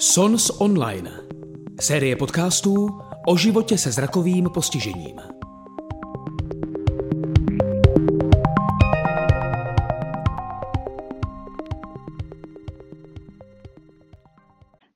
Sons 0.00 0.60
Online. 0.60 1.10
Série 1.80 2.16
podcastů 2.16 3.00
o 3.26 3.36
životě 3.36 3.78
se 3.78 3.92
zrakovým 3.92 4.48
postižením. 4.54 5.20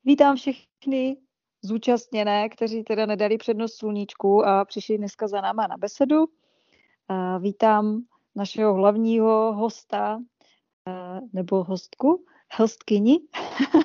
Vítám 0.05 0.37
všechny 0.37 1.17
zúčastněné, 1.63 2.49
kteří 2.49 2.83
teda 2.85 3.07
nedali 3.07 3.39
přednost 3.39 3.75
sluníčku 3.75 4.47
a 4.47 4.65
přišli 4.65 4.99
dneska 4.99 5.29
za 5.29 5.41
náma 5.41 5.67
na 5.67 5.77
besedu. 5.77 6.25
Vítám 7.41 8.03
našeho 8.35 8.75
hlavního 8.75 9.53
hosta, 9.53 10.21
nebo 11.33 11.65
hostku, 11.65 12.25
hostkyni, 12.57 13.21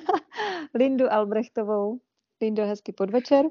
Lindu 0.74 1.12
Albrechtovou. 1.12 2.00
Lindo, 2.40 2.66
hezký 2.66 2.92
podvečer. 2.92 3.44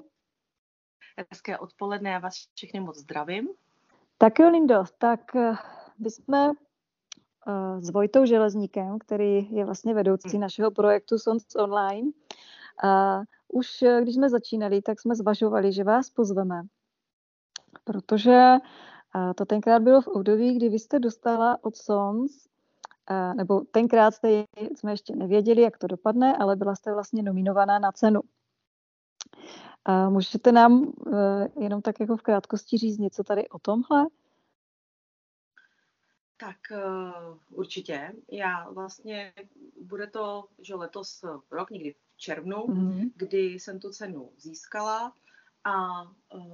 Hezké 1.31 1.57
odpoledne, 1.57 2.09
já 2.09 2.19
vás 2.19 2.33
všechny 2.53 2.79
moc 2.79 2.97
zdravím. 2.97 3.49
Tak 4.17 4.39
jo, 4.39 4.49
Lindo, 4.49 4.83
tak 4.97 5.35
eh, 5.35 5.53
my 5.99 6.11
jsme 6.11 6.49
uh, 6.49 7.79
s 7.79 7.89
Vojtou 7.89 8.25
Železníkem, 8.25 8.99
který 8.99 9.51
je 9.51 9.65
vlastně 9.65 9.93
vedoucí 9.93 10.29
hmm. 10.29 10.41
našeho 10.41 10.71
projektu 10.71 11.19
Sons 11.19 11.55
Online. 11.55 12.11
A 12.83 13.21
už 13.47 13.81
eh, 13.81 14.01
když 14.01 14.15
jsme 14.15 14.29
začínali, 14.29 14.81
tak 14.81 14.99
jsme 14.99 15.15
zvažovali, 15.15 15.73
že 15.73 15.83
vás 15.83 16.09
pozveme, 16.09 16.61
protože 17.83 18.53
to 19.35 19.45
tenkrát 19.45 19.81
bylo 19.81 20.01
v 20.01 20.07
období, 20.07 20.55
kdy 20.55 20.69
vy 20.69 20.79
jste 20.79 20.99
dostala 20.99 21.57
od 21.63 21.75
Sons 21.75 22.47
nebo 23.33 23.61
tenkrát 23.61 24.11
jste, 24.11 24.43
jsme 24.75 24.91
ještě 24.91 25.15
nevěděli, 25.15 25.61
jak 25.61 25.77
to 25.77 25.87
dopadne, 25.87 26.37
ale 26.37 26.55
byla 26.55 26.75
jste 26.75 26.93
vlastně 26.93 27.23
nominovaná 27.23 27.79
na 27.79 27.91
cenu. 27.91 28.21
A 29.85 30.09
můžete 30.09 30.51
nám 30.51 30.93
e, 31.13 31.61
jenom 31.63 31.81
tak 31.81 31.99
jako 31.99 32.17
v 32.17 32.21
krátkosti 32.21 32.77
říct 32.77 32.97
něco 32.97 33.23
tady 33.23 33.49
o 33.49 33.59
tomhle? 33.59 34.07
Tak 36.39 36.57
uh, 36.71 37.37
určitě. 37.51 38.13
Já 38.31 38.69
vlastně, 38.69 39.33
bude 39.81 40.07
to, 40.07 40.47
že 40.59 40.75
letos 40.75 41.25
rok, 41.51 41.69
někdy 41.71 41.93
v 41.93 42.17
červnu, 42.17 42.55
mm-hmm. 42.55 43.11
kdy 43.15 43.37
jsem 43.37 43.79
tu 43.79 43.89
cenu 43.89 44.31
získala 44.37 45.13
a 45.63 46.03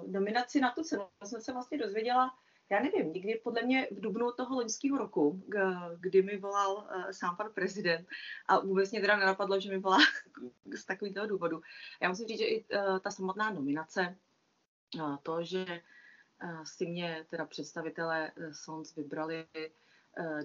nominaci 0.08 0.62
na 0.62 0.72
tu 0.72 0.84
cenu 0.84 1.04
jsem 1.24 1.42
se 1.42 1.54
vlastně 1.54 1.78
dozvěděla 1.78 2.34
já 2.74 2.80
nevím, 2.80 3.14
někdy 3.14 3.42
podle 3.44 3.62
mě 3.62 3.88
v 3.92 4.02
dubnu 4.02 4.32
toho 4.32 4.56
loňského 4.56 4.98
roku, 4.98 5.44
kdy 6.00 6.22
mi 6.22 6.38
volal 6.38 6.74
uh, 6.74 7.12
sám 7.12 7.36
pan 7.36 7.52
prezident 7.54 8.08
a 8.48 8.60
vůbec 8.60 8.92
mě 8.92 9.02
teda 9.02 9.18
nenapadlo, 9.18 9.60
že 9.60 9.70
mi 9.70 9.78
volá 9.78 9.98
z 10.76 10.86
takového 10.86 11.28
důvodu. 11.28 11.62
Já 12.02 12.10
musím 12.10 12.28
říct, 12.28 12.40
že 12.40 12.46
i 12.46 12.64
uh, 12.64 13.00
ta 13.00 13.12
samotná 13.12 13.50
nominace, 13.50 14.16
to, 15.24 15.44
že 15.44 15.66
si 16.64 16.86
mě 16.86 17.26
teda 17.30 17.46
představitelé 17.46 18.32
Sons 18.52 18.96
vybrali 18.96 19.46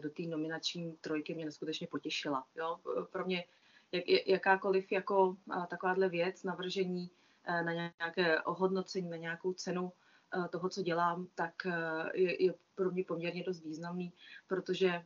do 0.00 0.10
té 0.10 0.22
nominační 0.22 0.92
trojky, 0.92 1.34
mě 1.34 1.44
neskutečně 1.44 1.86
potěšila. 1.86 2.46
Jo? 2.56 2.80
Pro 3.10 3.24
mě 3.24 3.44
jak, 3.92 4.04
jakákoliv 4.26 4.92
jako 4.92 5.36
takováhle 5.68 6.08
věc, 6.08 6.42
navržení 6.42 7.10
na 7.46 7.72
nějaké 7.72 8.42
ohodnocení, 8.42 9.10
na 9.10 9.16
nějakou 9.16 9.52
cenu, 9.52 9.92
Eh, 9.92 10.07
toho, 10.50 10.68
co 10.68 10.82
dělám, 10.82 11.26
tak 11.34 11.66
eh, 11.66 12.10
je, 12.14 12.44
je 12.44 12.54
pro 12.74 12.90
mě 12.90 13.04
poměrně 13.04 13.44
dost 13.44 13.64
významný, 13.64 14.12
protože 14.46 15.04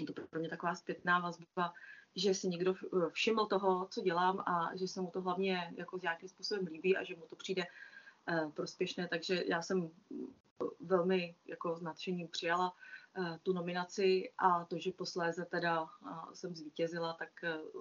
je 0.00 0.06
to 0.06 0.12
pro 0.12 0.40
mě 0.40 0.48
taková 0.48 0.74
zpětná 0.74 1.18
vazba, 1.18 1.72
že 2.16 2.34
si 2.34 2.48
někdo 2.48 2.74
eh, 2.74 3.10
všiml 3.10 3.46
toho, 3.46 3.88
co 3.90 4.00
dělám 4.00 4.40
a 4.40 4.70
že 4.76 4.88
se 4.88 5.00
mu 5.00 5.10
to 5.10 5.20
hlavně 5.20 5.74
jako 5.76 5.98
nějakým 6.02 6.28
způsobem 6.28 6.66
líbí 6.66 6.96
a 6.96 7.04
že 7.04 7.16
mu 7.16 7.26
to 7.26 7.36
přijde 7.36 7.66
prospěšné, 8.54 9.08
takže 9.08 9.44
já 9.46 9.62
jsem 9.62 9.90
velmi 10.80 11.34
jako 11.46 11.76
s 11.76 11.82
nadšením 11.82 12.28
přijala 12.28 12.72
tu 13.42 13.52
nominaci 13.52 14.32
a 14.38 14.64
to, 14.64 14.78
že 14.78 14.92
posléze 14.92 15.44
teda 15.44 15.88
jsem 16.32 16.54
zvítězila, 16.54 17.12
tak 17.12 17.30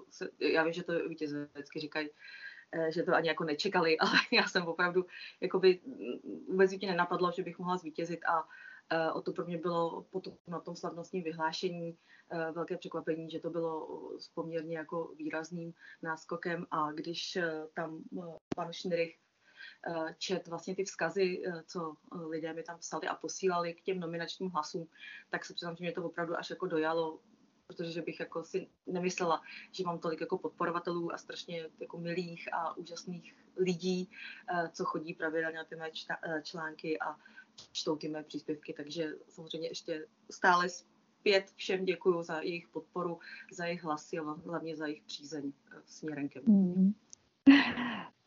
se, 0.10 0.30
já 0.40 0.64
vím, 0.64 0.74
že 0.74 0.84
to 0.84 1.10
vítěze 1.10 1.50
vždycky 1.54 1.80
říkají, 1.80 2.10
Eh, 2.10 2.47
že 2.90 3.04
to 3.04 3.16
ani 3.16 3.28
jako 3.28 3.44
nečekali, 3.44 3.98
ale 4.00 4.20
já 4.32 4.48
jsem 4.48 4.68
opravdu, 4.68 5.06
jakoby 5.42 5.80
vůbec 6.48 6.72
mě 6.72 6.88
nenapadlo, 6.88 7.32
že 7.32 7.44
bych 7.44 7.60
mohla 7.60 7.78
zvítězit 7.78 8.26
a 8.26 8.48
eh, 8.90 9.12
o 9.12 9.22
to 9.22 9.34
pro 9.34 9.46
mě 9.46 9.58
bylo 9.58 10.02
potom 10.02 10.34
na 10.48 10.60
tom 10.60 10.76
slavnostním 10.76 11.24
vyhlášení 11.24 11.98
eh, 12.30 12.52
velké 12.52 12.78
překvapení, 12.78 13.30
že 13.30 13.40
to 13.40 13.50
bylo 13.50 13.88
s 14.20 14.28
poměrně 14.28 14.78
jako 14.78 15.12
výrazným 15.18 15.74
náskokem 16.02 16.68
a 16.72 16.92
když 16.92 17.38
tam 17.74 18.04
pan 18.56 18.74
Schnrich 18.74 19.18
čet 20.18 20.48
vlastně 20.48 20.76
ty 20.76 20.84
vzkazy, 20.84 21.44
co 21.66 21.96
lidé 22.12 22.54
mi 22.54 22.64
tam 22.64 22.80
psali 22.80 23.08
a 23.08 23.16
posílali 23.16 23.74
k 23.74 23.82
těm 23.82 24.00
nominačním 24.00 24.50
hlasům, 24.50 24.88
tak 25.30 25.46
se 25.46 25.54
přiznám, 25.54 25.76
že 25.76 25.84
mě 25.84 25.92
to 25.92 26.04
opravdu 26.04 26.38
až 26.38 26.50
jako 26.50 26.68
dojalo 26.68 27.20
protože 27.68 28.02
bych 28.02 28.20
jako 28.20 28.44
si 28.44 28.68
nemyslela, 28.88 29.42
že 29.72 29.84
mám 29.84 30.00
tolik 30.00 30.22
jako 30.22 30.38
podporovatelů 30.38 31.14
a 31.14 31.18
strašně 31.18 31.66
jako 31.80 31.98
milých 31.98 32.54
a 32.54 32.78
úžasných 32.78 33.36
lidí, 33.58 34.10
eh, 34.54 34.70
co 34.74 34.86
chodí 34.86 35.14
pravidelně 35.14 35.58
na 35.58 35.64
ty 35.64 35.76
mé 35.76 35.90
eh, 35.90 36.42
články 36.44 37.00
a 37.00 37.16
čtou 37.72 37.96
ty 37.96 38.08
mé 38.08 38.24
příspěvky, 38.24 38.74
takže 38.74 39.10
samozřejmě 39.30 39.68
ještě 39.68 40.06
stále 40.32 40.70
zpět 40.70 41.52
všem 41.56 41.86
děkuji 41.86 42.24
za 42.24 42.42
jejich 42.42 42.68
podporu, 42.68 43.20
za 43.52 43.66
jejich 43.66 43.84
hlasy 43.84 44.20
a 44.20 44.24
hlavně 44.24 44.76
za 44.76 44.88
jejich 44.88 45.04
přízeň 45.04 45.52
eh, 45.72 45.82
směrem 45.86 46.30
ke 46.30 46.42
mně. 46.42 46.54
Mm. 46.54 46.94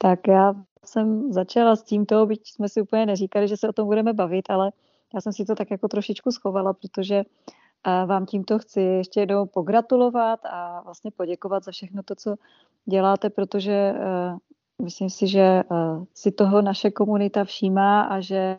Tak 0.03 0.29
já 0.29 0.55
jsem 0.85 1.33
začala 1.33 1.77
s 1.77 1.83
tímto, 1.83 2.27
byť 2.27 2.51
jsme 2.51 2.69
si 2.69 2.81
úplně 2.81 3.07
neříkali, 3.07 3.49
že 3.49 3.57
se 3.57 3.69
o 3.69 3.73
tom 3.73 3.87
budeme 3.87 4.13
bavit, 4.13 4.51
ale 4.51 4.73
já 5.15 5.21
jsem 5.21 5.33
si 5.33 5.45
to 5.45 5.55
tak 5.55 5.71
jako 5.71 5.89
trošičku 5.89 6.31
schovala, 6.31 6.73
protože 6.73 7.17
uh, 7.17 7.60
a 7.85 8.05
vám 8.05 8.27
tímto 8.27 8.59
chci 8.59 8.81
ještě 8.81 9.21
jednou 9.21 9.47
pogratulovat 9.47 10.41
a 10.45 10.81
vlastně 10.81 11.11
poděkovat 11.11 11.65
za 11.65 11.73
všechno 11.73 12.03
to, 12.03 12.15
co 12.15 12.37
děláte, 12.85 13.31
protože 13.31 13.93
uh, 13.93 14.39
myslím 14.85 15.11
si, 15.11 15.29
že 15.29 15.63
uh, 15.71 16.05
si 16.15 16.33
toho 16.33 16.63
naše 16.63 16.91
komunita 16.91 17.45
všímá 17.45 18.03
a 18.03 18.21
že 18.21 18.57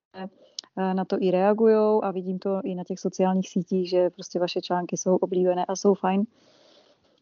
uh, 0.78 0.94
na 0.94 1.06
to 1.06 1.18
i 1.20 1.32
reagují 1.32 2.04
a 2.04 2.12
vidím 2.12 2.40
to 2.40 2.62
i 2.64 2.76
na 2.76 2.84
těch 2.84 3.00
sociálních 3.00 3.50
sítích, 3.50 3.90
že 3.90 4.10
prostě 4.10 4.40
vaše 4.40 4.62
články 4.62 4.98
jsou 4.98 5.16
oblíbené 5.16 5.66
a 5.66 5.76
jsou 5.76 5.94
fajn. 5.94 6.26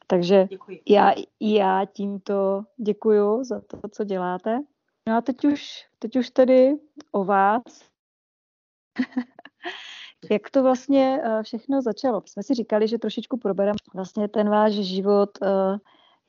Takže 0.08 0.48
děkuji. 0.50 0.82
já, 0.90 1.14
já 1.40 1.86
tímto 1.94 2.64
děkuju 2.78 3.44
za 3.44 3.62
to, 3.62 3.78
co 3.92 4.04
děláte. 4.04 4.60
No 5.08 5.18
a 5.18 5.22
teď 5.22 5.46
už, 5.46 5.86
teď 6.00 6.16
už 6.16 6.30
tedy 6.30 6.78
o 7.12 7.24
vás. 7.24 7.64
Jak 10.32 10.50
to 10.50 10.64
vlastně 10.64 11.22
eh, 11.24 11.44
všechno 11.44 11.82
začalo? 11.82 12.24
Jsme 12.26 12.44
si 12.44 12.54
říkali, 12.54 12.88
že 12.88 12.98
trošičku 12.98 13.38
probereme 13.38 13.78
vlastně 13.94 14.28
ten 14.28 14.50
váš 14.50 14.74
život, 14.74 15.30
eh, 15.42 15.78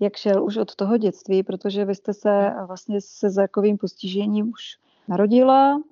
jak 0.01 0.17
šel 0.17 0.45
už 0.45 0.57
od 0.57 0.75
toho 0.75 0.97
dětství, 0.97 1.43
protože 1.43 1.85
vy 1.85 1.95
jste 1.95 2.15
se 2.15 2.31
eh, 2.31 2.65
vlastně 2.67 3.01
se 3.01 3.31
zrakovým 3.31 3.79
postižením 3.79 4.49
už 4.49 4.79
narodila. 5.09 5.83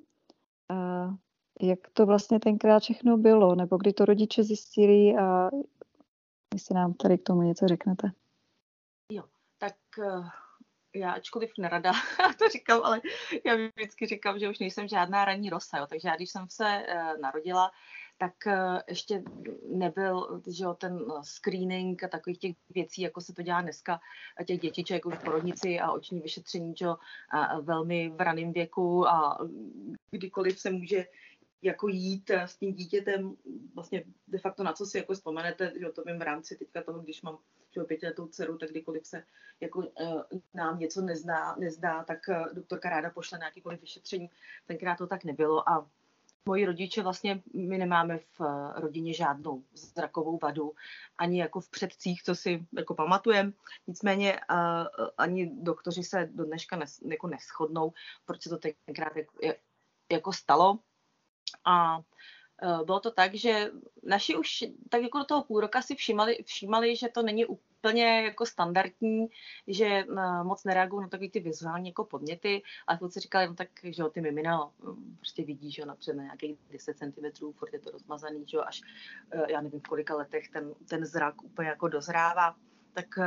Jak 1.60 1.78
to 1.92 2.06
vlastně 2.06 2.40
tenkrát 2.40 2.82
všechno 2.82 3.16
bylo? 3.16 3.54
Nebo 3.54 3.76
kdy 3.76 3.92
to 3.92 4.04
rodiče 4.04 4.44
zjistili 4.44 5.16
a 5.16 5.50
jestli 6.54 6.74
nám 6.74 6.94
tady 6.94 7.18
k 7.18 7.22
tomu 7.22 7.42
něco 7.42 7.68
řeknete? 7.68 8.10
Jo, 9.12 9.22
tak 9.58 9.74
já 10.94 11.12
ačkoliv 11.12 11.50
nerada 11.58 11.92
to 12.38 12.48
říkám, 12.48 12.80
ale 12.84 13.00
já 13.44 13.54
vždycky 13.54 14.06
říkám, 14.06 14.38
že 14.38 14.48
už 14.48 14.58
nejsem 14.58 14.88
žádná 14.88 15.24
ranní 15.24 15.50
rosa, 15.50 15.78
jo. 15.78 15.86
takže 15.86 16.08
já 16.08 16.16
když 16.16 16.30
jsem 16.30 16.46
se 16.48 16.64
uh, 16.64 17.20
narodila, 17.20 17.70
tak 18.18 18.32
uh, 18.46 18.78
ještě 18.88 19.22
nebyl 19.68 20.42
že 20.46 20.64
jo, 20.64 20.74
ten 20.74 21.04
screening 21.22 22.04
a 22.04 22.08
takových 22.08 22.38
těch 22.38 22.56
věcí, 22.70 23.02
jako 23.02 23.20
se 23.20 23.32
to 23.32 23.42
dělá 23.42 23.60
dneska, 23.60 24.00
těch 24.46 24.60
dětiček 24.60 25.06
už 25.06 25.14
v 25.14 25.24
porodnici 25.24 25.80
a 25.80 25.92
oční 25.92 26.20
vyšetření, 26.20 26.74
že 26.76 26.84
jo, 26.84 26.96
a 27.30 27.60
velmi 27.60 28.08
v 28.08 28.20
raném 28.20 28.52
věku 28.52 29.08
a 29.08 29.38
kdykoliv 30.10 30.58
se 30.58 30.70
může 30.70 31.06
jako 31.62 31.88
jít 31.88 32.30
s 32.30 32.56
tím 32.56 32.74
dítětem, 32.74 33.36
vlastně 33.74 34.04
de 34.28 34.38
facto 34.38 34.62
na 34.62 34.72
co 34.72 34.86
si 34.86 34.98
jako 34.98 35.14
vzpomenete, 35.14 35.72
že 35.80 35.88
to 35.88 36.02
vím 36.06 36.18
v 36.18 36.22
rámci 36.22 36.56
teďka 36.56 36.82
toho, 36.82 37.00
když 37.00 37.22
mám 37.22 37.38
že 37.80 37.84
pětiletou 37.84 38.26
dceru, 38.26 38.58
tak 38.58 38.70
kdykoliv 38.70 39.06
se 39.06 39.24
jako 39.60 39.78
uh, 39.78 40.22
nám 40.54 40.78
něco 40.78 41.00
nezná, 41.00 41.56
nezdá, 41.56 42.04
tak 42.04 42.18
uh, 42.28 42.54
doktorka 42.54 42.90
ráda 42.90 43.10
pošle 43.10 43.38
nějakýkoliv 43.38 43.80
vyšetření. 43.80 44.30
Tenkrát 44.66 44.98
to 44.98 45.06
tak 45.06 45.24
nebylo 45.24 45.68
a 45.68 45.86
moji 46.46 46.66
rodiče 46.66 47.02
vlastně, 47.02 47.42
my 47.54 47.78
nemáme 47.78 48.18
v 48.18 48.40
uh, 48.40 48.46
rodině 48.80 49.14
žádnou 49.14 49.64
zrakovou 49.74 50.38
vadu, 50.42 50.74
ani 51.18 51.40
jako 51.40 51.60
v 51.60 51.70
předcích, 51.70 52.22
co 52.22 52.34
si 52.34 52.66
jako 52.76 52.94
pamatujem. 52.94 53.54
Nicméně 53.86 54.40
ani 55.18 55.50
doktoři 55.62 56.02
se 56.02 56.28
do 56.32 56.44
dneška 56.44 56.76
nes, 56.76 57.00
jako 57.00 57.26
neschodnou, 57.26 57.92
proč 58.24 58.42
se 58.42 58.48
to 58.48 58.58
tenkrát 58.86 59.16
jako, 59.16 59.38
jako 60.10 60.32
stalo. 60.32 60.78
A 61.64 62.00
Eh, 62.62 62.84
bylo 62.84 63.00
to 63.00 63.10
tak, 63.10 63.34
že 63.34 63.70
naši 64.02 64.36
už 64.36 64.64
tak 64.88 65.02
jako 65.02 65.18
do 65.18 65.24
toho 65.24 65.44
půl 65.44 65.60
roka 65.60 65.82
si 65.82 65.94
všímali, 65.94 66.38
všímali 66.44 66.96
že 66.96 67.08
to 67.08 67.22
není 67.22 67.46
úplně 67.78 68.22
jako 68.22 68.46
standardní, 68.46 69.26
že 69.66 69.86
eh, 69.86 70.04
moc 70.42 70.64
nereagují 70.64 71.02
na 71.02 71.08
takové 71.08 71.30
ty 71.30 71.40
vizuální 71.40 71.88
jako 71.88 72.04
podněty, 72.04 72.62
ale 72.86 72.98
kluci 72.98 73.20
říkali, 73.20 73.46
no 73.46 73.54
tak, 73.54 73.68
že 73.82 74.04
ty 74.12 74.20
mimina 74.20 74.70
hm, 74.82 75.16
prostě 75.18 75.44
vidí, 75.44 75.70
že 75.70 75.86
napřed 75.86 76.16
na 76.16 76.22
nějakých 76.22 76.58
10 76.70 76.98
cm, 76.98 77.52
furt 77.52 77.72
je 77.72 77.80
to 77.80 77.90
rozmazaný, 77.90 78.44
že 78.46 78.58
až 78.58 78.80
eh, 79.30 79.52
já 79.52 79.60
nevím 79.60 79.80
v 79.80 79.88
kolika 79.88 80.16
letech 80.16 80.48
ten, 80.48 80.74
ten 80.88 81.04
zrak 81.04 81.42
úplně 81.42 81.68
jako 81.68 81.88
dozrává 81.88 82.56
tak 82.92 83.06
uh, 83.18 83.24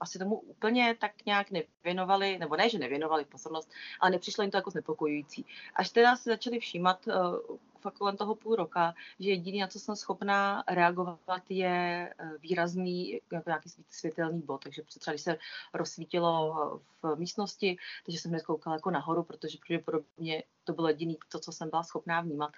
asi 0.00 0.18
tomu 0.18 0.36
úplně 0.36 0.96
tak 1.00 1.12
nějak 1.26 1.46
nevěnovali, 1.50 2.38
nebo 2.38 2.56
ne, 2.56 2.68
že 2.68 2.78
nevěnovali 2.78 3.24
pozornost, 3.24 3.70
ale 4.00 4.10
nepřišlo 4.10 4.42
jim 4.42 4.50
to 4.50 4.56
jako 4.56 4.70
znepokojující. 4.70 5.46
Až 5.74 5.90
teda 5.90 6.16
se 6.16 6.30
začali 6.30 6.58
všímat 6.58 7.06
uh, 7.06 7.56
fakt 7.80 7.98
kolem 7.98 8.16
toho 8.16 8.34
půl 8.34 8.56
roka, 8.56 8.94
že 9.20 9.30
jediný, 9.30 9.60
na 9.60 9.66
co 9.66 9.78
jsem 9.78 9.96
schopná 9.96 10.64
reagovat, 10.68 11.42
je 11.48 12.14
eh, 12.18 12.38
výrazný 12.38 13.20
jako 13.32 13.50
nějaký 13.50 13.70
světelný 13.88 14.42
bod. 14.42 14.62
Takže 14.62 14.82
třeba 14.82 15.12
když 15.12 15.22
se 15.22 15.38
rozsvítilo 15.74 16.80
v 17.02 17.16
místnosti, 17.16 17.76
takže 18.06 18.18
jsem 18.18 18.30
hned 18.30 18.42
koukala 18.42 18.76
jako 18.76 18.90
nahoru, 18.90 19.22
protože 19.22 19.58
pravděpodobně 19.58 20.42
to 20.64 20.72
bylo 20.72 20.88
jediný 20.88 21.18
to, 21.28 21.38
co 21.40 21.52
jsem 21.52 21.70
byla 21.70 21.82
schopná 21.82 22.20
vnímat, 22.20 22.52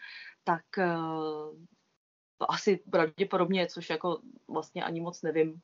tak 0.45 0.65
asi 2.49 2.77
pravděpodobně, 2.77 3.67
což 3.67 3.91
jako 3.91 4.21
vlastně 4.49 4.85
ani 4.85 5.01
moc 5.01 5.23
nevím, 5.23 5.61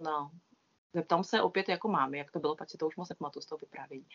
no, 0.00 0.30
zeptám 0.94 1.24
se 1.24 1.42
opět 1.42 1.68
jako 1.68 1.88
mámy, 1.88 2.18
jak 2.18 2.30
to 2.30 2.38
bylo, 2.38 2.56
pak 2.56 2.70
si 2.70 2.78
to 2.78 2.86
už 2.86 2.96
moc 2.96 3.08
nepamatuju 3.08 3.42
z 3.42 3.46
toho 3.46 3.58
vyprávění. 3.58 4.06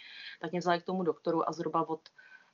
Tak 0.42 0.52
mě 0.52 0.60
vzali 0.60 0.82
k 0.82 0.86
tomu 0.86 1.04
doktoru 1.04 1.50
a 1.50 1.52
zhruba 1.52 1.90
od 1.90 2.10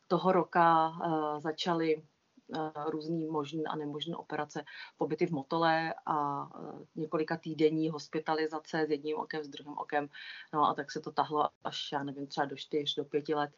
toho 0.08 0.32
roka 0.32 0.90
uh, 0.90 1.40
začaly 1.40 2.04
uh, 2.48 2.90
různý 2.90 3.28
možné 3.28 3.64
a 3.70 3.76
nemožné 3.76 4.16
operace, 4.16 4.64
pobyty 4.98 5.26
v 5.26 5.32
Motole 5.32 5.94
a 6.06 6.46
uh, 6.60 6.82
několika 6.96 7.38
týdenní 7.38 7.90
hospitalizace 7.90 8.86
s 8.88 8.90
jedním 8.90 9.18
okem, 9.18 9.44
s 9.44 9.48
druhým 9.48 9.78
okem. 9.78 10.10
No 10.54 10.70
a 10.70 10.74
tak 10.74 10.92
se 10.92 11.00
to 11.00 11.12
tahlo 11.12 11.50
až, 11.64 11.92
já 11.92 12.04
nevím, 12.04 12.28
třeba 12.28 12.46
do 12.46 12.56
4, 12.56 12.94
do 12.98 13.06
5 13.06 13.30
let, 13.30 13.52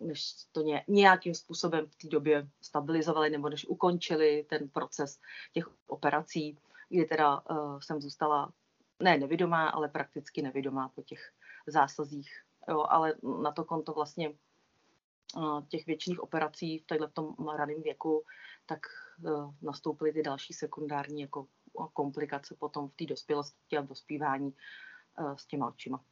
než 0.00 0.34
to 0.52 0.60
ně, 0.60 0.84
nějakým 0.88 1.34
způsobem 1.34 1.86
v 1.86 1.96
té 1.96 2.08
době 2.08 2.48
stabilizovali 2.60 3.30
nebo 3.30 3.48
než 3.48 3.66
ukončili 3.66 4.46
ten 4.48 4.68
proces 4.68 5.20
těch 5.52 5.68
operací 5.86 6.58
kdy 6.92 7.04
teda 7.04 7.42
jsem 7.80 8.00
zůstala 8.00 8.52
ne 9.00 9.18
nevidomá, 9.18 9.68
ale 9.68 9.88
prakticky 9.88 10.42
nevidomá 10.42 10.88
po 10.88 11.02
těch 11.02 11.32
zásazích. 11.66 12.42
Jo, 12.68 12.84
ale 12.88 13.14
na 13.42 13.52
to 13.52 13.64
konto 13.64 13.92
vlastně 13.92 14.32
těch 15.68 15.86
většiných 15.86 16.20
operací 16.20 16.78
v 16.78 17.12
tom 17.12 17.34
raném 17.56 17.82
věku, 17.82 18.22
tak 18.66 18.78
uh, 19.22 19.54
nastoupily 19.62 20.12
ty 20.12 20.22
další 20.22 20.52
sekundární 20.52 21.20
jako 21.20 21.46
komplikace 21.92 22.54
potom 22.58 22.88
v 22.88 22.94
té 22.94 23.06
dospělosti 23.06 23.76
a 23.78 23.80
v 23.80 23.86
dospívání 23.86 24.54
uh, 25.20 25.34
s 25.36 25.46
těma 25.46 25.68
očima. 25.68 26.04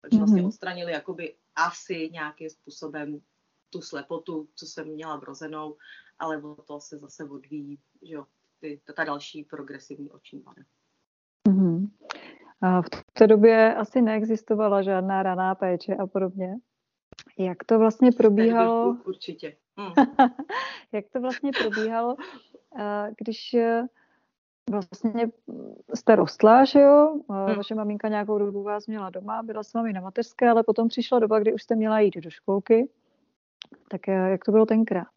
Takže 0.00 0.18
vlastně 0.18 0.42
mm-hmm. 0.42 0.46
odstranili 0.46 0.92
jakoby 0.92 1.34
asi 1.54 2.10
nějakým 2.12 2.50
způsobem 2.50 3.20
tu 3.70 3.80
slepotu, 3.80 4.48
co 4.54 4.66
jsem 4.66 4.88
měla 4.88 5.16
vrozenou, 5.16 5.76
ale 6.18 6.42
o 6.42 6.54
to 6.54 6.80
se 6.80 6.98
zase 6.98 7.24
odvíjí, 7.24 7.78
že 8.02 8.14
jo, 8.14 8.26
ty, 8.60 8.80
ta 8.96 9.04
další 9.04 9.44
progresivní 9.44 10.10
oční 10.10 10.40
vada. 10.40 10.62
Mm-hmm. 11.48 11.90
A 12.62 12.82
v 12.82 12.88
té 13.12 13.26
době 13.26 13.74
asi 13.74 14.02
neexistovala 14.02 14.82
žádná 14.82 15.22
raná 15.22 15.54
péče 15.54 15.94
a 15.94 16.06
podobně. 16.06 16.56
Jak 17.38 17.64
to 17.64 17.78
vlastně 17.78 18.12
probíhalo? 18.12 18.96
Určitě. 19.06 19.56
Mm. 19.76 20.04
Jak 20.92 21.04
to 21.12 21.20
vlastně 21.20 21.50
probíhalo, 21.62 22.16
když 23.18 23.54
e, 23.54 23.86
vlastně 24.70 25.30
jste 25.94 26.16
rostla, 26.16 26.64
že 26.64 26.80
jo? 26.80 27.20
Hmm. 27.30 27.56
Vaše 27.56 27.74
maminka 27.74 28.08
nějakou 28.08 28.38
dobu 28.38 28.62
vás 28.62 28.86
měla 28.86 29.10
doma, 29.10 29.42
byla 29.42 29.62
s 29.62 29.72
vámi 29.72 29.92
na 29.92 30.00
mateřské, 30.00 30.50
ale 30.50 30.62
potom 30.62 30.88
přišla 30.88 31.18
doba, 31.18 31.38
kdy 31.38 31.54
už 31.54 31.62
jste 31.62 31.74
měla 31.74 32.00
jít 32.00 32.16
do 32.16 32.30
školky. 32.30 32.88
Tak 33.90 34.08
e, 34.08 34.12
jak 34.12 34.44
to 34.44 34.52
bylo 34.52 34.66
tenkrát? 34.66 35.08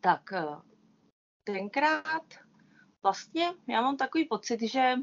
Tak 0.00 0.22
tenkrát 1.44 2.24
vlastně 3.02 3.54
já 3.68 3.82
mám 3.82 3.96
takový 3.96 4.24
pocit, 4.24 4.62
že 4.62 4.94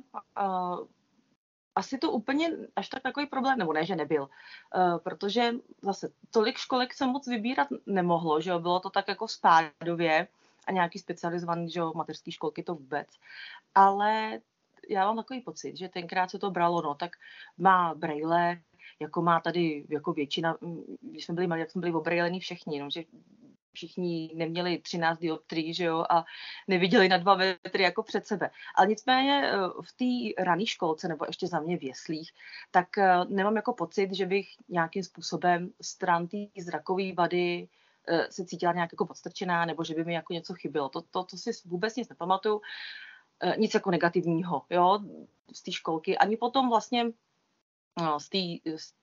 asi 1.75 1.97
to 1.97 2.11
úplně 2.11 2.49
až 2.75 2.89
tak 2.89 3.03
takový 3.03 3.25
problém, 3.25 3.57
nebo 3.57 3.73
ne, 3.73 3.85
že 3.85 3.95
nebyl, 3.95 4.21
uh, 4.23 4.97
protože 4.97 5.51
zase 5.81 6.11
tolik 6.31 6.57
školek 6.57 6.93
se 6.93 7.05
moc 7.05 7.27
vybírat 7.27 7.67
nemohlo, 7.85 8.41
že 8.41 8.49
jo, 8.49 8.59
bylo 8.59 8.79
to 8.79 8.89
tak 8.89 9.07
jako 9.07 9.27
spádově 9.27 10.27
a 10.67 10.71
nějaký 10.71 10.99
specializovaný, 10.99 11.69
že 11.69 11.79
jo, 11.79 11.91
mateřský 11.95 12.31
školky 12.31 12.63
to 12.63 12.75
vůbec, 12.75 13.07
ale 13.75 14.39
já 14.89 15.05
mám 15.05 15.15
takový 15.15 15.41
pocit, 15.41 15.77
že 15.77 15.89
tenkrát 15.89 16.31
se 16.31 16.39
to 16.39 16.51
bralo, 16.51 16.81
no, 16.81 16.95
tak 16.95 17.11
má 17.57 17.93
braille, 17.93 18.61
jako 18.99 19.21
má 19.21 19.39
tady 19.39 19.85
jako 19.89 20.13
většina, 20.13 20.57
když 21.01 21.25
jsme 21.25 21.35
byli 21.35 21.47
malí, 21.47 21.59
jak 21.59 21.71
jsme 21.71 21.79
byli 21.79 21.93
obrejlení 21.93 22.39
všichni, 22.39 22.79
no, 22.79 22.89
že 22.89 23.03
všichni 23.73 24.31
neměli 24.35 24.77
13 24.77 25.19
dioptrií, 25.19 25.73
že 25.73 25.83
jo, 25.83 26.05
a 26.09 26.25
neviděli 26.67 27.09
na 27.09 27.17
dva 27.17 27.35
metry 27.35 27.83
jako 27.83 28.03
před 28.03 28.27
sebe. 28.27 28.49
Ale 28.75 28.87
nicméně 28.87 29.51
eh, 29.53 29.57
v 29.81 29.91
té 30.35 30.43
rané 30.43 30.65
školce, 30.65 31.07
nebo 31.07 31.25
ještě 31.27 31.47
za 31.47 31.59
mě 31.59 31.77
v 31.77 31.83
jeslích, 31.83 32.31
tak 32.71 32.97
eh, 32.97 33.25
nemám 33.29 33.55
jako 33.55 33.73
pocit, 33.73 34.13
že 34.13 34.25
bych 34.25 34.47
nějakým 34.69 35.03
způsobem 35.03 35.69
stran 35.81 36.27
té 36.27 36.37
zrakové 36.59 37.13
vady 37.13 37.67
eh, 38.07 38.27
se 38.31 38.45
cítila 38.45 38.73
nějak 38.73 38.93
jako 38.93 39.05
podstrčená, 39.05 39.65
nebo 39.65 39.83
že 39.83 39.93
by 39.93 40.03
mi 40.03 40.13
jako 40.13 40.33
něco 40.33 40.53
chybělo. 40.53 40.89
To, 40.89 41.01
to, 41.01 41.23
to 41.23 41.37
si 41.37 41.51
vůbec 41.65 41.95
nic 41.95 42.09
nepamatuju. 42.09 42.61
Nic 43.57 43.73
jako 43.73 43.91
negativního, 43.91 44.61
jo, 44.69 44.99
z 45.53 45.61
té 45.63 45.71
školky. 45.71 46.17
Ani 46.17 46.37
potom 46.37 46.69
vlastně 46.69 47.05
no, 48.01 48.19
z 48.19 48.29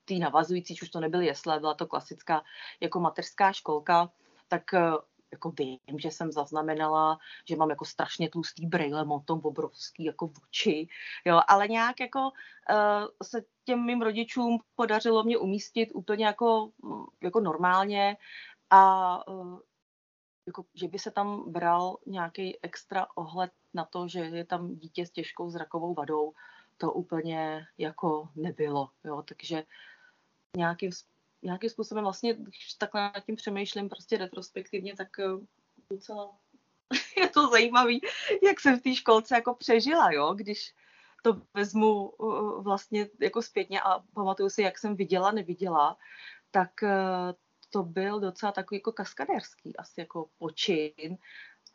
té 0.05 0.15
navazující, 0.15 0.75
už 0.83 0.91
to 0.91 1.01
nebyly 1.01 1.27
jesle, 1.27 1.61
byla 1.61 1.75
to 1.75 1.87
klasická 1.87 2.45
jako 2.81 3.01
mateřská 3.01 3.53
školka, 3.53 4.11
tak 4.49 4.75
eh, 4.75 4.93
jako 5.33 5.51
vím, 5.51 5.99
že 5.99 6.11
jsem 6.11 6.33
zaznamenala, 6.33 7.19
že 7.49 7.57
mám 7.57 7.71
jako 7.71 7.85
strašně 7.85 8.31
tlustý 8.31 8.67
brejle, 8.67 9.05
mám 9.05 9.21
tom 9.21 9.41
obrovský 9.43 10.05
jako 10.05 10.31
oči, 10.47 10.89
jo, 11.25 11.41
ale 11.49 11.69
nějak 11.69 12.01
jako 12.01 12.21
uh, 12.21 13.07
se 13.23 13.45
těm 13.65 13.87
mým 13.87 14.03
rodičům 14.03 14.59
podařilo 14.75 15.25
mě 15.25 15.39
umístit 15.39 15.91
úplně 15.95 16.27
jako, 16.27 16.71
mm, 16.83 17.05
jako 17.23 17.41
normálně 17.41 18.17
a 18.71 19.29
uh, 19.29 19.59
jako, 20.47 20.65
že 20.75 20.89
by 20.89 20.99
se 20.99 21.11
tam 21.11 21.53
bral 21.53 21.97
nějaký 22.07 22.59
extra 22.63 23.07
ohled 23.15 23.53
na 23.75 23.85
to, 23.85 24.09
že 24.09 24.21
je 24.21 24.45
tam 24.45 24.75
dítě 24.75 25.07
s 25.07 25.11
těžkou 25.11 25.51
zrakovou 25.51 25.95
vadou, 25.95 26.33
to 26.77 26.93
úplně 26.93 27.67
jako 27.79 28.29
nebylo, 28.37 28.91
jo, 29.05 29.23
takže 29.23 29.63
nějakým 30.57 30.93
nějakým 31.43 31.71
způsobem 31.71 32.05
vlastně, 32.05 32.35
když 32.35 32.75
takhle 32.75 33.01
nad 33.01 33.25
tím 33.25 33.37
přemýšlím 33.37 33.89
prostě 33.89 34.17
retrospektivně, 34.17 34.97
tak 34.97 35.09
eh, 35.19 35.25
docela 35.91 36.39
je 37.17 37.29
to 37.29 37.49
zajímavý, 37.49 38.01
jak 38.43 38.61
jsem 38.61 38.79
v 38.79 38.83
té 38.83 38.95
školce 38.95 39.35
jako 39.35 39.55
přežila, 39.55 40.13
jo, 40.13 40.35
když 40.35 40.75
to 41.23 41.43
vezmu 41.55 42.13
eh, 42.21 42.63
vlastně 42.63 43.09
jako 43.21 43.43
zpětně 43.43 43.81
a 43.81 43.99
pamatuju 44.15 44.51
si, 44.51 44.63
jak 44.63 44.79
jsem 44.79 44.97
viděla, 44.97 45.31
neviděla, 45.31 45.97
tak 46.51 46.83
eh, 46.83 47.35
to 47.71 47.83
byl 47.83 48.21
docela 48.21 48.53
takový 48.53 48.79
jako 48.79 48.93
kaskadérský 48.93 49.77
asi 49.77 50.01
jako 50.01 50.29
počin 50.39 51.19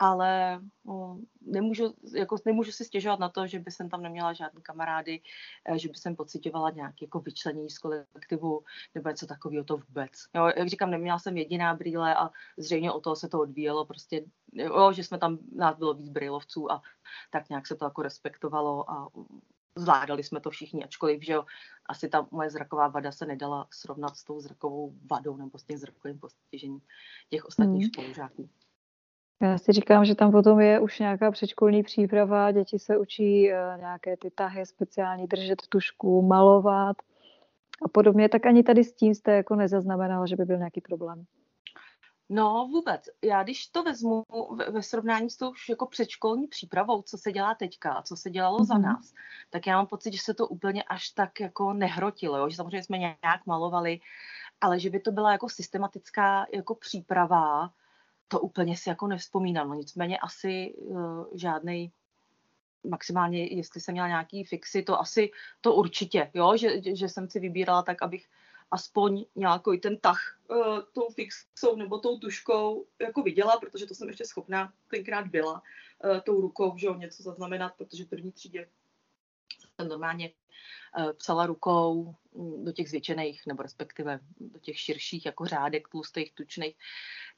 ale 0.03 0.59
no, 0.85 1.19
nemůžu, 1.41 1.93
jako, 2.15 2.35
nemůžu 2.45 2.71
si 2.71 2.85
stěžovat 2.85 3.19
na 3.19 3.29
to, 3.29 3.47
že 3.47 3.59
by 3.59 3.71
jsem 3.71 3.89
tam 3.89 4.01
neměla 4.01 4.33
žádný 4.33 4.61
kamarády, 4.61 5.21
eh, 5.65 5.79
že 5.79 5.89
by 5.89 5.95
jsem 5.95 6.15
pocitovala 6.15 6.69
nějaké 6.69 7.05
jako 7.05 7.19
vyčlení 7.19 7.69
z 7.69 7.77
kolektivu 7.77 8.63
nebo 8.95 9.09
něco 9.09 9.27
takového 9.27 9.63
to 9.63 9.77
vůbec. 9.77 10.11
Jo, 10.35 10.51
jak 10.57 10.67
říkám, 10.67 10.91
neměla 10.91 11.19
jsem 11.19 11.37
jediná 11.37 11.75
brýle 11.75 12.15
a 12.15 12.29
zřejmě 12.57 12.91
o 12.91 12.99
toho 12.99 13.15
se 13.15 13.29
to 13.29 13.39
odvíjelo, 13.39 13.85
prostě, 13.85 14.25
jo, 14.53 14.93
že 14.93 15.03
jsme 15.03 15.17
tam, 15.17 15.37
nás 15.55 15.77
bylo 15.77 15.93
víc 15.93 16.09
brýlovců 16.09 16.71
a 16.71 16.81
tak 17.31 17.49
nějak 17.49 17.67
se 17.67 17.75
to 17.75 17.85
jako 17.85 18.01
respektovalo 18.01 18.91
a 18.91 19.09
zvládali 19.75 20.23
jsme 20.23 20.39
to 20.39 20.49
všichni, 20.49 20.83
ačkoliv, 20.83 21.23
že 21.23 21.33
jo, 21.33 21.45
asi 21.89 22.09
ta 22.09 22.27
moje 22.31 22.49
zraková 22.49 22.87
vada 22.87 23.11
se 23.11 23.25
nedala 23.25 23.67
srovnat 23.73 24.17
s 24.17 24.23
tou 24.23 24.39
zrakovou 24.39 24.93
vadou 25.11 25.37
nebo 25.37 25.57
s 25.57 25.63
tím 25.63 25.77
zrakovým 25.77 26.19
postižením 26.19 26.81
těch 27.29 27.45
ostatních 27.45 27.83
mm. 27.83 27.89
spolužáků. 27.89 28.49
Já 29.43 29.57
si 29.57 29.71
říkám, 29.71 30.05
že 30.05 30.15
tam 30.15 30.31
potom 30.31 30.59
je 30.59 30.79
už 30.79 30.99
nějaká 30.99 31.31
předškolní 31.31 31.83
příprava, 31.83 32.51
děti 32.51 32.79
se 32.79 32.97
učí 32.97 33.51
eh, 33.51 33.77
nějaké 33.77 34.17
ty 34.17 34.31
tahy 34.31 34.65
speciální, 34.65 35.27
držet 35.27 35.61
tušku, 35.69 36.21
malovat 36.21 36.97
a 37.85 37.87
podobně, 37.87 38.29
tak 38.29 38.45
ani 38.45 38.63
tady 38.63 38.83
s 38.83 38.93
tím 38.93 39.15
jste 39.15 39.31
jako 39.31 39.55
nezaznamenala, 39.55 40.25
že 40.25 40.35
by 40.35 40.45
byl 40.45 40.57
nějaký 40.57 40.81
problém. 40.81 41.25
No 42.29 42.67
vůbec. 42.71 43.09
Já 43.23 43.43
když 43.43 43.67
to 43.67 43.83
vezmu 43.83 44.23
ve, 44.71 44.83
srovnání 44.83 45.29
s 45.29 45.37
tou 45.37 45.51
už 45.51 45.69
jako 45.69 45.85
předškolní 45.85 46.47
přípravou, 46.47 47.01
co 47.01 47.17
se 47.17 47.31
dělá 47.31 47.55
teďka 47.55 47.93
a 47.93 48.01
co 48.01 48.15
se 48.15 48.29
dělalo 48.29 48.59
mm-hmm. 48.59 48.65
za 48.65 48.73
mhm. 48.73 48.83
nás, 48.83 49.13
tak 49.49 49.67
já 49.67 49.77
mám 49.77 49.87
pocit, 49.87 50.13
že 50.13 50.19
se 50.19 50.33
to 50.33 50.47
úplně 50.47 50.83
až 50.83 51.09
tak 51.09 51.39
jako 51.39 51.73
nehrotilo, 51.73 52.37
jo? 52.37 52.49
že 52.49 52.55
samozřejmě 52.55 52.83
jsme 52.83 52.97
nějak 52.97 53.45
malovali, 53.45 53.99
ale 54.61 54.79
že 54.79 54.89
by 54.89 54.99
to 54.99 55.11
byla 55.11 55.31
jako 55.31 55.49
systematická 55.49 56.45
jako 56.53 56.75
příprava, 56.75 57.69
to 58.33 58.39
úplně 58.39 58.77
si 58.77 58.89
jako 58.89 59.07
nevzpomínám. 59.07 59.69
No, 59.69 59.73
nicméně 59.75 60.17
asi 60.17 60.73
uh, 60.77 61.25
žádný 61.33 61.91
maximálně, 62.83 63.45
jestli 63.45 63.81
jsem 63.81 63.93
měla 63.93 64.07
nějaký 64.07 64.43
fixy, 64.43 64.83
to 64.83 64.99
asi, 64.99 65.31
to 65.61 65.73
určitě, 65.73 66.31
jo, 66.33 66.57
že, 66.57 66.81
že 66.95 67.09
jsem 67.09 67.29
si 67.29 67.39
vybírala 67.39 67.81
tak, 67.81 68.01
abych 68.01 68.25
aspoň 68.71 69.25
nějaký 69.35 69.77
ten 69.77 69.97
tah 69.97 70.39
uh, 70.49 70.79
tou 70.93 71.09
fixou 71.09 71.75
nebo 71.75 71.97
tou 71.97 72.17
tuškou 72.17 72.85
jako 72.99 73.21
viděla, 73.21 73.59
protože 73.59 73.85
to 73.85 73.95
jsem 73.95 74.07
ještě 74.07 74.25
schopná 74.25 74.73
tenkrát 74.89 75.27
byla 75.27 75.53
uh, 75.53 76.19
tou 76.19 76.41
rukou, 76.41 76.77
že 76.77 76.87
jo, 76.87 76.95
něco 76.95 77.23
zaznamenat, 77.23 77.73
protože 77.77 78.05
v 78.05 78.09
první 78.09 78.31
třídě 78.31 78.67
jsem 79.75 79.87
normálně 79.89 80.31
uh, 80.97 81.13
psala 81.13 81.45
rukou 81.45 82.15
mm, 82.35 82.65
do 82.65 82.71
těch 82.71 82.89
zvětšených, 82.89 83.41
nebo 83.47 83.63
respektive 83.63 84.19
do 84.39 84.59
těch 84.59 84.79
širších 84.79 85.25
jako 85.25 85.45
řádek, 85.45 85.87
tlustých, 85.87 86.33
tučných, 86.33 86.75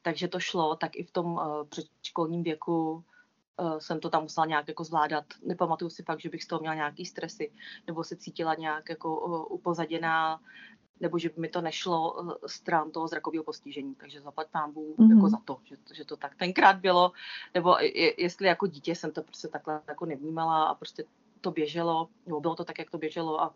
takže 0.02 0.28
to 0.28 0.40
šlo, 0.40 0.76
tak 0.76 0.96
i 0.96 1.04
v 1.04 1.10
tom 1.10 1.26
uh, 1.32 1.64
předškolním 1.68 2.42
věku 2.42 3.04
uh, 3.60 3.78
jsem 3.78 4.00
to 4.00 4.10
tam 4.10 4.22
musela 4.22 4.46
nějak 4.46 4.68
jako 4.68 4.84
zvládat. 4.84 5.24
Nepamatuju 5.42 5.90
si 5.90 6.02
fakt, 6.02 6.20
že 6.20 6.28
bych 6.28 6.44
z 6.44 6.46
toho 6.46 6.60
měla 6.60 6.74
nějaký 6.74 7.06
stresy, 7.06 7.52
nebo 7.86 8.04
se 8.04 8.16
cítila 8.16 8.54
nějak 8.54 8.88
jako 8.88 9.44
upozaděná, 9.46 10.40
nebo 11.00 11.18
že 11.18 11.28
by 11.28 11.40
mi 11.40 11.48
to 11.48 11.60
nešlo 11.60 12.16
stran 12.46 12.90
toho 12.90 13.08
zrakového 13.08 13.44
postižení. 13.44 13.94
Takže 13.94 14.20
zaplať 14.20 14.48
pán 14.50 14.72
Bůh 14.72 14.96
mm-hmm. 14.96 15.16
jako 15.16 15.28
za 15.28 15.36
to, 15.44 15.58
že, 15.64 15.76
že 15.94 16.04
to 16.04 16.16
tak 16.16 16.36
tenkrát 16.36 16.76
bylo. 16.76 17.12
Nebo 17.54 17.76
je, 17.80 18.22
jestli 18.22 18.46
jako 18.46 18.66
dítě 18.66 18.94
jsem 18.94 19.12
to 19.12 19.22
prostě 19.22 19.48
takhle 19.48 19.82
jako 19.88 20.06
nevnímala 20.06 20.64
a 20.64 20.74
prostě 20.74 21.04
to 21.46 21.50
běželo, 21.50 22.08
nebo 22.26 22.40
bylo 22.40 22.54
to 22.54 22.64
tak, 22.64 22.78
jak 22.78 22.90
to 22.90 22.98
běželo 22.98 23.40
a 23.42 23.54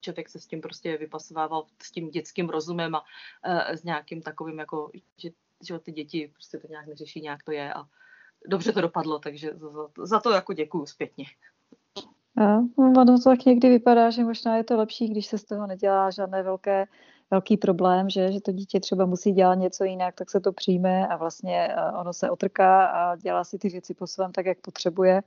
člověk 0.00 0.28
se 0.28 0.40
s 0.40 0.46
tím 0.46 0.60
prostě 0.60 0.96
vypasovával 0.96 1.64
s 1.82 1.90
tím 1.90 2.10
dětským 2.10 2.48
rozumem 2.48 2.94
a 2.94 3.00
uh, 3.00 3.74
s 3.74 3.84
nějakým 3.84 4.22
takovým 4.22 4.58
jako, 4.58 4.90
že, 5.16 5.30
že 5.64 5.78
ty 5.78 5.92
děti 5.92 6.30
prostě 6.32 6.58
to 6.58 6.66
nějak 6.68 6.86
neřeší, 6.86 7.20
nějak 7.20 7.42
to 7.42 7.52
je 7.52 7.74
a 7.74 7.84
dobře 8.46 8.72
to 8.72 8.80
dopadlo, 8.80 9.18
takže 9.18 9.50
za, 9.54 10.04
za 10.04 10.20
to 10.20 10.30
jako 10.30 10.52
děkuju 10.52 10.86
zpětně. 10.86 11.24
A, 12.36 12.58
ono 12.76 13.04
to 13.04 13.24
tak 13.24 13.44
někdy 13.44 13.68
vypadá, 13.68 14.10
že 14.10 14.24
možná 14.24 14.56
je 14.56 14.64
to 14.64 14.76
lepší, 14.76 15.08
když 15.08 15.26
se 15.26 15.38
z 15.38 15.44
toho 15.44 15.66
nedělá 15.66 16.10
žádné 16.10 16.42
velké, 16.42 16.84
velký 17.30 17.56
problém, 17.56 18.10
že, 18.10 18.32
že 18.32 18.40
to 18.40 18.52
dítě 18.52 18.80
třeba 18.80 19.06
musí 19.06 19.32
dělat 19.32 19.54
něco 19.54 19.84
jinak, 19.84 20.14
tak 20.14 20.30
se 20.30 20.40
to 20.40 20.52
přijme 20.52 21.08
a 21.08 21.16
vlastně 21.16 21.68
ono 22.00 22.12
se 22.12 22.30
otrká 22.30 22.86
a 22.86 23.16
dělá 23.16 23.44
si 23.44 23.58
ty 23.58 23.68
věci 23.68 23.94
po 23.94 24.06
svém 24.06 24.32
tak, 24.32 24.46
jak 24.46 24.60
potřebuje. 24.60 25.22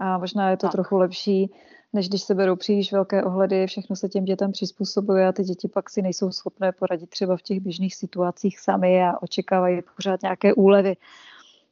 A 0.00 0.18
možná 0.18 0.50
je 0.50 0.56
to 0.56 0.66
tak. 0.66 0.72
trochu 0.72 0.96
lepší, 0.96 1.50
než 1.92 2.08
když 2.08 2.22
se 2.22 2.34
berou 2.34 2.56
příliš 2.56 2.92
velké 2.92 3.24
ohledy, 3.24 3.66
všechno 3.66 3.96
se 3.96 4.08
těm 4.08 4.24
dětem 4.24 4.52
přizpůsobuje 4.52 5.28
a 5.28 5.32
ty 5.32 5.42
děti 5.42 5.68
pak 5.68 5.90
si 5.90 6.02
nejsou 6.02 6.30
schopné 6.30 6.72
poradit 6.72 7.10
třeba 7.10 7.36
v 7.36 7.42
těch 7.42 7.60
běžných 7.60 7.94
situacích 7.94 8.60
sami 8.60 9.04
a 9.04 9.22
očekávají 9.22 9.80
pořád 9.96 10.22
nějaké 10.22 10.54
úlevy. 10.54 10.96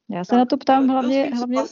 Já 0.09 0.25
se 0.25 0.31
tak, 0.31 0.39
na 0.39 0.45
to 0.45 0.57
ptám 0.57 0.89
hlavně, 0.89 1.31
hlavně 1.35 1.63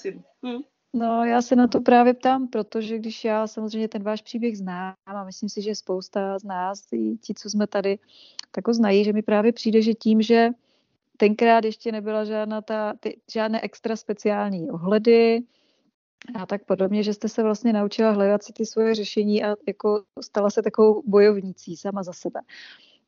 hm. 0.46 0.62
No, 0.92 1.24
já 1.24 1.42
se 1.42 1.56
na 1.56 1.66
to 1.68 1.80
právě 1.80 2.14
ptám, 2.14 2.48
protože 2.48 2.98
když 2.98 3.24
já 3.24 3.46
samozřejmě 3.46 3.88
ten 3.88 4.02
váš 4.02 4.22
příběh 4.22 4.58
znám 4.58 4.94
a 5.06 5.24
myslím 5.24 5.48
si, 5.48 5.62
že 5.62 5.74
spousta 5.74 6.38
z 6.38 6.44
nás, 6.44 6.92
i 6.92 7.16
ti, 7.16 7.34
co 7.34 7.50
jsme 7.50 7.66
tady, 7.66 7.98
tak 8.50 8.68
ho 8.68 8.74
znají, 8.74 9.04
že 9.04 9.12
mi 9.12 9.22
právě 9.22 9.52
přijde, 9.52 9.82
že 9.82 9.94
tím, 9.94 10.22
že 10.22 10.50
tenkrát 11.16 11.64
ještě 11.64 11.92
nebyla 11.92 12.24
žádná 12.24 12.60
ta, 12.60 12.94
ty, 13.00 13.20
žádné 13.32 13.60
extra 13.60 13.96
speciální 13.96 14.70
ohledy 14.70 15.42
a 16.34 16.46
tak 16.46 16.64
podobně, 16.64 17.02
že 17.02 17.14
jste 17.14 17.28
se 17.28 17.42
vlastně 17.42 17.72
naučila 17.72 18.10
hledat 18.10 18.42
si 18.42 18.52
ty 18.52 18.66
svoje 18.66 18.94
řešení 18.94 19.44
a 19.44 19.56
jako 19.66 20.02
stala 20.20 20.50
se 20.50 20.62
takovou 20.62 21.02
bojovnicí 21.06 21.76
sama 21.76 22.02
za 22.02 22.12
sebe. 22.12 22.40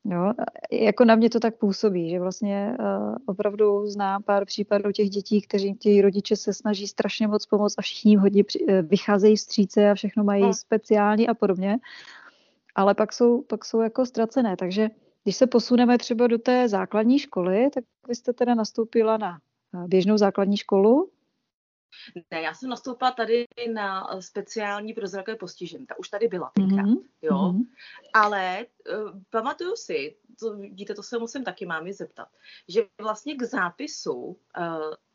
Jo, 0.05 0.33
jako 0.71 1.05
na 1.05 1.15
mě 1.15 1.29
to 1.29 1.39
tak 1.39 1.57
působí, 1.57 2.09
že 2.09 2.19
vlastně 2.19 2.75
uh, 2.79 3.15
opravdu 3.25 3.87
znám 3.87 4.23
pár 4.23 4.45
případů 4.45 4.91
těch 4.91 5.09
dětí, 5.09 5.41
kteří 5.41 5.73
ti 5.73 6.01
rodiče 6.01 6.35
se 6.35 6.53
snaží 6.53 6.87
strašně 6.87 7.27
moc 7.27 7.45
pomoct 7.45 7.75
a 7.77 7.81
všichni 7.81 8.11
jim 8.11 8.19
hodně 8.19 8.43
při, 8.43 8.59
uh, 8.59 8.73
vycházejí 8.81 9.35
vstříce 9.35 9.91
a 9.91 9.95
všechno 9.95 10.23
mají 10.23 10.43
hmm. 10.43 10.53
speciální 10.53 11.27
a 11.27 11.33
podobně, 11.33 11.77
ale 12.75 12.95
pak 12.95 13.13
jsou, 13.13 13.41
pak 13.41 13.65
jsou 13.65 13.81
jako 13.81 14.05
ztracené. 14.05 14.57
Takže 14.57 14.89
když 15.23 15.35
se 15.35 15.47
posuneme 15.47 15.97
třeba 15.97 16.27
do 16.27 16.37
té 16.37 16.69
základní 16.69 17.19
školy, 17.19 17.69
tak 17.73 17.83
vy 18.07 18.15
jste 18.15 18.33
teda 18.33 18.55
nastoupila 18.55 19.17
na 19.17 19.39
běžnou 19.87 20.17
základní 20.17 20.57
školu, 20.57 21.09
ne, 22.31 22.41
já 22.41 22.53
jsem 22.53 22.69
nastoupila 22.69 23.11
tady 23.11 23.45
na 23.73 24.13
eh, 24.13 24.21
speciální 24.21 24.93
pro 24.93 25.07
zrakové 25.07 25.37
postižení. 25.37 25.85
Ta 25.85 25.99
už 25.99 26.09
tady 26.09 26.27
byla 26.27 26.51
tenkrát, 26.55 26.85
mm-hmm. 26.85 27.03
jo. 27.21 27.35
Mm-hmm. 27.35 27.65
Ale 28.13 28.65
uh, 28.91 29.11
pamatuju 29.29 29.75
si, 29.75 30.15
to, 30.39 30.57
vidíte, 30.57 30.95
to 30.95 31.03
se 31.03 31.19
musím 31.19 31.43
taky 31.43 31.65
mámi 31.65 31.93
zeptat, 31.93 32.27
že 32.67 32.81
vlastně 33.01 33.35
k 33.35 33.43
zápisu 33.43 34.15
uh, 34.15 34.35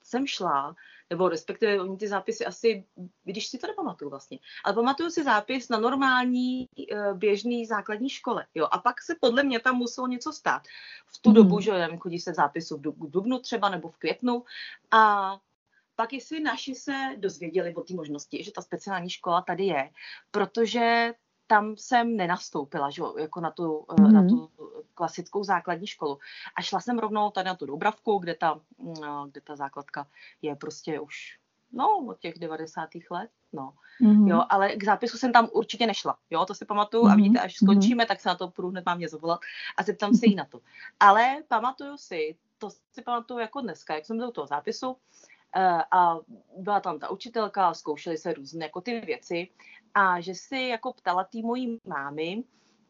jsem 0.02 0.26
šla, 0.26 0.76
nebo 1.10 1.28
respektive 1.28 1.80
oni 1.80 1.96
ty 1.96 2.08
zápisy 2.08 2.46
asi, 2.46 2.84
když 3.24 3.46
si 3.46 3.58
to 3.58 3.66
nepamatuju 3.66 4.10
vlastně, 4.10 4.38
ale 4.64 4.74
pamatuju 4.74 5.10
si 5.10 5.24
zápis 5.24 5.68
na 5.68 5.78
normální 5.78 6.68
uh, 6.92 7.18
běžný 7.18 7.66
základní 7.66 8.10
škole, 8.10 8.46
jo, 8.54 8.68
a 8.70 8.78
pak 8.78 9.02
se 9.02 9.14
podle 9.20 9.42
mě 9.42 9.60
tam 9.60 9.76
muselo 9.76 10.06
něco 10.06 10.32
stát. 10.32 10.62
V 11.06 11.18
tu 11.18 11.30
mm. 11.30 11.34
dobu, 11.34 11.60
že 11.60 11.72
nevím, 11.72 11.98
chodí 11.98 12.18
se 12.18 12.34
zápisu 12.34 12.76
v 12.76 13.10
dubnu 13.10 13.38
třeba, 13.38 13.68
nebo 13.68 13.88
v 13.88 13.96
květnu 13.96 14.44
a 14.90 15.36
pak 15.96 16.12
jestli 16.12 16.40
naši 16.40 16.74
se 16.74 16.92
dozvěděli 17.16 17.74
o 17.74 17.82
té 17.82 17.94
možnosti, 17.94 18.44
že 18.44 18.52
ta 18.52 18.62
speciální 18.62 19.10
škola 19.10 19.42
tady 19.42 19.64
je, 19.64 19.90
protože 20.30 21.14
tam 21.46 21.76
jsem 21.76 22.16
nenastoupila, 22.16 22.90
že, 22.90 23.02
jako 23.18 23.40
na 23.40 23.50
tu, 23.50 23.84
mm-hmm. 23.88 24.12
na 24.12 24.28
tu 24.28 24.50
klasickou 24.94 25.44
základní 25.44 25.86
školu. 25.86 26.18
A 26.56 26.62
šla 26.62 26.80
jsem 26.80 26.98
rovnou 26.98 27.30
tady 27.30 27.46
na 27.46 27.54
tu 27.54 27.66
Dobravku, 27.66 28.18
kde 28.18 28.34
ta, 28.34 28.60
mm, 28.78 29.30
kde 29.30 29.40
ta 29.40 29.56
základka 29.56 30.06
je 30.42 30.56
prostě 30.56 31.00
už 31.00 31.38
no, 31.72 31.98
od 32.08 32.18
těch 32.18 32.38
90. 32.38 32.88
let, 33.10 33.30
no. 33.52 33.74
Mm-hmm. 34.02 34.28
Jo, 34.28 34.44
ale 34.48 34.76
k 34.76 34.84
zápisu 34.84 35.18
jsem 35.18 35.32
tam 35.32 35.48
určitě 35.52 35.86
nešla, 35.86 36.16
jo, 36.30 36.44
to 36.44 36.54
si 36.54 36.64
pamatuju 36.64 37.04
mm-hmm. 37.04 37.12
a 37.12 37.16
vidíte, 37.16 37.40
až 37.40 37.54
skončíme, 37.56 38.04
mm-hmm. 38.04 38.08
tak 38.08 38.20
se 38.20 38.28
na 38.28 38.34
to 38.34 38.48
půjdu 38.48 38.70
hned 38.70 38.86
mám 38.86 38.98
mě 38.98 39.08
zavolat 39.08 39.40
a 39.76 39.82
zeptám 39.82 40.14
se 40.14 40.26
jí 40.26 40.34
na 40.34 40.44
to. 40.44 40.60
Ale 41.00 41.42
pamatuju 41.48 41.96
si, 41.96 42.36
to 42.58 42.70
si 42.70 43.02
pamatuju 43.04 43.40
jako 43.40 43.60
dneska, 43.60 43.94
jak 43.94 44.06
jsem 44.06 44.16
byl 44.16 44.28
u 44.28 44.32
toho 44.32 44.46
zápisu, 44.46 44.96
Eh, 44.96 45.33
a 45.90 46.18
byla 46.56 46.80
tam 46.80 46.98
ta 46.98 47.10
učitelka, 47.10 47.74
zkoušely 47.74 48.18
se 48.18 48.32
různé 48.32 48.64
jako 48.64 48.80
ty 48.80 49.00
věci. 49.00 49.48
A 49.94 50.20
že 50.20 50.34
si 50.34 50.58
jako 50.58 50.92
ptala 50.92 51.24
tý 51.24 51.42
mojí 51.42 51.80
mámy, 51.84 52.44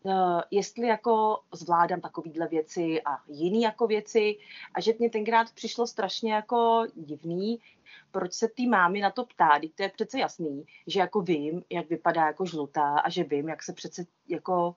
eh, 0.06 0.42
jestli 0.50 0.86
jako 0.86 1.40
zvládám 1.52 2.00
takovýhle 2.00 2.48
věci 2.48 3.02
a 3.02 3.18
jiný 3.28 3.62
jako 3.62 3.86
věci. 3.86 4.38
A 4.74 4.80
že 4.80 4.94
mě 4.98 5.10
tenkrát 5.10 5.52
přišlo 5.52 5.86
strašně 5.86 6.32
jako 6.32 6.86
divný, 6.94 7.60
proč 8.10 8.32
se 8.32 8.48
ty 8.48 8.66
mámy 8.66 9.00
na 9.00 9.10
to 9.10 9.24
ptá, 9.24 9.60
to 9.74 9.82
je 9.82 9.88
přece 9.88 10.18
jasný, 10.18 10.64
že 10.86 11.00
jako 11.00 11.20
vím, 11.20 11.62
jak 11.70 11.88
vypadá 11.88 12.26
jako 12.26 12.46
žlutá 12.46 12.98
a 12.98 13.10
že 13.10 13.24
vím, 13.24 13.48
jak 13.48 13.62
se 13.62 13.72
přece 13.72 14.06
jako 14.28 14.74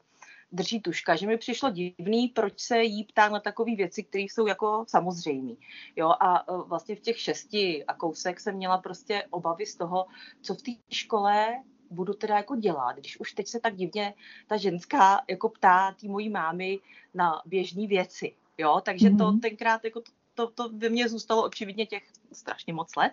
drží 0.52 0.82
tuška, 0.82 1.16
že 1.16 1.28
mi 1.28 1.38
přišlo 1.38 1.70
divný, 1.70 2.28
proč 2.28 2.60
se 2.60 2.84
jí 2.84 3.04
ptá 3.04 3.30
na 3.30 3.40
takové 3.40 3.76
věci, 3.76 4.04
které 4.04 4.24
jsou 4.24 4.48
jako 4.48 4.86
samozřejmé. 4.88 5.54
Jo, 5.96 6.10
a 6.20 6.40
e, 6.40 6.44
vlastně 6.68 6.96
v 6.96 7.00
těch 7.00 7.20
šesti 7.20 7.86
a 7.86 7.94
kousek 7.94 8.40
jsem 8.40 8.56
měla 8.56 8.78
prostě 8.78 9.24
obavy 9.30 9.66
z 9.66 9.76
toho, 9.76 10.06
co 10.42 10.56
v 10.56 10.62
té 10.62 10.72
škole 10.92 11.64
budu 11.90 12.14
teda 12.14 12.36
jako 12.36 12.56
dělat, 12.56 12.98
když 12.98 13.20
už 13.20 13.32
teď 13.34 13.48
se 13.48 13.60
tak 13.60 13.76
divně 13.76 14.14
ta 14.48 14.58
ženská 14.58 15.22
jako 15.30 15.50
ptá 15.50 15.92
tý 15.92 16.08
mojí 16.08 16.30
mámy 16.30 16.80
na 17.14 17.42
běžné 17.46 17.88
věci. 17.88 18.36
Jo, 18.58 18.82
takže 18.86 19.10
mm-hmm. 19.10 19.18
to 19.18 19.32
mhm. 19.32 19.40
tenkrát 19.40 19.84
jako 19.84 20.02
to, 20.02 20.12
to, 20.38 20.52
to 20.52 20.70
ve 20.70 20.90
mně 20.90 21.10
zůstalo 21.10 21.44
očividně 21.44 21.86
těch 21.86 22.04
strašně 22.32 22.74
moc 22.74 22.96
let, 22.96 23.12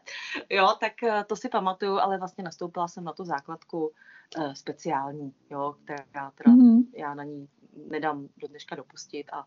jo, 0.51 0.69
tak 0.81 1.03
e, 1.03 1.25
to 1.25 1.37
si 1.37 1.49
pamatuju, 1.49 1.99
ale 1.99 2.19
vlastně 2.19 2.45
nastoupila 2.45 2.89
jsem 2.89 3.05
na 3.05 3.13
tu 3.13 3.25
základku 3.25 3.93
uh, 4.37 4.53
speciální, 4.53 5.35
jo, 5.51 5.77
která 5.85 6.31
teda 6.31 6.57
mm-hmm. 6.57 6.87
já 6.93 7.15
na 7.15 7.25
ní 7.25 7.49
nedám 7.89 8.29
do 8.37 8.49
dneška 8.49 8.77
dopustit 8.77 9.27
a 9.33 9.47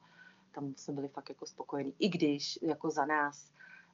tam 0.51 0.73
jsme 0.77 0.93
byli 0.93 1.07
fakt 1.07 1.29
jako 1.29 1.45
spokojení. 1.45 1.93
I 1.99 2.09
když 2.09 2.59
jako 2.61 2.89
za 2.89 3.05
nás 3.05 3.51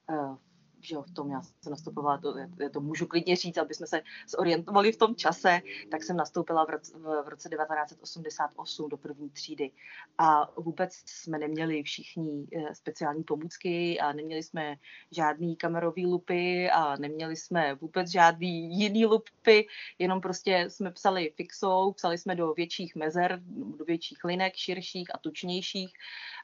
uh, 0.09 0.37
že 0.83 0.95
v 1.07 1.13
tom 1.13 1.31
já 1.31 1.41
jsem 1.41 1.71
nastupovala, 1.71 2.17
to, 2.17 2.35
to 2.71 2.81
můžu 2.81 3.07
klidně 3.07 3.35
říct, 3.35 3.57
aby 3.57 3.73
jsme 3.73 3.87
se 3.87 4.01
zorientovali 4.27 4.91
v 4.91 4.97
tom 4.97 5.15
čase, 5.15 5.61
tak 5.91 6.03
jsem 6.03 6.17
nastoupila 6.17 6.65
v 6.65 6.69
roce, 6.69 6.97
v 6.97 7.27
roce 7.27 7.49
1988 7.49 8.89
do 8.89 8.97
první 8.97 9.29
třídy. 9.29 9.71
A 10.17 10.51
vůbec 10.61 10.93
jsme 11.05 11.37
neměli 11.37 11.83
všichni 11.83 12.47
eh, 12.55 12.75
speciální 12.75 13.23
pomůcky 13.23 13.99
a 13.99 14.13
neměli 14.13 14.43
jsme 14.43 14.75
žádný 15.11 15.55
kamerový 15.55 16.05
lupy 16.05 16.69
a 16.69 16.95
neměli 16.95 17.35
jsme 17.35 17.75
vůbec 17.75 18.09
žádný 18.09 18.79
jiný 18.79 19.05
lupy, 19.05 19.67
jenom 19.99 20.21
prostě 20.21 20.65
jsme 20.69 20.91
psali 20.91 21.33
fixou, 21.35 21.91
psali 21.91 22.17
jsme 22.17 22.35
do 22.35 22.53
větších 22.53 22.95
mezer, 22.95 23.39
do 23.77 23.85
větších 23.85 24.23
linek, 24.23 24.55
širších 24.55 25.15
a 25.15 25.17
tučnějších. 25.17 25.93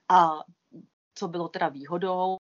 A 0.10 0.43
co 1.19 1.27
bylo 1.27 1.47
teda 1.47 1.69
výhodou 1.69 2.38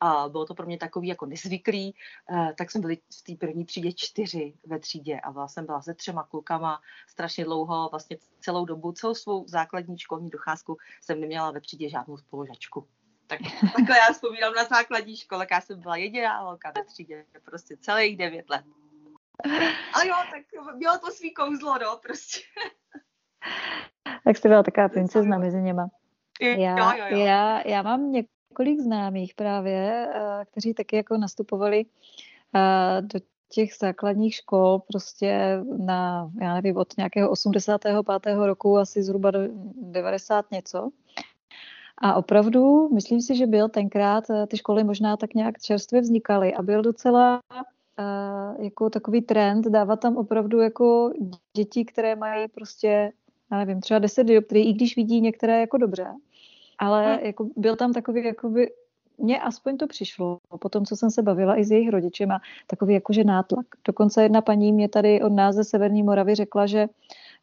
a 0.00 0.28
bylo 0.28 0.46
to 0.46 0.54
pro 0.54 0.66
mě 0.66 0.78
takový 0.78 1.08
jako 1.08 1.26
nezvyklý, 1.26 1.94
eh, 2.30 2.54
tak 2.58 2.70
jsem 2.70 2.80
byli 2.80 2.96
v 2.96 3.22
té 3.22 3.46
první 3.46 3.64
třídě 3.64 3.92
čtyři 3.92 4.54
ve 4.66 4.78
třídě 4.78 5.20
a 5.20 5.32
byla 5.32 5.48
jsem 5.48 5.66
byla 5.66 5.82
se 5.82 5.94
třema 5.94 6.22
klukama 6.22 6.80
strašně 7.08 7.44
dlouho, 7.44 7.88
vlastně 7.90 8.16
celou 8.40 8.64
dobu, 8.64 8.92
celou 8.92 9.14
svou 9.14 9.44
základní 9.48 9.98
školní 9.98 10.30
docházku 10.30 10.76
jsem 11.00 11.20
neměla 11.20 11.50
ve 11.50 11.60
třídě 11.60 11.88
žádnou 11.88 12.16
spolužačku. 12.16 12.88
Tak, 13.26 13.40
takhle 13.76 13.96
já 13.98 14.12
vzpomínám 14.12 14.54
na 14.54 14.64
základní 14.64 15.16
škole, 15.16 15.46
já 15.50 15.60
jsem 15.60 15.80
byla 15.80 15.96
jediná 15.96 16.40
holka 16.40 16.72
ve 16.76 16.84
třídě, 16.84 17.24
prostě 17.44 17.76
celých 17.76 18.16
devět 18.16 18.50
let. 18.50 18.64
Ale 19.94 20.08
jo, 20.08 20.14
tak 20.30 20.42
mělo 20.76 20.98
to 20.98 21.10
svý 21.10 21.34
kouzlo, 21.34 21.78
no, 21.78 22.00
prostě. 22.02 22.40
Tak 24.24 24.36
jste 24.36 24.48
byla 24.48 24.62
taková 24.62 24.88
princezna 24.88 25.38
mezi 25.38 25.62
něma. 25.62 25.88
Já, 26.40 26.96
jo, 26.96 27.04
jo, 27.04 27.16
jo. 27.16 27.26
Já, 27.26 27.68
já 27.68 27.82
mám 27.82 28.12
několik 28.12 28.80
známých 28.80 29.34
právě, 29.34 30.08
eh, 30.14 30.44
kteří 30.44 30.74
taky 30.74 30.96
jako 30.96 31.16
nastupovali 31.16 31.86
eh, 32.54 33.02
do 33.02 33.20
těch 33.48 33.70
základních 33.80 34.34
škol 34.34 34.78
prostě 34.78 35.60
na, 35.78 36.30
já 36.40 36.54
nevím, 36.54 36.76
od 36.76 36.96
nějakého 36.96 37.30
85. 37.30 38.46
roku 38.46 38.78
asi 38.78 39.02
zhruba 39.02 39.30
do 39.30 39.40
90 39.76 40.50
něco. 40.50 40.90
A 41.98 42.14
opravdu, 42.14 42.88
myslím 42.88 43.20
si, 43.20 43.36
že 43.36 43.46
byl 43.46 43.68
tenkrát, 43.68 44.30
eh, 44.30 44.46
ty 44.46 44.56
školy 44.56 44.84
možná 44.84 45.16
tak 45.16 45.34
nějak 45.34 45.58
čerstvě 45.58 46.00
vznikaly 46.00 46.54
a 46.54 46.62
byl 46.62 46.82
docela 46.82 47.40
uh, 47.98 48.64
jako 48.64 48.90
takový 48.90 49.22
trend 49.22 49.66
dávat 49.66 50.00
tam 50.00 50.16
opravdu 50.16 50.60
jako 50.60 51.12
děti, 51.56 51.84
které 51.84 52.16
mají 52.16 52.48
prostě, 52.48 53.12
já 53.52 53.58
nevím, 53.58 53.80
třeba 53.80 53.98
10 53.98 54.24
dioptrií, 54.24 54.68
i 54.68 54.72
když 54.72 54.96
vidí 54.96 55.20
některé 55.20 55.60
jako 55.60 55.78
dobře. 55.78 56.06
Ale 56.78 57.14
hmm. 57.14 57.26
jako 57.26 57.48
byl 57.56 57.76
tam 57.76 57.92
takový 57.92 58.24
jakoby 58.24 58.70
mně 59.18 59.40
aspoň 59.40 59.76
to 59.76 59.86
přišlo, 59.86 60.38
po 60.60 60.68
tom, 60.68 60.84
co 60.84 60.96
jsem 60.96 61.10
se 61.10 61.22
bavila 61.22 61.58
i 61.58 61.64
s 61.64 61.70
jejich 61.70 61.90
rodičema, 61.90 62.40
takový 62.66 62.94
jakože 62.94 63.24
nátlak. 63.24 63.66
Dokonce 63.86 64.22
jedna 64.22 64.42
paní 64.42 64.72
mě 64.72 64.88
tady 64.88 65.22
od 65.22 65.32
nás 65.32 65.56
ze 65.56 65.64
Severní 65.64 66.02
Moravy 66.02 66.34
řekla, 66.34 66.66
že 66.66 66.86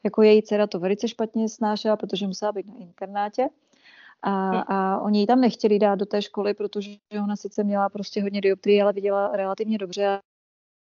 jako 0.03 0.21
její 0.21 0.43
dcera 0.43 0.67
to 0.67 0.79
velice 0.79 1.07
špatně 1.07 1.49
snášela, 1.49 1.97
protože 1.97 2.27
musela 2.27 2.51
být 2.51 2.67
na 2.67 2.75
internátě. 2.77 3.47
A, 4.21 4.51
hm. 4.51 4.63
a 4.67 5.01
oni 5.01 5.19
ji 5.19 5.27
tam 5.27 5.41
nechtěli 5.41 5.79
dát 5.79 5.95
do 5.95 6.05
té 6.05 6.21
školy, 6.21 6.53
protože 6.53 6.91
ona 7.23 7.35
sice 7.35 7.63
měla 7.63 7.89
prostě 7.89 8.21
hodně 8.21 8.41
dioptrií, 8.41 8.81
ale 8.81 8.93
viděla 8.93 9.31
relativně 9.33 9.77
dobře 9.77 10.19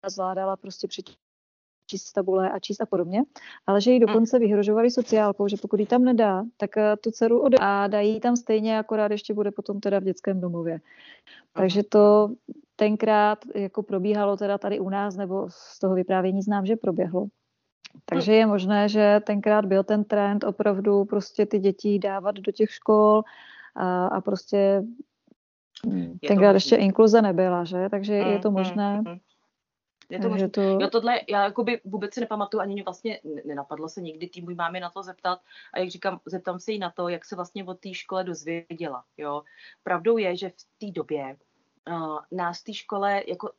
a 0.02 0.10
zvládala 0.10 0.56
prostě 0.56 0.88
přečíst 0.88 1.29
číst 1.90 2.12
tabule 2.12 2.50
a 2.50 2.58
číst 2.58 2.80
a 2.80 2.86
podobně, 2.86 3.22
ale 3.66 3.80
že 3.80 3.90
jí 3.90 3.98
hm. 3.98 4.06
dokonce 4.06 4.38
vyhrožovali 4.38 4.90
sociálkou, 4.90 5.48
že 5.48 5.56
pokud 5.56 5.80
jí 5.80 5.86
tam 5.86 6.04
nedá, 6.04 6.44
tak 6.56 6.76
eh, 6.76 6.96
tu 6.96 7.10
dceru 7.10 7.40
ode 7.40 7.56
a 7.60 7.86
dají 7.86 8.20
tam 8.20 8.36
stejně, 8.36 8.78
akorát 8.78 9.10
ještě 9.10 9.34
bude 9.34 9.50
potom 9.50 9.80
teda 9.80 9.98
v 9.98 10.04
dětském 10.04 10.40
domově. 10.40 10.80
Takže 11.52 11.82
to 11.82 12.30
tenkrát 12.76 13.38
jako 13.54 13.82
probíhalo 13.82 14.36
teda 14.36 14.58
tady 14.58 14.80
u 14.80 14.88
nás, 14.88 15.16
nebo 15.16 15.46
z 15.50 15.78
toho 15.78 15.94
vyprávění 15.94 16.42
znám, 16.42 16.66
že 16.66 16.76
proběhlo. 16.76 17.26
Takže 18.04 18.32
je 18.34 18.46
možné, 18.46 18.88
že 18.88 19.20
tenkrát 19.26 19.66
byl 19.66 19.84
ten 19.84 20.04
trend 20.04 20.44
opravdu 20.44 21.04
prostě 21.04 21.46
ty 21.46 21.58
děti 21.58 21.98
dávat 21.98 22.34
do 22.34 22.52
těch 22.52 22.70
škol 22.70 23.22
a, 23.74 24.06
a 24.06 24.20
prostě 24.20 24.82
je 25.92 26.28
tenkrát 26.28 26.52
ještě 26.52 26.76
inkluze 26.76 27.22
nebyla, 27.22 27.64
že? 27.64 27.88
Takže 27.90 28.14
je 28.14 28.38
to 28.38 28.50
možné. 28.50 29.02
Je 30.10 30.18
to 30.18 30.28
možné. 30.28 30.48
To... 30.48 30.60
Jo, 30.60 30.90
tohle 30.90 31.20
já 31.28 31.44
jakoby 31.44 31.80
vůbec 31.84 32.14
si 32.14 32.20
nepamatuju, 32.20 32.60
ani 32.60 32.74
mě 32.74 32.82
vlastně 32.82 33.20
nenapadlo 33.44 33.88
se 33.88 34.00
nikdy 34.00 34.28
tým 34.28 34.44
můj 34.44 34.54
mámy 34.54 34.80
na 34.80 34.90
to 34.90 35.02
zeptat 35.02 35.40
a 35.74 35.78
jak 35.78 35.88
říkám, 35.88 36.20
zeptám 36.26 36.60
se 36.60 36.72
jí 36.72 36.78
na 36.78 36.90
to, 36.90 37.08
jak 37.08 37.24
se 37.24 37.36
vlastně 37.36 37.64
o 37.64 37.74
té 37.74 37.94
škole 37.94 38.24
dozvěděla, 38.24 39.04
jo. 39.16 39.42
Pravdou 39.82 40.16
je, 40.16 40.36
že 40.36 40.48
v 40.48 40.54
té 40.78 40.92
době 40.92 41.36
uh, 41.88 42.18
nás 42.32 42.60
v 42.60 42.64
té 42.64 42.74
škole 42.74 43.22
jako 43.28 43.50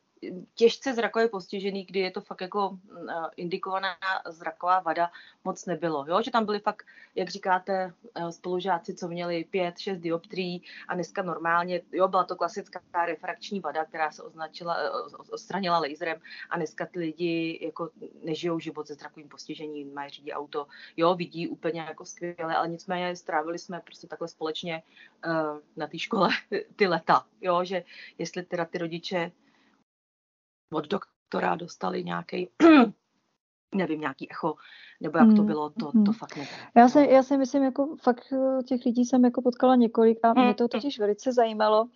těžce 0.54 0.94
zrakově 0.94 1.28
postižený, 1.28 1.84
kdy 1.84 2.00
je 2.00 2.10
to 2.10 2.20
fakt 2.20 2.40
jako 2.40 2.78
eh, 3.10 3.14
indikovaná 3.36 3.96
zraková 4.28 4.80
vada, 4.80 5.10
moc 5.44 5.66
nebylo. 5.66 6.04
Jo? 6.08 6.22
Že 6.22 6.30
tam 6.30 6.44
byli 6.44 6.60
fakt, 6.60 6.86
jak 7.14 7.28
říkáte, 7.28 7.92
eh, 8.14 8.32
spolužáci, 8.32 8.94
co 8.94 9.08
měli 9.08 9.44
5-6 9.50 10.00
dioptrií 10.00 10.62
a 10.88 10.94
dneska 10.94 11.22
normálně, 11.22 11.80
jo, 11.92 12.08
byla 12.08 12.24
to 12.24 12.36
klasická 12.36 12.80
refrakční 13.06 13.60
vada, 13.60 13.84
která 13.84 14.10
se 14.10 14.22
označila, 14.22 14.76
eh, 14.78 14.90
odstranila 15.30 15.78
laserem 15.78 16.20
a 16.50 16.56
dneska 16.56 16.86
ty 16.86 16.98
lidi 16.98 17.58
jako 17.62 17.90
nežijou 18.24 18.58
život 18.58 18.86
se 18.86 18.94
zrakovým 18.94 19.28
postižením, 19.28 19.94
mají 19.94 20.10
řídí 20.10 20.32
auto, 20.32 20.66
jo, 20.96 21.14
vidí 21.14 21.48
úplně 21.48 21.80
jako 21.80 22.04
skvěle, 22.04 22.56
ale 22.56 22.68
nicméně 22.68 23.16
strávili 23.16 23.58
jsme 23.58 23.80
prostě 23.80 24.06
takhle 24.06 24.28
společně 24.28 24.82
uh, 25.26 25.58
na 25.76 25.86
té 25.86 25.98
škole 25.98 26.28
ty 26.76 26.86
leta, 26.86 27.26
jo, 27.40 27.64
že 27.64 27.84
jestli 28.18 28.42
teda 28.42 28.64
ty 28.64 28.78
rodiče 28.78 29.32
od 30.74 30.88
doktora 30.88 31.56
dostali 31.56 32.04
nějaký 32.04 32.48
nevím, 33.74 34.00
nějaký 34.00 34.30
echo, 34.30 34.54
nebo 35.00 35.18
jak 35.18 35.28
to 35.28 35.34
hmm, 35.34 35.46
bylo, 35.46 35.70
to, 35.70 35.86
to 35.86 35.88
hmm. 35.88 36.12
fakt 36.12 36.36
nevím. 36.36 36.52
Já 36.76 36.88
si, 36.88 37.08
já 37.10 37.22
si 37.22 37.36
myslím, 37.36 37.62
jako 37.62 37.96
fakt 38.02 38.32
eh, 38.32 38.62
těch 38.62 38.84
lidí 38.86 39.04
jsem 39.04 39.24
jako 39.24 39.42
potkala 39.42 39.76
několik 39.76 40.18
a 40.22 40.32
mě 40.32 40.54
to 40.54 40.68
totiž 40.68 40.98
velice 40.98 41.32
zajímalo, 41.32 41.88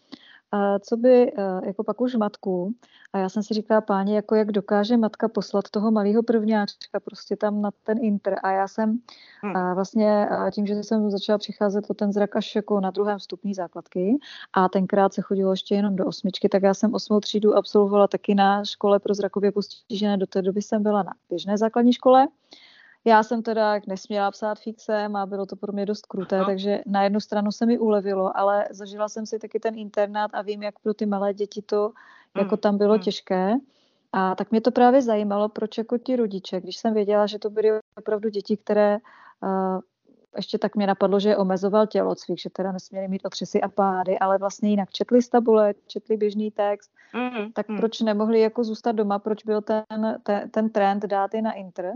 co 0.81 0.97
by 0.97 1.33
e, 1.33 1.33
jako 1.67 1.85
pak 1.85 2.01
už 2.01 2.15
matku. 2.15 2.75
A 3.13 3.19
já 3.19 3.29
jsem 3.29 3.43
si 3.43 3.55
říkala, 3.55 3.81
páni, 3.81 4.15
jako 4.15 4.35
jak 4.35 4.53
dokáže 4.53 4.97
matka 4.97 5.29
poslat 5.29 5.71
toho 5.71 5.91
malého 5.91 6.23
prvňáčka 6.23 7.01
prostě 7.01 7.37
tam 7.37 7.63
na 7.63 7.71
ten 7.83 7.99
inter. 8.01 8.37
A 8.43 8.51
já 8.51 8.69
jsem 8.69 8.99
hmm. 9.43 9.57
a 9.57 9.75
vlastně 9.75 10.29
tím, 10.51 10.67
že 10.67 10.75
jsem 10.75 11.11
začala 11.11 11.39
přicházet 11.39 11.91
o 11.91 11.95
ten 11.95 12.13
zrak 12.13 12.37
až 12.37 12.57
jako 12.57 12.81
na 12.81 12.91
druhém 12.91 13.21
stupni 13.21 13.55
základky 13.55 14.19
a 14.53 14.69
tenkrát 14.69 15.15
se 15.15 15.23
chodilo 15.23 15.51
ještě 15.51 15.75
jenom 15.75 15.97
do 15.97 16.07
osmičky, 16.07 16.49
tak 16.49 16.63
já 16.63 16.75
jsem 16.75 16.95
osmou 16.95 17.21
třídu 17.21 17.57
absolvovala 17.57 18.09
taky 18.09 18.35
na 18.35 18.65
škole 18.65 18.99
pro 18.99 19.15
zrakově 19.15 19.53
postižené. 19.53 20.17
Do 20.17 20.27
té 20.27 20.43
doby 20.43 20.63
jsem 20.63 20.83
byla 20.83 21.03
na 21.03 21.13
běžné 21.29 21.59
základní 21.59 21.93
škole. 21.93 22.29
Já 23.07 23.23
jsem 23.23 23.42
teda 23.42 23.81
nesměla 23.87 24.31
psát 24.31 24.59
fixem 24.59 25.16
a 25.16 25.27
bylo 25.27 25.47
to 25.47 25.57
pro 25.57 25.73
mě 25.73 25.87
dost 25.87 26.07
kruté, 26.07 26.37
Aha. 26.37 26.47
takže 26.47 26.81
na 26.87 27.03
jednu 27.03 27.21
stranu 27.21 27.53
se 27.53 27.66
mi 27.66 27.79
ulevilo, 27.79 28.38
ale 28.38 28.69
zažila 28.71 29.09
jsem 29.09 29.27
si 29.27 29.38
taky 29.38 29.61
ten 29.61 29.79
internát 29.79 30.31
a 30.35 30.42
vím, 30.42 30.62
jak 30.62 30.79
pro 30.79 30.95
ty 30.95 31.07
malé 31.07 31.35
děti 31.35 31.62
to 31.62 31.92
jako 32.37 32.55
hmm. 32.55 32.61
tam 32.61 32.79
bylo 32.79 32.95
hmm. 32.95 33.03
těžké. 33.03 33.55
A 34.12 34.35
tak 34.35 34.51
mě 34.51 34.61
to 34.61 34.71
právě 34.71 35.03
zajímalo, 35.03 35.49
proč 35.49 35.79
jako 35.79 35.99
ti 35.99 36.16
rodiče, 36.16 36.61
když 36.61 36.77
jsem 36.77 36.95
věděla, 36.95 37.27
že 37.27 37.38
to 37.38 37.51
byly 37.51 37.71
opravdu 37.97 38.29
děti, 38.29 38.57
které 38.57 38.99
uh, 39.42 39.81
ještě 40.37 40.59
tak 40.59 40.77
mě 40.77 40.87
napadlo, 40.87 41.21
že 41.21 41.37
omezoval 41.37 41.87
tělocvik, 41.87 42.38
že 42.38 42.51
teda 42.51 42.73
nesměli 42.73 43.09
mít 43.09 43.25
otřesy 43.25 43.61
a 43.61 43.69
pády, 43.69 44.19
ale 44.19 44.38
vlastně 44.38 44.71
jinak 44.71 44.90
četli 44.90 45.23
z 45.23 45.29
tabule, 45.29 45.75
četli 45.87 46.16
běžný 46.16 46.51
text, 46.51 46.90
mm, 47.14 47.53
tak 47.53 47.69
mm. 47.69 47.77
proč 47.77 48.01
nemohli 48.01 48.40
jako 48.40 48.64
zůstat 48.64 48.92
doma, 48.92 49.19
proč 49.19 49.45
byl 49.45 49.62
ten, 49.62 49.85
ten, 50.23 50.51
ten 50.51 50.71
trend 50.71 51.07
dát 51.07 51.35
i 51.35 51.42
na 51.42 51.53
inter? 51.53 51.92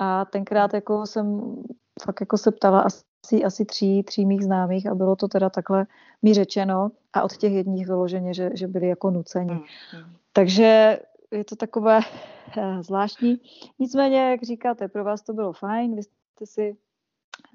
A 0.00 0.24
tenkrát 0.24 0.74
jako 0.74 1.06
jsem 1.06 1.56
fakt 2.02 2.20
jako 2.20 2.38
se 2.38 2.50
ptala 2.50 2.80
asi, 2.80 3.44
asi 3.44 3.64
tří, 3.64 4.02
tří 4.02 4.26
mých 4.26 4.44
známých 4.44 4.86
a 4.86 4.94
bylo 4.94 5.16
to 5.16 5.28
teda 5.28 5.50
takhle 5.50 5.86
mi 6.22 6.34
řečeno 6.34 6.90
a 7.12 7.22
od 7.22 7.36
těch 7.36 7.52
jedních 7.52 7.86
vyloženě, 7.86 8.34
že, 8.34 8.50
že 8.54 8.66
byli 8.66 8.88
jako 8.88 9.10
nuceni. 9.10 9.54
Mm, 9.54 9.60
mm. 9.60 10.12
Takže 10.32 10.98
je 11.30 11.44
to 11.44 11.56
takové 11.56 12.00
eh, 12.58 12.82
zvláštní. 12.82 13.40
Nicméně, 13.78 14.30
jak 14.30 14.42
říkáte, 14.42 14.88
pro 14.88 15.04
vás 15.04 15.22
to 15.22 15.32
bylo 15.32 15.52
fajn, 15.52 15.96
vy 15.96 16.02
jste 16.02 16.46
si 16.46 16.76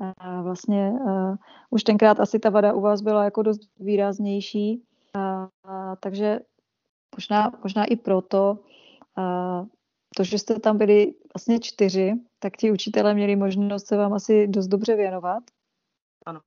eh, 0.01 0.41
vlastně 0.41 0.91
uh, 0.91 1.35
už 1.69 1.83
tenkrát 1.83 2.19
asi 2.19 2.39
ta 2.39 2.49
vada 2.49 2.73
u 2.73 2.81
vás 2.81 3.01
byla 3.01 3.23
jako 3.23 3.41
dost 3.41 3.61
výraznější, 3.79 4.83
takže 5.99 6.39
možná, 7.15 7.51
možná 7.63 7.85
i 7.85 7.95
proto 7.95 8.59
to, 10.17 10.23
že 10.23 10.39
jste 10.39 10.59
tam 10.59 10.77
byli 10.77 11.13
vlastně 11.33 11.59
čtyři, 11.59 12.13
tak 12.39 12.57
ti 12.57 12.71
učitelé 12.71 13.13
měli 13.13 13.35
možnost 13.35 13.87
se 13.87 13.97
vám 13.97 14.13
asi 14.13 14.47
dost 14.47 14.67
dobře 14.67 14.95
věnovat. 14.95 15.43
Ano. 16.25 16.41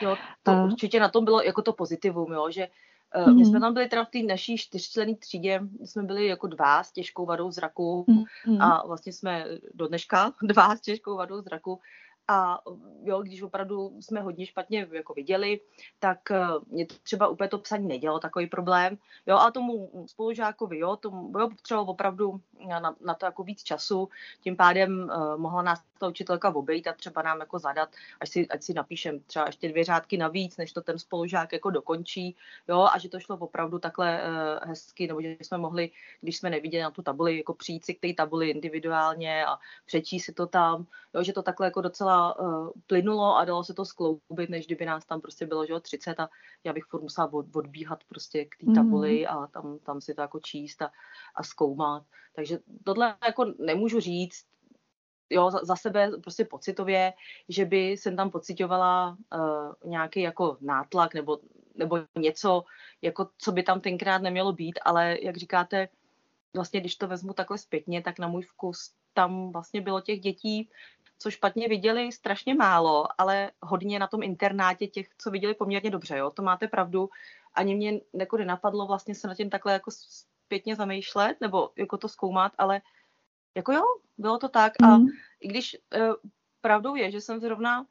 Jo, 0.00 0.16
to 0.42 0.50
a... 0.50 0.64
určitě 0.64 1.00
na 1.00 1.08
tom 1.08 1.24
bylo 1.24 1.42
jako 1.42 1.62
to 1.62 1.72
pozitivum, 1.72 2.32
jo, 2.32 2.50
že 2.50 2.68
uh, 3.16 3.22
mm-hmm. 3.22 3.36
my 3.36 3.44
jsme 3.44 3.60
tam 3.60 3.74
byli 3.74 3.88
teda 3.88 4.04
v 4.04 4.10
té 4.10 4.18
naší 4.18 4.58
čtyřčlenné 4.58 5.14
třídě, 5.16 5.60
jsme 5.84 6.02
byli 6.02 6.26
jako 6.26 6.46
dva 6.46 6.84
s 6.84 6.92
těžkou 6.92 7.26
vadou 7.26 7.50
zraku 7.50 8.04
mm-hmm. 8.08 8.62
a 8.62 8.86
vlastně 8.86 9.12
jsme 9.12 9.44
do 9.74 9.88
dneška 9.88 10.32
dva 10.42 10.76
s 10.76 10.80
těžkou 10.80 11.16
vadou 11.16 11.40
zraku 11.40 11.80
a 12.28 12.60
jo, 13.02 13.22
když 13.22 13.42
opravdu 13.42 13.92
jsme 14.00 14.20
hodně 14.20 14.46
špatně 14.46 14.88
jako 14.92 15.14
viděli, 15.14 15.60
tak 15.98 16.30
eh, 16.30 16.46
mě 16.66 16.86
třeba 17.02 17.28
úplně 17.28 17.48
to 17.48 17.58
psaní 17.58 17.88
nedělo 17.88 18.18
takový 18.18 18.46
problém. 18.46 18.98
Jo, 19.26 19.36
a 19.36 19.50
tomu 19.50 20.06
spolužákovi, 20.06 20.78
jo, 20.78 20.96
tomu 20.96 21.38
jo, 21.38 21.48
potřeboval 21.48 21.90
opravdu 21.90 22.40
na, 22.68 22.96
na, 23.00 23.14
to 23.14 23.26
jako 23.26 23.42
víc 23.42 23.62
času, 23.62 24.08
tím 24.40 24.56
pádem 24.56 25.10
uh, 25.14 25.36
mohla 25.36 25.62
nás 25.62 25.82
ta 25.98 26.08
učitelka 26.08 26.54
obejít 26.54 26.86
a 26.86 26.92
třeba 26.92 27.22
nám 27.22 27.40
jako 27.40 27.58
zadat, 27.58 27.88
až 28.20 28.28
si, 28.28 28.48
ať 28.48 28.62
si 28.62 28.74
napíšem 28.74 29.20
třeba 29.20 29.46
ještě 29.46 29.68
dvě 29.68 29.84
řádky 29.84 30.16
navíc, 30.16 30.56
než 30.56 30.72
to 30.72 30.80
ten 30.80 30.98
spolužák 30.98 31.52
jako 31.52 31.70
dokončí, 31.70 32.36
jo, 32.68 32.88
a 32.92 32.98
že 32.98 33.08
to 33.08 33.20
šlo 33.20 33.36
opravdu 33.36 33.78
takhle 33.78 34.22
uh, 34.22 34.68
hezky, 34.68 35.06
nebo 35.06 35.22
že 35.22 35.36
jsme 35.40 35.58
mohli, 35.58 35.90
když 36.20 36.36
jsme 36.36 36.50
neviděli 36.50 36.82
na 36.82 36.90
tu 36.90 37.02
tabuli, 37.02 37.36
jako 37.36 37.54
přijít 37.54 37.84
si 37.84 37.94
k 37.94 38.00
té 38.00 38.14
tabuli 38.14 38.50
individuálně 38.50 39.46
a 39.46 39.58
přečíst 39.86 40.24
si 40.24 40.32
to 40.32 40.46
tam, 40.46 40.86
jo, 41.14 41.22
že 41.22 41.32
to 41.32 41.42
takhle 41.42 41.66
jako 41.66 41.80
docela 41.80 42.11
uh, 42.40 42.70
plynulo 42.86 43.36
a 43.36 43.44
dalo 43.44 43.64
se 43.64 43.74
to 43.74 43.84
skloubit, 43.84 44.50
než 44.50 44.66
kdyby 44.66 44.86
nás 44.86 45.04
tam 45.04 45.20
prostě 45.20 45.46
bylo, 45.46 45.66
že 45.66 45.72
jo, 45.72 45.80
30 45.80 46.20
a 46.20 46.28
já 46.64 46.72
bych 46.72 46.84
furt 46.84 47.02
musela 47.02 47.32
od, 47.32 47.56
odbíhat 47.56 48.04
prostě 48.04 48.44
k 48.44 48.56
té 48.56 48.72
tabuli 48.74 49.26
mm. 49.30 49.36
a 49.36 49.46
tam, 49.46 49.78
tam 49.78 50.00
si 50.00 50.14
to 50.14 50.20
jako 50.20 50.40
číst 50.40 50.82
a, 50.82 50.90
a 51.34 51.42
zkoumat. 51.42 52.02
Takže 52.34 52.58
tohle 52.84 53.16
jako 53.26 53.44
nemůžu 53.58 54.00
říct, 54.00 54.44
jo, 55.30 55.50
za, 55.50 55.58
za 55.62 55.76
sebe 55.76 56.10
prostě 56.22 56.44
pocitově, 56.44 57.12
že 57.48 57.64
by 57.64 57.90
jsem 57.90 58.16
tam 58.16 58.30
pocitovala 58.30 59.16
uh, 59.34 59.90
nějaký 59.90 60.20
jako 60.20 60.56
nátlak 60.60 61.14
nebo 61.14 61.38
nebo 61.74 61.98
něco, 62.18 62.64
jako 63.02 63.28
co 63.38 63.52
by 63.52 63.62
tam 63.62 63.80
tenkrát 63.80 64.22
nemělo 64.22 64.52
být, 64.52 64.78
ale 64.84 65.18
jak 65.22 65.36
říkáte, 65.36 65.88
vlastně 66.54 66.80
když 66.80 66.96
to 66.96 67.08
vezmu 67.08 67.32
takhle 67.32 67.58
zpětně, 67.58 68.02
tak 68.02 68.18
na 68.18 68.28
můj 68.28 68.42
vkus 68.42 68.92
tam 69.14 69.52
vlastně 69.52 69.80
bylo 69.80 70.00
těch 70.00 70.20
dětí, 70.20 70.70
co 71.22 71.30
špatně 71.30 71.68
viděli, 71.68 72.12
strašně 72.12 72.54
málo, 72.54 73.06
ale 73.18 73.50
hodně 73.62 73.98
na 73.98 74.06
tom 74.06 74.22
internátě 74.22 74.86
těch, 74.86 75.06
co 75.18 75.30
viděli 75.30 75.54
poměrně 75.54 75.90
dobře, 75.90 76.16
jo, 76.16 76.30
to 76.30 76.42
máte 76.42 76.68
pravdu. 76.68 77.10
Ani 77.54 77.74
mě 77.74 78.00
jako 78.14 78.36
nenapadlo 78.36 78.86
vlastně 78.86 79.14
se 79.14 79.28
na 79.28 79.34
tím 79.34 79.50
takhle 79.50 79.72
jako 79.72 79.90
zpětně 79.90 80.76
zamýšlet, 80.76 81.40
nebo 81.40 81.70
jako 81.76 81.98
to 81.98 82.08
zkoumat, 82.08 82.52
ale 82.58 82.80
jako 83.54 83.72
jo, 83.72 83.84
bylo 84.18 84.38
to 84.38 84.48
tak 84.48 84.72
a 84.82 84.96
mm. 84.96 85.06
i 85.40 85.48
když 85.48 85.76
uh, 85.96 86.14
pravdou 86.60 86.94
je, 86.94 87.10
že 87.10 87.20
jsem 87.20 87.40
zrovna 87.40 87.86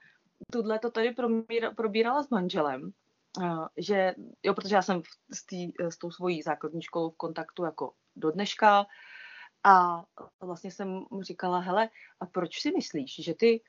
tuhle 0.52 0.80
to 0.80 0.91
tady 0.91 1.15
probírala 1.76 2.24
s 2.24 2.30
manželem, 2.30 2.91
uh, 3.38 3.67
že 3.78 4.15
jo, 4.44 4.54
protože 4.54 4.76
já 4.76 4.82
jsem 4.82 5.02
s, 5.34 5.46
tý, 5.46 5.72
s 5.80 5.98
tou 5.98 6.12
svojí 6.12 6.41
základní 6.41 6.82
školou 6.82 7.10
v 7.10 7.17
kontaktu 7.17 7.63
jako 7.63 7.94
do 8.15 8.32
dneška 8.32 8.86
a 9.63 10.04
vlastně 10.41 10.71
jsem 10.71 11.06
mu 11.12 11.24
říkala, 11.24 11.60
hele, 11.60 11.89
a 12.19 12.26
proč 12.26 12.62
si 12.62 12.71
myslíš, 12.71 13.24
že 13.24 13.34
ty 13.34 13.62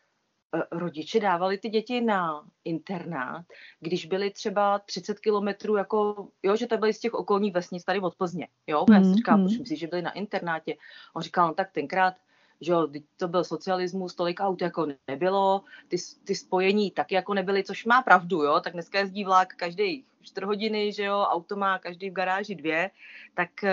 eh, 0.55 0.63
rodiče 0.73 1.21
dávali 1.21 1.59
ty 1.59 1.69
děti 1.69 2.01
na 2.01 2.49
internát, 2.65 3.45
když 3.81 4.07
byly 4.07 4.31
třeba 4.31 4.79
30 4.79 5.21
kilometrů, 5.21 5.77
jako, 5.77 6.29
jo, 6.43 6.57
že 6.57 6.67
to 6.67 6.79
byly 6.79 6.95
z 6.95 7.01
těch 7.01 7.15
okolních 7.15 7.55
vesnic 7.55 7.85
tady 7.85 8.01
od 8.01 8.15
Plzně, 8.15 8.49
jo, 8.67 8.85
mm, 8.89 8.95
já 8.95 9.05
si 9.05 9.15
říkám, 9.15 9.41
mm. 9.41 9.47
proč 9.47 9.59
myslíš, 9.59 9.79
že 9.79 9.87
byli 9.87 10.03
na 10.03 10.13
internátě? 10.13 10.77
On 11.15 11.23
říkal, 11.23 11.49
no 11.49 11.55
tak 11.55 11.73
tenkrát 11.73 12.15
že 12.63 12.73
jo, 12.73 12.89
to 13.17 13.29
byl 13.29 13.45
socialismus, 13.45 14.15
tolik 14.15 14.41
aut 14.41 14.63
jako 14.63 14.87
nebylo, 15.09 15.65
ty, 15.89 15.97
ty 16.25 16.35
spojení 16.35 16.91
taky 16.91 17.15
jako 17.15 17.35
nebyly, 17.35 17.65
což 17.65 17.85
má 17.85 18.03
pravdu, 18.03 18.43
jo, 18.43 18.61
tak 18.61 18.73
dneska 18.73 18.99
jezdí 18.99 19.25
vlak 19.25 19.55
každý 19.55 20.05
4 20.23 20.47
hodiny, 20.47 20.93
že 20.93 21.05
jo, 21.05 21.19
auto 21.21 21.57
má 21.57 21.79
každý 21.79 22.11
v 22.11 22.13
garáži 22.13 22.55
dvě, 22.55 22.91
tak 23.35 23.51
uh, 23.63 23.69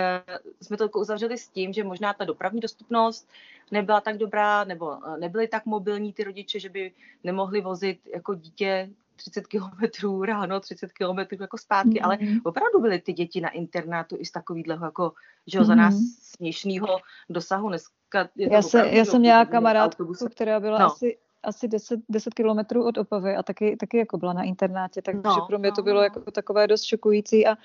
jsme 0.62 0.76
to 0.76 0.88
uzavřeli 0.88 1.38
s 1.38 1.48
tím, 1.48 1.72
že 1.72 1.84
možná 1.84 2.12
ta 2.12 2.24
dopravní 2.24 2.60
dostupnost 2.60 3.28
nebyla 3.70 4.00
tak 4.00 4.18
dobrá, 4.18 4.64
nebo 4.64 4.86
uh, 4.86 5.18
nebyly 5.18 5.48
tak 5.48 5.66
mobilní 5.66 6.12
ty 6.12 6.24
rodiče, 6.24 6.60
že 6.60 6.68
by 6.68 6.92
nemohli 7.24 7.60
vozit 7.60 8.00
jako 8.14 8.34
dítě 8.34 8.90
30 9.20 9.46
kilometrů 9.46 10.24
ráno, 10.24 10.60
30 10.60 10.92
kilometrů 10.92 11.36
jako 11.40 11.58
zpátky, 11.58 11.90
mm-hmm. 11.90 12.04
ale 12.04 12.18
opravdu 12.44 12.80
byly 12.80 13.00
ty 13.00 13.12
děti 13.12 13.40
na 13.40 13.50
internátu 13.50 14.16
i 14.18 14.24
z 14.24 14.30
takovýhleho 14.30 14.84
jako, 14.84 15.12
že 15.46 15.58
jo, 15.58 15.64
mm-hmm. 15.64 15.66
za 15.66 15.74
nás 15.74 15.94
mhm. 15.94 16.04
směšného 16.20 16.98
dosahu. 17.30 17.68
Dneska 17.68 18.28
je 18.36 18.52
já, 18.52 18.62
se, 18.62 18.88
já 18.88 19.04
jsem 19.04 19.20
měla 19.20 19.44
kamarádku, 19.44 20.12
která 20.30 20.60
byla 20.60 20.78
no. 20.78 20.86
asi 20.86 21.16
asi 21.42 21.68
10, 21.68 22.00
10 22.08 22.34
kilometrů 22.34 22.86
od 22.86 22.98
Opavy 22.98 23.36
a 23.36 23.42
taky, 23.42 23.76
taky 23.76 23.96
jako 23.96 24.18
byla 24.18 24.32
na 24.32 24.42
internátě, 24.42 25.02
takže 25.02 25.22
no, 25.24 25.46
pro 25.46 25.58
mě 25.58 25.68
no, 25.68 25.74
to 25.76 25.82
bylo 25.82 26.02
jako 26.02 26.30
takové 26.30 26.66
dost 26.66 26.82
šokující 26.82 27.46
a 27.46 27.56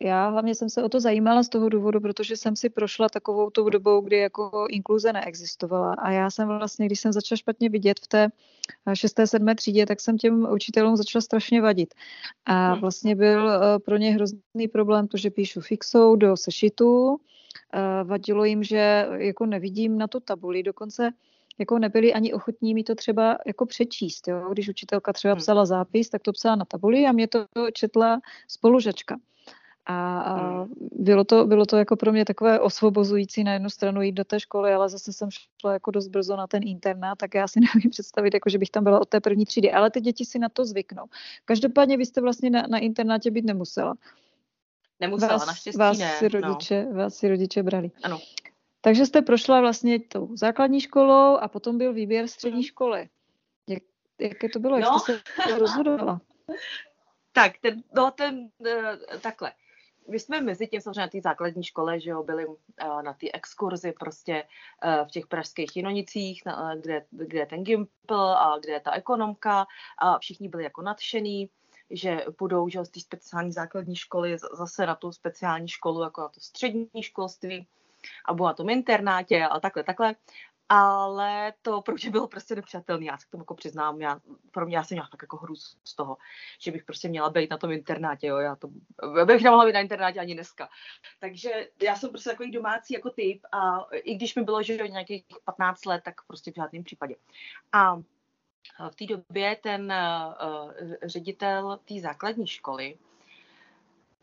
já 0.00 0.28
hlavně 0.28 0.54
jsem 0.54 0.70
se 0.70 0.82
o 0.82 0.88
to 0.88 1.00
zajímala 1.00 1.42
z 1.42 1.48
toho 1.48 1.68
důvodu, 1.68 2.00
protože 2.00 2.36
jsem 2.36 2.56
si 2.56 2.70
prošla 2.70 3.08
takovou 3.08 3.50
tou 3.50 3.68
dobou, 3.68 4.00
kdy 4.00 4.16
jako 4.16 4.66
inkluze 4.70 5.12
neexistovala 5.12 5.94
a 5.94 6.10
já 6.10 6.30
jsem 6.30 6.48
vlastně, 6.48 6.86
když 6.86 7.00
jsem 7.00 7.12
začala 7.12 7.36
špatně 7.36 7.68
vidět 7.68 8.00
v 8.00 8.06
té 8.06 8.28
6. 8.94 9.14
7. 9.24 9.46
třídě, 9.54 9.86
tak 9.86 10.00
jsem 10.00 10.18
těm 10.18 10.46
učitelům 10.52 10.96
začala 10.96 11.22
strašně 11.22 11.62
vadit. 11.62 11.94
A 12.44 12.72
hmm. 12.72 12.80
vlastně 12.80 13.16
byl 13.16 13.44
uh, 13.44 13.52
pro 13.84 13.96
ně 13.96 14.10
hrozný 14.10 14.68
problém 14.72 15.08
to, 15.08 15.16
že 15.16 15.30
píšu 15.30 15.60
fixou 15.60 16.16
do 16.16 16.36
sešitu, 16.36 17.20
vadilo 18.04 18.44
jim, 18.44 18.62
že 18.62 19.08
jako 19.12 19.46
nevidím 19.46 19.98
na 19.98 20.06
tu 20.06 20.20
tabuli, 20.20 20.62
dokonce 20.62 21.10
jako 21.58 21.78
nebyli 21.78 22.14
ani 22.14 22.32
ochotní 22.32 22.74
mi 22.74 22.84
to 22.84 22.94
třeba 22.94 23.38
jako 23.46 23.66
přečíst. 23.66 24.28
Jo? 24.28 24.48
Když 24.52 24.68
učitelka 24.68 25.12
třeba 25.12 25.34
hmm. 25.34 25.40
psala 25.40 25.66
zápis, 25.66 26.10
tak 26.10 26.22
to 26.22 26.32
psala 26.32 26.56
na 26.56 26.64
tabuli 26.64 27.06
a 27.06 27.12
mě 27.12 27.28
to 27.28 27.46
četla 27.72 28.20
spolužačka. 28.48 29.18
A, 29.86 30.20
a 30.20 30.34
hmm. 30.34 30.74
bylo, 30.92 31.24
to, 31.24 31.46
bylo 31.46 31.66
to 31.66 31.76
jako 31.76 31.96
pro 31.96 32.12
mě 32.12 32.24
takové 32.24 32.60
osvobozující 32.60 33.44
na 33.44 33.52
jednu 33.52 33.70
stranu 33.70 34.02
jít 34.02 34.12
do 34.12 34.24
té 34.24 34.40
školy, 34.40 34.74
ale 34.74 34.88
zase 34.88 35.12
jsem 35.12 35.28
šla 35.60 35.72
jako 35.72 35.90
dost 35.90 36.08
brzo 36.08 36.36
na 36.36 36.46
ten 36.46 36.62
internát, 36.68 37.18
tak 37.18 37.34
já 37.34 37.48
si 37.48 37.60
nevím 37.74 37.90
představit, 37.90 38.34
jako 38.34 38.50
že 38.50 38.58
bych 38.58 38.70
tam 38.70 38.84
byla 38.84 39.00
od 39.00 39.08
té 39.08 39.20
první 39.20 39.44
třídy. 39.44 39.72
Ale 39.72 39.90
ty 39.90 40.00
děti 40.00 40.24
si 40.24 40.38
na 40.38 40.48
to 40.48 40.64
zvyknou. 40.64 41.04
Každopádně 41.44 41.96
vy 41.96 42.06
jste 42.06 42.20
vlastně 42.20 42.50
na, 42.50 42.62
na 42.68 42.78
internátě 42.78 43.30
být 43.30 43.44
nemusela. 43.44 43.94
Nemusela, 45.00 45.32
vás, 45.32 45.46
naštěstí 45.46 45.78
vás 45.78 45.98
ne. 45.98 46.12
Si 46.18 46.28
rodiče, 46.28 46.86
no. 46.90 46.98
Vás 46.98 47.14
si 47.14 47.28
rodiče 47.28 47.62
brali. 47.62 47.90
Ano. 48.02 48.18
Takže 48.84 49.06
jste 49.06 49.22
prošla 49.22 49.60
vlastně 49.60 50.00
tou 50.00 50.36
základní 50.36 50.80
školou 50.80 51.36
a 51.36 51.48
potom 51.48 51.78
byl 51.78 51.92
výběr 51.92 52.28
střední 52.28 52.62
školy. 52.62 53.08
Jak, 53.68 53.82
jaké 54.20 54.48
to 54.48 54.58
bylo? 54.58 54.78
Jak 54.78 54.90
no. 54.90 54.98
jste 54.98 55.20
se 55.42 55.58
rozhodovala? 55.58 56.20
tak, 57.32 57.52
ten, 57.60 57.82
no 57.94 58.10
ten, 58.10 58.50
uh, 58.58 59.18
takhle. 59.20 59.52
My 60.08 60.20
jsme 60.20 60.40
mezi 60.40 60.66
tím 60.66 60.80
samozřejmě 60.80 61.00
na 61.00 61.08
té 61.08 61.20
základní 61.20 61.64
škole, 61.64 62.00
že 62.00 62.10
jo, 62.10 62.22
byli 62.22 62.46
uh, 62.46 62.56
na 63.02 63.12
té 63.12 63.26
exkurzi 63.32 63.92
prostě 63.92 64.44
uh, 64.84 65.06
v 65.08 65.10
těch 65.10 65.26
pražských 65.26 65.76
Jinonicích, 65.76 66.42
kde, 66.80 67.06
kde 67.10 67.38
je 67.38 67.46
ten 67.46 67.64
Gimpl 67.64 68.14
a 68.14 68.58
kde 68.58 68.72
je 68.72 68.80
ta 68.80 68.92
ekonomka 68.92 69.66
a 69.98 70.18
všichni 70.18 70.48
byli 70.48 70.64
jako 70.64 70.82
nadšený 70.82 71.50
že 71.94 72.24
půjdou 72.36 72.68
že 72.68 72.84
z 72.84 72.88
té 72.88 73.00
speciální 73.00 73.52
základní 73.52 73.96
školy 73.96 74.36
zase 74.38 74.86
na 74.86 74.94
tu 74.94 75.12
speciální 75.12 75.68
školu, 75.68 76.02
jako 76.02 76.20
na 76.20 76.28
to 76.28 76.40
střední 76.40 76.88
školství 77.00 77.66
a 78.24 78.34
byla 78.34 78.48
na 78.48 78.54
tom 78.54 78.70
internátě 78.70 79.44
a 79.44 79.60
takhle, 79.60 79.82
takhle. 79.84 80.14
Ale 80.68 81.52
to 81.62 81.82
pro 81.82 81.94
mě 81.94 82.10
bylo 82.10 82.28
prostě 82.28 82.54
nepřijatelné. 82.54 83.04
Já 83.04 83.18
se 83.18 83.26
k 83.26 83.30
tomu 83.30 83.40
jako 83.42 83.54
přiznám, 83.54 84.00
já, 84.00 84.20
pro 84.50 84.66
mě 84.66 84.76
já 84.76 84.84
jsem 84.84 84.94
měla 84.94 85.08
tak 85.10 85.22
jako 85.22 85.36
hru 85.36 85.56
z 85.84 85.94
toho, 85.96 86.16
že 86.60 86.70
bych 86.70 86.84
prostě 86.84 87.08
měla 87.08 87.30
být 87.30 87.50
na 87.50 87.58
tom 87.58 87.72
internátě, 87.72 88.26
jo. 88.26 88.36
Já 88.38 88.56
to, 88.56 88.68
bych 89.24 89.42
nemohla 89.42 89.66
být 89.66 89.72
na 89.72 89.80
internátě 89.80 90.20
ani 90.20 90.34
dneska. 90.34 90.68
Takže 91.18 91.68
já 91.82 91.96
jsem 91.96 92.10
prostě 92.10 92.30
takový 92.30 92.50
domácí 92.50 92.94
jako 92.94 93.10
typ 93.10 93.42
a 93.52 93.86
i 93.92 94.14
když 94.14 94.34
mi 94.34 94.42
bylo, 94.42 94.62
že 94.62 94.88
nějakých 94.88 95.24
15 95.44 95.86
let, 95.86 96.02
tak 96.04 96.14
prostě 96.26 96.52
v 96.52 96.54
žádném 96.54 96.84
případě. 96.84 97.14
A 97.72 97.96
v 98.88 98.94
té 98.94 99.06
době 99.06 99.56
ten 99.56 99.92
uh, 99.92 100.72
ředitel 101.02 101.80
té 101.84 102.00
základní 102.00 102.46
školy 102.46 102.98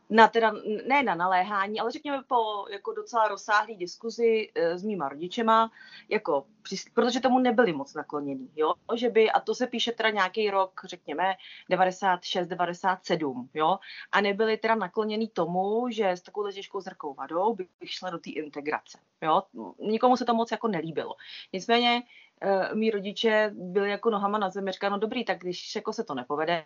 na 0.10 0.28
teda, 0.28 0.54
ne 0.88 1.04
na 1.04 1.16
naléhání, 1.16 1.80
ale 1.80 1.92
řekněme 1.92 2.24
po 2.28 2.66
jako 2.70 2.94
docela 2.94 3.28
rozsáhlý 3.28 3.76
diskuzi 3.76 4.52
e, 4.56 4.78
s 4.78 4.84
mýma 4.84 5.10
rodičema, 5.10 5.72
jako, 6.10 6.46
protože 6.94 7.20
tomu 7.20 7.40
nebyli 7.40 7.74
moc 7.74 7.94
naklonění, 7.94 8.50
jo, 8.56 8.74
že 8.96 9.10
by, 9.10 9.32
a 9.32 9.40
to 9.40 9.56
se 9.56 9.68
píše 9.68 9.92
teda 9.92 10.10
nějaký 10.10 10.50
rok, 10.50 10.82
řekněme, 10.84 11.36
96, 11.70 12.48
97, 12.48 13.50
jo, 13.54 13.80
a 14.12 14.22
nebyli 14.22 14.58
teda 14.58 14.76
naklonění 14.76 15.28
tomu, 15.28 15.90
že 15.90 16.10
s 16.10 16.22
takovou 16.22 16.52
těžkou 16.52 16.82
zrkou 16.82 17.14
vadou 17.14 17.56
bych 17.56 17.68
šla 17.86 18.10
do 18.10 18.18
té 18.18 18.30
integrace, 18.30 19.00
jo, 19.22 19.44
nikomu 19.80 20.18
se 20.18 20.26
to 20.26 20.34
moc 20.34 20.52
jako 20.52 20.68
nelíbilo. 20.68 21.16
Nicméně 21.54 22.04
mý 22.74 22.92
rodiče 22.92 23.52
byli 23.54 23.90
jako 23.90 24.10
nohama 24.10 24.38
na 24.38 24.50
zemi, 24.50 24.72
říkali, 24.72 24.92
no 24.92 24.98
dobrý, 24.98 25.26
tak 25.26 25.40
když 25.40 25.76
jako 25.76 25.94
se 25.94 26.04
to 26.04 26.16
nepovede 26.16 26.66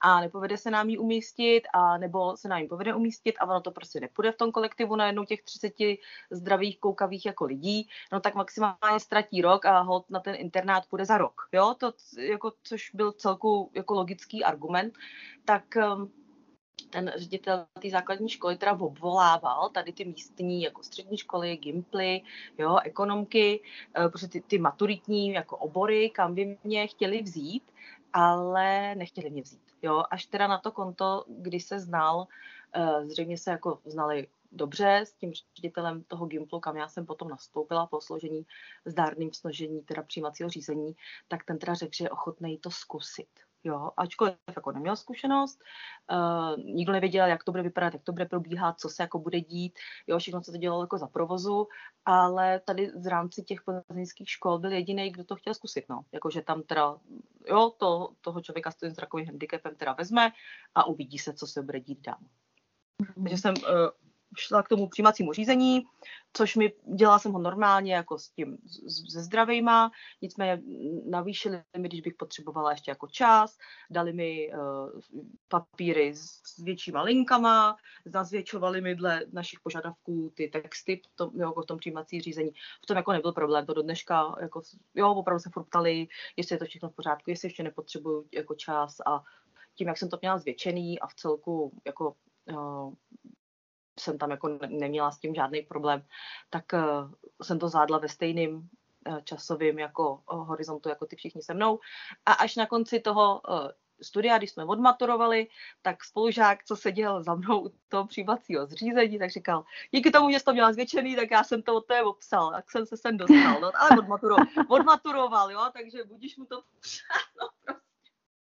a 0.00 0.20
nepovede 0.20 0.56
se 0.56 0.70
nám 0.70 0.88
ji 0.88 0.98
umístit 0.98 1.62
a 1.74 1.98
nebo 1.98 2.36
se 2.36 2.48
nám 2.48 2.60
ji 2.60 2.68
povede 2.68 2.94
umístit 2.94 3.34
a 3.40 3.46
ono 3.46 3.60
to 3.60 3.70
prostě 3.70 4.00
nepůjde 4.00 4.32
v 4.32 4.36
tom 4.36 4.52
kolektivu 4.52 4.96
na 4.96 5.06
jednou 5.06 5.24
těch 5.24 5.42
30 5.42 5.72
zdravých, 6.30 6.80
koukavých 6.80 7.26
jako 7.26 7.44
lidí, 7.44 7.88
no 8.12 8.20
tak 8.20 8.34
maximálně 8.34 9.00
ztratí 9.00 9.42
rok 9.42 9.64
a 9.64 9.80
hod 9.80 10.10
na 10.10 10.20
ten 10.20 10.34
internát 10.38 10.86
půjde 10.86 11.04
za 11.04 11.18
rok, 11.18 11.48
jo, 11.52 11.74
to 11.78 11.92
jako, 12.18 12.52
což 12.62 12.90
byl 12.94 13.12
celku 13.12 13.70
jako 13.74 13.94
logický 13.94 14.44
argument, 14.44 14.94
tak 15.44 15.64
um, 15.76 16.12
ten 16.90 17.12
ředitel 17.16 17.66
té 17.82 17.90
základní 17.90 18.28
školy 18.28 18.56
teda 18.56 18.72
obvolával 18.72 19.68
tady 19.68 19.92
ty 19.92 20.04
místní 20.04 20.62
jako 20.62 20.82
střední 20.82 21.18
školy, 21.18 21.56
gimply, 21.56 22.22
jo, 22.58 22.76
ekonomky, 22.84 23.60
eh, 23.96 24.08
prostě 24.08 24.28
ty, 24.28 24.40
ty 24.40 24.58
maturitní 24.58 25.32
jako 25.32 25.56
obory, 25.56 26.10
kam 26.10 26.34
by 26.34 26.58
mě 26.64 26.86
chtěli 26.86 27.22
vzít, 27.22 27.72
ale 28.12 28.94
nechtěli 28.94 29.30
mě 29.30 29.42
vzít. 29.42 29.62
Jo, 29.82 30.04
až 30.10 30.26
teda 30.26 30.46
na 30.46 30.58
to 30.58 30.72
konto, 30.72 31.24
kdy 31.28 31.60
se 31.60 31.80
znal, 31.80 32.26
eh, 32.72 33.06
zřejmě 33.06 33.38
se 33.38 33.50
jako 33.50 33.78
znali 33.84 34.26
dobře 34.52 35.00
s 35.06 35.12
tím 35.12 35.32
ředitelem 35.56 36.02
toho 36.02 36.26
Gimplu, 36.26 36.60
kam 36.60 36.76
já 36.76 36.88
jsem 36.88 37.06
potom 37.06 37.28
nastoupila 37.28 37.86
po 37.86 38.00
složení 38.00 38.46
zdárným 38.84 39.32
snažení 39.32 39.80
teda 39.80 40.02
přijímacího 40.02 40.50
řízení, 40.50 40.96
tak 41.28 41.44
ten 41.44 41.58
teda 41.58 41.74
řekl, 41.74 41.92
že 41.94 42.04
je 42.04 42.10
ochotný 42.10 42.58
to 42.58 42.70
zkusit. 42.70 43.45
Jo, 43.66 43.90
ačkoliv 43.96 44.34
jako 44.56 44.72
neměl 44.72 44.96
zkušenost, 44.96 45.60
uh, 46.12 46.64
nikdo 46.64 46.92
nevěděl, 46.92 47.26
jak 47.26 47.44
to 47.44 47.52
bude 47.52 47.62
vypadat, 47.62 47.94
jak 47.94 48.02
to 48.02 48.12
bude 48.12 48.26
probíhat, 48.26 48.80
co 48.80 48.88
se 48.88 49.02
jako 49.02 49.18
bude 49.18 49.40
dít, 49.40 49.78
jo, 50.06 50.18
všechno 50.18 50.42
se 50.42 50.52
to 50.52 50.58
dělalo 50.58 50.82
jako 50.82 50.98
za 50.98 51.06
provozu, 51.06 51.66
ale 52.04 52.60
tady 52.60 52.90
z 52.94 53.06
rámci 53.06 53.42
těch 53.42 53.58
plzeňských 53.62 54.30
škol 54.30 54.58
byl 54.58 54.72
jediný, 54.72 55.10
kdo 55.10 55.24
to 55.24 55.36
chtěl 55.36 55.54
zkusit, 55.54 55.84
no, 55.88 56.02
jakože 56.12 56.42
tam 56.42 56.62
teda, 56.62 56.98
jo, 57.46 57.70
to, 57.78 58.08
toho 58.20 58.40
člověka 58.40 58.70
s 58.70 58.76
tím 58.76 58.90
zrakovým 58.90 59.26
handicapem 59.26 59.76
teda 59.76 59.92
vezme 59.92 60.32
a 60.74 60.86
uvidí 60.86 61.18
se, 61.18 61.34
co 61.34 61.46
se 61.46 61.62
bude 61.62 61.80
dít 61.80 62.00
dál. 62.00 62.20
Takže 63.14 63.38
jsem 63.38 63.54
uh, 63.54 64.05
šla 64.36 64.62
k 64.62 64.68
tomu 64.68 64.88
přijímacímu 64.88 65.32
řízení, 65.32 65.82
což 66.32 66.56
mi 66.56 66.72
dělala 66.94 67.18
jsem 67.18 67.32
ho 67.32 67.38
normálně 67.38 67.94
jako 67.94 68.18
s 68.18 68.28
tím 68.28 68.58
se 69.08 69.22
zdravejma, 69.22 69.90
nicméně 70.22 70.62
navýšili 71.06 71.62
mi, 71.78 71.88
když 71.88 72.00
bych 72.00 72.14
potřebovala 72.14 72.70
ještě 72.70 72.90
jako 72.90 73.06
čas, 73.06 73.58
dali 73.90 74.12
mi 74.12 74.52
uh, 74.52 75.00
papíry 75.48 76.14
s, 76.14 76.40
s 76.44 76.58
většíma 76.58 77.02
linkama, 77.02 77.76
nazvětšovali 78.06 78.80
mi 78.80 78.94
dle 78.94 79.24
našich 79.32 79.60
požadavků 79.60 80.32
ty 80.34 80.48
texty 80.48 81.00
v 81.12 81.16
tom, 81.16 81.30
jo, 81.34 81.52
v 81.62 81.66
tom 81.66 81.78
přijímací 81.78 82.20
řízení. 82.20 82.50
V 82.82 82.86
tom 82.86 82.96
jako 82.96 83.12
nebyl 83.12 83.32
problém, 83.32 83.66
to 83.66 83.74
do 83.74 83.82
dneška, 83.82 84.36
jako, 84.40 84.62
jo, 84.94 85.14
opravdu 85.14 85.40
se 85.40 85.50
furt 85.52 85.64
ptali, 85.64 86.08
jestli 86.36 86.54
je 86.54 86.58
to 86.58 86.64
všechno 86.64 86.88
v 86.88 86.94
pořádku, 86.94 87.30
jestli 87.30 87.46
ještě 87.48 87.62
nepotřebuju 87.62 88.26
jako 88.34 88.54
čas 88.54 88.96
a 89.06 89.22
tím, 89.74 89.88
jak 89.88 89.98
jsem 89.98 90.08
to 90.08 90.18
měla 90.20 90.38
zvětšený 90.38 91.00
a 91.00 91.06
v 91.06 91.14
celku 91.14 91.72
jako 91.86 92.14
uh, 92.52 92.92
jsem 94.00 94.18
tam 94.18 94.30
jako 94.30 94.58
neměla 94.68 95.10
s 95.10 95.18
tím 95.18 95.34
žádný 95.34 95.62
problém, 95.62 96.02
tak 96.50 96.64
uh, 96.72 97.10
jsem 97.42 97.58
to 97.58 97.68
zvládla 97.68 97.98
ve 97.98 98.08
stejným 98.08 98.56
uh, 99.08 99.20
časovým 99.20 99.78
jako 99.78 100.20
uh, 100.32 100.46
horizontu, 100.46 100.88
jako 100.88 101.06
ty 101.06 101.16
všichni 101.16 101.42
se 101.42 101.54
mnou. 101.54 101.78
A 102.26 102.32
až 102.32 102.56
na 102.56 102.66
konci 102.66 103.00
toho 103.00 103.42
studia, 104.02 104.38
když 104.38 104.50
jsme 104.50 104.64
odmaturovali, 104.64 105.46
tak 105.82 106.04
spolužák, 106.04 106.64
co 106.64 106.76
seděl 106.76 107.22
za 107.22 107.34
mnou 107.34 107.66
u 107.66 107.72
toho 107.88 108.06
přijímacího 108.06 108.66
zřízení, 108.66 109.18
tak 109.18 109.30
říkal, 109.30 109.64
díky 109.90 110.10
tomu, 110.10 110.30
že 110.30 110.38
jsi 110.38 110.44
to 110.44 110.52
měla 110.52 110.72
zvětšený, 110.72 111.16
tak 111.16 111.30
já 111.30 111.44
jsem 111.44 111.62
to 111.62 111.74
od 111.74 111.86
té 111.86 112.02
obsal, 112.02 112.50
tak 112.50 112.70
jsem 112.70 112.86
se 112.86 112.96
sem 112.96 113.16
dostal, 113.16 113.60
no, 113.60 113.70
ale 113.74 113.90
odmaturo, 113.98 114.36
odmaturoval, 114.68 115.52
jo, 115.52 115.60
takže 115.72 116.04
budíš 116.04 116.36
mu 116.36 116.44
to 116.44 116.56
no, 117.40 117.48
prostě 117.64 117.75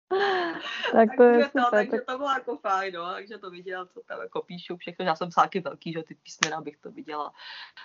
tak 0.92 1.10
to 1.18 1.24
je 1.24 1.46
super. 1.46 1.64
To, 1.64 1.72
takže 1.72 2.02
to 2.08 2.18
bylo 2.18 2.30
jako 2.30 2.58
fajn, 2.58 2.94
no, 2.94 3.14
takže 3.14 3.38
to 3.38 3.50
viděl, 3.50 3.86
co 3.86 4.02
tam 4.08 4.22
jako 4.22 4.42
píšu, 4.42 4.78
všechno. 4.78 5.06
Já 5.06 5.16
jsem 5.16 5.32
sáky 5.32 5.60
velký, 5.60 5.94
že 5.94 6.04
ty 6.04 6.16
písmena 6.16 6.62
bych 6.62 6.78
to 6.78 6.92
viděla. 6.92 7.32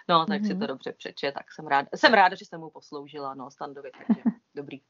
No, 0.08 0.26
tak 0.26 0.42
mm-hmm. 0.42 0.46
si 0.46 0.52
to 0.52 0.58
mhm. 0.58 0.66
dobře 0.66 0.92
přeče, 0.92 1.32
tak 1.32 1.52
jsem 1.52 1.66
ráda, 1.66 1.88
jsem 1.94 2.14
ráda, 2.14 2.36
že 2.36 2.44
jsem 2.44 2.60
mu 2.60 2.70
posloužila, 2.70 3.34
no, 3.34 3.50
standovi, 3.50 3.90
takže 3.98 4.22
dobrý. 4.54 4.80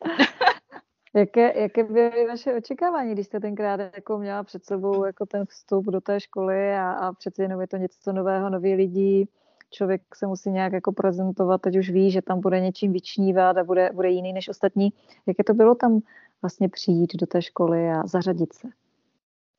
Jaké, 1.15 1.61
jaké 1.61 1.85
byly 1.85 2.27
vaše 2.27 2.55
očekávání, 2.55 3.13
když 3.13 3.27
jste 3.27 3.41
tenkrát 3.41 3.81
jako 3.81 4.19
měla 4.19 4.43
před 4.43 4.65
sebou 4.65 5.05
jako 5.05 5.27
ten 5.27 5.47
vstup 5.47 5.85
do 5.85 6.01
té 6.01 6.21
školy 6.21 6.75
a, 6.75 6.93
a 6.93 7.13
přeci 7.13 7.43
jenom 7.43 7.61
je 7.61 7.67
to 7.67 7.77
něco 7.77 8.13
nového, 8.13 8.51
noví 8.51 8.75
lidi, 8.75 9.29
člověk 9.71 10.03
se 10.15 10.27
musí 10.27 10.51
nějak 10.51 10.73
jako 10.73 10.93
prezentovat, 10.93 11.61
teď 11.61 11.77
už 11.77 11.91
ví, 11.91 12.11
že 12.11 12.23
tam 12.23 12.41
bude 12.41 12.61
něčím 12.61 12.93
vyčnívat 12.93 13.57
a 13.57 13.65
bude, 13.65 13.91
bude 13.95 14.09
jiný 14.09 14.33
než 14.33 14.49
ostatní. 14.49 14.93
Jaké 15.27 15.45
to 15.45 15.55
bylo 15.55 15.75
tam 15.75 16.01
vlastně 16.43 16.69
přijít 16.69 17.17
do 17.17 17.27
té 17.27 17.43
školy 17.43 17.91
a 17.91 18.07
zařadit 18.07 18.53
se? 18.53 18.69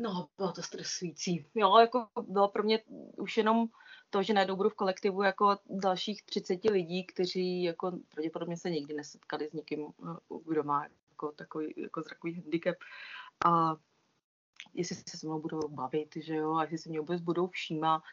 No, 0.01 0.27
bylo 0.37 0.51
to 0.51 0.61
stresující. 0.61 1.45
Jo, 1.55 1.77
jako 1.77 2.07
bylo 2.27 2.47
pro 2.47 2.63
mě 2.63 2.79
už 3.17 3.37
jenom 3.37 3.67
to, 4.09 4.23
že 4.23 4.33
najednou 4.33 4.55
budu 4.55 4.69
v 4.69 4.75
kolektivu 4.75 5.23
jako 5.23 5.57
dalších 5.69 6.23
30 6.23 6.65
lidí, 6.65 7.05
kteří 7.05 7.63
jako 7.63 7.91
pravděpodobně 8.09 8.57
se 8.57 8.69
nikdy 8.69 8.93
nesetkali 8.93 9.49
s 9.49 9.53
někým, 9.53 9.87
kdo 10.47 10.63
má 10.63 10.85
jako 11.09 11.31
takový 11.31 11.73
jako 11.77 12.01
zrakový 12.01 12.33
handicap. 12.33 12.75
A 13.45 13.75
jestli 14.73 14.95
se 14.95 15.17
se 15.17 15.27
mnou 15.27 15.41
budou 15.41 15.67
bavit, 15.67 16.15
že 16.15 16.35
jo, 16.35 16.53
a 16.53 16.63
jestli 16.63 16.77
se 16.77 16.89
mě 16.89 16.99
vůbec 16.99 17.21
budou 17.21 17.47
všímat 17.47 18.03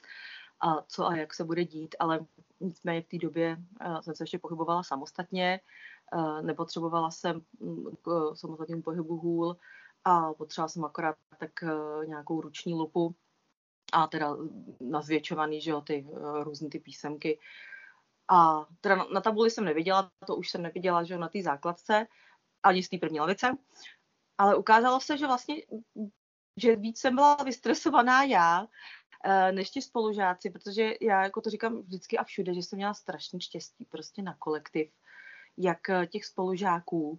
a 0.60 0.82
co 0.82 1.06
a 1.06 1.16
jak 1.16 1.34
se 1.34 1.44
bude 1.44 1.64
dít, 1.64 1.94
ale 1.98 2.26
nicméně 2.60 3.02
v 3.02 3.08
té 3.08 3.18
době 3.18 3.56
uh, 3.86 4.00
jsem 4.00 4.14
se 4.14 4.22
ještě 4.22 4.38
pohybovala 4.38 4.82
samostatně, 4.82 5.60
nepotřebovala 6.42 7.10
jsem 7.10 7.42
mm, 7.60 7.84
k 8.02 8.34
samostatnému 8.34 8.82
pohybu 8.82 9.16
hůl 9.16 9.56
a 10.04 10.32
potřebovala 10.32 10.68
jsem 10.68 10.84
akorát 10.84 11.16
tak 11.38 11.50
uh, 11.62 12.04
nějakou 12.06 12.40
ruční 12.40 12.74
lupu 12.74 13.14
a 13.92 14.06
teda 14.06 14.36
nazvětšovaný, 14.80 15.60
že 15.60 15.70
jo, 15.70 15.80
ty 15.80 16.06
uh, 16.10 16.42
různé 16.42 16.68
ty 16.68 16.78
písemky. 16.78 17.38
A 18.28 18.66
teda 18.80 18.96
na, 18.96 19.06
na 19.12 19.20
tabuli 19.20 19.50
jsem 19.50 19.64
neviděla, 19.64 20.10
to 20.26 20.36
už 20.36 20.50
jsem 20.50 20.62
neviděla, 20.62 21.04
že 21.04 21.14
jo, 21.14 21.20
na 21.20 21.28
té 21.28 21.42
základce, 21.42 22.06
ani 22.62 22.82
z 22.82 22.88
té 22.88 22.98
první 22.98 23.20
lavice, 23.20 23.56
ale 24.38 24.56
ukázalo 24.56 25.00
se, 25.00 25.18
že 25.18 25.26
vlastně 25.26 25.56
že 26.56 26.76
víc 26.76 27.00
jsem 27.00 27.14
byla 27.14 27.34
vystresovaná 27.34 28.22
já, 28.22 28.66
Eh, 29.24 29.52
než 29.52 29.70
ti 29.70 29.82
spolužáci, 29.82 30.50
protože 30.50 30.94
já 31.00 31.22
jako 31.22 31.40
to 31.40 31.50
říkám 31.50 31.82
vždycky 31.82 32.18
a 32.18 32.24
všude, 32.24 32.54
že 32.54 32.60
jsem 32.60 32.76
měla 32.76 32.94
strašně 32.94 33.40
štěstí 33.40 33.84
prostě 33.84 34.22
na 34.22 34.34
kolektiv, 34.38 34.92
jak 35.60 35.90
eh, 35.90 36.06
těch 36.06 36.24
spolužáků, 36.24 37.18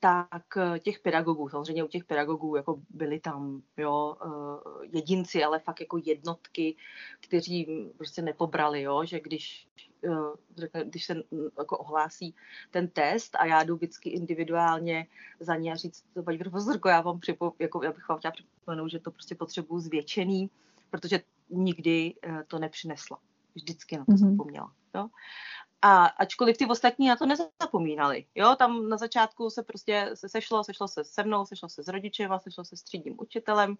tak 0.00 0.56
eh, 0.56 0.78
těch 0.78 0.98
pedagogů, 0.98 1.48
samozřejmě 1.48 1.84
u 1.84 1.88
těch 1.88 2.04
pedagogů 2.04 2.56
jako 2.56 2.80
byli 2.90 3.20
tam 3.20 3.62
jo, 3.76 4.16
jedinci, 4.92 5.44
ale 5.44 5.58
fakt 5.58 5.80
jako 5.80 5.98
jednotky, 6.04 6.76
kteří 7.20 7.90
prostě 7.96 8.22
nepobrali, 8.22 8.82
jo, 8.82 9.04
že 9.04 9.20
když, 9.20 9.68
když 10.84 11.04
se 11.04 11.14
mm, 11.14 11.48
jako 11.58 11.78
ohlásí 11.78 12.34
ten 12.70 12.88
test 12.88 13.36
a 13.36 13.46
já 13.46 13.62
jdu 13.62 13.76
vždycky 13.76 14.10
individuálně 14.10 15.06
za 15.40 15.56
ně 15.56 15.72
a 15.72 15.76
říct, 15.76 16.04
paní 16.24 16.38
profesorko, 16.38 16.88
já 16.88 17.00
vám 17.00 17.20
připo, 17.20 17.52
jako, 17.58 17.82
já 17.84 17.92
bych 17.92 18.08
vám 18.08 18.18
chtěla 18.18 18.32
připomenout, 18.32 18.88
že 18.88 18.98
to 18.98 19.10
prostě 19.10 19.34
potřebuju 19.34 19.80
zvětšený, 19.80 20.50
protože 20.90 21.20
nikdy 21.50 22.14
eh, 22.22 22.44
to 22.46 22.58
nepřinesla. 22.58 23.18
Vždycky 23.54 23.96
na 23.96 24.04
to 24.04 24.12
mm-hmm. 24.12 24.30
zapomněla. 24.30 24.72
Jo? 24.94 25.08
A 25.82 26.06
ačkoliv 26.06 26.56
ty 26.56 26.66
ostatní 26.66 27.08
na 27.08 27.16
to 27.16 27.26
nezapomínali. 27.26 28.24
Jo, 28.34 28.56
tam 28.58 28.88
na 28.88 28.96
začátku 28.96 29.50
se 29.50 29.62
prostě 29.62 30.10
se 30.14 30.28
sešlo, 30.28 30.64
sešlo 30.64 30.88
se 30.88 31.04
se 31.04 31.24
mnou, 31.24 31.46
sešlo 31.46 31.68
se 31.68 31.82
s 31.82 31.88
rodičem, 31.88 32.30
sešlo 32.38 32.64
se 32.64 32.76
s 32.76 32.82
třídním 32.82 33.14
učitelem, 33.18 33.78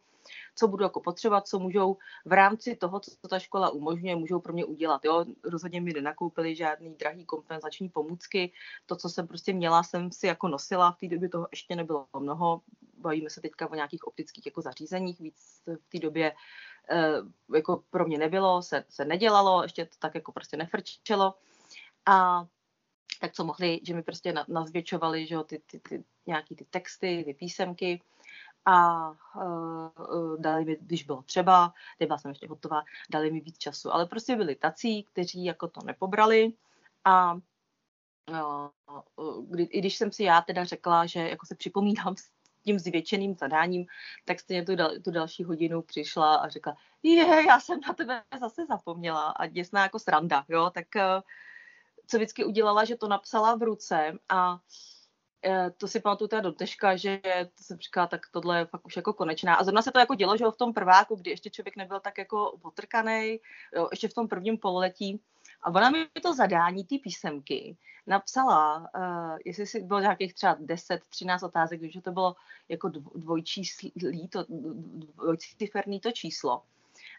co 0.55 0.69
budu 0.69 0.85
jako 0.85 1.01
potřebovat, 1.01 1.49
co 1.49 1.59
můžou 1.59 1.97
v 2.25 2.33
rámci 2.33 2.77
toho, 2.77 3.01
co 3.01 3.29
ta 3.29 3.39
škola 3.39 3.71
umožňuje, 3.71 4.17
můžou 4.17 4.41
pro 4.41 4.53
mě 4.53 4.65
udělat. 4.65 5.05
Jo, 5.05 5.25
rozhodně 5.45 5.81
mi 5.81 5.93
nenakoupili 5.93 6.57
žádný 6.57 6.95
drahý 6.95 7.25
kompenzační 7.25 7.89
pomůcky. 7.89 8.53
To, 8.87 8.97
co 8.97 9.09
jsem 9.09 9.27
prostě 9.27 9.53
měla, 9.53 9.83
jsem 9.83 10.13
si 10.13 10.27
jako 10.27 10.49
nosila. 10.49 10.93
V 10.93 10.99
té 10.99 11.09
době 11.09 11.29
toho 11.29 11.49
ještě 11.51 11.77
nebylo 11.77 12.07
mnoho. 12.19 12.61
Bavíme 12.99 13.31
se 13.31 13.41
teďka 13.41 13.71
o 13.71 13.75
nějakých 13.75 14.07
optických 14.07 14.47
jako 14.47 14.63
zařízeních. 14.63 15.21
Víc 15.21 15.63
v 15.67 15.89
té 15.91 15.99
době 15.99 16.33
Eh, 16.91 17.57
jako 17.57 17.83
pro 17.91 18.07
mě 18.07 18.19
nebylo, 18.19 18.63
se, 18.63 18.85
se 18.89 19.05
nedělalo, 19.05 19.63
ještě 19.63 19.85
to 19.85 19.97
tak 19.99 20.15
jako 20.15 20.33
prostě 20.33 20.57
nefrčelo. 20.57 21.35
A 22.09 22.47
tak 23.21 23.33
co 23.33 23.45
mohli, 23.45 23.81
že 23.83 23.95
mi 23.95 24.03
prostě 24.03 24.35
nazvětšovali, 24.49 25.27
že 25.27 25.35
jo, 25.35 25.45
ty, 25.45 25.63
ty, 25.67 25.81
ty, 25.81 26.05
nějaký 26.27 26.57
ty 26.57 26.65
texty, 26.65 27.23
ty 27.25 27.35
písemky. 27.35 28.03
A 28.65 29.11
uh, 29.11 30.37
dali 30.39 30.65
mi, 30.65 30.77
když 30.81 31.05
bylo 31.05 31.23
třeba, 31.23 31.75
nebyla 32.01 32.19
jsem 32.19 32.29
ještě 32.29 32.49
hotová, 32.49 32.83
dali 33.11 33.31
mi 33.31 33.41
víc 33.41 33.59
času. 33.59 33.95
Ale 33.95 34.07
prostě 34.07 34.37
byli 34.37 34.55
tací, 34.55 35.03
kteří 35.03 35.45
jako 35.45 35.69
to 35.69 35.81
nepobrali. 35.85 36.53
A 37.05 37.35
uh, 37.35 37.41
kdy, 39.51 39.63
i 39.63 39.79
když 39.79 39.97
jsem 39.97 40.13
si 40.13 40.23
já 40.23 40.41
teda 40.41 40.65
řekla, 40.65 41.07
že 41.07 41.29
jako 41.29 41.47
se 41.47 41.55
připomínám 41.55 42.17
s 42.17 42.31
tím 42.63 42.79
zvětšeným 42.79 43.35
zadáním, 43.35 43.87
tak 44.25 44.41
stejně 44.41 44.65
tu, 44.65 44.77
dal, 44.77 44.91
tu 45.05 45.11
další 45.11 45.45
hodinu 45.45 45.83
přišla 45.83 46.37
a 46.37 46.49
řekla, 46.49 46.77
je, 47.03 47.47
já 47.47 47.61
jsem 47.61 47.81
na 47.81 47.95
tebe 47.95 48.23
zase 48.41 48.67
zapomněla. 48.67 49.31
A 49.31 49.47
děsná 49.47 49.83
jako 49.83 49.99
sranda, 49.99 50.45
jo, 50.49 50.71
tak 50.75 50.97
eh, 50.97 51.21
co 52.09 52.17
vždycky 52.17 52.45
udělala, 52.45 52.85
že 52.85 52.97
to 52.97 53.09
napsala 53.09 53.55
v 53.55 53.63
ruce 53.63 54.13
a 54.29 54.61
eh, 55.45 55.71
to 55.77 55.89
si 55.89 56.01
pamatuju 56.01 56.29
teda 56.29 56.43
do 56.43 56.53
težka, 56.53 56.97
že 56.97 57.21
to 57.55 57.63
jsem 57.63 57.79
říkala, 57.79 58.07
tak 58.07 58.21
tohle 58.33 58.59
je 58.59 58.65
fakt 58.67 58.87
už 58.87 58.97
jako 58.97 59.13
konečná. 59.13 59.55
A 59.55 59.65
zrovna 59.65 59.83
se 59.83 59.93
to 59.93 59.99
jako 59.99 60.15
dělo, 60.15 60.37
že 60.37 60.45
v 60.45 60.57
tom 60.57 60.75
prváku, 60.75 61.17
kdy 61.17 61.31
ještě 61.31 61.51
člověk 61.51 61.77
nebyl 61.77 62.01
tak 62.01 62.19
jako 62.19 62.59
potrkaný, 62.63 63.41
ještě 63.91 64.09
v 64.09 64.15
tom 64.15 64.29
prvním 64.29 64.59
pololetí, 64.59 65.21
a 65.63 65.71
ona 65.71 65.91
mi 65.91 66.07
to 66.23 66.35
zadání, 66.35 66.85
ty 66.85 66.99
písemky, 66.99 67.77
napsala, 68.07 68.79
uh, 68.79 69.39
jestli 69.45 69.67
si 69.67 69.83
bylo 69.83 70.01
nějakých 70.01 70.35
třeba 70.35 70.57
10, 70.61 71.01
13 71.09 71.43
otázek, 71.43 71.93
že 71.93 72.01
to 72.03 72.13
bylo 72.13 72.37
jako 72.69 72.89
dvojčíslí, 73.15 73.93
to, 74.31 74.45
dvojciferný 74.49 76.01
to 76.01 76.13
číslo. 76.13 76.63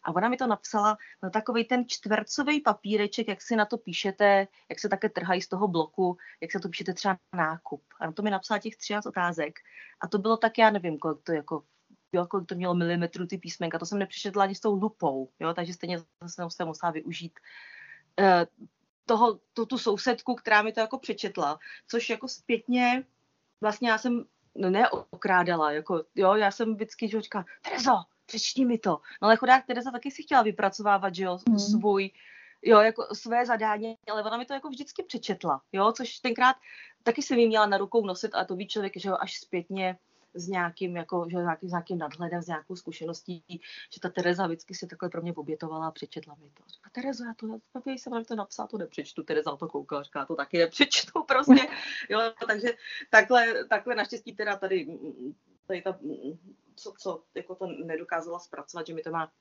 A 0.04 0.16
ona 0.16 0.30
mi 0.30 0.38
to 0.38 0.48
napsala 0.48 0.98
na 1.24 1.30
takový 1.30 1.66
ten 1.66 1.84
čtvercový 1.88 2.62
papíreček, 2.62 3.28
jak 3.28 3.42
si 3.42 3.56
na 3.56 3.66
to 3.66 3.78
píšete, 3.78 4.48
jak 4.70 4.80
se 4.80 4.90
také 4.90 5.10
trhají 5.10 5.42
z 5.42 5.48
toho 5.48 5.68
bloku, 5.68 6.18
jak 6.42 6.52
se 6.52 6.60
to 6.60 6.70
píšete 6.70 6.94
třeba 6.94 7.18
nákup. 7.36 7.84
A 8.00 8.06
na 8.06 8.12
to 8.12 8.22
mi 8.22 8.30
napsala 8.30 8.60
těch 8.60 8.76
13 8.76 9.06
otázek. 9.06 9.60
A 10.02 10.08
to 10.08 10.18
bylo 10.18 10.38
tak, 10.38 10.58
já 10.58 10.70
nevím, 10.70 10.98
kolik 10.98 11.24
to 11.24 11.32
jako 11.32 11.64
jo, 12.14 12.26
kolik 12.28 12.48
to 12.48 12.56
mělo 12.56 12.76
milimetrů 12.76 13.28
ty 13.28 13.38
písmenka, 13.38 13.80
to 13.80 13.86
jsem 13.86 14.00
nepřečetla 14.00 14.44
ani 14.44 14.56
s 14.56 14.60
tou 14.60 14.76
lupou, 14.76 15.30
jo, 15.40 15.54
takže 15.54 15.74
stejně 15.74 16.00
zase 16.24 16.44
jsem 16.50 16.68
musela 16.68 16.92
využít 16.92 17.40
uh, 18.20 18.66
toho, 19.06 19.40
tu, 19.54 19.66
tu 19.66 19.78
sousedku, 19.78 20.36
která 20.36 20.62
mi 20.62 20.72
to 20.74 20.80
jako 20.80 21.00
přečetla, 21.00 21.60
což 21.88 22.10
jako 22.10 22.28
zpětně 22.28 23.04
vlastně 23.62 23.90
já 23.90 23.98
jsem 23.98 24.26
no 24.56 24.70
neokrádala, 24.70 25.72
jako 25.72 26.04
jo, 26.16 26.36
já 26.36 26.52
jsem 26.52 26.74
vždycky, 26.74 27.10
že 27.10 27.22
říkala, 27.22 27.46
Terezo, 27.62 27.92
přečti 28.30 28.66
mi 28.66 28.78
to. 28.78 29.02
No 29.22 29.26
ale 29.26 29.36
chudák 29.36 29.66
Tereza 29.66 29.92
taky 29.92 30.12
si 30.12 30.24
chtěla 30.24 30.42
vypracovávat, 30.42 31.16
že 31.16 31.24
jo, 31.24 31.40
mm. 31.50 31.60
svůj, 31.60 32.12
jo, 32.62 32.80
jako 32.80 33.08
své 33.14 33.46
zadání, 33.46 33.98
ale 34.12 34.24
ona 34.24 34.38
mi 34.38 34.46
to 34.46 34.54
jako 34.54 34.70
vždycky 34.70 35.04
přečetla, 35.04 35.62
jo, 35.72 35.92
což 35.92 36.20
tenkrát 36.20 36.56
taky 37.04 37.22
jsem 37.22 37.40
jí 37.40 37.48
měla 37.48 37.66
na 37.66 37.78
rukou 37.78 38.06
nosit 38.06 38.36
a 38.36 38.46
to 38.46 38.56
ví 38.56 38.68
člověk, 38.68 38.94
že 38.98 39.10
jo, 39.10 39.18
až 39.20 39.40
zpětně 39.40 39.98
s 40.34 40.48
nějakým, 40.48 40.98
jako, 40.98 41.28
že 41.32 41.38
nějaký, 41.38 41.68
s 41.68 41.72
nějakým 41.72 41.98
nadhledem, 41.98 42.42
s 42.42 42.48
nějakou 42.48 42.76
zkušeností, 42.76 43.44
že 43.94 44.00
ta 44.02 44.10
Tereza 44.10 44.48
vždycky 44.48 44.76
si 44.76 44.88
takhle 44.88 45.10
pro 45.10 45.22
mě 45.22 45.34
obětovala 45.34 45.88
a 45.88 45.92
přečetla 45.92 46.36
mi 46.36 46.50
to. 46.50 46.64
Říká, 46.68 46.90
Terezo, 46.92 47.24
já 47.24 47.34
to, 47.34 47.48
já 47.90 47.94
jsem 47.94 48.26
to 48.26 48.36
napsal, 48.36 48.68
to 48.68 48.78
nepřečtu. 48.78 49.24
Tereza 49.24 49.56
to 49.56 49.68
kouká, 49.68 50.04
říká, 50.04 50.26
to 50.26 50.36
taky 50.36 50.58
nepřečtu 50.58 51.24
prostě. 51.28 51.68
Jo, 52.10 52.20
takže 52.48 52.68
takhle, 53.10 53.66
takhle 53.70 53.96
naštěstí 53.96 54.36
teda 54.36 54.58
tady, 54.58 55.00
tady 55.68 55.82
ta, 55.82 56.00
co, 56.80 56.94
co 57.00 57.24
jako 57.36 57.56
to 57.56 57.68
nedokázala 57.68 58.40
zpracovat, 58.40 58.88
že 58.88 58.94
mi 58.94 59.02
to 59.02 59.12
má 59.12 59.32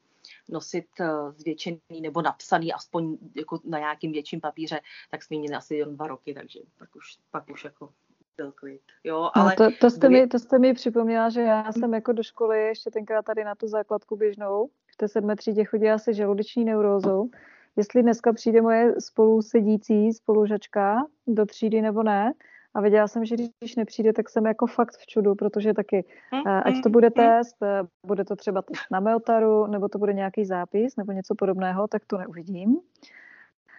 nosit 0.49 0.87
eh, 1.01 1.07
zvětšený 1.37 2.01
nebo 2.01 2.23
napsaný 2.23 2.73
aspoň 2.73 3.19
jako 3.35 3.61
na 3.65 3.79
nějakým 3.79 4.13
větším 4.13 4.41
papíře, 4.41 4.81
tak 5.11 5.23
jsme 5.23 5.37
měli 5.37 5.55
asi 5.55 5.75
jen 5.75 5.97
dva 5.97 6.07
roky, 6.07 6.35
takže 6.35 6.61
pak 6.79 6.97
už, 6.97 7.05
pak 7.31 7.51
už 7.51 7.65
jako 7.65 7.93
byl 8.37 8.53
klid. 8.53 8.81
Jo, 9.05 9.31
no, 9.37 9.39
ale 9.39 9.57
no 9.61 9.71
to, 9.71 9.77
to, 9.81 9.91
jste 9.91 10.09
mi, 10.09 10.27
to 10.27 10.39
jste 10.39 10.59
mi 10.59 10.75
připomněla, 10.75 11.29
že 11.29 11.41
já 11.41 11.73
jsem 11.73 11.95
jako 11.95 12.13
do 12.13 12.23
školy 12.23 12.67
ještě 12.67 12.91
tenkrát 12.91 13.25
tady 13.25 13.45
na 13.45 13.55
tu 13.55 13.69
základku 13.69 14.17
běžnou, 14.17 14.69
v 14.93 14.97
té 14.97 15.09
sedmé 15.09 15.37
třídě 15.37 15.65
chodila 15.65 15.99
se 15.99 16.15
žaludeční 16.15 16.65
neurózou. 16.65 17.31
Jestli 17.77 18.03
dneska 18.03 18.33
přijde 18.33 18.63
moje 18.63 19.01
spolusedící 19.01 20.13
spolužačka 20.13 21.07
do 21.27 21.47
třídy 21.47 21.83
nebo 21.83 22.03
ne, 22.03 22.33
a 22.75 22.81
věděla 22.81 23.09
jsem, 23.09 23.25
že 23.25 23.37
když 23.61 23.77
nepřijde, 23.77 24.13
tak 24.13 24.29
jsem 24.29 24.47
jako 24.47 24.67
fakt 24.67 24.97
v 24.97 25.07
čudu, 25.07 25.35
protože 25.35 25.75
taky, 25.75 26.05
eh, 26.47 26.63
ať 26.63 26.75
hm, 26.75 26.83
to 26.83 26.91
bude 26.91 27.09
hm. 27.09 27.13
test, 27.13 27.57
eh, 27.63 27.83
bude 28.07 28.25
to 28.25 28.37
třeba 28.37 28.63
test 28.63 28.83
na 28.91 29.01
Meotaru, 29.01 29.67
nebo 29.67 29.89
to 29.89 29.99
bude 29.99 30.13
nějaký 30.13 30.45
zápis, 30.45 30.97
nebo 30.97 31.13
něco 31.13 31.35
podobného, 31.35 31.89
tak 31.89 32.03
to 32.07 32.19
neuvidím. 32.19 32.77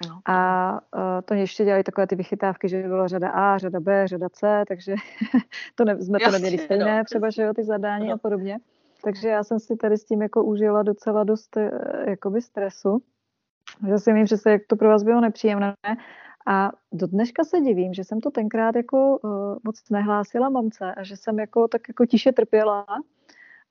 No. 0.07 0.21
A 0.25 0.79
uh, 0.95 1.01
to 1.25 1.33
ještě 1.33 1.65
dělali 1.65 1.83
takové 1.83 2.07
ty 2.07 2.15
vychytávky, 2.15 2.69
že 2.69 2.83
byla 2.83 3.07
řada 3.07 3.29
A, 3.29 3.57
řada 3.57 3.79
B, 3.79 4.07
řada 4.07 4.29
C, 4.29 4.63
takže 4.67 4.95
to 5.75 5.85
ne, 5.85 6.01
jsme 6.01 6.17
Jasně, 6.21 6.25
to 6.25 6.31
neměli 6.31 6.57
stejné, 6.57 6.97
no. 6.97 7.03
třeba, 7.03 7.29
že 7.29 7.41
jo, 7.41 7.53
ty 7.53 7.63
zadání 7.63 8.07
no. 8.07 8.13
a 8.13 8.17
podobně. 8.17 8.59
Takže 9.03 9.29
já 9.29 9.43
jsem 9.43 9.59
si 9.59 9.75
tady 9.75 9.97
s 9.97 10.05
tím 10.05 10.21
jako 10.21 10.43
užila 10.43 10.83
docela 10.83 11.23
dost 11.23 11.57
jakoby 12.07 12.41
stresu. 12.41 13.01
Že 13.87 13.97
si 13.97 14.13
vím 14.13 14.25
přesně, 14.25 14.51
jak 14.51 14.61
to 14.67 14.75
pro 14.75 14.89
vás 14.89 15.03
bylo 15.03 15.21
nepříjemné. 15.21 15.73
A 16.49 16.71
do 16.91 17.07
dneška 17.07 17.43
se 17.43 17.59
divím, 17.59 17.93
že 17.93 18.03
jsem 18.03 18.21
to 18.21 18.31
tenkrát 18.31 18.75
jako 18.75 19.17
uh, 19.17 19.57
moc 19.63 19.89
nehlásila 19.89 20.49
mamce 20.49 20.93
a 20.93 21.03
že 21.03 21.17
jsem 21.17 21.39
jako 21.39 21.67
tak 21.67 21.87
jako 21.87 22.05
tiše 22.05 22.31
trpěla 22.31 22.85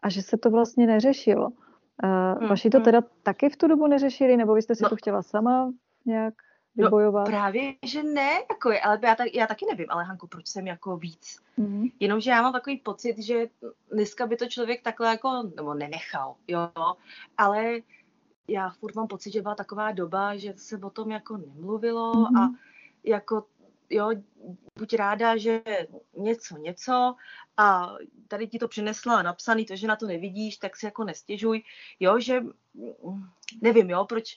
a 0.02 0.08
že 0.08 0.22
se 0.22 0.36
to 0.36 0.50
vlastně 0.50 0.86
neřešilo. 0.86 1.48
Uh, 1.48 2.38
hmm, 2.38 2.48
vaši 2.48 2.70
to 2.70 2.78
hmm. 2.78 2.84
teda 2.84 3.02
taky 3.22 3.48
v 3.48 3.56
tu 3.56 3.68
dobu 3.68 3.86
neřešili, 3.86 4.36
nebo 4.36 4.54
vy 4.54 4.62
jste 4.62 4.74
si 4.74 4.82
no. 4.82 4.88
to 4.88 4.96
chtěla 4.96 5.22
sama 5.22 5.72
nějak 6.06 6.34
no, 6.76 6.84
vybojovat? 6.84 7.24
No, 7.24 7.30
právě, 7.30 7.74
že 7.86 8.02
ne, 8.02 8.30
jako 8.50 8.72
je, 8.72 8.80
ale 8.80 8.98
já, 9.02 9.14
tak, 9.14 9.34
já 9.34 9.46
taky 9.46 9.66
nevím, 9.70 9.86
ale 9.88 10.04
Hanku, 10.04 10.26
proč 10.26 10.46
jsem 10.46 10.66
jako 10.66 10.96
víc? 10.96 11.38
Mm-hmm. 11.58 11.92
Jenomže 12.00 12.30
já 12.30 12.42
mám 12.42 12.52
takový 12.52 12.76
pocit, 12.76 13.18
že 13.18 13.46
dneska 13.92 14.26
by 14.26 14.36
to 14.36 14.46
člověk 14.46 14.82
takhle 14.82 15.08
jako, 15.08 15.42
nebo 15.56 15.74
nenechal, 15.74 16.34
jo, 16.48 16.70
ale 17.38 17.80
já 18.48 18.70
furt 18.70 18.94
mám 18.94 19.06
pocit, 19.06 19.32
že 19.32 19.42
byla 19.42 19.54
taková 19.54 19.92
doba, 19.92 20.36
že 20.36 20.54
se 20.56 20.76
o 20.76 20.90
tom 20.90 21.10
jako 21.10 21.36
nemluvilo 21.36 22.12
mm-hmm. 22.12 22.42
a 22.42 22.67
jako 23.04 23.44
jo, 23.90 24.10
buď 24.78 24.94
ráda, 24.94 25.36
že 25.36 25.62
něco, 26.16 26.56
něco 26.56 27.14
a 27.56 27.94
tady 28.28 28.46
ti 28.46 28.58
to 28.58 28.68
přinesla 28.68 29.22
napsaný, 29.22 29.64
to, 29.64 29.76
že 29.76 29.86
na 29.86 29.96
to 29.96 30.06
nevidíš, 30.06 30.56
tak 30.56 30.76
si 30.76 30.86
jako 30.86 31.04
nestěžuj, 31.04 31.62
jo, 32.00 32.20
že 32.20 32.42
nevím, 33.62 33.90
jo, 33.90 34.04
proč, 34.04 34.36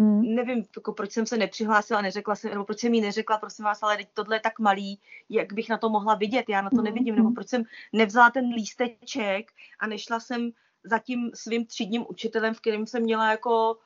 mm. 0.00 0.34
nevím, 0.34 0.64
jako 0.76 0.92
proč 0.92 1.12
jsem 1.12 1.26
se 1.26 1.36
nepřihlásila, 1.36 2.00
neřekla 2.00 2.36
jsem, 2.36 2.50
nebo 2.50 2.64
proč 2.64 2.78
jsem 2.78 2.94
jí 2.94 3.00
neřekla, 3.00 3.38
prosím 3.38 3.64
vás, 3.64 3.82
ale 3.82 3.96
teď 3.96 4.08
tohle 4.14 4.36
je 4.36 4.40
tak 4.40 4.58
malý, 4.58 5.00
jak 5.28 5.52
bych 5.52 5.68
na 5.68 5.78
to 5.78 5.88
mohla 5.88 6.14
vidět, 6.14 6.48
já 6.48 6.62
na 6.62 6.70
to 6.70 6.76
mm. 6.76 6.84
nevidím, 6.84 7.16
nebo 7.16 7.30
proč 7.30 7.48
jsem 7.48 7.64
nevzala 7.92 8.30
ten 8.30 8.48
lísteček 8.54 9.52
a 9.78 9.86
nešla 9.86 10.20
jsem 10.20 10.50
za 10.84 10.98
tím 10.98 11.30
svým 11.34 11.66
třídním 11.66 12.06
učitelem, 12.08 12.54
v 12.54 12.60
kterém 12.60 12.86
jsem 12.86 13.02
měla 13.02 13.30
jako 13.30 13.78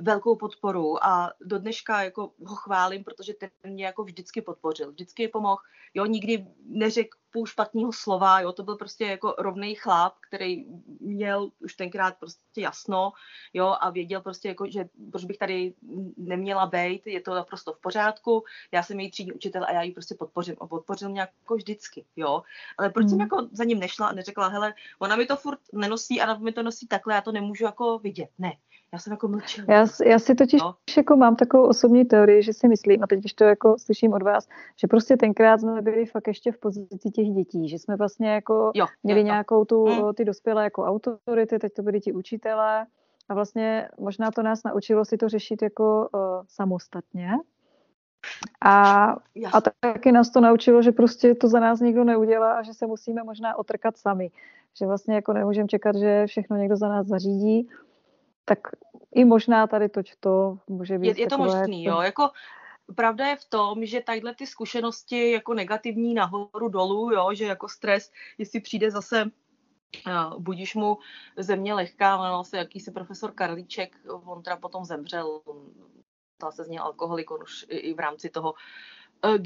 velkou 0.00 0.36
podporu 0.36 1.04
a 1.04 1.32
do 1.40 1.58
dneška 1.58 2.02
jako 2.02 2.32
ho 2.46 2.56
chválím, 2.56 3.04
protože 3.04 3.34
ten 3.34 3.50
mě 3.64 3.84
jako 3.84 4.04
vždycky 4.04 4.42
podpořil, 4.42 4.90
vždycky 4.90 5.28
pomohl, 5.28 5.62
jo, 5.94 6.06
nikdy 6.06 6.46
neřekl 6.64 7.18
půl 7.30 7.46
špatného 7.46 7.92
slova, 7.92 8.40
jo, 8.40 8.52
to 8.52 8.62
byl 8.62 8.76
prostě 8.76 9.04
jako 9.04 9.34
rovný 9.38 9.74
chlap, 9.74 10.14
který 10.28 10.64
měl 11.00 11.50
už 11.58 11.74
tenkrát 11.74 12.16
prostě 12.18 12.60
jasno, 12.60 13.12
jo, 13.54 13.76
a 13.80 13.90
věděl 13.90 14.20
prostě 14.20 14.48
jako, 14.48 14.66
že 14.70 14.88
proč 15.10 15.24
bych 15.24 15.38
tady 15.38 15.74
neměla 16.16 16.66
být, 16.66 17.06
je 17.06 17.20
to 17.20 17.34
naprosto 17.34 17.72
v 17.72 17.80
pořádku, 17.80 18.44
já 18.72 18.82
jsem 18.82 19.00
její 19.00 19.10
třídní 19.10 19.32
učitel 19.32 19.64
a 19.64 19.72
já 19.72 19.82
ji 19.82 19.92
prostě 19.92 20.14
podpořím. 20.14 20.56
A 20.60 20.66
podpořil 20.66 21.08
mě 21.08 21.20
jako 21.20 21.54
vždycky, 21.54 22.04
jo, 22.16 22.42
ale 22.78 22.90
proč 22.90 23.04
mm. 23.04 23.08
jsem 23.08 23.18
hmm. 23.18 23.26
jako 23.26 23.48
za 23.52 23.64
ním 23.64 23.78
nešla 23.78 24.06
a 24.06 24.12
neřekla, 24.12 24.48
hele, 24.48 24.74
ona 24.98 25.16
mi 25.16 25.26
to 25.26 25.36
furt 25.36 25.60
nenosí 25.72 26.20
a 26.20 26.24
ona 26.24 26.38
mi 26.38 26.52
to 26.52 26.62
nosí 26.62 26.86
takhle, 26.86 27.14
já 27.14 27.20
to 27.20 27.32
nemůžu 27.32 27.64
jako 27.64 27.98
vidět, 27.98 28.30
ne, 28.38 28.52
já 28.92 28.98
jsem 28.98 29.12
jako 29.12 29.28
mlčela. 29.28 29.66
Já, 29.74 29.86
já 30.06 30.18
si 30.18 30.34
totiž 30.34 30.62
no. 30.62 30.74
jako 30.96 31.16
mám 31.16 31.36
takovou 31.36 31.68
osobní 31.68 32.04
teorii, 32.04 32.42
že 32.42 32.52
si 32.52 32.68
myslím, 32.68 33.02
a 33.02 33.06
teď 33.06 33.18
když 33.18 33.34
to 33.34 33.44
jako 33.44 33.76
slyším 33.78 34.12
od 34.12 34.22
vás, 34.22 34.48
že 34.76 34.86
prostě 34.86 35.16
tenkrát 35.16 35.60
jsme 35.60 35.82
byli 35.82 36.06
fakt 36.06 36.28
ještě 36.28 36.52
v 36.52 36.58
pozici 36.58 37.10
těch 37.10 37.28
dětí, 37.28 37.68
že 37.68 37.78
jsme 37.78 37.96
vlastně 37.96 38.30
jako 38.30 38.72
jo, 38.74 38.86
měli 39.02 39.20
jo, 39.20 39.26
nějakou 39.26 39.64
tu, 39.64 39.84
hmm. 39.84 40.14
ty 40.14 40.24
dospělé 40.24 40.64
jako 40.64 40.84
autority, 40.84 41.58
teď 41.58 41.72
to 41.72 41.82
byli 41.82 42.00
ti 42.00 42.12
učitelé 42.12 42.86
a 43.28 43.34
vlastně 43.34 43.88
možná 43.98 44.30
to 44.30 44.42
nás 44.42 44.62
naučilo 44.64 45.04
si 45.04 45.16
to 45.16 45.28
řešit 45.28 45.62
jako 45.62 46.08
uh, 46.12 46.20
samostatně. 46.48 47.30
A, 48.64 49.04
a 49.52 49.60
taky 49.80 50.12
nás 50.12 50.30
to 50.30 50.40
naučilo, 50.40 50.82
že 50.82 50.92
prostě 50.92 51.34
to 51.34 51.48
za 51.48 51.60
nás 51.60 51.80
nikdo 51.80 52.04
neudělá 52.04 52.52
a 52.52 52.62
že 52.62 52.74
se 52.74 52.86
musíme 52.86 53.22
možná 53.22 53.58
otrkat 53.58 53.96
sami. 53.96 54.30
Že 54.78 54.86
vlastně 54.86 55.14
jako 55.14 55.32
nemůžeme 55.32 55.68
čekat, 55.68 55.96
že 55.96 56.26
všechno 56.26 56.56
někdo 56.56 56.76
za 56.76 56.88
nás 56.88 57.06
zařídí 57.06 57.68
tak 58.44 58.58
i 59.14 59.24
možná 59.24 59.66
tady 59.66 59.88
toč 59.88 60.14
to 60.20 60.58
může 60.68 60.98
být. 60.98 61.18
Je, 61.18 61.20
je 61.20 61.26
to 61.26 61.38
možný, 61.38 61.84
jako... 61.84 61.96
jo, 61.96 62.02
jako 62.02 62.30
pravda 62.94 63.26
je 63.26 63.36
v 63.36 63.44
tom, 63.44 63.86
že 63.86 64.00
tadyhle 64.00 64.34
ty 64.34 64.46
zkušenosti 64.46 65.30
jako 65.30 65.54
negativní 65.54 66.14
nahoru 66.14 66.68
dolů, 66.68 67.12
jo, 67.12 67.34
že 67.34 67.44
jako 67.44 67.68
stres, 67.68 68.12
jestli 68.38 68.60
přijde 68.60 68.90
zase 68.90 69.24
uh, 70.06 70.40
budíš 70.42 70.74
mu 70.74 70.98
země 71.36 71.74
lehká, 71.74 72.16
jmenoval 72.16 72.44
se 72.44 72.56
jakýsi 72.56 72.90
profesor 72.90 73.32
Karlíček, 73.32 73.96
on 74.24 74.42
teda 74.42 74.56
potom 74.56 74.84
zemřel, 74.84 75.40
stal 76.34 76.52
se 76.52 76.64
z 76.64 76.68
něj 76.68 76.78
alkoholik, 76.78 77.30
on 77.30 77.42
už 77.42 77.66
i, 77.68 77.76
i 77.76 77.94
v 77.94 77.98
rámci 77.98 78.28
toho 78.28 78.54
Eh, 79.22 79.38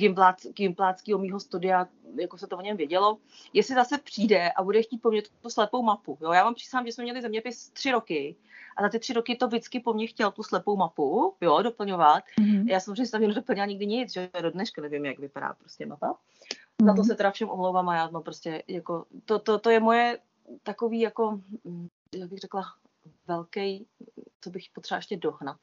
gimpláckého 0.52 1.18
mýho 1.18 1.40
studia, 1.40 1.88
jako 2.20 2.38
se 2.38 2.46
to 2.46 2.56
o 2.56 2.60
něm 2.60 2.76
vědělo, 2.76 3.18
jestli 3.52 3.74
zase 3.74 3.98
přijde 3.98 4.52
a 4.52 4.62
bude 4.62 4.82
chtít 4.82 4.98
po 4.98 5.10
mně 5.10 5.22
tu 5.22 5.50
slepou 5.50 5.82
mapu. 5.82 6.18
Jo? 6.20 6.32
Já 6.32 6.44
vám 6.44 6.54
přísám, 6.54 6.86
že 6.86 6.92
jsme 6.92 7.04
měli 7.04 7.22
zeměpis 7.22 7.70
tři 7.70 7.90
roky 7.90 8.36
a 8.76 8.82
za 8.82 8.88
ty 8.88 8.98
tři 8.98 9.12
roky 9.12 9.36
to 9.36 9.46
vždycky 9.46 9.80
po 9.80 9.92
mně 9.92 10.06
chtěl 10.06 10.30
tu 10.30 10.42
slepou 10.42 10.76
mapu 10.76 11.34
jo, 11.40 11.62
doplňovat. 11.62 12.24
Mm-hmm. 12.40 12.68
Já 12.68 12.80
jsem 12.80 12.96
jsem 12.96 13.20
nedoplnila 13.20 13.66
nikdy 13.66 13.86
nic, 13.86 14.12
že 14.12 14.30
do 14.42 14.50
dneška 14.50 14.82
nevím, 14.82 15.04
jak 15.04 15.18
vypadá 15.18 15.54
prostě 15.54 15.86
mapa. 15.86 16.06
Mm-hmm. 16.06 16.86
Za 16.86 16.94
to 16.94 17.00
mhm. 17.00 17.04
se 17.04 17.14
teda 17.14 17.30
všem 17.30 17.50
omlouvám 17.50 17.88
a 17.88 17.96
já 17.96 18.10
mám 18.10 18.22
prostě 18.22 18.62
jako, 18.68 19.04
to, 19.24 19.38
to, 19.38 19.58
to 19.58 19.70
je 19.70 19.80
moje 19.80 20.18
takový 20.62 21.00
jako, 21.00 21.40
hm, 21.64 21.88
jak 22.14 22.30
bych 22.30 22.38
řekla, 22.38 22.64
velký, 23.26 23.86
co 24.40 24.50
bych 24.50 24.70
potřeba 24.72 24.96
ještě 24.96 25.16
dohnat. 25.16 25.56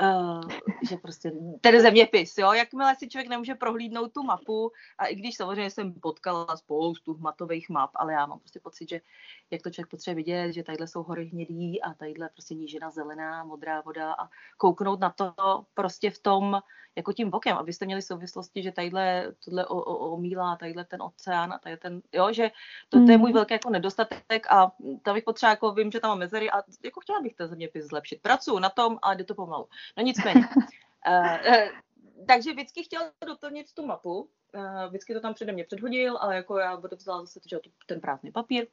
Uh, 0.00 0.40
že 0.88 0.96
prostě 0.96 1.32
ten 1.60 1.80
zeměpis, 1.80 2.38
jo, 2.38 2.52
jakmile 2.52 2.94
si 2.96 3.08
člověk 3.08 3.28
nemůže 3.28 3.54
prohlídnout 3.54 4.12
tu 4.12 4.22
mapu, 4.22 4.72
a 4.98 5.06
i 5.06 5.14
když 5.14 5.36
samozřejmě 5.36 5.70
jsem 5.70 5.94
potkala 5.94 6.56
spoustu 6.56 7.16
matových 7.18 7.68
map, 7.68 7.90
ale 7.94 8.12
já 8.12 8.26
mám 8.26 8.38
prostě 8.38 8.60
pocit, 8.60 8.88
že 8.88 9.00
jak 9.50 9.62
to 9.62 9.70
člověk 9.70 9.90
potřebuje 9.90 10.16
vidět, 10.16 10.52
že 10.52 10.62
tadyhle 10.62 10.86
jsou 10.86 11.02
hory 11.02 11.24
hnědý 11.24 11.82
a 11.82 11.94
tadyhle 11.94 12.28
prostě 12.28 12.54
nížina 12.54 12.90
zelená, 12.90 13.44
modrá 13.44 13.80
voda 13.80 14.12
a 14.12 14.28
kouknout 14.56 15.00
na 15.00 15.10
to 15.10 15.34
prostě 15.74 16.10
v 16.10 16.18
tom, 16.18 16.62
jako 16.96 17.12
tím 17.12 17.30
bokem, 17.30 17.56
abyste 17.56 17.84
měli 17.84 18.02
souvislosti, 18.02 18.62
že 18.62 18.72
tadyhle 18.72 19.32
tohle 19.44 19.66
omílá, 19.66 20.56
tadyhle 20.56 20.84
ten 20.84 21.02
oceán 21.02 21.52
a 21.52 21.58
tady 21.58 21.76
ten, 21.76 22.02
jo, 22.12 22.32
že 22.32 22.50
to, 22.88 23.04
to 23.04 23.10
je 23.10 23.18
můj 23.18 23.30
mhm. 23.30 23.34
velký 23.34 23.54
jako 23.54 23.70
nedostatek 23.70 24.46
a 24.50 24.72
tam 25.02 25.14
bych 25.14 25.24
potřeba, 25.24 25.50
jako 25.50 25.72
vím, 25.72 25.90
že 25.90 26.00
tam 26.00 26.08
mám 26.08 26.18
mezery 26.18 26.50
a 26.50 26.62
jako 26.84 27.00
chtěla 27.00 27.20
bych 27.20 27.34
ten 27.34 27.48
zeměpis 27.48 27.84
zlepšit. 27.84 28.22
Pracuji 28.22 28.58
na 28.58 28.70
tom, 28.70 28.98
ale 29.02 29.16
jde 29.16 29.24
to 29.24 29.34
pomalu. 29.34 29.68
No 29.96 30.02
nicméně. 30.02 30.48
uh, 31.08 31.36
uh, 31.48 31.68
takže 32.28 32.52
vždycky 32.52 32.82
chtěl 32.82 33.12
doplnit 33.26 33.72
tu 33.74 33.86
mapu, 33.86 34.30
vždycky 34.88 35.14
to 35.14 35.20
tam 35.20 35.34
přede 35.34 35.52
mě 35.52 35.64
předhodil, 35.64 36.16
ale 36.16 36.36
jako 36.36 36.58
já 36.58 36.76
budu 36.76 36.96
vzala 36.96 37.20
zase 37.20 37.40
že, 37.46 37.58
ten 37.86 38.00
prázdný 38.00 38.32
papír. 38.32 38.66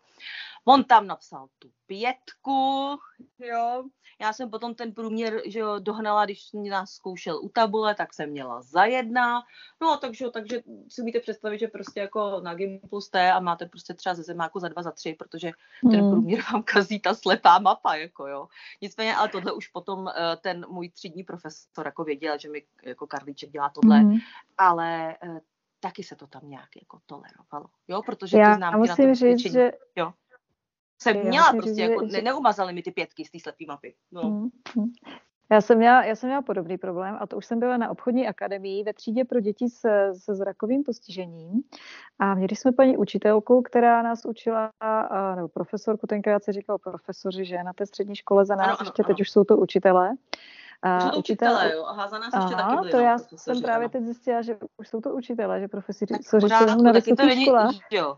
On 0.66 0.84
tam 0.84 1.08
napsal 1.08 1.47
tu 1.60 1.72
pětku, 1.86 2.97
jo. 3.39 3.84
Já 4.22 4.34
jsem 4.34 4.49
potom 4.49 4.76
ten 4.76 4.93
průměr, 4.93 5.41
že 5.45 5.60
jo, 5.60 5.80
dohnala, 5.80 6.26
když 6.26 6.49
nás 6.70 6.91
zkoušel 6.91 7.39
u 7.43 7.49
tabule, 7.49 7.95
tak 7.95 8.14
jsem 8.14 8.30
měla 8.30 8.62
za 8.62 8.86
jedna. 8.86 9.41
No, 9.82 9.97
takže, 9.97 10.30
takže 10.30 10.62
si 10.89 11.01
umíte 11.01 11.20
představit, 11.20 11.60
že 11.60 11.68
prostě 11.68 11.99
jako 11.99 12.39
na 12.43 12.53
Gimplu 12.53 13.01
jste 13.01 13.32
a 13.32 13.39
máte 13.39 13.66
prostě 13.66 13.93
třeba 13.93 14.16
ze 14.16 14.24
zemáku 14.24 14.60
za 14.60 14.68
dva, 14.68 14.84
za 14.84 14.91
tři, 14.91 15.16
protože 15.20 15.51
ten 15.82 15.99
hmm. 15.99 16.12
průměr 16.12 16.41
vám 16.53 16.64
kazí 16.64 16.99
ta 16.99 17.14
slepá 17.16 17.60
mapa, 17.60 17.95
jako 17.95 18.28
jo. 18.28 18.47
Nicméně, 18.82 19.16
ale 19.16 19.30
tohle 19.30 19.51
už 19.51 19.68
potom 19.68 19.99
uh, 19.99 20.12
ten 20.41 20.66
můj 20.70 20.89
třídní 20.89 21.24
profesor 21.24 21.86
jako 21.86 22.03
věděl, 22.03 22.38
že 22.38 22.49
mi 22.49 22.64
jako 22.84 23.08
Karlíček 23.08 23.49
dělá 23.49 23.70
tohle, 23.70 23.99
hmm. 23.99 24.18
ale 24.58 25.18
uh, 25.24 25.39
taky 25.80 26.03
se 26.03 26.15
to 26.15 26.27
tam 26.27 26.41
nějak 26.49 26.69
jako 26.82 26.99
tolerovalo, 27.05 27.65
jo, 27.88 28.01
protože 28.05 28.38
Já 28.38 28.49
ty 28.51 28.57
známky 28.57 28.77
musím 28.77 29.07
na 29.07 29.11
to 29.11 29.15
říct, 29.15 29.51
že 29.51 29.71
jo. 29.95 30.13
Jsem 31.01 31.15
Já 31.17 31.23
měla 31.23 31.51
prostě, 31.51 31.69
říct, 31.69 31.77
jako, 31.77 32.05
že- 32.07 32.11
ne, 32.11 32.21
neumazaly 32.21 32.73
mi 32.73 32.82
ty 32.84 32.91
pětky 32.91 33.25
z 33.25 33.32
té 33.32 33.39
slepý 33.39 33.65
mapy. 33.65 33.95
No. 34.11 34.21
Hmm, 34.21 34.49
hmm. 34.75 34.91
Já 35.51 35.61
jsem, 35.61 35.77
měla, 35.77 36.03
já 36.05 36.15
jsem 36.15 36.30
měla 36.30 36.41
podobný 36.41 36.77
problém 36.77 37.17
a 37.19 37.27
to 37.27 37.38
už 37.38 37.45
jsem 37.45 37.59
byla 37.59 37.77
na 37.77 37.89
obchodní 37.89 38.27
akademii 38.27 38.84
ve 38.84 38.93
třídě 38.93 39.25
pro 39.25 39.39
děti 39.39 39.69
se, 39.69 40.11
se 40.17 40.36
zrakovým 40.36 40.84
postižením 40.84 41.63
a 42.19 42.36
měli 42.36 42.55
jsme 42.55 42.71
paní 42.71 42.97
učitelku, 42.97 43.61
která 43.61 44.01
nás 44.01 44.25
učila, 44.25 44.71
nebo 45.36 45.47
profesorku, 45.47 46.07
tenkrát 46.07 46.43
se 46.43 46.53
říkalo 46.53 46.80
profesoři, 46.80 47.45
že 47.45 47.63
na 47.63 47.73
té 47.73 47.86
střední 47.86 48.15
škole 48.15 48.45
za 48.45 48.55
nás, 48.55 48.67
Ano, 48.67 48.77
ano, 48.80 48.88
ještě 48.88 49.03
teď 49.03 49.09
ano. 49.15 49.17
už 49.21 49.32
jsou 49.32 49.43
to 49.43 49.57
učitelé. 49.57 50.11
A 50.82 50.99
Jsou 50.99 51.09
to 51.09 51.17
učitel- 51.17 51.19
učitelé, 51.51 51.73
jo, 51.75 51.86
aha, 51.88 52.07
za 52.07 52.19
nás 52.19 52.34
ještě 52.34 52.55
taky 52.55 52.61
Aha, 52.63 52.75
byli, 52.75 52.91
to 52.91 52.97
no, 52.97 53.03
já 53.03 53.17
profesoři, 53.17 53.38
jsem 53.43 53.61
právě 53.61 53.86
ano. 53.86 53.89
teď 53.89 54.03
zjistila, 54.03 54.41
že 54.41 54.57
už 54.77 54.88
jsou 54.88 55.01
to 55.01 55.09
učitelé, 55.09 55.59
že 55.59 55.67
profesoři 55.67 56.13
jsou 56.23 56.38
na 56.38 56.47
taky 56.57 56.75
to 56.75 56.91
vysokých 56.93 57.17
není, 57.25 57.45
školách. 57.45 57.75
jo. 57.91 58.17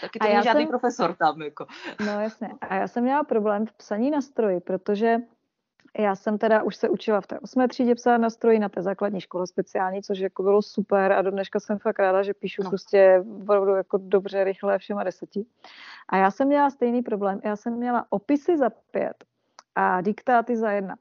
Taky 0.00 0.18
to 0.18 0.24
A 0.24 0.26
není 0.28 0.34
já 0.36 0.42
žádný 0.42 0.62
jsem- 0.62 0.68
profesor 0.68 1.14
tam, 1.14 1.42
jako. 1.42 1.66
No 2.06 2.20
jasně. 2.20 2.48
A 2.60 2.74
já 2.74 2.88
jsem 2.88 3.04
měla 3.04 3.24
problém 3.24 3.66
v 3.66 3.72
psaní 3.72 4.10
na 4.10 4.20
stroji, 4.20 4.60
protože 4.60 5.16
já 5.98 6.16
jsem 6.16 6.38
teda 6.38 6.62
už 6.62 6.76
se 6.76 6.88
učila 6.88 7.20
v 7.20 7.26
té 7.26 7.38
osmé 7.40 7.68
třídě 7.68 7.94
psát 7.94 8.16
na 8.18 8.30
stroji 8.30 8.58
na 8.58 8.68
té 8.68 8.82
základní 8.82 9.20
škole 9.20 9.46
speciální, 9.46 10.02
což 10.02 10.18
jako 10.18 10.42
bylo 10.42 10.62
super 10.62 11.12
a 11.12 11.22
do 11.22 11.30
dneška 11.30 11.60
jsem 11.60 11.78
fakt 11.78 11.98
ráda, 11.98 12.22
že 12.22 12.34
píšu 12.34 12.62
No. 12.62 12.70
prostě 12.70 13.24
opravdu 13.42 13.70
jako 13.74 13.98
dobře, 14.02 14.44
rychle, 14.44 14.78
všema 14.78 15.04
deseti. 15.04 15.46
A 16.08 16.16
já 16.16 16.30
jsem 16.30 16.48
měla 16.48 16.70
stejný 16.70 17.02
problém. 17.02 17.40
Já 17.44 17.56
jsem 17.56 17.72
měla 17.72 18.06
opisy 18.10 18.58
za 18.58 18.70
pět 18.90 19.24
a 19.74 20.00
diktáty 20.00 20.56
za 20.56 20.70
jedna. 20.70 20.96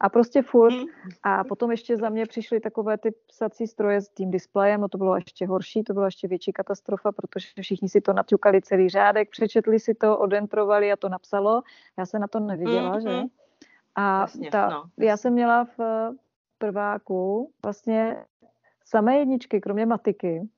A 0.00 0.08
prostě 0.08 0.42
furt. 0.42 0.74
Hm. 0.74 0.86
A 1.22 1.44
potom 1.44 1.70
ještě 1.70 1.96
za 1.96 2.08
mě 2.08 2.26
přišly 2.26 2.60
takové 2.60 2.98
ty 2.98 3.14
psací 3.26 3.66
stroje 3.66 4.00
s 4.00 4.08
tím 4.08 4.30
displejem, 4.30 4.80
no 4.80 4.88
to 4.88 4.98
bylo 4.98 5.14
ještě 5.14 5.46
horší, 5.46 5.84
to 5.84 5.92
byla 5.92 6.06
ještě 6.06 6.28
větší 6.28 6.52
katastrofa, 6.52 7.12
protože 7.12 7.48
všichni 7.60 7.88
si 7.88 8.00
to 8.00 8.12
naťukali 8.12 8.62
celý 8.62 8.88
řádek, 8.88 9.30
přečetli 9.30 9.80
si 9.80 9.94
to, 9.94 10.18
odentrovali 10.18 10.92
a 10.92 10.96
to 10.96 11.08
napsalo. 11.08 11.62
Já 11.98 12.06
se 12.06 12.18
na 12.18 12.26
to 12.26 12.40
neviděla, 12.40 13.00
že? 13.00 13.08
Mhm. 13.08 13.26
A 13.94 14.20
Jasně, 14.20 14.50
ta, 14.50 14.68
no, 14.68 14.84
já 14.98 15.16
jsem 15.16 15.32
měla 15.32 15.64
v 15.64 15.80
eh, 15.80 16.10
prváku 16.58 17.50
vlastně 17.64 18.24
samé 18.84 19.18
jedničky, 19.18 19.60
kromě 19.60 19.86
matiky 19.86 20.48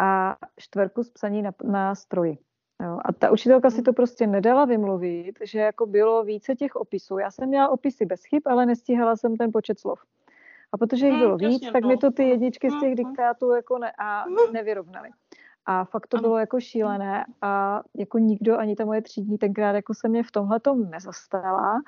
a 0.00 0.36
čtverku 0.56 1.02
z 1.02 1.10
psaní 1.10 1.42
na, 1.42 1.52
na 1.64 1.94
stroji. 1.94 2.38
Jo. 2.82 2.98
A 3.04 3.12
ta 3.12 3.30
učitelka 3.30 3.70
si 3.70 3.82
to 3.82 3.92
prostě 3.92 4.26
nedala 4.26 4.64
vymluvit, 4.64 5.38
že 5.42 5.58
jako 5.58 5.86
bylo 5.86 6.24
více 6.24 6.54
těch 6.54 6.76
opisů. 6.76 7.18
Já 7.18 7.30
jsem 7.30 7.48
měla 7.48 7.68
opisy 7.68 8.06
bez 8.06 8.24
chyb, 8.24 8.42
ale 8.46 8.66
nestíhala 8.66 9.16
jsem 9.16 9.36
ten 9.36 9.52
počet 9.52 9.80
slov. 9.80 10.00
A 10.72 10.78
protože 10.78 11.06
jich 11.06 11.14
Mm, 11.14 11.20
bylo 11.20 11.36
víc, 11.36 11.70
tak 11.72 11.82
no. 11.82 11.88
mi 11.88 11.96
to 11.96 12.10
ty 12.10 12.28
jedničky 12.28 12.70
z 12.70 12.72
těch 12.72 12.82
Mm, 12.82 12.88
mm. 12.88 12.94
diktátů 12.94 13.50
jako 13.50 13.78
ne, 13.78 13.92
a 13.98 14.24
nevyrovnaly. 14.52 15.10
A 15.66 15.84
fakt 15.84 16.06
to 16.06 16.18
bylo 16.18 16.38
jako 16.38 16.60
šílené 16.60 17.24
a 17.42 17.82
jako 17.98 18.18
nikdo, 18.18 18.58
ani 18.58 18.76
ta 18.76 18.84
moje 18.84 19.02
třídní 19.02 19.38
tenkrát 19.38 19.72
jako 19.72 19.94
se 19.94 20.08
mě 20.08 20.22
v 20.22 20.30
tomhle 20.30 20.60
tom 20.60 20.90
nezastala, 20.90 21.82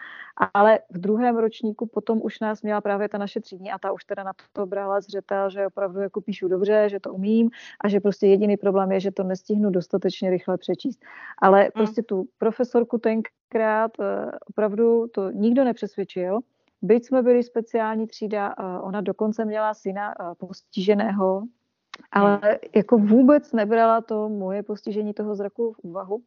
ale 0.54 0.78
v 0.90 0.98
druhém 0.98 1.36
ročníku 1.36 1.86
potom 1.86 2.20
už 2.22 2.40
nás 2.40 2.62
měla 2.62 2.80
právě 2.80 3.08
ta 3.08 3.18
naše 3.18 3.40
třídní 3.40 3.72
a 3.72 3.78
ta 3.78 3.92
už 3.92 4.04
teda 4.04 4.22
na 4.22 4.32
to 4.52 4.66
brala 4.66 5.00
zřetel, 5.00 5.50
že 5.50 5.66
opravdu 5.66 6.00
jako 6.00 6.20
píšu 6.20 6.48
dobře, 6.48 6.88
že 6.88 7.00
to 7.00 7.12
umím 7.12 7.50
a 7.80 7.88
že 7.88 8.00
prostě 8.00 8.26
jediný 8.26 8.56
problém 8.56 8.92
je, 8.92 9.00
že 9.00 9.10
to 9.10 9.22
nestihnu 9.22 9.70
dostatečně 9.70 10.30
rychle 10.30 10.58
přečíst. 10.58 11.00
Ale 11.42 11.70
prostě 11.74 12.02
tu 12.02 12.24
profesorku 12.38 12.98
tenkrát 12.98 13.90
eh, 14.00 14.30
opravdu 14.46 15.06
to 15.14 15.30
nikdo 15.30 15.64
nepřesvědčil, 15.64 16.40
Byť 16.84 17.06
jsme 17.06 17.22
byli 17.22 17.42
speciální 17.42 18.06
třída, 18.06 18.54
eh, 18.58 18.80
ona 18.80 19.00
dokonce 19.00 19.44
měla 19.44 19.74
syna 19.74 20.10
eh, 20.10 20.34
postiženého, 20.34 21.42
ale 22.12 22.58
jako 22.74 22.98
vůbec 22.98 23.52
nebrala 23.52 24.00
to 24.00 24.28
moje 24.28 24.62
postižení 24.62 25.14
toho 25.14 25.34
zraku 25.34 25.72
v 25.72 25.78
úvahu. 25.82 26.22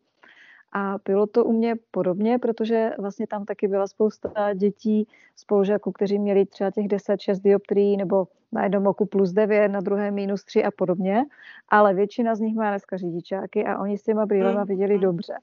A 0.74 0.96
bylo 1.06 1.28
to 1.28 1.46
u 1.46 1.52
mě 1.52 1.76
podobně, 1.92 2.40
protože 2.40 2.92
vlastně 3.00 3.28
tam 3.28 3.46
taky 3.46 3.68
byla 3.68 3.88
spousta 3.88 4.54
dětí, 4.54 5.08
spolužáků, 5.36 5.92
kteří 5.92 6.20
měli 6.20 6.46
třeba 6.46 6.72
těch 6.72 6.86
10-6 6.86 7.42
dioptrií 7.42 7.98
nebo 7.98 8.28
na 8.52 8.64
jednom 8.64 8.88
oku 8.88 9.06
plus 9.06 9.32
9, 9.32 9.68
na 9.70 9.80
druhém 9.80 10.14
minus 10.14 10.44
3 10.44 10.64
a 10.64 10.72
podobně, 10.72 11.26
ale 11.70 11.94
většina 11.94 12.36
z 12.36 12.40
nich 12.40 12.56
má 12.56 12.70
dneska 12.70 12.98
řidičáky 12.98 13.66
a 13.66 13.80
oni 13.80 13.98
s 13.98 14.04
těma 14.04 14.26
brýlema 14.26 14.62
Mm, 14.62 14.68
viděli 14.68 14.96
mm. 14.96 15.02
dobře. 15.02 15.34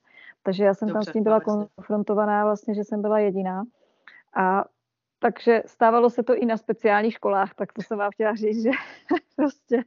Takže 0.43 0.65
já 0.65 0.75
jsem 0.75 0.89
tam 0.89 0.95
Dobře, 0.95 1.11
s 1.11 1.13
tím 1.13 1.23
byla 1.23 1.41
no, 1.47 1.53
jasně. 1.53 1.69
konfrontovaná 1.77 2.45
vlastně, 2.45 2.75
že 2.75 2.85
jsem 2.85 3.03
byla 3.03 3.19
jediná. 3.19 3.65
A 4.37 4.65
takže 5.19 5.63
stávalo 5.67 6.11
se 6.11 6.23
to 6.23 6.37
i 6.37 6.47
na 6.47 6.57
speciálních 6.57 7.15
školách, 7.15 7.55
tak 7.55 7.73
to 7.73 7.83
jsem 7.83 7.99
vám 7.99 8.11
chtěla 8.13 8.35
říct, 8.35 8.63
že 8.63 8.71
prostě 9.37 9.83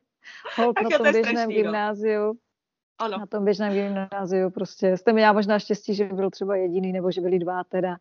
hold 0.56 0.76
na 0.84 0.90
to 0.90 0.98
tom 0.98 1.06
je 1.06 1.12
běžném 1.12 1.36
strašný, 1.36 1.58
no. 1.58 1.64
gymnáziu, 1.64 2.34
Ano. 3.00 3.18
na 3.18 3.26
tom 3.26 3.46
běžném 3.46 3.74
gymnáziu 3.74 4.50
prostě 4.50 4.98
jste 4.98 5.14
měla 5.14 5.34
možná 5.34 5.60
štěstí, 5.60 5.94
že 5.96 6.06
byl 6.06 6.30
třeba 6.30 6.56
jediný, 6.56 6.92
nebo 6.94 7.12
že 7.12 7.22
byli 7.22 7.40
dva 7.40 7.64
teda, 7.64 7.98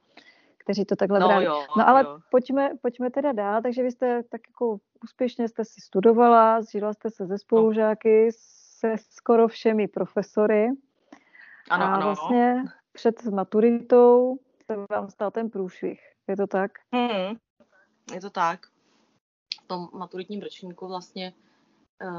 kteří 0.59 0.85
to 0.85 0.97
takhle 0.97 1.21
No 1.21 1.29
brali. 1.29 1.45
jo, 1.45 1.65
No 1.77 1.89
ale 1.89 2.03
jo. 2.03 2.19
pojďme, 2.31 2.71
pojďme 2.83 3.11
teda 3.11 3.33
dál, 3.33 3.63
takže 3.63 3.83
vy 3.83 3.91
jste 3.91 4.23
tak 4.23 4.41
jako 4.49 4.79
úspěšně 5.05 5.49
jste 5.49 5.65
si 5.65 5.81
studovala, 5.81 6.63
zžila 6.63 6.93
jste 6.93 7.11
se 7.11 7.27
ze 7.27 7.39
spolužáky, 7.39 8.29
se 8.79 8.95
skoro 9.11 9.49
všemi 9.49 9.89
profesory 9.89 10.69
Ano, 11.71 11.85
a 11.85 11.95
ano. 11.95 12.07
vlastně 12.07 12.65
před 12.93 13.25
maturitou 13.25 14.39
se 14.67 14.77
vám 14.91 15.11
stal 15.11 15.31
ten 15.31 15.51
průšvih. 15.51 16.01
Je 16.29 16.37
to 16.37 16.47
tak? 16.47 16.71
Hmm, 16.95 17.37
je 18.15 18.21
to 18.21 18.31
tak. 18.31 18.61
V 19.65 19.67
tom 19.67 19.89
maturitním 19.93 20.43
ročníku 20.43 20.89
vlastně 20.89 21.33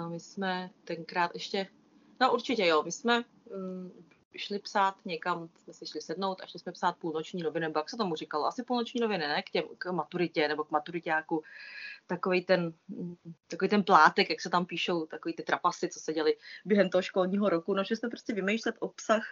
my 0.10 0.20
jsme 0.20 0.70
tenkrát 0.84 1.32
ještě, 1.34 1.68
no 2.22 2.34
určitě 2.34 2.66
jo, 2.66 2.84
my 2.84 2.92
jsme 2.92 3.24
um, 3.46 3.92
šli 4.38 4.60
psát 4.60 4.96
někam, 5.06 5.50
jsme 5.64 5.74
si 5.74 5.86
šli 5.86 6.02
sednout 6.02 6.42
a 6.44 6.48
šli 6.48 6.60
jsme 6.60 6.72
psát 6.72 6.98
půlnoční 6.98 7.44
noviny, 7.44 7.66
nebo 7.66 7.80
jak 7.80 7.90
se 7.90 7.98
tomu 7.98 8.16
říkalo, 8.16 8.46
asi 8.46 8.64
půlnoční 8.64 9.02
noviny, 9.02 9.28
ne, 9.28 9.42
k, 9.42 9.50
těm, 9.50 9.64
k 9.78 9.92
maturitě 9.92 10.48
nebo 10.48 10.64
k 10.64 10.72
maturitáku, 10.72 11.44
takový 12.08 12.42
ten, 12.46 12.74
mm, 12.88 13.16
takový 13.48 13.70
ten 13.70 13.84
plátek, 13.84 14.30
jak 14.30 14.42
se 14.42 14.50
tam 14.50 14.66
píšou, 14.66 15.06
takový 15.06 15.34
ty 15.34 15.44
trapasy, 15.44 15.90
co 15.90 16.00
se 16.00 16.14
děli 16.14 16.38
během 16.66 16.90
toho 16.90 17.02
školního 17.02 17.50
roku, 17.50 17.74
no, 17.74 17.84
že 17.84 17.96
jsme 17.96 18.10
prostě 18.10 18.34
vymýšlet 18.34 18.76
obsah 18.80 19.24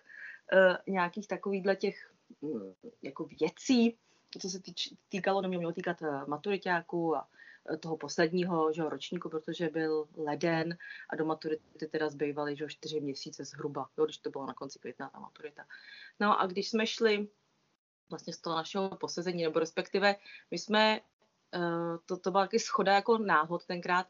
uh, 0.53 0.93
nějakých 0.93 1.27
takovýchhle 1.27 1.75
těch 1.75 2.11
mm, 2.41 2.73
jako 3.01 3.23
věcí, 3.39 3.97
co 4.39 4.49
se 4.49 4.59
týč, 4.59 4.93
týkalo, 5.09 5.41
no 5.41 5.49
mě 5.49 5.57
mělo 5.57 5.73
týkat 5.73 6.01
uh, 6.01 6.27
maturitáku 6.27 7.15
a 7.15 7.27
eh, 7.27 7.44
toho 7.79 7.97
posledního 7.97 8.73
že, 8.73 8.83
ročníku, 8.83 9.29
protože 9.29 9.69
byl 9.69 10.07
leden 10.17 10.77
a 11.09 11.15
do 11.15 11.25
maturity 11.25 11.87
teda 11.87 12.09
zbývaly 12.09 12.55
že, 12.55 12.67
čtyři 12.67 13.01
měsíce 13.01 13.45
zhruba, 13.45 13.89
jo, 13.97 14.05
když 14.05 14.17
to 14.17 14.29
bylo 14.29 14.45
na 14.45 14.53
konci 14.53 14.79
května 14.79 15.09
ta 15.09 15.19
maturita. 15.19 15.65
No 16.19 16.41
a 16.41 16.45
když 16.45 16.69
jsme 16.69 16.87
šli 16.87 17.27
vlastně 18.09 18.33
z 18.33 18.37
toho 18.37 18.55
našeho 18.55 18.89
posezení, 18.89 19.43
nebo 19.43 19.59
respektive 19.59 20.15
my 20.51 20.57
jsme, 20.57 21.01
uh, 21.55 21.97
to, 22.05 22.17
to 22.17 22.31
byla 22.31 22.43
taky 22.43 22.59
schoda 22.59 22.93
jako 22.93 23.17
náhod 23.17 23.65
tenkrát, 23.65 24.07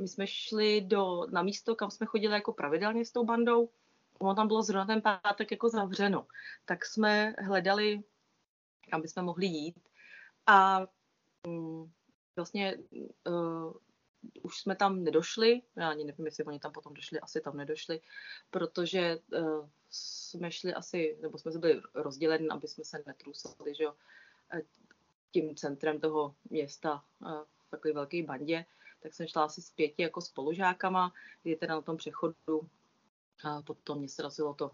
my 0.00 0.08
jsme 0.08 0.26
šli 0.26 0.80
do, 0.80 1.26
na 1.30 1.42
místo, 1.42 1.76
kam 1.76 1.90
jsme 1.90 2.06
chodili 2.06 2.34
jako 2.34 2.52
pravidelně 2.52 3.04
s 3.04 3.12
tou 3.12 3.24
bandou, 3.24 3.70
ono 4.18 4.34
tam 4.34 4.48
bylo 4.48 4.62
zrovna 4.62 4.86
ten 4.86 5.02
pátek 5.02 5.50
jako 5.50 5.68
zavřeno, 5.68 6.26
tak 6.64 6.86
jsme 6.86 7.34
hledali, 7.38 8.02
kam 8.90 9.02
bychom 9.02 9.24
mohli 9.24 9.46
jít 9.46 9.80
a 10.46 10.86
um, 11.46 11.92
vlastně 12.38 12.78
uh, 13.26 13.72
už 14.42 14.60
jsme 14.60 14.76
tam 14.76 15.04
nedošli, 15.04 15.62
já 15.76 15.90
ani 15.90 16.04
nevím, 16.04 16.26
jestli 16.26 16.44
oni 16.44 16.58
tam 16.58 16.72
potom 16.72 16.94
došli, 16.94 17.20
asi 17.20 17.40
tam 17.40 17.56
nedošli, 17.56 18.00
protože 18.50 19.18
uh, 19.38 19.68
jsme 19.90 20.50
šli 20.50 20.74
asi, 20.74 21.18
nebo 21.22 21.38
jsme 21.38 21.52
se 21.52 21.58
byli 21.58 21.82
rozděleni, 21.94 22.48
aby 22.48 22.68
jsme 22.68 22.84
se 22.84 23.02
netrůsali, 23.06 23.74
že 23.74 23.84
jo, 23.84 23.94
tím 25.30 25.56
centrem 25.56 26.00
toho 26.00 26.34
města 26.50 27.04
uh, 27.20 27.42
v 27.66 27.70
takové 27.70 27.94
velké 27.94 28.22
bandě, 28.22 28.64
tak 29.02 29.14
jsem 29.14 29.26
šla 29.26 29.44
asi 29.44 29.62
s 29.62 29.70
pěti 29.70 30.02
jako 30.02 30.20
spolužákama, 30.20 31.12
kdy 31.42 31.56
teda 31.56 31.74
na 31.74 31.82
tom 31.82 31.96
přechodu. 31.96 32.68
A 33.44 33.62
potom 33.62 33.98
mě 33.98 34.08
srazilo 34.08 34.54
to 34.54 34.70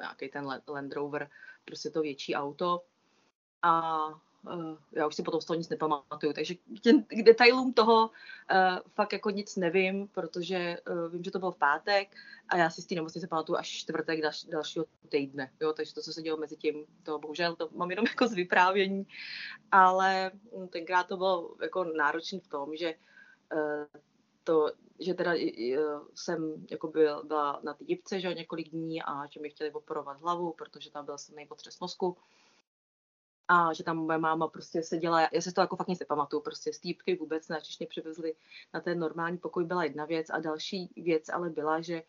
nějaký 0.00 0.28
ten 0.28 0.46
Land 0.68 0.92
Rover, 0.92 1.30
prostě 1.64 1.90
to 1.90 2.02
větší 2.02 2.34
auto. 2.34 2.84
A 3.62 4.08
já 4.92 5.06
už 5.06 5.14
si 5.14 5.22
potom 5.22 5.40
z 5.40 5.44
toho 5.44 5.56
nic 5.56 5.68
nepamatuju, 5.68 6.32
takže 6.32 6.54
k, 6.54 6.80
těm, 6.82 7.02
k 7.02 7.22
detailům 7.22 7.72
toho 7.72 8.06
uh, 8.06 8.78
fakt 8.94 9.12
jako 9.12 9.30
nic 9.30 9.56
nevím, 9.56 10.08
protože 10.08 10.78
uh, 10.90 11.12
vím, 11.12 11.24
že 11.24 11.30
to 11.30 11.38
bylo 11.38 11.52
v 11.52 11.58
pátek 11.58 12.16
a 12.48 12.56
já 12.56 12.70
si 12.70 12.82
z 12.82 12.86
té 12.86 12.94
nemocnice 12.94 13.26
pamatuju 13.26 13.58
až 13.58 13.68
čtvrtek 13.68 14.20
dal, 14.22 14.32
dalšího 14.48 14.84
týdne, 15.08 15.52
jo, 15.60 15.72
takže 15.72 15.94
to, 15.94 16.02
co 16.02 16.12
se 16.12 16.22
dělo 16.22 16.36
mezi 16.36 16.56
tím, 16.56 16.86
to 17.02 17.18
bohužel 17.18 17.56
to 17.56 17.68
mám 17.72 17.90
jenom 17.90 18.06
jako 18.08 18.28
z 18.28 18.34
vyprávění, 18.34 19.06
ale 19.72 20.30
hm, 20.58 20.68
tenkrát 20.68 21.06
to 21.06 21.16
bylo 21.16 21.54
jako 21.62 21.84
náročné 21.84 22.40
v 22.40 22.48
tom, 22.48 22.76
že 22.76 22.94
uh, 23.54 24.00
to, 24.44 24.72
že 24.98 25.14
teda 25.14 25.32
uh, 25.32 26.08
jsem 26.14 26.66
jako 26.70 26.88
byl, 26.88 27.24
byla 27.24 27.60
na 27.62 27.74
té 27.74 27.84
dipce, 27.84 28.20
že 28.20 28.34
několik 28.34 28.68
dní 28.68 29.02
a 29.02 29.26
že 29.26 29.40
mi 29.40 29.50
chtěli 29.50 29.70
operovat 29.72 30.20
hlavu, 30.20 30.52
protože 30.52 30.90
tam 30.90 31.04
byl 31.04 31.18
silný 31.18 31.46
potřes 31.46 31.80
mozku 31.80 32.16
a 33.48 33.72
že 33.72 33.84
tam 33.84 33.96
moje 33.96 34.18
máma 34.18 34.48
prostě 34.48 34.82
seděla, 34.82 35.28
já 35.32 35.40
se 35.40 35.52
to 35.52 35.60
jako 35.60 35.76
fakt 35.76 35.88
nic 35.88 36.00
nepamatuju, 36.00 36.42
prostě 36.42 36.72
stýpky 36.72 37.16
vůbec 37.16 37.48
ne, 37.48 37.58
když 37.58 37.78
mě 37.78 37.86
přivezli 37.86 38.34
na 38.74 38.80
ten 38.80 38.98
normální 38.98 39.38
pokoj 39.38 39.64
byla 39.64 39.84
jedna 39.84 40.04
věc 40.04 40.30
a 40.30 40.38
další 40.38 40.92
věc 40.96 41.28
ale 41.28 41.50
byla, 41.50 41.80
že 41.80 42.02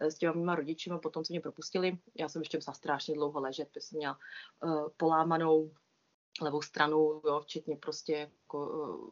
eh, 0.00 0.10
s 0.10 0.14
těma 0.18 0.32
mýma 0.32 0.54
rodičima 0.54 0.98
potom, 0.98 1.24
co 1.24 1.32
mě 1.32 1.40
propustili, 1.40 1.98
já 2.14 2.28
jsem 2.28 2.42
ještě 2.42 2.58
musela 2.58 2.74
strašně 2.74 3.14
dlouho 3.14 3.40
ležet, 3.40 3.68
protože 3.68 3.80
jsem 3.80 3.98
měla 3.98 4.18
uh, 4.62 4.88
polámanou 4.96 5.70
levou 6.42 6.62
stranu, 6.62 7.22
jo, 7.24 7.40
včetně 7.40 7.76
prostě 7.76 8.12
jako, 8.12 8.68
uh, 8.68 9.10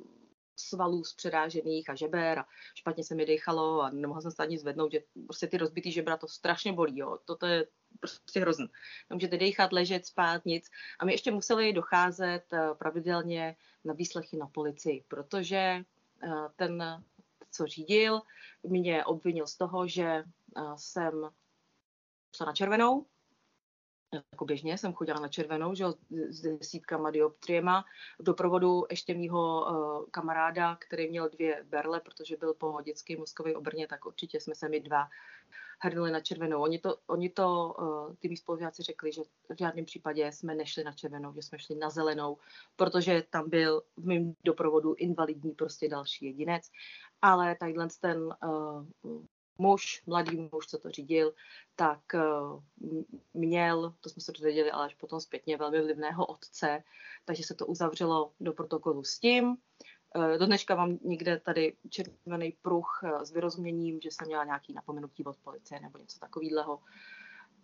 svalů 0.57 1.05
zpředážených 1.05 1.91
a 1.91 1.95
žeber 1.95 2.39
a 2.39 2.47
špatně 2.75 3.05
se 3.05 3.15
mi 3.15 3.27
dechalo 3.27 3.83
a 3.83 3.91
nemohla 3.91 4.21
jsem 4.21 4.31
se 4.31 4.43
ani 4.43 4.59
zvednout, 4.59 4.93
že 4.93 5.01
prostě 5.27 5.47
ty 5.47 5.59
rozbitý 5.59 5.93
žebra 5.93 6.17
to 6.17 6.29
strašně 6.29 6.73
bolí, 6.73 6.99
jo. 6.99 7.19
Toto 7.25 7.47
je 7.47 7.67
prostě 8.01 8.41
hrozný. 8.41 8.67
Nemůžete 9.11 9.39
dechat, 9.39 9.73
ležet, 9.73 10.07
spát, 10.07 10.45
nic. 10.45 10.71
A 10.99 11.05
my 11.05 11.13
ještě 11.13 11.31
museli 11.31 11.73
docházet 11.73 12.53
eh, 12.53 12.75
pravidelně 12.75 13.57
na 13.85 13.95
výslechy 13.95 14.37
na 14.37 14.47
policii, 14.47 15.05
protože 15.09 15.57
eh, 15.57 16.29
ten, 16.57 17.05
co 17.51 17.67
řídil, 17.67 18.23
mě 18.63 19.05
obvinil 19.05 19.47
z 19.47 19.57
toho, 19.57 19.87
že 19.87 20.05
eh, 20.05 20.63
jsem 20.77 21.31
šla 22.37 22.47
na 22.47 22.53
červenou, 22.53 23.07
jako 24.33 24.45
běžně 24.45 24.79
jsem 24.79 24.93
chodila 24.93 25.21
na 25.21 25.29
červenou, 25.29 25.75
že 25.75 25.85
s 26.29 26.43
desítkama 26.43 27.11
dioptriema. 27.11 27.85
V 28.19 28.23
doprovodu 28.23 28.85
ještě 28.91 29.15
mýho 29.15 29.67
uh, 29.67 30.07
kamaráda, 30.11 30.77
který 30.77 31.09
měl 31.11 31.29
dvě 31.29 31.65
berle, 31.65 32.01
protože 32.01 32.37
byl 32.37 32.55
po 32.55 32.83
dětské 32.85 33.17
mozkové 33.17 33.55
obrně, 33.55 33.87
tak 33.87 34.07
určitě 34.07 34.41
jsme 34.41 34.55
se 34.55 34.69
mi 34.69 34.81
dva 34.81 35.09
hrnuli 35.85 36.11
na 36.11 36.21
červenou. 36.21 36.63
Oni 36.63 36.79
to, 36.79 36.97
oni 37.07 37.31
to 37.31 37.75
uh, 37.79 38.15
ty 38.15 38.29
mý 38.29 38.37
spolužáci 38.37 38.83
řekli, 38.83 39.13
že 39.13 39.23
v 39.23 39.59
žádném 39.59 39.85
případě 39.85 40.33
jsme 40.33 40.55
nešli 40.55 40.85
na 40.85 40.93
červenou, 40.93 41.35
že 41.35 41.43
jsme 41.43 41.59
šli 41.59 41.77
na 41.77 41.91
zelenou, 41.91 42.39
protože 42.77 43.25
tam 43.31 43.51
byl 43.51 43.83
v 43.97 44.07
mém 44.07 44.35
doprovodu 44.45 44.95
invalidní 44.95 45.53
prostě 45.53 45.89
další 45.89 46.27
jedinec. 46.27 46.71
Ale 47.23 47.57
tadyhle 47.57 47.89
ten 48.01 48.25
uh, 48.25 49.23
muž, 49.59 50.03
mladý 50.07 50.49
muž, 50.53 50.67
co 50.67 50.79
to 50.79 50.91
řídil, 50.91 51.35
tak 51.77 52.01
měl, 53.35 53.95
to 54.01 54.09
jsme 54.09 54.23
se 54.23 54.33
dozvěděli, 54.33 54.71
ale 54.71 54.87
až 54.87 54.95
potom 54.95 55.21
zpětně, 55.21 55.57
velmi 55.57 55.83
vlivného 55.83 56.27
otce, 56.27 56.83
takže 57.25 57.43
se 57.43 57.55
to 57.55 57.67
uzavřelo 57.67 58.33
do 58.41 58.53
protokolu 58.53 59.05
s 59.05 59.19
tím. 59.19 59.57
Eh, 60.17 60.39
do 60.39 60.47
dneška 60.47 60.75
mám 60.75 60.99
někde 61.05 61.41
tady 61.41 61.77
červený 61.89 62.53
pruh 62.63 63.01
eh, 63.05 63.27
s 63.27 63.31
vyrozuměním, 63.33 64.01
že 64.01 64.11
jsem 64.11 64.27
měla 64.27 64.45
nějaký 64.45 64.73
napomenutí 64.73 65.25
od 65.25 65.37
policie 65.37 65.81
nebo 65.81 65.99
něco 65.99 66.19
takového. 66.19 66.79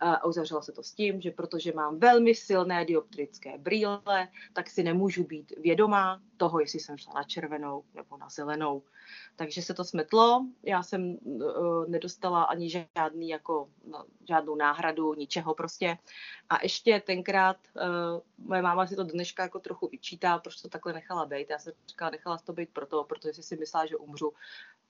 A 0.01 0.25
uzavřela 0.25 0.63
se 0.63 0.73
to 0.73 0.83
s 0.83 0.93
tím, 0.93 1.21
že 1.21 1.31
protože 1.31 1.73
mám 1.73 1.99
velmi 1.99 2.35
silné 2.35 2.85
dioptrické 2.85 3.59
brýle, 3.59 4.29
tak 4.53 4.71
si 4.71 4.83
nemůžu 4.83 5.25
být 5.25 5.53
vědomá 5.57 6.21
toho, 6.37 6.61
jestli 6.61 6.81
jsem 6.81 6.99
šla 6.99 7.13
na 7.15 7.23
červenou 7.23 7.85
nebo 7.95 8.17
na 8.17 8.29
zelenou. 8.29 8.83
Takže 9.37 9.63
se 9.63 9.75
to 9.75 9.85
smetlo. 9.85 10.47
Já 10.63 10.83
jsem 10.83 11.19
uh, 11.23 11.87
nedostala 11.89 12.43
ani 12.43 12.71
žádný 12.71 13.29
jako, 13.29 13.69
no, 13.85 14.05
žádnou 14.29 14.55
náhradu, 14.55 15.15
ničeho 15.15 15.55
prostě. 15.55 15.99
A 16.51 16.63
ještě 16.63 17.03
tenkrát 17.07 17.57
uh, 17.77 18.47
moje 18.49 18.63
máma 18.63 18.87
si 18.87 18.97
to 18.97 19.05
dneška 19.05 19.43
jako 19.43 19.61
trochu 19.61 19.89
vyčítá, 19.89 20.39
proč 20.39 20.63
to 20.63 20.69
takhle 20.69 20.93
nechala 20.93 21.27
být. 21.27 21.51
Já 21.51 21.59
jsem 21.59 21.73
říkala, 21.87 22.11
nechala 22.11 22.39
to 22.39 22.53
být 22.53 22.71
proto, 22.73 23.05
protože 23.05 23.33
si 23.33 23.43
si 23.43 23.57
myslela, 23.57 23.87
že 23.87 23.97
umřu 23.97 24.33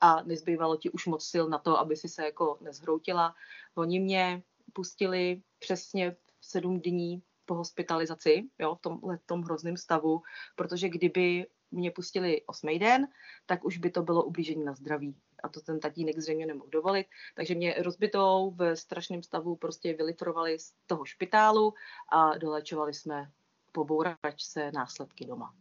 a 0.00 0.22
nezbývalo 0.22 0.76
ti 0.76 0.90
už 0.90 1.06
moc 1.06 1.24
sil 1.32 1.44
na 1.48 1.58
to, 1.58 1.78
aby 1.78 1.96
si 1.96 2.08
se 2.08 2.24
jako 2.24 2.58
nezhroutila. 2.60 3.34
Oni 3.74 4.00
mě 4.00 4.42
pustili 4.72 5.42
přesně 5.58 6.16
sedm 6.40 6.80
dní 6.80 7.22
po 7.44 7.54
hospitalizaci, 7.54 8.48
jo, 8.58 8.74
v 8.74 8.80
tomhle 8.80 9.18
tom 9.26 9.42
hrozném 9.42 9.76
stavu, 9.76 10.22
protože 10.56 10.88
kdyby 10.88 11.46
mě 11.70 11.90
pustili 11.90 12.42
osmý 12.46 12.78
den, 12.78 13.08
tak 13.46 13.64
už 13.64 13.78
by 13.78 13.90
to 13.90 14.02
bylo 14.02 14.24
ublížení 14.24 14.64
na 14.64 14.74
zdraví. 14.74 15.16
A 15.42 15.48
to 15.48 15.60
ten 15.60 15.80
tatínek 15.80 16.18
zřejmě 16.18 16.46
nemohl 16.46 16.70
dovolit. 16.70 17.06
Takže 17.34 17.54
mě 17.54 17.74
rozbitou 17.82 18.50
v 18.50 18.76
strašném 18.76 19.22
stavu 19.22 19.56
prostě 19.56 19.94
vylifrovali 19.94 20.58
z 20.58 20.72
toho 20.86 21.04
špitálu 21.04 21.74
a 22.12 22.38
dolečovali 22.38 22.94
jsme 22.94 23.30
po 23.72 23.84
bouračce 23.84 24.70
následky 24.74 25.24
doma. 25.24 25.54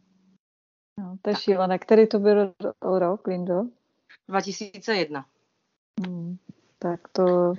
No, 0.98 1.18
to 1.22 1.30
je 1.30 1.36
šílené. 1.36 1.78
Který 1.78 2.06
to 2.06 2.18
byl 2.18 2.54
rok, 2.82 3.26
Lindo? 3.26 3.62
2001. 4.28 5.26
Hmm, 6.06 6.36
tak 6.78 7.08
to 7.08 7.54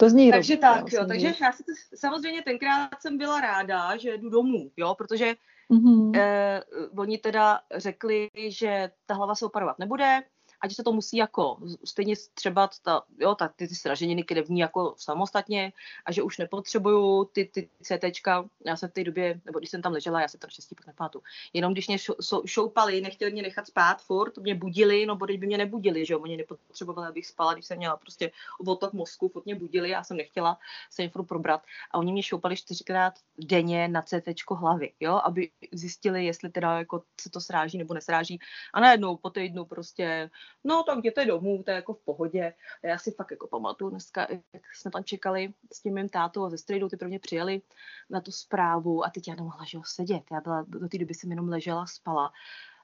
to 0.00 0.10
zní 0.10 0.30
Takže 0.30 0.54
rok, 0.54 0.60
tak, 0.60 0.92
jo, 0.92 1.04
takže 1.08 1.34
já 1.42 1.52
si 1.52 1.64
to, 1.64 1.72
samozřejmě 1.94 2.42
tenkrát 2.42 2.90
jsem 3.00 3.18
byla 3.18 3.40
ráda, 3.40 3.96
že 3.96 4.18
jdu 4.18 4.30
domů, 4.30 4.70
jo, 4.76 4.94
protože 4.94 5.34
mm-hmm. 5.70 6.12
eh, 6.16 6.60
oni 6.96 7.18
teda 7.18 7.60
řekli, 7.74 8.30
že 8.48 8.90
ta 9.06 9.14
hlava 9.14 9.34
se 9.34 9.46
operovat 9.46 9.78
nebude, 9.78 10.22
ať 10.60 10.74
se 10.74 10.82
to 10.84 10.92
musí 10.92 11.16
jako 11.16 11.58
stejně 11.84 12.14
třeba 12.34 12.70
ta, 12.82 13.02
jo, 13.18 13.34
ta, 13.34 13.48
ty, 13.48 13.68
ty 13.68 13.74
sraženiny 13.74 14.22
krevní 14.22 14.60
jako 14.60 14.94
samostatně 14.98 15.72
a 16.04 16.12
že 16.12 16.22
už 16.22 16.38
nepotřebuju 16.38 17.24
ty, 17.24 17.44
ty 17.44 17.68
CTčka. 17.82 18.44
Já 18.66 18.76
jsem 18.76 18.88
v 18.88 18.92
té 18.92 19.04
době, 19.04 19.40
nebo 19.44 19.58
když 19.58 19.70
jsem 19.70 19.82
tam 19.82 19.92
ležela, 19.92 20.20
já 20.20 20.28
se 20.28 20.38
to 20.38 20.46
naštěstí 20.46 20.74
pak 20.74 20.86
nepamatuju. 20.86 21.22
Jenom 21.52 21.72
když 21.72 21.88
mě 21.88 21.98
šoupali, 22.46 23.00
nechtěli 23.00 23.32
mě 23.32 23.42
nechat 23.42 23.66
spát 23.66 24.02
furt, 24.02 24.38
mě 24.38 24.54
budili, 24.54 25.06
no 25.06 25.16
bo 25.16 25.26
by 25.26 25.46
mě 25.46 25.58
nebudili, 25.58 26.06
že 26.06 26.14
jo, 26.14 26.20
oni 26.20 26.36
nepotřebovali, 26.36 27.08
abych 27.08 27.26
spala, 27.26 27.54
když 27.54 27.66
jsem 27.66 27.78
měla 27.78 27.96
prostě 27.96 28.30
otok 28.66 28.92
mozku, 28.92 29.28
furt 29.28 29.44
mě 29.44 29.54
budili, 29.54 29.90
já 29.90 30.04
jsem 30.04 30.16
nechtěla 30.16 30.58
se 30.90 31.02
jim 31.02 31.10
furt 31.10 31.24
probrat 31.24 31.62
a 31.90 31.98
oni 31.98 32.12
mě 32.12 32.22
šoupali 32.22 32.56
čtyřikrát 32.56 33.14
denně 33.38 33.88
na 33.88 34.02
CT 34.02 34.28
hlavy, 34.50 34.92
jo, 35.00 35.20
aby 35.24 35.50
zjistili, 35.72 36.24
jestli 36.24 36.50
teda 36.50 36.78
jako 36.78 37.02
se 37.20 37.30
to 37.30 37.40
sráží 37.40 37.78
nebo 37.78 37.94
nesráží. 37.94 38.38
A 38.72 38.80
najednou 38.80 39.16
po 39.16 39.30
týdnu 39.30 39.64
prostě 39.64 40.30
no 40.64 40.82
tak 40.82 40.98
jděte 40.98 41.24
domů, 41.24 41.62
to 41.62 41.70
je 41.70 41.74
jako 41.74 41.92
v 41.92 42.00
pohodě. 42.04 42.54
A 42.84 42.86
já 42.86 42.98
si 42.98 43.10
fakt 43.10 43.30
jako 43.30 43.46
pamatuju 43.46 43.90
dneska, 43.90 44.26
jak 44.30 44.62
jsme 44.74 44.90
tam 44.90 45.04
čekali 45.04 45.54
s 45.72 45.82
tím 45.82 45.94
mým 45.94 46.08
tátou 46.08 46.44
a 46.44 46.50
ze 46.50 46.58
strejdou, 46.58 46.88
ty 46.88 46.96
prvně 46.96 47.18
přijeli 47.18 47.62
na 48.10 48.20
tu 48.20 48.32
zprávu 48.32 49.04
a 49.04 49.10
teď 49.10 49.28
já 49.28 49.34
nemohla 49.34 49.64
že 49.64 49.78
sedět. 49.84 50.22
Já 50.32 50.40
byla, 50.40 50.64
do 50.68 50.88
té 50.88 50.98
doby 50.98 51.14
jsem 51.14 51.30
jenom 51.30 51.48
ležela, 51.48 51.86
spala. 51.86 52.32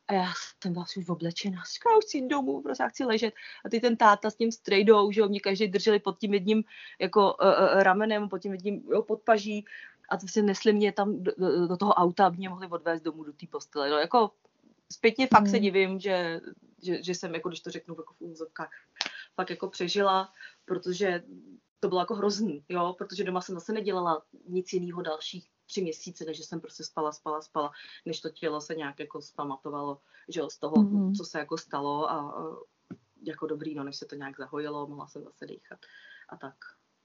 A 0.08 0.12
já 0.12 0.32
jsem 0.62 0.72
byla 0.72 0.84
už 0.98 1.08
oblečená, 1.08 1.62
říkala, 1.74 1.92
já 1.92 1.98
už 1.98 2.04
chci 2.04 2.26
domů, 2.28 2.62
prostě 2.62 2.82
já 2.82 2.88
chci 2.88 3.04
ležet. 3.04 3.34
A 3.64 3.68
ty 3.68 3.80
ten 3.80 3.96
táta 3.96 4.30
s 4.30 4.36
tím 4.36 4.52
strejdou, 4.52 5.12
že 5.12 5.26
mě 5.26 5.40
každý 5.40 5.68
drželi 5.68 5.98
pod 5.98 6.18
tím 6.18 6.34
jedním 6.34 6.64
jako 7.00 7.34
uh, 7.34 7.82
ramenem, 7.82 8.28
pod 8.28 8.38
tím 8.38 8.52
jedním 8.52 8.82
jo, 8.90 9.02
podpaží 9.02 9.64
a 10.08 10.16
to 10.16 10.28
si 10.28 10.42
nesli 10.42 10.72
mě 10.72 10.92
tam 10.92 11.22
do, 11.22 11.32
do, 11.38 11.66
do 11.66 11.76
toho 11.76 11.92
auta, 11.92 12.26
aby 12.26 12.36
mě 12.36 12.48
mohli 12.48 12.66
odvést 12.66 13.02
domů 13.02 13.24
do 13.24 13.32
té 13.32 13.46
postele. 13.50 13.90
No, 13.90 13.96
jako 13.96 14.30
zpětně 14.92 15.26
fakt 15.26 15.42
hmm. 15.42 15.50
se 15.50 15.58
divím, 15.58 16.00
že 16.00 16.40
že, 16.82 17.02
že 17.02 17.14
jsem, 17.14 17.34
jako 17.34 17.48
když 17.48 17.60
to 17.60 17.70
řeknu 17.70 17.94
jako 17.98 18.14
v 18.14 18.20
úzovkách, 18.20 18.70
fakt 19.34 19.50
jako 19.50 19.68
přežila, 19.68 20.32
protože 20.64 21.22
to 21.80 21.88
bylo 21.88 22.00
jako 22.00 22.14
hrozný, 22.14 22.64
jo, 22.68 22.94
protože 22.98 23.24
doma 23.24 23.40
jsem 23.40 23.54
zase 23.54 23.72
nedělala 23.72 24.22
nic 24.48 24.72
jiného 24.72 25.02
dalších 25.02 25.50
tři 25.66 25.82
měsíce, 25.82 26.24
než 26.24 26.38
jsem 26.38 26.60
prostě 26.60 26.84
spala, 26.84 27.12
spala, 27.12 27.42
spala, 27.42 27.72
než 28.06 28.20
to 28.20 28.30
tělo 28.30 28.60
se 28.60 28.74
nějak 28.74 28.98
jako 29.00 29.22
zpamatovalo, 29.22 30.00
že 30.28 30.40
jo, 30.40 30.50
z 30.50 30.58
toho, 30.58 30.76
mm-hmm. 30.76 31.16
co 31.16 31.24
se 31.24 31.38
jako 31.38 31.58
stalo 31.58 32.10
a, 32.10 32.14
a 32.14 32.56
jako 33.22 33.46
dobrý, 33.46 33.74
no, 33.74 33.84
než 33.84 33.96
se 33.96 34.06
to 34.06 34.14
nějak 34.14 34.38
zahojilo, 34.38 34.86
mohla 34.86 35.06
jsem 35.06 35.24
zase 35.24 35.46
dýchat 35.46 35.78
a 36.28 36.36
tak. 36.36 36.54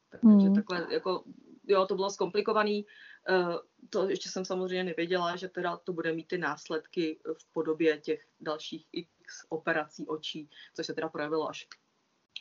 Takže 0.10 0.50
mm. 0.50 0.56
takhle, 0.56 0.88
jako, 0.94 1.24
jo, 1.68 1.86
to 1.86 1.96
bylo 1.96 2.10
zkomplikovaný. 2.10 2.86
Uh, 3.30 3.56
to 3.90 4.10
ještě 4.10 4.30
jsem 4.30 4.46
samozřejmě 4.46 4.84
nevěděla, 4.84 5.36
že 5.36 5.48
teda 5.48 5.78
to 5.78 5.94
bude 5.94 6.14
mít 6.14 6.28
ty 6.28 6.38
následky 6.38 7.20
v 7.40 7.54
podobě 7.54 7.98
těch 7.98 8.28
dalších 8.40 8.88
x 8.92 9.46
operací 9.50 10.08
očí, 10.08 10.50
což 10.76 10.86
se 10.86 10.94
teda 10.94 11.10
projevilo 11.10 11.50
až, 11.50 11.68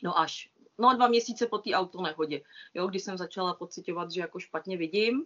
no 0.03 0.19
až, 0.19 0.51
no 0.77 0.95
dva 0.95 1.07
měsíce 1.07 1.47
po 1.47 1.57
té 1.57 1.71
autonehodě, 1.71 2.41
jo, 2.73 2.87
když 2.87 3.03
jsem 3.03 3.17
začala 3.17 3.53
pocitovat, 3.53 4.11
že 4.11 4.21
jako 4.21 4.39
špatně 4.39 4.77
vidím. 4.77 5.25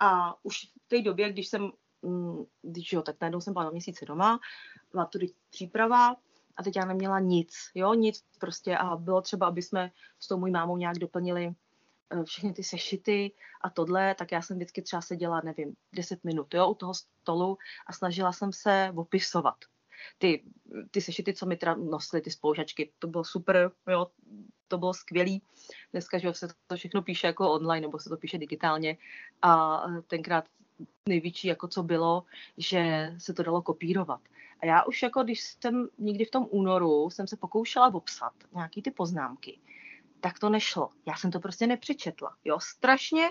A 0.00 0.38
už 0.44 0.64
v 0.84 0.88
té 0.88 1.02
době, 1.02 1.32
když 1.32 1.48
jsem, 1.48 1.72
mm, 2.02 2.44
když 2.62 2.92
jo, 2.92 3.02
tak 3.02 3.16
najednou 3.20 3.40
jsem 3.40 3.52
byla 3.52 3.64
dva 3.64 3.72
měsíce 3.72 4.04
doma, 4.04 4.40
maturit 4.94 5.34
příprava, 5.50 6.16
a 6.56 6.62
teď 6.62 6.76
já 6.76 6.84
neměla 6.84 7.20
nic, 7.20 7.54
jo, 7.74 7.94
nic 7.94 8.24
prostě 8.38 8.76
a 8.76 8.96
bylo 8.96 9.22
třeba, 9.22 9.46
aby 9.46 9.62
jsme 9.62 9.92
s 10.20 10.28
tou 10.28 10.38
mojí 10.38 10.52
mámou 10.52 10.76
nějak 10.76 10.98
doplnili 10.98 11.46
eh, 11.46 11.54
všechny 12.24 12.52
ty 12.52 12.62
sešity 12.62 13.32
a 13.60 13.70
tohle, 13.70 14.14
tak 14.14 14.32
já 14.32 14.42
jsem 14.42 14.56
vždycky 14.56 14.82
třeba 14.82 15.02
seděla, 15.02 15.40
nevím, 15.44 15.74
10 15.92 16.24
minut, 16.24 16.54
jo, 16.54 16.70
u 16.70 16.74
toho 16.74 16.94
stolu 16.94 17.58
a 17.86 17.92
snažila 17.92 18.32
jsem 18.32 18.52
se 18.52 18.92
opisovat. 18.96 19.56
Ty, 20.18 20.42
ty 20.90 21.00
sešity, 21.00 21.34
co 21.34 21.46
mi 21.46 21.56
teda 21.56 21.74
nosily, 21.74 22.22
ty 22.22 22.30
spolužačky, 22.30 22.92
to 22.98 23.06
bylo 23.06 23.24
super, 23.24 23.70
jo, 23.90 24.06
to 24.68 24.78
bylo 24.78 24.94
skvělý. 24.94 25.42
Dneska, 25.92 26.18
že 26.18 26.34
se 26.34 26.48
to 26.66 26.76
všechno 26.76 27.02
píše 27.02 27.26
jako 27.26 27.52
online, 27.52 27.86
nebo 27.86 27.98
se 27.98 28.08
to 28.08 28.16
píše 28.16 28.38
digitálně 28.38 28.96
a 29.42 29.82
tenkrát 30.06 30.44
největší, 31.08 31.48
jako 31.48 31.68
co 31.68 31.82
bylo, 31.82 32.24
že 32.58 33.14
se 33.18 33.34
to 33.34 33.42
dalo 33.42 33.62
kopírovat. 33.62 34.20
A 34.60 34.66
já 34.66 34.84
už 34.84 35.02
jako, 35.02 35.22
když 35.22 35.40
jsem 35.42 35.88
někdy 35.98 36.24
v 36.24 36.30
tom 36.30 36.46
únoru, 36.50 37.10
jsem 37.10 37.26
se 37.26 37.36
pokoušela 37.36 37.94
obsat 37.94 38.32
nějaký 38.54 38.82
ty 38.82 38.90
poznámky, 38.90 39.58
tak 40.20 40.38
to 40.38 40.50
nešlo. 40.50 40.90
Já 41.06 41.16
jsem 41.16 41.30
to 41.30 41.40
prostě 41.40 41.66
nepřečetla. 41.66 42.36
Jo, 42.44 42.58
strašně 42.60 43.30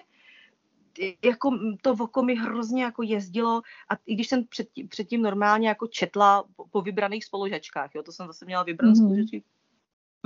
jako 1.24 1.50
to 1.82 1.92
oko 2.00 2.24
mi 2.24 2.36
hrozně 2.36 2.84
jako 2.84 3.04
jezdilo 3.04 3.62
a 3.90 3.94
i 4.06 4.16
když 4.16 4.28
jsem 4.28 4.48
předtím, 4.48 4.88
předtím 4.88 5.22
normálně 5.22 5.68
jako 5.68 5.88
četla 5.88 6.44
po, 6.56 6.68
po 6.68 6.82
vybraných 6.82 7.26
spolužačkách, 7.26 7.96
jo, 7.96 8.04
to 8.04 8.12
jsem 8.12 8.28
zase 8.28 8.46
měla 8.46 8.64
vybrané 8.64 8.94
mm-hmm. 8.94 9.06
spolužačky, 9.06 9.44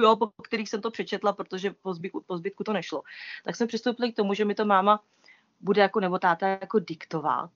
jo, 0.02 0.16
po 0.16 0.28
kterých 0.28 0.70
jsem 0.70 0.82
to 0.82 0.92
přečetla, 0.92 1.34
protože 1.34 1.72
po 1.82 1.94
zbytku, 1.94 2.24
po 2.28 2.38
zbytku 2.38 2.64
to 2.64 2.74
nešlo. 2.74 3.02
Tak 3.46 3.56
jsme 3.56 3.68
přistoupili 3.68 4.12
k 4.12 4.16
tomu, 4.16 4.34
že 4.34 4.46
mi 4.46 4.56
to 4.56 4.66
máma 4.66 5.04
bude 5.60 5.82
jako 5.82 6.00
nebo 6.00 6.20
táta 6.20 6.48
jako 6.48 6.80
diktovat. 6.80 7.52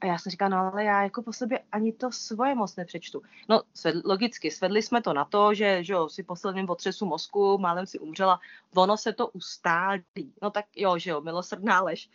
A 0.00 0.06
já 0.06 0.18
jsem 0.18 0.30
říkala, 0.30 0.48
no 0.48 0.72
ale 0.72 0.84
já 0.84 1.02
jako 1.02 1.22
po 1.22 1.32
sobě 1.32 1.60
ani 1.72 1.92
to 1.92 2.12
svoje 2.12 2.54
moc 2.54 2.76
nepřečtu. 2.76 3.22
No 3.48 3.62
sved, 3.74 4.04
logicky, 4.04 4.50
svedli 4.50 4.82
jsme 4.82 5.02
to 5.02 5.12
na 5.12 5.24
to, 5.24 5.54
že, 5.54 5.84
že 5.84 5.92
jo, 5.92 6.08
si 6.08 6.22
posledním 6.22 6.70
otřesu 6.70 7.06
mozku, 7.06 7.58
málem 7.58 7.86
si 7.86 7.98
umřela, 7.98 8.40
ono 8.74 8.96
se 8.96 9.12
to 9.12 9.28
ustálí. 9.28 10.32
No 10.42 10.50
tak 10.50 10.64
jo, 10.76 10.98
že 10.98 11.10
jo, 11.10 11.20
milosrdná 11.20 11.82
lež. 11.82 12.10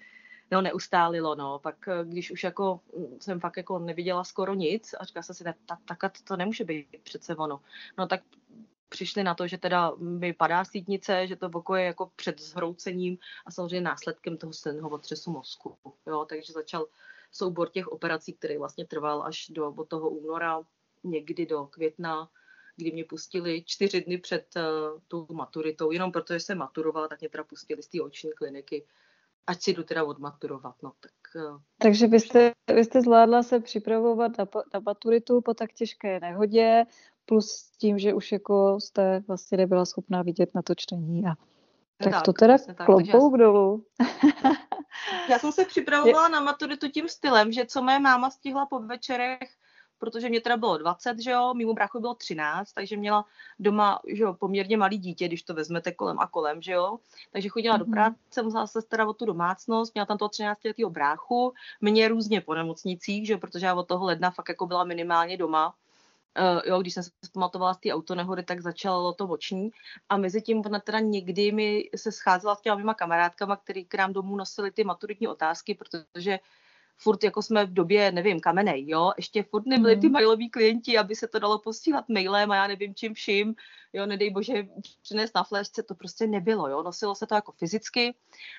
No 0.52 0.62
neustálilo, 0.62 1.36
no. 1.36 1.60
Pak 1.60 1.88
eh, 1.88 2.06
když 2.06 2.32
už 2.32 2.44
jako 2.44 2.80
mm, 2.98 3.18
jsem 3.22 3.40
fakt 3.40 3.58
jako 3.58 3.80
neviděla 3.80 4.24
skoro 4.24 4.54
nic 4.54 4.96
a 5.00 5.06
říkala 5.06 5.24
jsem 5.24 5.36
si, 5.36 5.44
tak, 5.44 5.56
tak, 5.66 6.00
tak 6.00 6.12
to 6.24 6.38
nemůže 6.38 6.64
být 6.64 6.88
přece 7.04 7.36
ono. 7.36 7.62
No 7.98 8.08
tak 8.08 8.22
přišli 8.90 9.24
na 9.24 9.36
to, 9.36 9.48
že 9.48 9.58
teda 9.58 9.92
mi 9.98 10.34
padá 10.34 10.66
sítnice, 10.66 11.28
že 11.28 11.36
to 11.36 11.50
oko 11.54 11.76
je 11.76 11.86
jako 11.86 12.12
před 12.16 12.42
zhroucením 12.42 13.18
a 13.46 13.52
samozřejmě 13.52 13.82
následkem 13.82 14.38
toho 14.38 14.54
silného 14.54 14.90
otřesu 14.90 15.32
mozku. 15.32 15.78
Jo, 16.08 16.26
takže 16.30 16.54
začal 16.54 16.86
soubor 17.32 17.70
těch 17.70 17.88
operací, 17.88 18.34
který 18.34 18.58
vlastně 18.58 18.86
trval 18.86 19.24
až 19.24 19.48
do 19.50 19.68
od 19.68 19.90
toho 19.90 20.10
února, 20.10 20.62
někdy 21.04 21.46
do 21.46 21.66
května, 21.66 22.30
kdy 22.76 22.92
mě 22.92 23.04
pustili 23.04 23.64
čtyři 23.66 24.02
dny 24.02 24.18
před 24.18 24.46
uh, 24.56 25.00
tou 25.08 25.28
maturitou, 25.34 25.92
jenom 25.92 26.12
protože 26.12 26.40
jsem 26.40 26.58
maturovala, 26.58 27.08
tak 27.08 27.20
mě 27.20 27.30
teda 27.30 27.44
pustili 27.44 27.84
z 27.84 27.88
té 27.88 28.02
oční 28.02 28.32
kliniky, 28.32 28.86
ať 29.48 29.62
si 29.62 29.74
jdu 29.74 29.84
teda 29.84 30.04
odmaturovat. 30.04 30.76
No, 30.84 30.92
tak, 31.00 31.12
uh, 31.36 31.62
Takže 31.78 32.08
vy 32.08 32.84
jste 32.84 33.02
zvládla 33.02 33.44
se 33.44 33.60
připravovat 33.60 34.38
na, 34.38 34.46
na 34.74 34.80
maturitu 34.80 35.42
po 35.42 35.54
tak 35.54 35.74
těžké 35.74 36.20
nehodě, 36.20 36.84
plus 37.30 37.72
tím, 37.78 38.00
že 38.00 38.14
už 38.14 38.32
jako 38.32 38.80
jste 38.80 39.24
vlastně 39.28 39.58
nebyla 39.58 39.86
schopná 39.86 40.22
vidět 40.22 40.50
na 40.56 40.62
to 40.62 40.76
čtení 40.76 41.26
a 41.28 41.34
tak, 42.04 42.14
tak 42.14 42.24
to 42.24 42.34
teda 42.34 42.58
klobouk 42.86 43.38
dolů. 43.38 43.86
já 45.30 45.40
jsem 45.40 45.52
se 45.52 45.66
připravovala 45.66 46.28
na 46.28 46.40
maturitu 46.40 46.88
tím 46.88 47.10
stylem, 47.10 47.52
že 47.52 47.66
co 47.66 47.82
mé 47.82 48.00
máma 48.00 48.30
stihla 48.30 48.66
po 48.66 48.80
večerech, 48.80 49.50
protože 49.98 50.30
mě 50.30 50.42
teda 50.42 50.58
bylo 50.58 50.78
20, 50.78 51.20
že 51.20 51.32
jo, 51.32 51.54
mimo 51.54 51.74
bráchu 51.74 52.00
bylo 52.00 52.14
13, 52.14 52.74
takže 52.74 52.98
měla 52.98 53.26
doma, 53.60 54.00
že 54.14 54.24
jo, 54.24 54.34
poměrně 54.34 54.78
malý 54.78 54.98
dítě, 54.98 55.28
když 55.28 55.44
to 55.44 55.54
vezmete 55.54 55.92
kolem 55.92 56.20
a 56.20 56.28
kolem, 56.28 56.62
že 56.62 56.72
jo. 56.72 57.00
Takže 57.32 57.50
chodila 57.50 57.76
mm-hmm. 57.76 57.80
do 57.80 57.86
mhm. 57.86 57.94
práce, 57.94 58.44
musela 58.44 58.68
se 58.68 58.82
starat 58.82 59.10
o 59.10 59.14
tu 59.14 59.26
domácnost, 59.26 59.94
měla 59.94 60.06
tam 60.06 60.18
toho 60.18 60.30
13 60.30 60.64
letého 60.66 60.90
bráchu, 60.90 61.54
mě 61.82 62.08
různě 62.08 62.42
po 62.42 62.56
nemocnicích, 62.56 63.28
že 63.28 63.34
jo, 63.34 63.40
protože 63.40 63.66
já 63.66 63.76
od 63.76 63.88
toho 63.88 64.06
ledna 64.06 64.32
fakt 64.32 64.50
jako 64.50 64.68
byla 64.68 64.84
minimálně 64.84 65.38
doma, 65.38 65.76
Uh, 66.40 66.62
jo, 66.66 66.82
když 66.82 66.94
jsem 66.94 67.04
se 67.04 67.10
zpamatovala 67.26 67.74
z 67.74 67.78
té 67.78 67.94
autonehody, 67.94 68.44
tak 68.44 68.62
začalo 68.62 69.14
to 69.14 69.28
oční 69.28 69.70
a 70.10 70.18
mezi 70.18 70.42
tím 70.42 70.62
ona 70.66 70.80
teda 70.80 71.00
někdy 71.00 71.52
mi 71.52 71.90
se 71.96 72.12
scházela 72.12 72.56
s 72.56 72.62
těma 72.62 72.76
mýma 72.76 72.94
kamarádkama, 72.94 73.56
který 73.56 73.86
k 73.86 73.96
nám 73.96 74.14
domů 74.14 74.36
nosili 74.36 74.72
ty 74.72 74.84
maturitní 74.84 75.28
otázky, 75.28 75.76
protože 75.76 76.40
furt 77.00 77.24
jako 77.24 77.42
jsme 77.42 77.66
v 77.66 77.74
době, 77.74 78.12
nevím, 78.12 78.40
kamenej, 78.40 78.88
jo, 78.88 79.12
ještě 79.18 79.44
furt 79.44 79.66
nebyli 79.66 79.98
ty 79.98 80.08
mhm. 80.08 80.14
mailoví 80.14 80.50
klienti, 80.50 80.98
aby 80.98 81.16
se 81.16 81.28
to 81.28 81.40
dalo 81.40 81.60
posílat 81.60 82.10
mailem 82.10 82.52
a 82.52 82.56
já 82.56 82.68
nevím 82.68 82.96
čím 82.96 83.14
vším, 83.14 83.56
jo, 83.94 84.06
nedej 84.06 84.30
bože 84.30 84.68
přinést 85.02 85.36
na 85.36 85.44
flashce, 85.44 85.84
to 85.84 85.96
prostě 85.96 86.28
nebylo, 86.28 86.68
jo, 86.68 86.84
nosilo 86.84 87.16
se 87.16 87.28
to 87.28 87.36
jako 87.36 87.52
fyzicky 87.52 88.16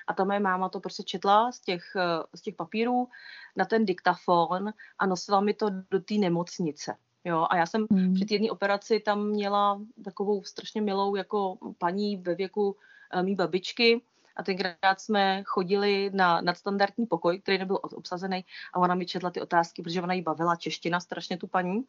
a 0.07 0.13
ta 0.13 0.23
moje 0.23 0.39
máma 0.39 0.69
to 0.69 0.79
prostě 0.79 1.03
četla 1.03 1.51
z 1.51 1.59
těch, 1.59 1.83
eh, 1.95 2.23
z 2.35 2.41
těch 2.41 2.55
papírů 2.55 3.07
na 3.55 3.65
ten 3.65 3.85
diktafon 3.85 4.73
a 4.99 5.05
nosila 5.05 5.41
mi 5.41 5.53
to 5.53 5.69
do 5.91 5.99
té 5.99 6.13
nemocnice, 6.13 6.95
Jo, 7.25 7.47
a 7.49 7.57
já 7.57 7.65
jsem 7.65 7.85
hmm. 7.91 8.13
při 8.13 8.25
té 8.25 8.33
jedné 8.33 8.51
operaci 8.51 8.99
tam 8.99 9.27
měla 9.27 9.81
takovou 10.03 10.43
strašně 10.43 10.81
milou 10.81 11.15
jako 11.15 11.57
paní 11.77 12.17
ve 12.17 12.35
věku 12.35 12.75
uh, 13.15 13.23
mý 13.23 13.35
babičky 13.35 14.01
a 14.35 14.43
tenkrát 14.43 14.99
jsme 14.99 15.43
chodili 15.45 16.11
na 16.13 16.41
nadstandardní 16.41 17.05
pokoj, 17.05 17.39
který 17.39 17.57
nebyl 17.57 17.79
obsazený 17.81 18.45
a 18.73 18.79
ona 18.79 18.95
mi 18.95 19.05
četla 19.05 19.29
ty 19.29 19.41
otázky, 19.41 19.81
protože 19.81 20.01
ona 20.01 20.13
jí 20.13 20.21
bavila 20.21 20.55
čeština 20.55 20.99
strašně 20.99 21.37
tu 21.37 21.47
paní 21.47 21.83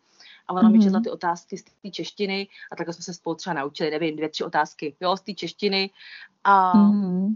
a 0.48 0.52
ona 0.52 0.62
mm-hmm. 0.62 0.72
mi 0.72 0.78
četla 0.78 0.96
hmm. 0.96 1.04
ty 1.04 1.10
otázky 1.10 1.58
z 1.58 1.64
té 1.64 1.90
češtiny 1.90 2.48
a 2.72 2.76
takhle 2.76 2.94
jsme 2.94 3.02
se 3.02 3.14
spolu 3.14 3.36
třeba 3.36 3.54
naučili, 3.54 3.90
nevím, 3.90 4.16
dvě, 4.16 4.28
tři 4.28 4.44
otázky, 4.44 4.96
jo, 5.00 5.16
z 5.16 5.20
té 5.20 5.34
češtiny 5.34 5.90
a 6.44 6.72
mm-hmm 6.72 7.34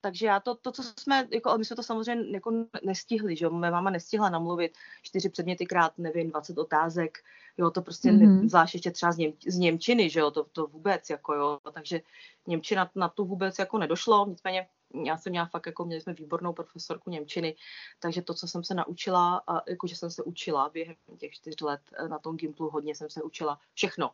takže 0.00 0.26
já 0.26 0.40
to, 0.40 0.54
to, 0.54 0.72
co 0.72 0.82
jsme, 0.82 1.28
jako, 1.30 1.58
my 1.58 1.64
jsme 1.64 1.76
to 1.76 1.82
samozřejmě 1.82 2.34
jako 2.34 2.66
nestihli, 2.84 3.36
že 3.36 3.44
jo, 3.44 3.50
mé 3.50 3.70
máma 3.70 3.90
nestihla 3.90 4.28
namluvit 4.28 4.72
čtyři 5.02 5.28
předměty 5.28 5.66
krát, 5.66 5.92
nevím, 5.98 6.30
20 6.30 6.58
otázek, 6.58 7.18
jo, 7.58 7.70
to 7.70 7.82
prostě, 7.82 8.10
mm-hmm. 8.10 8.42
ne, 8.42 8.48
zvlášť 8.48 8.74
ještě 8.74 8.90
třeba 8.90 9.12
z, 9.12 9.18
Něm, 9.18 9.32
z 9.46 9.58
Němčiny, 9.58 10.10
že 10.10 10.20
jo, 10.20 10.30
to, 10.30 10.44
to 10.44 10.66
vůbec, 10.66 11.10
jako 11.10 11.34
jo, 11.34 11.58
takže 11.72 12.00
Němčina 12.46 12.90
na 12.94 13.08
to 13.08 13.24
vůbec 13.24 13.58
jako 13.58 13.78
nedošlo, 13.78 14.26
nicméně 14.28 14.66
já 15.06 15.16
jsem 15.16 15.30
měla 15.30 15.46
fakt, 15.46 15.66
jako 15.66 15.84
měli 15.84 16.00
jsme 16.00 16.12
výbornou 16.12 16.52
profesorku 16.52 17.10
Němčiny, 17.10 17.56
takže 17.98 18.22
to, 18.22 18.34
co 18.34 18.48
jsem 18.48 18.64
se 18.64 18.74
naučila, 18.74 19.42
a 19.46 19.70
jakože 19.70 19.96
jsem 19.96 20.10
se 20.10 20.22
učila 20.22 20.68
během 20.68 20.96
těch 21.18 21.32
čtyř 21.32 21.60
let 21.60 21.80
eh, 21.92 22.08
na 22.08 22.18
tom 22.18 22.36
Gimplu, 22.36 22.70
hodně 22.70 22.94
jsem 22.94 23.10
se 23.10 23.22
učila 23.22 23.60
všechno, 23.74 24.10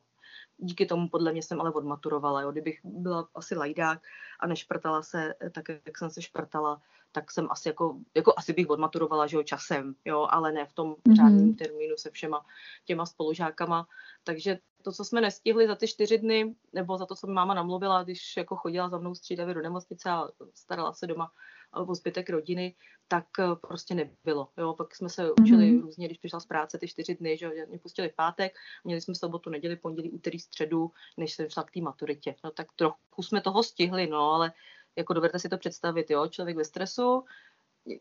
díky 0.58 0.86
tomu 0.86 1.08
podle 1.08 1.32
mě 1.32 1.42
jsem 1.42 1.60
ale 1.60 1.72
odmaturovala. 1.72 2.42
Jo. 2.42 2.52
Kdybych 2.52 2.80
byla 2.84 3.28
asi 3.34 3.54
lajdák 3.54 4.02
a 4.40 4.46
nešprtala 4.46 5.02
se 5.02 5.34
tak, 5.52 5.68
jak 5.68 5.98
jsem 5.98 6.10
se 6.10 6.22
šprtala, 6.22 6.82
tak 7.12 7.30
jsem 7.30 7.48
asi 7.50 7.68
jako, 7.68 7.96
jako 8.14 8.34
asi 8.36 8.52
bych 8.52 8.70
odmaturovala, 8.70 9.26
že 9.26 9.36
jo, 9.36 9.42
časem, 9.42 9.94
jo, 10.04 10.26
ale 10.30 10.52
ne 10.52 10.66
v 10.66 10.72
tom 10.72 10.92
mm-hmm. 10.92 11.16
řádném 11.16 11.54
termínu 11.54 11.96
se 11.96 12.10
všema 12.10 12.46
těma 12.84 13.06
spolužákama. 13.06 13.86
Takže 14.24 14.58
to, 14.82 14.92
co 14.92 15.04
jsme 15.04 15.20
nestihli 15.20 15.66
za 15.66 15.74
ty 15.74 15.88
čtyři 15.88 16.18
dny, 16.18 16.54
nebo 16.72 16.98
za 16.98 17.06
to, 17.06 17.14
co 17.14 17.26
mi 17.26 17.32
máma 17.32 17.54
namluvila, 17.54 18.02
když 18.02 18.36
jako 18.36 18.56
chodila 18.56 18.88
za 18.88 18.98
mnou 18.98 19.14
střídavě 19.14 19.54
do 19.54 19.62
nemocnice 19.62 20.10
a 20.10 20.28
starala 20.54 20.92
se 20.92 21.06
doma 21.06 21.32
o 21.72 21.94
zbytek 21.94 22.30
rodiny, 22.30 22.74
tak 23.08 23.26
eh, 23.38 23.56
prostě 23.60 23.94
nebylo. 23.94 24.48
Jo, 24.58 24.74
pak 24.74 24.94
jsme 24.94 25.08
se 25.08 25.32
učili 25.32 25.64
mm-hmm. 25.64 25.82
různě, 25.82 26.06
když 26.06 26.18
přišla 26.18 26.40
z 26.40 26.46
práce 26.46 26.78
ty 26.78 26.88
čtyři 26.88 27.14
dny, 27.14 27.36
že 27.36 27.50
mě 27.68 27.78
pustili 27.78 28.08
v 28.08 28.14
pátek, 28.14 28.52
měli 28.84 29.00
jsme 29.00 29.14
sobotu, 29.14 29.50
neděli, 29.50 29.76
pondělí, 29.76 30.10
úterý, 30.10 30.38
středu, 30.38 30.90
než 31.16 31.32
jsem 31.32 31.48
šla 31.48 31.64
k 31.64 31.70
té 31.70 31.80
maturitě. 31.80 32.34
No 32.44 32.50
tak 32.50 32.66
trochu 32.76 33.22
jsme 33.22 33.40
toho 33.40 33.62
stihli, 33.62 34.06
no, 34.06 34.18
ale 34.18 34.52
jako 34.96 35.12
dovedete 35.12 35.38
si 35.38 35.48
to 35.48 35.58
představit, 35.58 36.10
jo, 36.10 36.28
člověk 36.28 36.56
ve 36.56 36.64
stresu, 36.64 37.24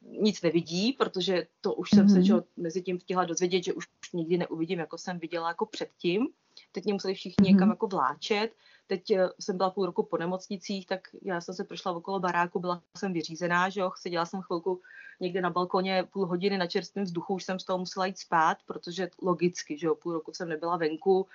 nic 0.01 0.41
nevidí, 0.41 0.93
protože 0.93 1.47
to 1.61 1.74
už 1.74 1.91
mm-hmm. 1.91 1.95
jsem 1.95 2.09
se 2.09 2.16
mhm. 2.16 2.24
že, 2.24 2.34
mezi 2.57 2.82
tím 2.82 2.99
chtěla 2.99 3.26
dozvědět, 3.26 3.63
že 3.63 3.74
už 3.74 3.88
nikdy 4.13 4.38
neuvidím, 4.38 4.80
jako 4.80 4.97
jsem 4.97 5.20
viděla 5.20 5.47
jako 5.47 5.66
předtím. 5.66 6.28
Teď 6.72 6.84
mě 6.84 6.93
museli 6.93 7.13
všichni 7.13 7.45
mm-hmm. 7.45 7.53
někam 7.53 7.70
jako 7.70 7.88
vláčet. 7.88 8.51
Teď 8.88 9.12
eh, 9.12 9.30
jsem 9.40 9.58
byla 9.58 9.70
půl 9.70 9.86
roku 9.86 10.04
po 10.04 10.18
nemocnicích, 10.18 10.88
tak 10.88 11.00
já 11.22 11.42
jsem 11.42 11.56
se 11.56 11.64
prošla 11.64 11.92
okolo 11.92 12.20
baráku, 12.20 12.60
byla 12.60 12.82
jsem 12.98 13.14
vyřízená, 13.14 13.70
že 13.70 13.82
jo, 13.82 13.92
seděla 13.98 14.26
jsem 14.26 14.42
chvilku 14.42 14.82
někde 15.20 15.42
na 15.42 15.50
balkoně 15.50 16.04
půl 16.14 16.26
hodiny 16.26 16.58
na 16.58 16.68
čerstvém 16.68 17.06
vzduchu, 17.06 17.34
už 17.34 17.44
jsem 17.44 17.60
z 17.60 17.66
toho 17.66 17.80
musela 17.80 18.06
jít 18.06 18.20
spát, 18.20 18.58
protože 18.66 19.10
logicky, 19.22 19.78
že 19.78 19.88
jo, 19.88 19.96
půl 19.96 20.14
roku 20.14 20.34
jsem 20.34 20.50
nebyla 20.50 20.78
venku, 20.78 21.28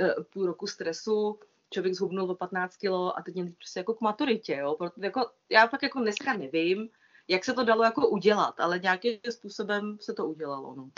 eh, 0.00 0.14
půl 0.32 0.46
roku 0.46 0.66
stresu, 0.66 1.38
člověk 1.70 1.94
zhubnul 1.94 2.30
o 2.30 2.34
15 2.34 2.76
kilo 2.76 3.18
a 3.18 3.22
teď 3.22 3.34
mě 3.34 3.52
prostě 3.52 3.80
jako 3.80 3.94
k 3.94 4.00
maturitě, 4.00 4.56
jo. 4.56 4.74
Proto, 4.78 5.00
jako, 5.04 5.30
já 5.50 5.66
fakt 5.66 5.82
jako 5.82 6.00
dneska 6.00 6.32
nevím, 6.32 6.88
jak 7.28 7.44
se 7.44 7.52
to 7.52 7.64
dalo 7.64 7.84
jako 7.84 8.08
udělat, 8.08 8.60
ale 8.60 8.78
nějakým 8.78 9.18
způsobem 9.30 9.98
se 10.00 10.12
to 10.12 10.26
udělalo, 10.26 10.74
no. 10.74 10.90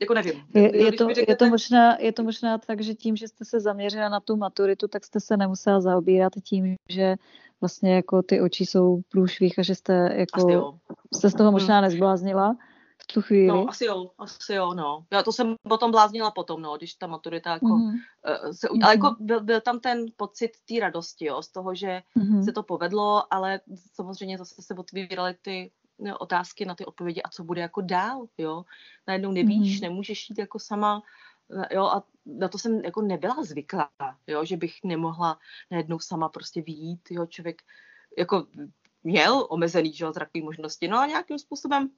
Jako 0.00 0.14
nevím. 0.14 0.44
Je, 0.54 0.84
je, 0.84 0.92
to, 0.92 1.06
řeknete... 1.06 1.32
je, 1.32 1.36
to 1.36 1.46
možná, 1.48 1.96
je 1.98 2.12
to 2.12 2.22
možná 2.22 2.58
tak, 2.58 2.80
že 2.80 2.94
tím, 2.94 3.16
že 3.16 3.28
jste 3.28 3.44
se 3.44 3.60
zaměřila 3.60 4.08
na 4.08 4.20
tu 4.20 4.36
maturitu, 4.36 4.88
tak 4.88 5.04
jste 5.04 5.20
se 5.20 5.36
nemusela 5.36 5.80
zaobírat 5.80 6.32
tím, 6.44 6.76
že 6.88 7.16
vlastně 7.60 7.94
jako 7.94 8.22
ty 8.22 8.40
oči 8.40 8.66
jsou 8.66 9.00
průšvih 9.08 9.58
a 9.58 9.62
že 9.62 9.74
jste 9.74 10.14
jako, 10.14 10.78
jste 11.14 11.30
z 11.30 11.34
toho 11.34 11.52
možná 11.52 11.80
nezbláznila 11.80 12.56
v 13.02 13.06
tu 13.06 13.22
chvíli. 13.22 13.46
No, 13.46 13.68
asi 13.68 13.84
jo, 13.84 14.10
asi 14.18 14.52
jo, 14.52 14.74
no. 14.74 15.04
Já 15.12 15.22
to 15.22 15.32
jsem 15.32 15.54
potom 15.68 15.90
bláznila 15.90 16.30
potom, 16.30 16.62
no, 16.62 16.76
když 16.76 16.94
ta 16.94 17.06
maturita 17.06 17.50
jako 17.50 17.66
mm-hmm. 17.66 17.92
se 18.52 18.68
udělala. 18.68 18.94
Mm-hmm. 18.94 19.04
jako 19.04 19.16
byl, 19.20 19.40
byl, 19.40 19.60
tam 19.60 19.80
ten 19.80 20.06
pocit 20.16 20.50
té 20.68 20.80
radosti, 20.80 21.24
jo, 21.24 21.42
z 21.42 21.48
toho, 21.48 21.74
že 21.74 22.02
mm-hmm. 22.16 22.44
se 22.44 22.52
to 22.52 22.62
povedlo, 22.62 23.34
ale 23.34 23.60
samozřejmě 23.94 24.38
zase 24.38 24.62
se 24.62 24.74
otvíraly 24.74 25.34
ty 25.42 25.62
no, 25.62 25.77
otázky 26.18 26.64
na 26.64 26.74
ty 26.74 26.86
odpovědi 26.86 27.22
a 27.22 27.28
co 27.28 27.44
bude 27.44 27.60
jako 27.60 27.80
dál, 27.80 28.26
jo. 28.38 28.64
Najednou 29.06 29.32
nevíš, 29.32 29.78
mm-hmm. 29.78 29.82
nemůžeš 29.82 30.30
jít 30.30 30.38
jako 30.38 30.58
sama, 30.58 31.02
jo, 31.70 31.84
a 31.84 32.04
na 32.26 32.48
to 32.48 32.58
jsem 32.58 32.80
jako 32.84 33.02
nebyla 33.02 33.44
zvyklá, 33.44 33.90
jo, 34.26 34.44
že 34.44 34.56
bych 34.56 34.74
nemohla 34.84 35.38
najednou 35.70 35.98
sama 35.98 36.28
prostě 36.28 36.62
výjít, 36.62 37.10
jo, 37.10 37.26
člověk 37.26 37.62
jako 38.18 38.46
měl 39.04 39.46
omezený, 39.50 39.92
že 39.92 40.04
jo, 40.04 40.12
zrakový 40.12 40.42
možnosti, 40.42 40.88
no 40.88 40.98
a 40.98 41.06
nějakým 41.06 41.38
způsobem 41.38 41.90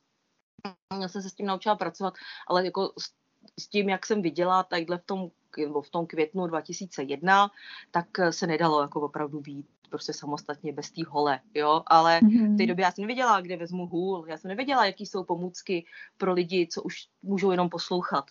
já 1.01 1.09
jsem 1.09 1.23
se 1.23 1.31
s 1.31 1.35
tím 1.35 1.47
naučila 1.47 1.77
pracovat, 1.77 2.15
ale 2.47 2.65
jako 2.65 2.93
s, 2.99 3.13
s 3.61 3.69
tím, 3.69 3.89
jak 3.89 4.07
jsem 4.07 4.23
viděla 4.23 4.63
takhle 4.63 4.99
v 4.99 5.05
tom, 5.05 5.31
v 5.83 5.91
tom 5.91 6.07
květnu 6.07 6.47
2001, 6.47 7.51
tak 7.91 8.07
se 8.31 8.47
nedalo 8.47 8.83
jako 8.83 9.01
opravdu 9.01 9.41
výjít 9.41 9.80
prostě 9.91 10.13
samostatně 10.13 10.73
bez 10.73 10.91
té 10.91 11.03
hole, 11.09 11.41
jo, 11.55 11.83
ale 11.87 12.21
mm-hmm. 12.21 12.55
v 12.55 12.57
té 12.57 12.67
době 12.67 12.83
já 12.83 12.93
jsem 12.93 13.03
nevěděla, 13.03 13.41
kde 13.41 13.57
vezmu 13.57 13.87
hůl, 13.87 14.25
já 14.29 14.39
jsem 14.39 14.49
nevěděla, 14.49 14.87
jaký 14.87 15.07
jsou 15.07 15.25
pomůcky 15.25 15.85
pro 16.17 16.33
lidi, 16.33 16.69
co 16.73 16.83
už 16.83 17.09
můžou 17.23 17.51
jenom 17.51 17.69
poslouchat, 17.69 18.25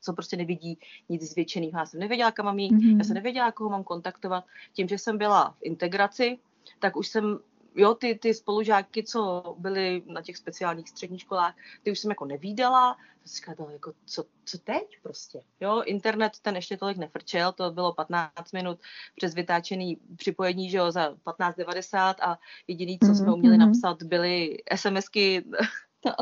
co 0.00 0.12
prostě 0.12 0.36
nevidí 0.36 0.78
nic 1.08 1.22
zvětšeného. 1.22 1.78
Já 1.78 1.86
jsem 1.86 2.00
nevěděla, 2.00 2.32
kam 2.32 2.46
mám 2.46 2.58
jít, 2.58 2.72
mm-hmm. 2.72 2.98
já 2.98 3.04
jsem 3.04 3.14
nevěděla, 3.14 3.52
koho 3.52 3.70
mám 3.70 3.84
kontaktovat. 3.84 4.44
Tím, 4.72 4.88
že 4.88 4.98
jsem 4.98 5.18
byla 5.18 5.50
v 5.50 5.62
integraci, 5.62 6.38
tak 6.78 6.96
už 6.96 7.08
jsem 7.08 7.38
jo, 7.76 7.94
ty, 7.94 8.14
ty 8.14 8.34
spolužáky, 8.34 9.04
co 9.04 9.54
byly 9.58 10.02
na 10.06 10.22
těch 10.22 10.36
speciálních 10.36 10.88
středních 10.88 11.20
školách, 11.20 11.54
ty 11.82 11.90
už 11.90 11.98
jsem 11.98 12.10
jako 12.10 12.24
nevídala, 12.24 12.96
to 13.22 13.28
si 13.28 13.36
říkala, 13.36 13.72
jako, 13.72 13.92
co, 14.06 14.24
co 14.44 14.58
teď 14.58 14.98
prostě, 15.02 15.42
jo, 15.60 15.82
internet 15.82 16.32
ten 16.42 16.56
ještě 16.56 16.76
tolik 16.76 16.96
nefrčel, 16.96 17.52
to 17.52 17.70
bylo 17.70 17.92
15 17.92 18.52
minut 18.52 18.78
přes 19.16 19.34
vytáčený 19.34 19.98
připojení, 20.16 20.70
že 20.70 20.78
jo, 20.78 20.90
za 20.90 21.10
15.90 21.10 22.14
a 22.20 22.38
jediný, 22.68 22.98
co 22.98 23.14
jsme 23.14 23.26
mhm, 23.26 23.34
uměli 23.34 23.56
mhm. 23.58 23.66
napsat, 23.66 24.02
byly 24.02 24.58
SMSky 24.74 25.44
na, 26.04 26.16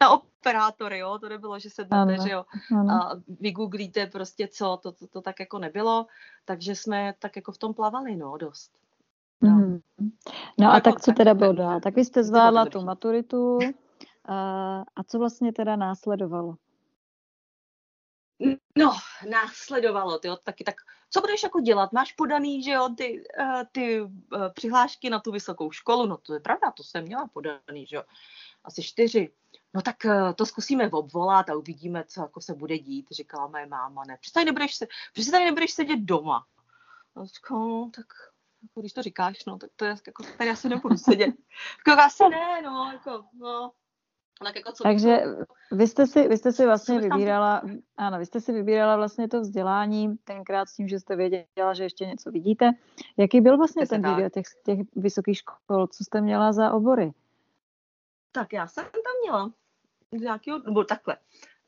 na 0.00 0.10
operátory, 0.10 0.98
jo, 0.98 1.18
to 1.18 1.28
nebylo, 1.28 1.58
že 1.58 1.70
se 1.70 1.84
dáte, 1.84 2.16
že 2.22 2.30
jo, 2.30 2.44
a 2.90 3.10
vygooglíte 3.40 4.06
prostě 4.06 4.48
co, 4.48 4.78
to, 4.82 4.92
to, 4.92 5.06
to 5.06 5.20
tak 5.20 5.40
jako 5.40 5.58
nebylo, 5.58 6.06
takže 6.44 6.74
jsme 6.74 7.14
tak 7.18 7.36
jako 7.36 7.52
v 7.52 7.58
tom 7.58 7.74
plavali, 7.74 8.16
no, 8.16 8.36
dost. 8.36 8.79
No, 9.42 9.50
mm-hmm. 9.50 10.10
no 10.58 10.72
a 10.72 10.80
tak 10.80 11.00
co 11.00 11.12
teda 11.12 11.34
bylo 11.34 11.52
dál? 11.52 11.80
Tak 11.80 11.96
vy 11.96 12.04
jste 12.04 12.24
zvládla 12.24 12.66
tu 12.66 12.80
maturitu 12.84 13.58
a, 14.24 14.34
a 14.96 15.04
co 15.06 15.18
vlastně 15.18 15.52
teda 15.52 15.76
následovalo? 15.76 16.54
No, 18.78 18.92
následovalo, 19.30 20.18
ty 20.18 20.28
taky 20.44 20.64
tak, 20.64 20.74
co 21.10 21.20
budeš 21.20 21.42
jako 21.42 21.60
dělat? 21.60 21.92
Máš 21.92 22.12
podaný, 22.12 22.62
že 22.62 22.70
jo, 22.70 22.88
ty, 22.96 23.24
uh, 23.40 23.62
ty 23.72 24.00
uh, 24.00 24.08
přihlášky 24.54 25.10
na 25.10 25.20
tu 25.20 25.32
vysokou 25.32 25.70
školu, 25.70 26.06
no 26.06 26.16
to 26.16 26.34
je 26.34 26.40
pravda, 26.40 26.70
to 26.70 26.82
jsem 26.82 27.04
měla 27.04 27.28
podaný, 27.32 27.86
že 27.86 27.96
jo, 27.96 28.02
asi 28.64 28.82
čtyři. 28.82 29.32
No 29.74 29.82
tak 29.82 29.96
uh, 30.04 30.32
to 30.32 30.46
zkusíme 30.46 30.90
obvolat 30.90 31.50
a 31.50 31.56
uvidíme, 31.56 32.04
co 32.04 32.20
jako 32.20 32.40
se 32.40 32.54
bude 32.54 32.78
dít, 32.78 33.06
říkala 33.10 33.46
moje 33.46 33.66
máma, 33.66 34.02
ne, 34.08 34.18
přece 34.20 34.34
tady 34.34 34.46
nebudeš, 34.46 34.74
se, 34.74 34.86
přece 35.12 35.30
tady 35.30 35.44
nebudeš 35.44 35.72
sedět 35.72 35.98
doma. 36.00 36.46
No, 37.16 37.24
no 37.50 37.90
tak 37.96 38.06
když 38.80 38.92
to 38.92 39.02
říkáš, 39.02 39.44
no, 39.44 39.58
tak 39.58 39.70
to 39.76 39.84
je 39.84 39.94
jako, 40.06 40.22
tady 40.38 40.50
asi 40.50 40.68
nebudu 40.68 40.96
sedět. 40.96 41.34
jako 41.86 42.00
asi 42.00 42.22
ne, 42.30 42.62
no, 42.62 42.90
jako, 42.92 43.24
no. 43.34 43.72
Tak 44.44 44.56
jako 44.56 44.72
co 44.72 44.82
Takže 44.82 45.22
vy 45.72 45.86
jste 45.86 46.06
si, 46.06 46.28
vy 46.28 46.36
jste 46.36 46.52
si 46.52 46.66
vlastně 46.66 47.00
vybírala, 47.00 47.62
ano, 47.96 48.18
vy 48.18 48.26
jste 48.26 48.40
si 48.40 48.52
vybírala 48.52 48.96
vlastně 48.96 49.28
to 49.28 49.40
vzdělání 49.40 50.16
tenkrát 50.24 50.68
s 50.68 50.76
tím, 50.76 50.88
že 50.88 51.00
jste 51.00 51.16
věděla, 51.16 51.74
že 51.74 51.82
ještě 51.82 52.06
něco 52.06 52.30
vidíte. 52.30 52.70
Jaký 53.16 53.40
byl 53.40 53.56
vlastně 53.56 53.86
ten 53.86 54.10
výběr 54.10 54.30
těch, 54.30 54.44
těch 54.64 54.78
vysokých 54.96 55.38
škol? 55.38 55.86
Co 55.86 56.04
jste 56.04 56.20
měla 56.20 56.52
za 56.52 56.72
obory? 56.72 57.12
Tak 58.32 58.52
já 58.52 58.66
jsem 58.66 58.84
tam 58.84 59.12
měla 59.22 59.52
nějakého, 60.12 60.58
nebo 60.58 60.84
takhle. 60.84 61.16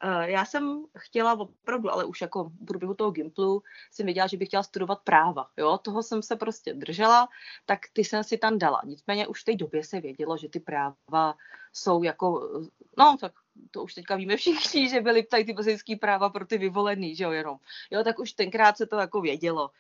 Eh, 0.05 0.31
já 0.31 0.45
jsem 0.45 0.85
chtěla 0.99 1.33
opravdu, 1.41 1.93
ale 1.93 2.05
už 2.05 2.21
jako 2.21 2.45
v 2.45 2.65
průběhu 2.67 2.95
toho 2.95 3.11
Gimplu 3.11 3.63
jsem 3.91 4.07
věděla, 4.07 4.27
že 4.27 4.37
bych 4.37 4.49
chtěla 4.49 4.63
studovat 4.63 5.01
práva. 5.05 5.47
Jo? 5.57 5.79
Toho 5.79 6.03
jsem 6.03 6.23
se 6.23 6.37
prostě 6.37 6.75
držela, 6.75 7.29
tak 7.67 7.79
ty 7.93 8.05
jsem 8.05 8.25
si 8.25 8.39
tam 8.39 8.59
dala. 8.59 8.81
Nicméně 8.85 9.27
už 9.27 9.43
v 9.43 9.45
té 9.45 9.57
době 9.57 9.85
se 9.85 10.01
vědělo, 10.01 10.37
že 10.37 10.49
ty 10.49 10.61
práva 10.61 11.35
jsou 11.73 12.03
jako, 12.03 12.51
no 12.99 13.17
tak 13.21 13.33
to 13.71 13.83
už 13.83 13.95
teďka 13.95 14.17
víme 14.17 14.37
všichni, 14.37 14.89
že 14.89 15.01
byly 15.01 15.23
tady 15.23 15.45
ty 15.45 15.55
pozemské 15.55 15.97
práva 15.97 16.31
pro 16.31 16.47
ty 16.47 16.59
vyvolený, 16.59 17.17
že 17.17 17.25
jo, 17.25 17.31
jenom. 17.31 17.59
Jo, 17.91 18.05
tak 18.05 18.19
už 18.19 18.33
tenkrát 18.33 18.77
se 18.77 18.87
to 18.87 18.97
jako 18.97 19.21
vědělo 19.21 19.71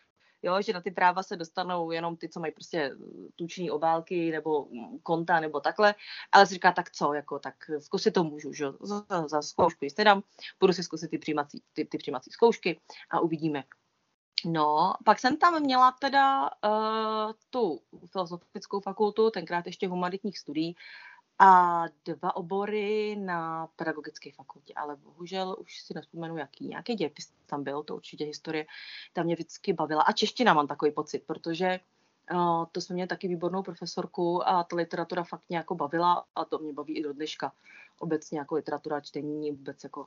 jo, 0.43 0.63
že 0.63 0.73
na 0.73 0.81
ty 0.81 0.91
práva 0.91 1.23
se 1.23 1.37
dostanou 1.37 1.91
jenom 1.91 2.17
ty, 2.17 2.29
co 2.29 2.41
mají 2.41 2.53
prostě 2.53 2.91
tuční 3.37 3.71
obálky 3.71 4.31
nebo 4.31 4.69
konta 5.03 5.41
nebo 5.41 5.61
takhle, 5.61 5.95
ale 6.33 6.47
si 6.47 6.55
říká, 6.55 6.73
tak 6.73 6.91
co, 6.91 7.15
jako, 7.15 7.39
tak 7.39 7.55
zkusit 7.79 8.11
to 8.11 8.25
můžu, 8.25 8.53
že 8.53 8.67
za, 8.81 9.29
za 9.29 9.43
zkoušku 9.43 9.85
jistě 9.85 10.05
dám, 10.05 10.23
budu 10.61 10.73
si 10.73 10.83
zkusit 10.83 11.09
ty 11.09 11.19
přijímací, 11.19 11.63
ty, 11.73 11.85
ty 11.85 11.99
přijímací 11.99 12.31
zkoušky 12.31 12.81
a 13.11 13.21
uvidíme. 13.21 13.65
No, 14.45 14.95
pak 15.05 15.19
jsem 15.19 15.37
tam 15.37 15.63
měla 15.63 15.93
teda 16.01 16.51
uh, 16.65 17.33
tu 17.51 17.81
filozofickou 18.07 18.81
fakultu, 18.81 19.31
tenkrát 19.31 19.67
ještě 19.67 19.89
humanitních 19.89 20.39
studií, 20.39 20.77
a 21.43 21.85
dva 22.05 22.37
obory 22.37 23.17
na 23.17 23.67
pedagogické 23.67 24.33
fakultě, 24.33 24.75
ale 24.75 24.97
bohužel 24.97 25.57
už 25.59 25.81
si 25.81 25.95
nespomenu, 25.95 26.37
jaký. 26.37 26.69
Nějaký 26.69 26.95
dějepis 26.95 27.33
tam 27.47 27.65
byl, 27.65 27.83
to 27.83 27.95
určitě 27.97 28.25
historie, 28.25 28.67
tam 29.13 29.25
mě 29.25 29.35
vždycky 29.35 29.73
bavila. 29.73 30.03
A 30.03 30.13
čeština 30.13 30.55
mám 30.55 30.67
takový 30.67 30.93
pocit, 30.93 31.23
protože 31.27 31.81
uh, 32.33 32.65
to 32.73 32.81
jsme 32.81 32.95
měli 32.95 33.09
taky 33.09 33.29
výbornou 33.29 33.63
profesorku 33.63 34.49
a 34.49 34.65
ta 34.65 34.77
literatura 34.77 35.25
fakt 35.25 35.45
nějak 35.51 35.73
bavila 35.73 36.25
a 36.35 36.45
to 36.45 36.59
mě 36.59 36.73
baví 36.73 36.99
i 36.99 37.03
do 37.03 37.13
dneška. 37.13 37.53
Obecně 37.99 38.39
jako 38.39 38.55
literatura, 38.55 39.01
čtení, 39.01 39.51
vůbec 39.51 39.85
jako 39.85 40.07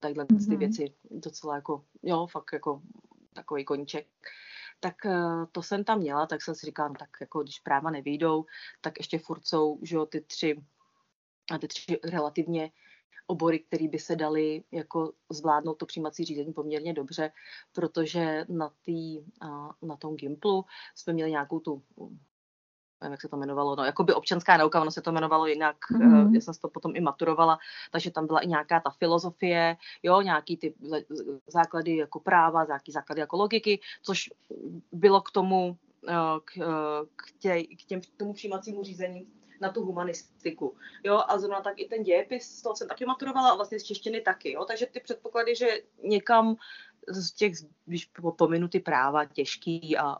tadyhle 0.00 0.24
mm-hmm. 0.24 0.48
ty 0.48 0.56
věci 0.56 0.94
docela 1.10 1.54
jako, 1.54 1.84
jo, 2.02 2.26
fakt 2.26 2.52
jako 2.52 2.82
takový 3.32 3.64
koníček 3.64 4.06
tak 4.80 5.06
eh, 5.06 5.46
to 5.52 5.62
jsem 5.62 5.84
tam 5.84 5.98
měla, 5.98 6.26
tak 6.26 6.42
jsem 6.42 6.54
si 6.54 6.66
říkala, 6.66 6.92
tak 6.98 7.10
jako 7.20 7.42
když 7.42 7.60
práva 7.60 7.90
nevyjdou, 7.90 8.44
tak 8.80 8.98
ještě 8.98 9.18
furt 9.18 9.46
jsou, 9.46 9.78
že 9.82 9.96
jo, 9.96 10.06
ty 10.06 10.20
tři, 10.20 10.62
ty 11.60 11.68
tři 11.68 12.00
relativně 12.04 12.70
obory, 13.26 13.58
které 13.58 13.88
by 13.88 13.98
se 13.98 14.16
daly 14.16 14.64
jako 14.72 15.12
zvládnout 15.30 15.74
to 15.74 15.86
přijímací 15.86 16.24
řízení 16.24 16.52
poměrně 16.52 16.92
dobře, 16.92 17.32
protože 17.72 18.44
na, 18.48 18.72
tý, 18.82 19.20
na 19.82 19.96
tom 19.96 20.16
Gimplu 20.16 20.64
jsme 20.94 21.12
měli 21.12 21.30
nějakou 21.30 21.60
tu 21.60 21.82
nevím, 23.06 23.12
jak 23.12 23.20
se 23.20 23.28
to 23.28 23.36
jmenovalo, 23.36 23.76
no, 23.76 23.84
jako 23.84 24.04
by 24.04 24.14
občanská 24.14 24.56
nauka, 24.56 24.80
ono 24.80 24.90
se 24.90 25.02
to 25.02 25.10
jmenovalo 25.10 25.46
jinak, 25.46 25.76
mm-hmm. 25.92 26.34
já 26.34 26.40
jsem 26.40 26.54
to 26.54 26.68
potom 26.68 26.96
i 26.96 27.00
maturovala, 27.00 27.58
takže 27.90 28.10
tam 28.10 28.26
byla 28.26 28.40
i 28.40 28.46
nějaká 28.46 28.80
ta 28.80 28.90
filozofie, 28.90 29.76
jo, 30.02 30.20
nějaký 30.20 30.56
ty 30.56 30.74
základy 31.46 31.96
jako 31.96 32.20
práva, 32.20 32.64
nějaký 32.64 32.92
základy 32.92 33.20
jako 33.20 33.36
logiky, 33.36 33.80
což 34.02 34.30
bylo 34.92 35.20
k 35.20 35.30
tomu, 35.30 35.76
eh, 36.08 36.14
k, 36.44 36.58
eh, 36.58 37.06
k, 37.16 37.32
tě, 37.38 37.62
k, 37.62 37.84
těm, 37.86 38.00
k 38.00 38.16
tomu 38.16 38.32
přijímacímu 38.32 38.82
řízení 38.82 39.26
na 39.60 39.72
tu 39.72 39.84
humanistiku. 39.84 40.76
Jo, 41.04 41.22
a 41.28 41.38
zrovna 41.38 41.60
tak 41.60 41.80
i 41.80 41.88
ten 41.88 42.02
dějepis, 42.02 42.58
z 42.58 42.62
toho 42.62 42.76
jsem 42.76 42.88
taky 42.88 43.06
maturovala 43.06 43.50
a 43.50 43.54
vlastně 43.54 43.80
z 43.80 43.84
češtiny 43.84 44.20
taky. 44.20 44.52
Jo, 44.52 44.64
takže 44.64 44.86
ty 44.86 45.00
předpoklady, 45.00 45.54
že 45.54 45.66
někam 46.02 46.56
z 47.08 47.32
těch, 47.32 47.52
když 47.84 48.10
pominu 48.36 48.68
ty 48.68 48.80
práva 48.80 49.24
těžký 49.24 49.96
a, 49.96 50.16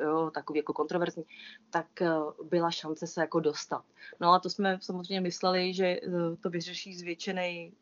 jo, 0.00 0.30
takový 0.34 0.56
jako 0.56 0.72
kontroverzní, 0.72 1.24
tak 1.70 2.02
e, 2.02 2.10
byla 2.44 2.70
šance 2.70 3.06
se 3.06 3.20
jako 3.20 3.40
dostat. 3.40 3.84
No 4.20 4.32
a 4.32 4.38
to 4.38 4.50
jsme 4.50 4.78
samozřejmě 4.82 5.20
mysleli, 5.20 5.74
že 5.74 5.86
e, 5.86 6.00
to 6.40 6.50
vyřeší 6.50 6.94
zvětšený 6.94 7.72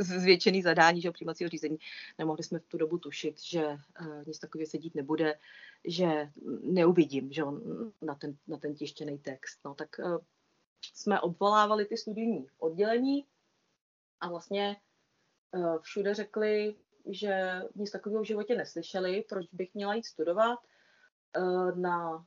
zvětšený 0.00 0.62
zadání 0.62 1.00
že 1.00 1.10
přijímacího 1.10 1.50
řízení. 1.50 1.78
Nemohli 2.18 2.42
jsme 2.42 2.58
v 2.58 2.66
tu 2.66 2.78
dobu 2.78 2.98
tušit, 2.98 3.42
že 3.42 3.66
uh, 3.66 4.26
nic 4.26 4.38
takového 4.38 4.66
se 4.66 4.78
dít 4.78 4.94
nebude, 4.94 5.38
že 5.84 6.30
neuvidím 6.62 7.32
že 7.32 7.42
na, 8.02 8.14
ten, 8.14 8.36
na 8.48 8.56
ten 8.56 8.74
tištěný 8.74 9.18
text. 9.18 9.60
No, 9.64 9.74
tak 9.74 9.88
uh, 9.98 10.18
jsme 10.94 11.20
obvolávali 11.20 11.84
ty 11.84 11.96
studijní 11.96 12.46
oddělení 12.58 13.26
a 14.20 14.28
vlastně 14.28 14.76
uh, 15.52 15.78
všude 15.78 16.14
řekli, 16.14 16.74
že 17.06 17.62
nic 17.74 17.90
takového 17.90 18.22
v 18.22 18.26
životě 18.26 18.56
neslyšeli, 18.56 19.24
proč 19.28 19.46
bych 19.52 19.74
měla 19.74 19.94
jít 19.94 20.06
studovat. 20.06 20.58
Eh, 21.36 21.72
na, 21.74 22.24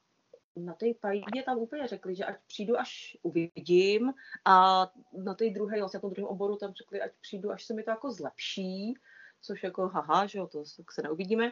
na 0.56 0.74
té 0.74 0.86
pajdě 1.02 1.44
tam 1.46 1.58
úplně 1.58 1.88
řekli, 1.88 2.16
že 2.16 2.26
ať 2.26 2.36
přijdu, 2.48 2.80
až 2.80 3.18
uvidím. 3.22 4.14
A 4.46 4.88
na 5.14 5.34
té 5.34 5.50
druhé, 5.50 5.80
vlastně 5.80 5.98
na 5.98 6.02
tom 6.02 6.12
druhém 6.12 6.30
oboru 6.30 6.58
tam 6.58 6.74
řekli, 6.74 7.02
ať 7.02 7.12
přijdu, 7.22 7.52
až 7.52 7.64
se 7.64 7.74
mi 7.74 7.84
to 7.84 7.90
jako 7.90 8.12
zlepší, 8.12 8.94
což 9.42 9.64
jako 9.64 9.88
haha, 9.88 10.26
že 10.26 10.40
jo, 10.40 10.48
to 10.48 10.66
se 10.66 11.02
neuvidíme 11.02 11.52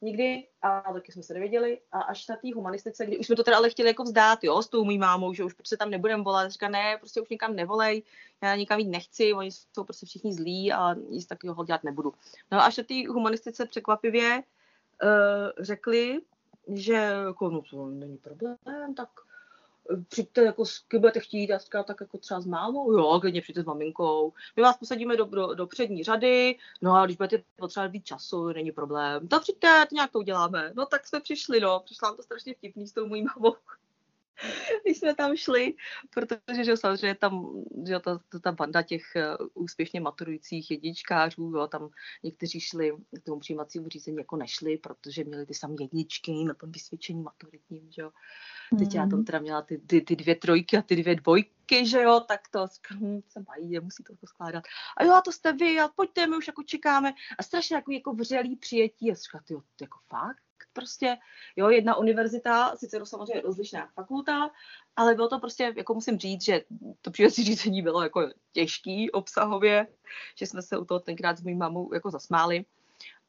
nikdy 0.00 0.46
a 0.62 0.92
taky 0.92 1.12
jsme 1.12 1.22
se 1.22 1.34
nevěděli 1.34 1.80
a 1.92 2.00
až 2.00 2.28
na 2.28 2.36
té 2.36 2.54
humanistice, 2.54 3.06
kdy 3.06 3.18
už 3.18 3.26
jsme 3.26 3.36
to 3.36 3.44
teda 3.44 3.56
ale 3.56 3.70
chtěli 3.70 3.88
jako 3.88 4.02
vzdát, 4.02 4.44
jo, 4.44 4.62
s 4.62 4.68
tou 4.68 4.84
mý 4.84 4.98
mámou, 4.98 5.32
že 5.32 5.44
už 5.44 5.52
prostě 5.52 5.76
tam 5.76 5.90
nebudeme 5.90 6.22
volat, 6.22 6.50
říká 6.50 6.68
ne, 6.68 6.96
prostě 7.00 7.20
už 7.20 7.28
nikam 7.28 7.56
nevolej, 7.56 8.02
já 8.42 8.56
nikam 8.56 8.78
jít 8.78 8.88
nechci, 8.88 9.32
oni 9.32 9.50
jsou 9.52 9.84
prostě 9.84 10.06
všichni 10.06 10.34
zlí 10.34 10.72
a 10.72 10.94
nic 10.94 11.26
takového 11.26 11.64
dělat 11.64 11.84
nebudu. 11.84 12.14
No 12.50 12.58
a 12.58 12.62
až 12.62 12.76
na 12.76 12.84
té 12.84 13.08
humanistice 13.08 13.66
překvapivě 13.66 14.42
uh, 15.02 15.64
řekli, 15.64 16.20
že 16.68 16.92
jako, 17.26 17.50
no 17.50 17.62
to 17.70 17.86
není 17.86 18.16
problém, 18.16 18.56
tak 18.96 19.08
přijďte, 20.08 20.44
jako, 20.44 20.64
kdy 20.88 20.98
budete 20.98 21.20
chtít, 21.20 21.50
já 21.50 21.58
tak 21.82 21.96
jako 22.00 22.18
třeba 22.18 22.40
s 22.40 22.46
mámou, 22.46 22.92
jo, 22.92 23.20
klidně 23.20 23.40
přijďte 23.40 23.62
s 23.62 23.66
maminkou, 23.66 24.32
my 24.56 24.62
vás 24.62 24.76
posadíme 24.76 25.16
do, 25.16 25.24
do, 25.24 25.54
do 25.54 25.66
přední 25.66 26.04
řady, 26.04 26.56
no 26.82 26.94
a 26.94 27.04
když 27.04 27.16
budete 27.16 27.44
potřebovat 27.56 27.92
víc 27.92 28.04
času, 28.04 28.46
není 28.46 28.72
problém, 28.72 29.28
to 29.28 29.40
přijďte, 29.40 29.86
to 29.88 29.94
nějak 29.94 30.12
to 30.12 30.18
uděláme, 30.18 30.72
no 30.76 30.86
tak 30.86 31.06
jsme 31.06 31.20
přišli, 31.20 31.60
no, 31.60 31.80
přišla 31.84 32.14
to 32.14 32.22
strašně 32.22 32.54
vtipný 32.54 32.86
s 32.86 32.92
tou 32.92 33.06
mojí 33.06 33.24
mamou. 33.24 33.54
když 34.84 34.98
jsme 34.98 35.14
tam 35.14 35.36
šli, 35.36 35.74
protože 36.10 36.64
že 36.64 36.76
samozřejmě 36.76 37.14
tam, 37.14 37.64
že 37.86 37.98
ta, 37.98 38.20
ta 38.42 38.52
banda 38.52 38.82
těch 38.82 39.02
uh, 39.16 39.46
úspěšně 39.54 40.00
maturujících 40.00 40.70
jedničkářů, 40.70 41.52
jo, 41.56 41.66
tam 41.66 41.88
někteří 42.22 42.60
šli 42.60 42.92
k 43.16 43.24
tomu 43.24 43.40
přijímacímu 43.40 43.88
řízení 43.88 44.16
jako 44.16 44.36
nešli, 44.36 44.78
protože 44.78 45.24
měli 45.24 45.46
ty 45.46 45.54
samé 45.54 45.74
jedničky 45.80 46.44
na 46.44 46.54
tom 46.54 46.72
vysvědčení 46.72 47.22
maturitním, 47.22 47.90
že 47.90 48.02
jo. 48.02 48.10
Teď 48.78 48.88
mm. 48.88 48.96
já 48.96 49.02
tam 49.02 49.18
hmm. 49.18 49.24
teda 49.24 49.38
měla 49.38 49.62
ty, 49.62 49.78
ty, 49.78 50.00
ty, 50.00 50.16
dvě 50.16 50.34
trojky 50.34 50.76
a 50.76 50.82
ty 50.82 50.96
dvě 50.96 51.14
dvojky, 51.14 51.86
že 51.86 52.02
jo, 52.02 52.20
tak 52.28 52.40
to 52.50 52.66
se 53.28 53.40
mají, 53.48 53.80
musí 53.80 54.04
to 54.04 54.26
skládat. 54.26 54.64
A 54.96 55.04
jo, 55.04 55.12
a 55.12 55.20
to 55.20 55.32
jste 55.32 55.52
vy, 55.52 55.80
a 55.80 55.88
pojďte, 55.88 56.26
my 56.26 56.36
už 56.36 56.46
jako 56.46 56.62
čekáme. 56.62 57.12
A 57.38 57.42
strašně 57.42 57.76
jako, 57.76 57.92
jako 57.92 58.12
vřelý 58.12 58.56
přijetí 58.56 59.12
a 59.12 59.14
říkala, 59.14 59.42
ty, 59.46 59.54
jako 59.80 59.98
fakt? 60.08 60.47
Prostě, 60.78 61.16
jo, 61.56 61.68
jedna 61.68 61.96
univerzita, 61.96 62.76
sice 62.76 62.98
to 62.98 63.06
samozřejmě 63.06 63.40
rozlišná 63.40 63.86
fakulta, 63.94 64.50
ale 64.96 65.14
bylo 65.14 65.28
to 65.28 65.38
prostě, 65.38 65.74
jako 65.76 65.94
musím 65.94 66.18
říct, 66.18 66.44
že 66.44 66.64
to 67.02 67.10
přijímací 67.10 67.44
řízení 67.50 67.82
bylo 67.82 68.02
jako 68.02 68.20
těžký 68.52 69.10
obsahově, 69.10 69.86
že 70.38 70.46
jsme 70.46 70.62
se 70.62 70.78
u 70.78 70.84
toho 70.84 71.00
tenkrát 71.00 71.38
s 71.38 71.42
mojí 71.42 71.56
mamou 71.56 71.94
jako 71.94 72.10
zasmáli. 72.10 72.64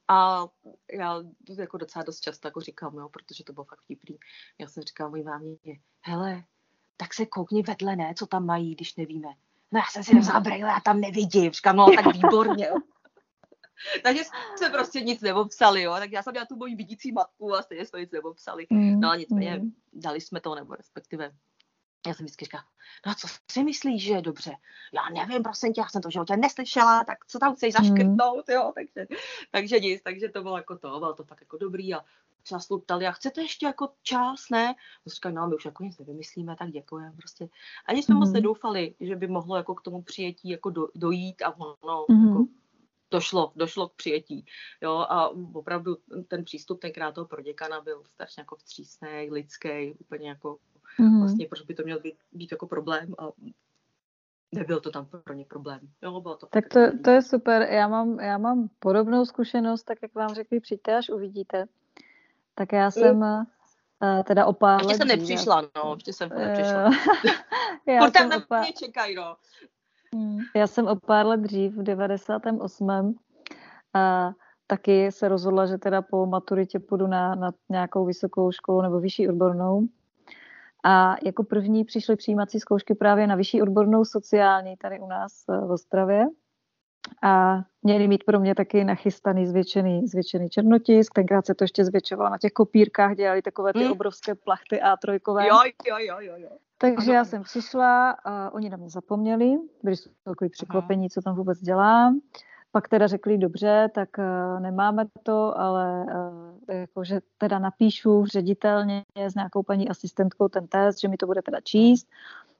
A 0.08 0.48
já 0.94 1.24
jako 1.58 1.78
docela 1.78 2.04
dost 2.04 2.20
často 2.20 2.48
jako 2.48 2.62
říkám, 2.62 2.96
jo, 2.98 3.10
protože 3.10 3.44
to 3.44 3.54
bylo 3.54 3.66
fakt 3.66 3.82
vtipný. 3.82 4.18
Já 4.60 4.68
jsem 4.68 4.84
říkala 4.84 5.10
mojí 5.10 5.24
mámě, 5.24 5.56
hele, 6.02 6.44
tak 6.98 7.14
se 7.14 7.26
koukni 7.26 7.64
vedle, 7.64 7.96
ne, 7.96 8.14
co 8.18 8.28
tam 8.28 8.46
mají, 8.46 8.76
když 8.76 8.96
nevíme. 8.96 9.28
No 9.72 9.80
já 9.80 9.86
jsem 9.92 10.04
si 10.04 10.16
nevzala 10.16 10.40
brejle, 10.40 10.70
já 10.70 10.80
tam 10.80 11.00
nevidím. 11.00 11.52
Říkám, 11.52 11.76
no 11.76 11.88
tak 11.96 12.06
výborně. 12.16 12.70
Takže 14.04 14.24
jsme 14.56 14.70
prostě 14.70 15.02
nic 15.02 15.22
neobsali, 15.22 15.82
jo. 15.82 15.94
Tak 15.94 16.12
já 16.12 16.24
jsem 16.24 16.32
měla 16.32 16.46
tu 16.46 16.56
moji 16.56 16.76
vidící 16.76 17.12
matku 17.12 17.56
a 17.56 17.62
stejně 17.62 17.86
jsme 17.86 18.00
nic 18.00 18.12
neobsali. 18.12 18.68
Mm, 18.70 19.00
no 19.00 19.08
ale 19.08 19.18
nicméně 19.18 19.58
mm. 19.58 19.72
dali 19.94 20.22
jsme 20.22 20.42
to, 20.42 20.56
nebo 20.56 20.76
respektive 20.76 21.32
já 22.08 22.14
jsem 22.14 22.26
vždycky 22.26 22.46
říkala, 22.46 22.64
no 23.08 23.14
co 23.16 23.28
si 23.52 23.64
myslíš, 23.64 24.04
že 24.04 24.14
je 24.14 24.22
dobře? 24.22 24.52
Já 24.94 25.26
nevím, 25.26 25.44
prosím 25.44 25.74
tě, 25.74 25.82
já 25.82 25.88
jsem 25.88 26.02
to 26.02 26.10
v 26.10 26.12
životě 26.12 26.38
neslyšela, 26.38 27.04
tak 27.04 27.26
co 27.28 27.40
tam 27.40 27.56
chceš 27.56 27.74
zaškrtnout, 27.74 28.48
mm. 28.48 28.54
jo, 28.54 28.72
takže, 28.76 29.08
takže 29.52 29.80
nic, 29.80 30.02
takže 30.02 30.30
to 30.30 30.42
bylo 30.42 30.58
jako 30.58 30.78
to, 30.78 31.00
bylo 31.00 31.14
to 31.14 31.24
fakt 31.24 31.42
jako 31.42 31.58
dobrý 31.58 31.94
a 31.94 32.00
se 32.44 32.56
nás 32.56 32.68
ptali, 32.84 33.08
a 33.08 33.12
chcete 33.12 33.42
ještě 33.42 33.66
jako 33.66 33.90
čas, 34.04 34.50
ne? 34.52 34.76
No 35.06 35.10
říkali, 35.10 35.36
no 35.36 35.48
my 35.48 35.56
už 35.56 35.66
jako 35.66 35.84
nic 35.84 35.98
nevymyslíme, 35.98 36.56
tak 36.56 36.72
děkujeme 36.72 37.12
prostě. 37.18 37.50
Ani 37.86 38.04
jsme 38.04 38.16
mm. 38.16 38.20
moc 38.20 38.32
nedoufali, 38.32 38.96
že 39.00 39.16
by 39.16 39.28
mohlo 39.28 39.56
jako 39.56 39.76
k 39.76 39.82
tomu 39.82 40.02
přijetí 40.02 40.50
jako 40.50 40.70
do, 40.70 40.88
dojít 40.96 41.42
a 41.42 41.58
ono 41.58 42.06
mm. 42.10 42.28
jako 42.28 42.46
došlo, 43.12 43.52
došlo 43.56 43.88
k 43.90 43.96
přijetí. 43.96 44.46
Jo, 44.82 44.98
a 44.98 45.30
opravdu 45.54 45.98
ten 46.28 46.44
přístup 46.44 46.82
tenkrát 46.82 47.16
toho 47.16 47.28
proděkana 47.28 47.82
byl 47.82 48.04
strašně 48.06 48.42
jako 48.42 48.56
vstřícný, 48.56 49.30
lidský, 49.32 49.94
úplně 50.00 50.30
jako 50.30 50.58
mm-hmm. 51.00 51.20
vlastně, 51.20 51.48
proč 51.48 51.62
by 51.62 51.74
to 51.74 51.84
měl 51.84 52.00
být, 52.00 52.16
být 52.32 52.52
jako 52.52 52.68
problém 52.68 53.16
a 53.18 53.30
nebyl 54.52 54.80
to 54.80 54.92
tam 54.92 55.06
pro 55.24 55.34
ně 55.34 55.46
problém. 55.46 55.80
Jo, 56.02 56.22
bylo 56.22 56.36
to 56.36 56.48
tak 56.48 56.68
to, 56.68 56.80
to 57.04 57.10
je 57.10 57.22
super. 57.22 57.62
Já 57.62 57.88
mám, 57.88 58.20
já 58.20 58.38
mám 58.38 58.70
podobnou 58.80 59.26
zkušenost, 59.26 59.84
tak 59.84 59.98
jak 60.02 60.16
vám 60.16 60.34
řekli, 60.34 60.60
přijďte, 60.60 60.98
až 60.98 61.10
uvidíte. 61.10 61.66
Tak 62.56 62.74
já 62.74 62.92
jsem 62.92 63.16
mm. 63.16 63.24
uh, 63.24 64.24
teda 64.24 64.46
o 64.46 64.54
pár 64.54 64.86
let... 64.86 64.98
jsem 64.98 65.08
nepřišla, 65.08 65.62
no, 65.62 65.94
ještě 65.94 66.14
jsem 66.14 66.30
nepřišla. 66.30 66.84
já 67.88 68.02
Furt 68.02 68.12
tam 68.12 68.30
na 68.30 68.60
mě 68.60 68.74
čekají, 68.74 69.16
no. 69.16 69.36
Hmm. 70.16 70.40
Já 70.56 70.68
jsem 70.68 70.88
o 70.88 70.96
pár 70.96 71.26
let 71.26 71.40
dřív, 71.40 71.78
v 71.78 71.84
98. 71.84 73.16
A 73.94 74.32
taky 74.68 75.12
se 75.12 75.28
rozhodla, 75.28 75.66
že 75.66 75.78
teda 75.78 76.02
po 76.02 76.26
maturitě 76.26 76.80
půjdu 76.80 77.08
na, 77.08 77.36
na 77.36 77.52
nějakou 77.70 78.06
vysokou 78.06 78.52
školu 78.52 78.82
nebo 78.82 79.00
vyšší 79.00 79.30
odbornou. 79.30 79.88
A 80.84 81.16
jako 81.26 81.44
první 81.44 81.86
přišly 81.86 82.16
přijímací 82.16 82.60
zkoušky 82.60 82.96
právě 82.96 83.28
na 83.28 83.36
vyšší 83.36 83.62
odbornou 83.62 84.06
sociální 84.06 84.78
tady 84.78 85.00
u 85.00 85.08
nás 85.08 85.44
eh, 85.50 85.58
v 85.58 85.72
Ostravě 85.72 86.26
a 87.24 87.62
měli 87.84 88.08
mít 88.08 88.24
pro 88.24 88.40
mě 88.40 88.56
taky 88.56 88.84
nachystaný 88.84 89.48
zvětšený, 89.48 90.08
zvětšený 90.08 90.50
černotisk. 90.50 91.14
Tenkrát 91.14 91.46
se 91.46 91.56
to 91.56 91.64
ještě 91.64 91.86
zvětšovalo 91.86 92.30
na 92.30 92.38
těch 92.38 92.52
kopírkách, 92.52 93.16
dělali 93.16 93.42
takové 93.42 93.74
ty 93.74 93.86
mm. 93.86 93.92
obrovské 93.92 94.36
plachty 94.36 94.76
A3. 94.76 95.20
Jo, 95.28 95.72
jo, 95.88 95.98
jo, 96.00 96.18
jo. 96.20 96.34
jo. 96.38 96.50
Takže 96.82 97.14
já 97.14 97.26
jsem 97.26 97.44
přišla 97.44 98.12
a 98.12 98.50
oni 98.54 98.70
na 98.70 98.78
mě 98.78 98.90
zapomněli, 98.90 99.60
byli 99.84 99.98
jsou 99.98 100.10
takový 100.24 100.50
překvapení, 100.50 101.10
co 101.10 101.22
tam 101.22 101.36
vůbec 101.36 101.60
dělám. 101.60 102.20
Pak 102.72 102.88
teda 102.88 103.08
řekli, 103.08 103.38
dobře, 103.38 103.90
tak 103.96 104.10
uh, 104.18 104.60
nemáme 104.60 105.06
to, 105.24 105.60
ale 105.60 106.06
uh, 106.06 106.76
jakože 106.76 107.20
teda 107.38 107.60
napíšu 107.60 108.26
ředitelně 108.26 109.04
s 109.16 109.36
nějakou 109.36 109.64
paní 109.64 109.90
asistentkou 109.90 110.48
ten 110.48 110.68
test, 110.68 111.00
že 111.00 111.08
mi 111.08 111.18
to 111.18 111.26
bude 111.26 111.42
teda 111.42 111.58
číst. 111.64 112.08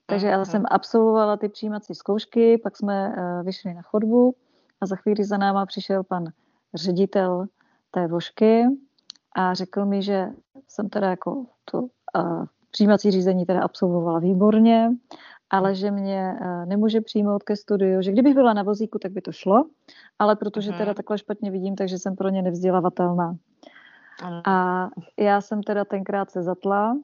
Takže 0.06 0.28
já 0.28 0.46
jsem 0.46 0.64
absolvovala 0.72 1.38
ty 1.38 1.50
přijímací 1.50 1.96
zkoušky, 1.96 2.58
pak 2.58 2.78
jsme 2.78 3.10
uh, 3.10 3.46
vyšli 3.46 3.74
na 3.74 3.82
chodbu 3.82 4.36
a 4.82 4.86
za 4.86 4.96
chvíli 4.96 5.24
za 5.24 5.38
náma 5.38 5.66
přišel 5.66 6.04
pan 6.04 6.26
ředitel 6.74 7.46
té 7.92 8.08
vošky 8.08 8.66
a 9.36 9.54
řekl 9.54 9.86
mi, 9.86 10.02
že 10.02 10.30
jsem 10.68 10.90
teda 10.90 11.10
jako 11.10 11.46
to 11.72 11.82
uh, 11.82 12.46
přijímací 12.72 13.12
řízení 13.12 13.46
teda 13.46 13.62
absolvovala 13.62 14.20
výborně, 14.20 14.90
ale 15.50 15.76
že 15.76 15.92
mě 15.92 16.34
uh, 16.42 16.66
nemůže 16.66 17.02
přijmout 17.02 17.44
ke 17.44 17.56
studiu, 17.56 18.02
že 18.02 18.12
kdybych 18.12 18.36
byla 18.36 18.54
na 18.54 18.64
vozíku, 18.64 19.00
tak 19.00 19.12
by 19.12 19.22
to 19.22 19.32
šlo, 19.32 19.66
ale 20.20 20.36
protože 20.36 20.72
teda 20.72 20.86
mhm. 20.86 20.96
takhle 20.96 21.18
špatně 21.18 21.52
vidím, 21.52 21.76
takže 21.76 21.98
jsem 21.98 22.16
pro 22.16 22.30
ně 22.30 22.42
nevzdělavatelná. 22.42 23.36
A 24.46 24.88
já 25.20 25.42
jsem 25.42 25.64
teda 25.64 25.86
tenkrát 25.86 26.32
se 26.32 26.44
zatla 26.44 26.98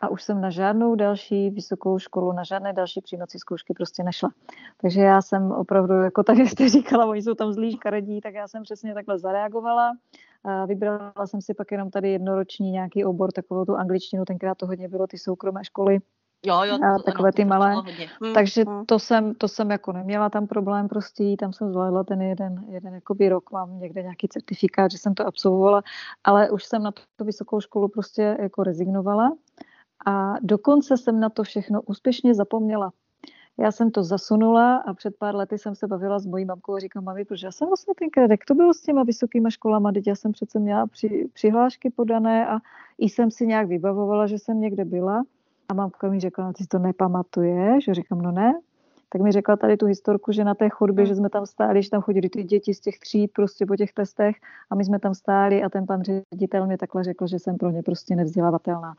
a 0.00 0.08
už 0.08 0.22
jsem 0.22 0.40
na 0.40 0.50
žádnou 0.50 0.94
další 0.94 1.50
vysokou 1.50 1.98
školu, 1.98 2.32
na 2.32 2.44
žádné 2.44 2.72
další 2.72 3.00
přijímací 3.00 3.38
zkoušky 3.38 3.74
prostě 3.74 4.02
nešla. 4.02 4.30
Takže 4.80 5.00
já 5.00 5.22
jsem 5.22 5.52
opravdu, 5.52 5.94
jako 5.94 6.22
tak, 6.22 6.38
jak 6.38 6.48
jste 6.48 6.68
říkala, 6.68 7.06
oni 7.06 7.22
jsou 7.22 7.34
tam 7.34 7.52
zlí 7.52 7.72
škaredí, 7.72 8.20
tak 8.20 8.34
já 8.34 8.48
jsem 8.48 8.62
přesně 8.62 8.94
takhle 8.94 9.18
zareagovala. 9.18 9.92
A 10.44 10.66
vybrala 10.66 11.12
jsem 11.24 11.40
si 11.40 11.54
pak 11.54 11.72
jenom 11.72 11.90
tady 11.90 12.10
jednoroční 12.10 12.70
nějaký 12.70 13.04
obor, 13.04 13.32
takovou 13.32 13.64
tu 13.64 13.76
angličtinu, 13.76 14.24
tenkrát 14.24 14.58
to 14.58 14.66
hodně 14.66 14.88
bylo, 14.88 15.06
ty 15.06 15.18
soukromé 15.18 15.64
školy, 15.64 15.98
Jo, 16.46 16.62
jo, 16.64 16.78
to, 16.78 17.02
takové 17.02 17.28
ano, 17.28 17.32
ty 17.32 17.44
malé. 17.44 17.74
Hmm, 17.74 18.34
Takže 18.34 18.64
hmm. 18.64 18.86
to 18.86 18.98
jsem, 18.98 19.34
to 19.34 19.48
jsem 19.48 19.70
jako 19.70 19.92
neměla 19.92 20.30
tam 20.30 20.46
problém 20.46 20.88
prostě, 20.88 21.36
tam 21.38 21.52
jsem 21.52 21.72
zvládla 21.72 22.04
ten 22.04 22.22
jeden, 22.22 22.64
jeden 22.68 22.94
jakoby 22.94 23.28
rok, 23.28 23.50
mám 23.50 23.80
někde 23.80 24.02
nějaký 24.02 24.28
certifikát, 24.28 24.90
že 24.90 24.98
jsem 24.98 25.14
to 25.14 25.26
absolvovala, 25.26 25.82
ale 26.24 26.50
už 26.50 26.64
jsem 26.64 26.82
na 26.82 26.92
tu 26.92 27.24
vysokou 27.24 27.60
školu 27.60 27.88
prostě 27.88 28.36
jako 28.40 28.62
rezignovala 28.62 29.32
a 30.06 30.34
dokonce 30.42 30.96
jsem 30.96 31.20
na 31.20 31.28
to 31.28 31.42
všechno 31.42 31.82
úspěšně 31.82 32.34
zapomněla. 32.34 32.92
Já 33.58 33.72
jsem 33.72 33.90
to 33.90 34.02
zasunula 34.02 34.76
a 34.76 34.94
před 34.94 35.16
pár 35.18 35.34
lety 35.36 35.58
jsem 35.58 35.74
se 35.74 35.86
bavila 35.86 36.18
s 36.18 36.26
mojí 36.26 36.44
mamkou 36.44 36.74
a 36.74 36.78
říkám, 36.78 37.04
mami, 37.04 37.24
protože 37.24 37.46
já 37.46 37.52
jsem 37.52 37.68
vlastně 37.68 37.94
tenkrát, 37.98 38.30
jak 38.30 38.44
to 38.44 38.54
bylo 38.54 38.74
s 38.74 38.80
těma 38.80 39.02
vysokýma 39.02 39.50
školama, 39.50 39.92
teď 39.92 40.06
já 40.06 40.14
jsem 40.14 40.32
přece 40.32 40.58
měla 40.58 40.86
při, 40.86 41.28
přihlášky 41.32 41.90
podané 41.90 42.48
a 42.48 42.58
i 42.98 43.08
jsem 43.08 43.30
si 43.30 43.46
nějak 43.46 43.68
vybavovala, 43.68 44.26
že 44.26 44.38
jsem 44.38 44.60
někde 44.60 44.84
byla. 44.84 45.24
A 45.68 45.74
mamka 45.74 46.10
mi 46.10 46.20
řekla, 46.20 46.44
no, 46.44 46.52
ty 46.52 46.62
si 46.62 46.68
to 46.68 46.78
nepamatuješ? 46.78 47.84
Že 47.84 47.94
říkám, 47.94 48.22
no 48.22 48.32
ne. 48.32 48.52
Tak 49.12 49.22
mi 49.22 49.32
řekla 49.32 49.56
tady 49.56 49.76
tu 49.76 49.86
historku, 49.86 50.32
že 50.32 50.44
na 50.44 50.54
té 50.54 50.68
chodbě, 50.68 51.06
že 51.06 51.14
jsme 51.14 51.30
tam 51.30 51.46
stáli, 51.46 51.82
že 51.82 51.90
tam 51.90 52.02
chodili 52.02 52.28
ty 52.28 52.44
děti 52.44 52.74
z 52.74 52.80
těch 52.80 52.98
tříd 52.98 53.32
prostě 53.32 53.66
po 53.66 53.76
těch 53.76 53.92
testech 53.92 54.36
a 54.70 54.74
my 54.74 54.84
jsme 54.84 54.98
tam 54.98 55.14
stáli 55.14 55.62
a 55.62 55.68
ten 55.68 55.86
pan 55.86 56.02
ředitel 56.02 56.66
mi 56.66 56.76
takhle 56.76 57.04
řekl, 57.04 57.26
že 57.26 57.38
jsem 57.38 57.56
pro 57.56 57.70
ně 57.70 57.82
prostě 57.82 58.16
nevzdělavatelná. 58.16 58.94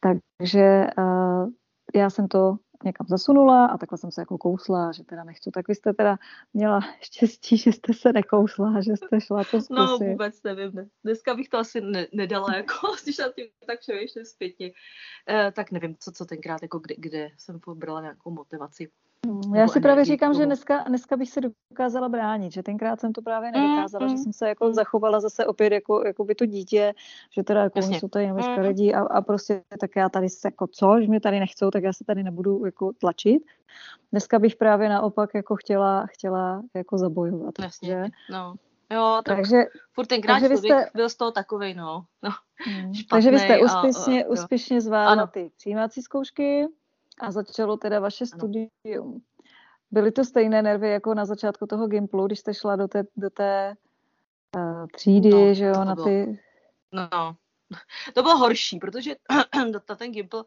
Takže 0.00 0.86
uh, 0.98 1.48
já 1.94 2.10
jsem 2.10 2.28
to 2.28 2.56
někam 2.84 3.06
zasunula 3.06 3.66
a 3.66 3.78
takhle 3.78 3.98
jsem 3.98 4.10
se 4.10 4.20
jako 4.20 4.38
kousla, 4.38 4.92
že 4.92 5.04
teda 5.04 5.24
nechci. 5.24 5.50
Tak 5.50 5.68
vy 5.68 5.74
jste 5.74 5.92
teda 5.92 6.18
měla 6.54 6.80
štěstí, 7.00 7.56
že 7.56 7.72
jste 7.72 7.94
se 7.94 8.12
nekousla, 8.12 8.80
že 8.80 8.96
jste 8.96 9.20
šla 9.20 9.44
to 9.44 9.56
no, 9.56 9.62
zkusit. 9.62 9.74
No 9.78 9.98
vůbec 9.98 10.42
nevím. 10.42 10.72
Dneska 11.04 11.34
bych 11.34 11.48
to 11.48 11.58
asi 11.58 11.80
ne, 11.80 12.06
nedala, 12.12 12.56
jako 12.56 12.74
když 13.04 13.18
na 13.18 13.32
tím 13.32 13.46
tak 13.66 13.78
přemýšlím 13.78 14.24
zpětně. 14.24 14.72
Eh, 15.28 15.52
tak 15.52 15.70
nevím, 15.70 15.96
co, 15.98 16.12
co 16.12 16.24
tenkrát, 16.24 16.62
jako 16.62 16.78
kde, 16.78 16.94
kde 16.98 17.30
jsem 17.38 17.60
pobrala 17.60 18.00
nějakou 18.00 18.30
motivaci. 18.30 18.90
Já 19.54 19.68
si 19.68 19.80
právě 19.80 20.04
říkám, 20.04 20.34
že 20.34 20.46
dneska, 20.46 20.84
dneska 20.88 21.16
bych 21.16 21.30
se 21.30 21.40
dokázala 21.40 22.08
bránit, 22.08 22.52
že 22.52 22.62
tenkrát 22.62 23.00
jsem 23.00 23.12
to 23.12 23.22
právě 23.22 23.52
nedokázala, 23.52 24.06
mm, 24.06 24.10
že 24.10 24.16
jsem 24.16 24.32
se 24.32 24.48
jako 24.48 24.66
mm. 24.66 24.74
zachovala 24.74 25.20
zase 25.20 25.46
opět 25.46 25.72
jako, 25.72 26.06
jako 26.06 26.24
by 26.24 26.34
to 26.34 26.46
dítě, 26.46 26.94
že 27.30 27.42
teda 27.42 27.62
jako 27.62 27.82
jsou 27.82 28.08
tady 28.08 28.26
dneska 28.26 28.56
mm. 28.56 28.94
a, 28.94 29.00
a 29.00 29.22
prostě 29.22 29.62
tak 29.80 29.90
já 29.96 30.08
tady 30.08 30.28
se 30.28 30.48
jako 30.48 30.66
co, 30.66 31.00
že 31.00 31.06
mě 31.06 31.20
tady 31.20 31.40
nechcou, 31.40 31.70
tak 31.70 31.82
já 31.82 31.92
se 31.92 32.04
tady 32.04 32.22
nebudu 32.22 32.64
jako 32.64 32.90
tlačit. 32.98 33.42
Dneska 34.12 34.38
bych 34.38 34.56
právě 34.56 34.88
naopak 34.88 35.30
jako 35.34 35.56
chtěla, 35.56 36.06
chtěla 36.06 36.62
jako 36.74 36.98
zabojovat. 36.98 37.54
Jasně, 37.62 37.88
že? 37.88 38.04
no. 38.30 38.54
Jo, 38.92 39.22
tak 39.24 39.36
takže, 39.36 39.56
furt 39.92 40.06
tenkrát 40.06 40.40
takže 40.40 40.56
jste, 40.56 40.90
byl 40.94 41.08
z 41.08 41.16
toho 41.16 41.30
takovej, 41.30 41.74
no. 41.74 42.04
no 42.22 42.30
mm, 42.66 42.92
takže 43.10 43.30
vy 43.30 43.38
jste 43.38 43.60
úspěšně, 43.60 44.24
a, 44.24 44.26
a, 44.26 44.30
úspěšně 44.30 44.80
zvládla 44.80 45.26
ty 45.26 45.50
přijímací 45.56 46.02
zkoušky, 46.02 46.66
a 47.20 47.30
začalo 47.30 47.76
teda 47.76 48.00
vaše 48.00 48.26
studium. 48.26 49.22
Byly 49.90 50.12
to 50.12 50.24
stejné 50.24 50.62
nervy 50.62 50.90
jako 50.90 51.14
na 51.14 51.24
začátku 51.24 51.66
toho 51.66 51.86
Gimplu, 51.86 52.26
když 52.26 52.38
jste 52.38 52.54
šla 52.54 52.76
do 52.76 52.88
té, 52.88 53.02
do 53.16 53.30
té 53.30 53.74
uh, 54.56 54.86
třídy, 54.94 55.30
no, 55.30 55.54
že 55.54 55.64
jo, 55.64 55.84
na 55.84 55.96
ty... 55.96 56.40
No, 56.92 57.36
to 58.14 58.22
bylo 58.22 58.36
horší, 58.36 58.78
protože 58.78 59.14
ten 59.96 60.12
Gimpl 60.12 60.44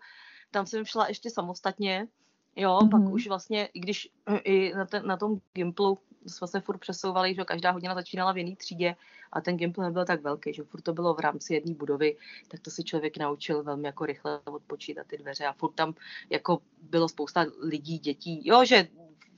tam 0.51 0.65
jsem 0.65 0.86
šla 0.86 1.07
ještě 1.07 1.30
samostatně, 1.30 2.07
jo, 2.55 2.77
mm-hmm. 2.77 2.89
pak 2.89 3.01
už 3.01 3.27
vlastně, 3.27 3.65
i 3.73 3.79
když 3.79 4.09
i 4.43 4.73
na, 4.73 4.85
ten, 4.85 5.07
na 5.07 5.17
tom 5.17 5.39
Gimplu 5.53 5.99
jsme 6.27 6.47
se 6.47 6.61
furt 6.61 6.77
přesouvali, 6.77 7.35
že 7.35 7.43
každá 7.43 7.71
hodina 7.71 7.95
začínala 7.95 8.31
v 8.31 8.37
jiné 8.37 8.55
třídě 8.55 8.95
a 9.31 9.41
ten 9.41 9.57
Gimpl 9.57 9.81
nebyl 9.81 10.05
tak 10.05 10.21
velký, 10.21 10.53
že 10.53 10.63
furt 10.63 10.81
to 10.81 10.93
bylo 10.93 11.13
v 11.13 11.19
rámci 11.19 11.53
jedné 11.53 11.73
budovy, 11.73 12.17
tak 12.47 12.59
to 12.59 12.71
si 12.71 12.83
člověk 12.83 13.17
naučil 13.17 13.63
velmi 13.63 13.87
jako 13.87 14.05
rychle 14.05 14.39
odpočítat 14.45 15.07
ty 15.07 15.17
dveře 15.17 15.45
a 15.45 15.53
furt 15.53 15.71
tam 15.71 15.93
jako 16.29 16.59
bylo 16.81 17.09
spousta 17.09 17.45
lidí, 17.61 17.99
dětí, 17.99 18.41
jo, 18.47 18.65
že 18.65 18.87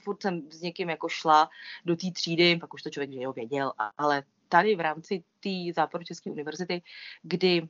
furt 0.03 0.21
jsem 0.21 0.51
s 0.51 0.61
někým 0.61 0.89
jako 0.89 1.09
šla 1.09 1.49
do 1.85 1.95
té 1.95 2.11
třídy, 2.11 2.57
pak 2.57 2.73
už 2.73 2.81
to 2.81 2.89
člověk 2.89 3.11
že 3.11 3.31
věděl, 3.31 3.73
ale 3.97 4.23
tady 4.49 4.75
v 4.75 4.79
rámci 4.79 5.23
té 5.39 5.73
Západočeské 5.75 6.31
univerzity, 6.31 6.81
kdy 7.23 7.67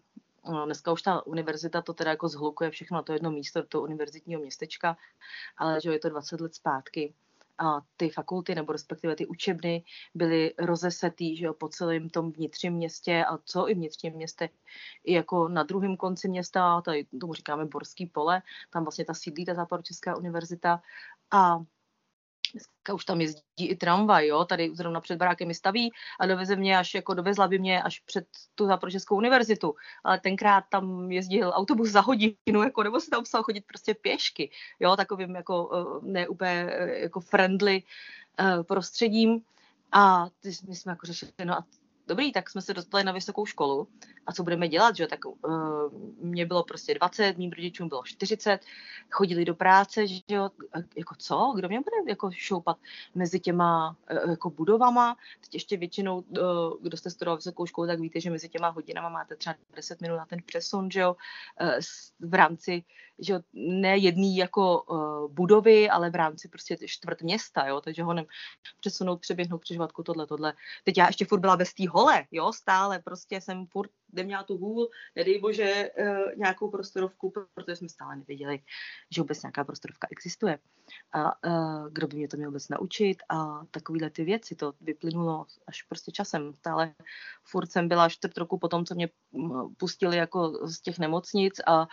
dneska 0.65 0.91
už 0.91 1.01
ta 1.01 1.25
univerzita 1.25 1.81
to 1.81 1.93
teda 1.93 2.11
jako 2.11 2.29
zhlukuje 2.29 2.71
všechno 2.71 2.95
na 2.95 3.01
to 3.01 3.13
jedno 3.13 3.31
místo, 3.31 3.63
to 3.63 3.81
univerzitního 3.81 4.41
městečka, 4.41 4.97
ale 5.57 5.81
že 5.81 5.91
je 5.91 5.99
to 5.99 6.09
20 6.09 6.41
let 6.41 6.55
zpátky, 6.55 7.13
a 7.57 7.81
ty 7.97 8.09
fakulty 8.09 8.55
nebo 8.55 8.71
respektive 8.71 9.15
ty 9.15 9.25
učebny 9.25 9.83
byly 10.15 10.53
rozesetý 10.59 11.37
že 11.37 11.45
jo, 11.45 11.53
po 11.53 11.69
celém 11.69 12.09
tom 12.09 12.31
vnitřním 12.31 12.73
městě 12.73 13.25
a 13.25 13.37
co 13.45 13.69
i 13.69 13.73
vnitřním 13.73 14.13
městě, 14.13 14.49
i 15.03 15.13
jako 15.13 15.47
na 15.47 15.63
druhém 15.63 15.97
konci 15.97 16.27
města, 16.27 16.81
tady 16.81 17.05
tomu 17.19 17.33
říkáme 17.33 17.65
Borský 17.65 18.05
pole, 18.05 18.41
tam 18.73 18.83
vlastně 18.83 19.05
ta 19.05 19.13
sídlí 19.13 19.45
ta 19.45 19.53
Západočeská 19.53 20.17
univerzita. 20.17 20.81
A 21.31 21.59
Dneska 22.55 22.93
už 22.93 23.05
tam 23.05 23.21
jezdí 23.21 23.67
i 23.67 23.75
tramvaj, 23.75 24.27
jo, 24.27 24.45
tady 24.45 24.75
zrovna 24.75 25.01
před 25.01 25.17
barákem 25.17 25.47
mi 25.47 25.53
staví 25.53 25.91
a 26.19 26.25
doveze 26.25 26.55
mě 26.55 26.77
až, 26.77 26.93
jako 26.93 27.13
dovezla 27.13 27.47
by 27.47 27.59
mě 27.59 27.83
až 27.83 27.99
před 27.99 28.27
tu 28.55 28.65
Západočeskou 28.65 29.15
univerzitu, 29.15 29.75
ale 30.03 30.19
tenkrát 30.19 30.63
tam 30.69 31.11
jezdil 31.11 31.51
autobus 31.55 31.89
za 31.89 32.01
hodinu, 32.01 32.63
jako, 32.63 32.83
nebo 32.83 32.99
se 32.99 33.09
tam 33.09 33.21
musel 33.21 33.43
chodit 33.43 33.65
prostě 33.67 33.93
pěšky, 33.93 34.51
jo, 34.79 34.95
takovým 34.95 35.35
jako 35.35 35.71
eh, 35.73 36.11
ne 36.11 36.27
úplně 36.27 36.67
eh, 36.69 36.99
jako 36.99 37.19
friendly 37.19 37.83
uh, 38.39 38.63
prostředím. 38.63 39.41
A 39.91 40.29
my 40.67 40.75
jsme 40.75 40.91
jako 40.91 41.07
řešili, 41.07 41.31
no 41.43 41.53
a 41.53 41.65
dobrý, 42.07 42.31
tak 42.31 42.49
jsme 42.49 42.61
se 42.61 42.73
dostali 42.73 43.03
na 43.03 43.11
vysokou 43.11 43.45
školu. 43.45 43.87
A 44.25 44.33
co 44.33 44.43
budeme 44.43 44.67
dělat, 44.67 44.95
že 44.95 45.07
tak 45.07 45.25
uh, 45.25 45.33
mě 46.17 46.45
bylo 46.45 46.63
prostě 46.63 46.93
20, 46.93 47.37
mým 47.37 47.51
rodičům 47.51 47.89
bylo 47.89 48.03
40, 48.05 48.59
chodili 49.11 49.45
do 49.45 49.55
práce, 49.55 50.07
že 50.07 50.21
jo, 50.29 50.49
jako 50.97 51.15
co, 51.17 51.53
kdo 51.55 51.67
mě 51.67 51.79
bude 51.79 52.11
jako 52.11 52.31
šoupat 52.31 52.77
mezi 53.15 53.39
těma 53.39 53.95
uh, 54.11 54.29
jako 54.29 54.49
budovama, 54.49 55.17
teď 55.41 55.53
ještě 55.53 55.77
většinou, 55.77 56.17
uh, 56.17 56.81
kdo 56.81 56.97
jste 56.97 57.09
studoval 57.09 57.37
vysokou 57.37 57.65
školu, 57.65 57.87
tak 57.87 57.99
víte, 57.99 58.21
že 58.21 58.29
mezi 58.29 58.49
těma 58.49 58.69
hodinama 58.69 59.09
máte 59.09 59.35
třeba 59.35 59.55
10 59.75 60.01
minut 60.01 60.17
na 60.17 60.25
ten 60.25 60.39
přesun, 60.45 60.91
že 60.91 60.99
jo, 60.99 61.15
uh, 61.61 61.69
v 62.19 62.33
rámci 62.33 62.83
že 63.19 63.39
ne 63.53 63.97
jedný 63.97 64.37
jako 64.37 64.81
uh, 64.81 65.31
budovy, 65.31 65.89
ale 65.89 66.09
v 66.09 66.15
rámci 66.15 66.47
prostě 66.47 66.77
čtvrt 66.85 67.21
města, 67.21 67.67
jo, 67.67 67.81
takže 67.81 68.03
ho 68.03 68.13
nem 68.13 68.25
přesunout, 68.79 69.21
přeběhnout 69.21 69.61
křižovatku, 69.61 70.03
tohle, 70.03 70.27
tohle. 70.27 70.53
Teď 70.83 70.97
já 70.97 71.07
ještě 71.07 71.25
furt 71.25 71.39
byla 71.39 71.57
té 71.57 71.89
hole, 71.89 72.25
jo, 72.31 72.53
stále 72.53 72.99
prostě 72.99 73.41
jsem 73.41 73.67
furt 73.67 73.91
neměla 74.13 74.43
tu 74.43 74.57
hůl, 74.57 74.89
nedej 75.15 75.39
bože, 75.39 75.91
uh, 75.99 76.35
nějakou 76.35 76.71
prostorovku, 76.71 77.33
protože 77.53 77.75
jsme 77.75 77.89
stále 77.89 78.15
nevěděli, 78.15 78.59
že 79.11 79.21
vůbec 79.21 79.43
nějaká 79.43 79.63
prostorovka 79.63 80.07
existuje. 80.11 80.59
A 81.13 81.45
uh, 81.47 81.89
kdo 81.91 82.07
by 82.07 82.17
mě 82.17 82.27
to 82.27 82.37
měl 82.37 82.49
vůbec 82.49 82.69
naučit 82.69 83.17
a 83.29 83.65
takovéhle 83.71 84.09
ty 84.09 84.23
věci, 84.23 84.55
to 84.55 84.73
vyplynulo 84.81 85.45
až 85.67 85.81
prostě 85.81 86.11
časem. 86.11 86.53
Stále 86.53 86.93
furt 87.43 87.71
jsem 87.71 87.87
byla 87.87 88.09
čtvrt 88.09 88.37
roku 88.37 88.57
po 88.59 88.67
tom, 88.67 88.85
co 88.85 88.95
mě 88.95 89.09
pustili 89.77 90.17
jako 90.17 90.67
z 90.67 90.81
těch 90.81 90.99
nemocnic 90.99 91.53
a 91.67 91.87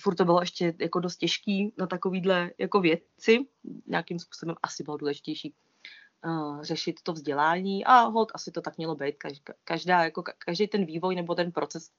furt 0.00 0.14
to 0.14 0.24
bylo 0.24 0.40
ještě 0.40 0.74
jako 0.80 1.00
dost 1.00 1.16
těžký 1.16 1.74
na 1.78 1.86
takovýhle 1.86 2.50
jako 2.58 2.80
věci. 2.80 3.46
Nějakým 3.86 4.18
způsobem 4.18 4.56
asi 4.62 4.82
bylo 4.82 4.96
důležitější 4.96 5.54
uh, 6.24 6.62
řešit 6.62 7.00
to 7.02 7.12
vzdělání 7.12 7.84
a 7.84 8.00
hold 8.00 8.32
asi 8.34 8.50
to 8.50 8.60
tak 8.60 8.76
mělo 8.76 8.94
být. 8.94 9.14
Každá, 9.64 10.04
jako 10.04 10.22
každý 10.38 10.68
ten 10.68 10.84
vývoj 10.84 11.14
nebo 11.14 11.34
ten 11.34 11.52
proces, 11.52 11.90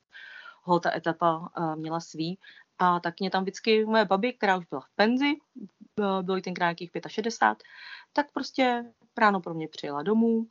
hold 0.63 0.83
ta 0.83 0.95
etapa 0.95 1.51
uh, 1.57 1.75
měla 1.75 1.99
svý. 1.99 2.39
A 2.79 2.99
tak 2.99 3.19
mě 3.19 3.29
tam 3.29 3.43
vždycky 3.43 3.85
moje 3.85 4.05
babi, 4.05 4.33
která 4.33 4.57
už 4.57 4.65
byla 4.65 4.81
v 4.81 4.95
penzi, 4.95 5.33
uh, 5.99 6.21
bylo 6.21 6.37
jí 6.37 6.43
tenkrát 6.43 6.65
nějakých 6.65 6.91
65, 7.07 7.67
tak 8.13 8.31
prostě 8.33 8.85
ráno 9.17 9.41
pro 9.41 9.53
mě 9.53 9.67
přijela 9.67 10.03
domů, 10.03 10.47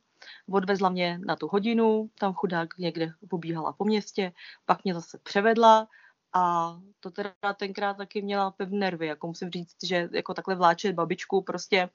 odvezla 0.51 0.89
mě 0.89 1.19
na 1.25 1.35
tu 1.35 1.47
hodinu, 1.47 2.09
tam 2.19 2.33
chudák 2.33 2.77
někde 2.77 3.11
pobíhala 3.29 3.73
po 3.73 3.85
městě, 3.85 4.33
pak 4.65 4.83
mě 4.83 4.93
zase 4.93 5.17
převedla, 5.17 5.87
a 6.33 6.75
to 6.99 7.11
teda 7.11 7.33
tenkrát 7.57 7.97
taky 7.97 8.21
měla 8.21 8.51
pevné 8.51 8.77
nervy, 8.77 9.07
jako 9.07 9.27
musím 9.27 9.51
říct, 9.51 9.75
že 9.83 10.09
jako 10.11 10.33
takhle 10.33 10.55
vláčet 10.55 10.95
babičku 10.95 11.41
prostě 11.41 11.89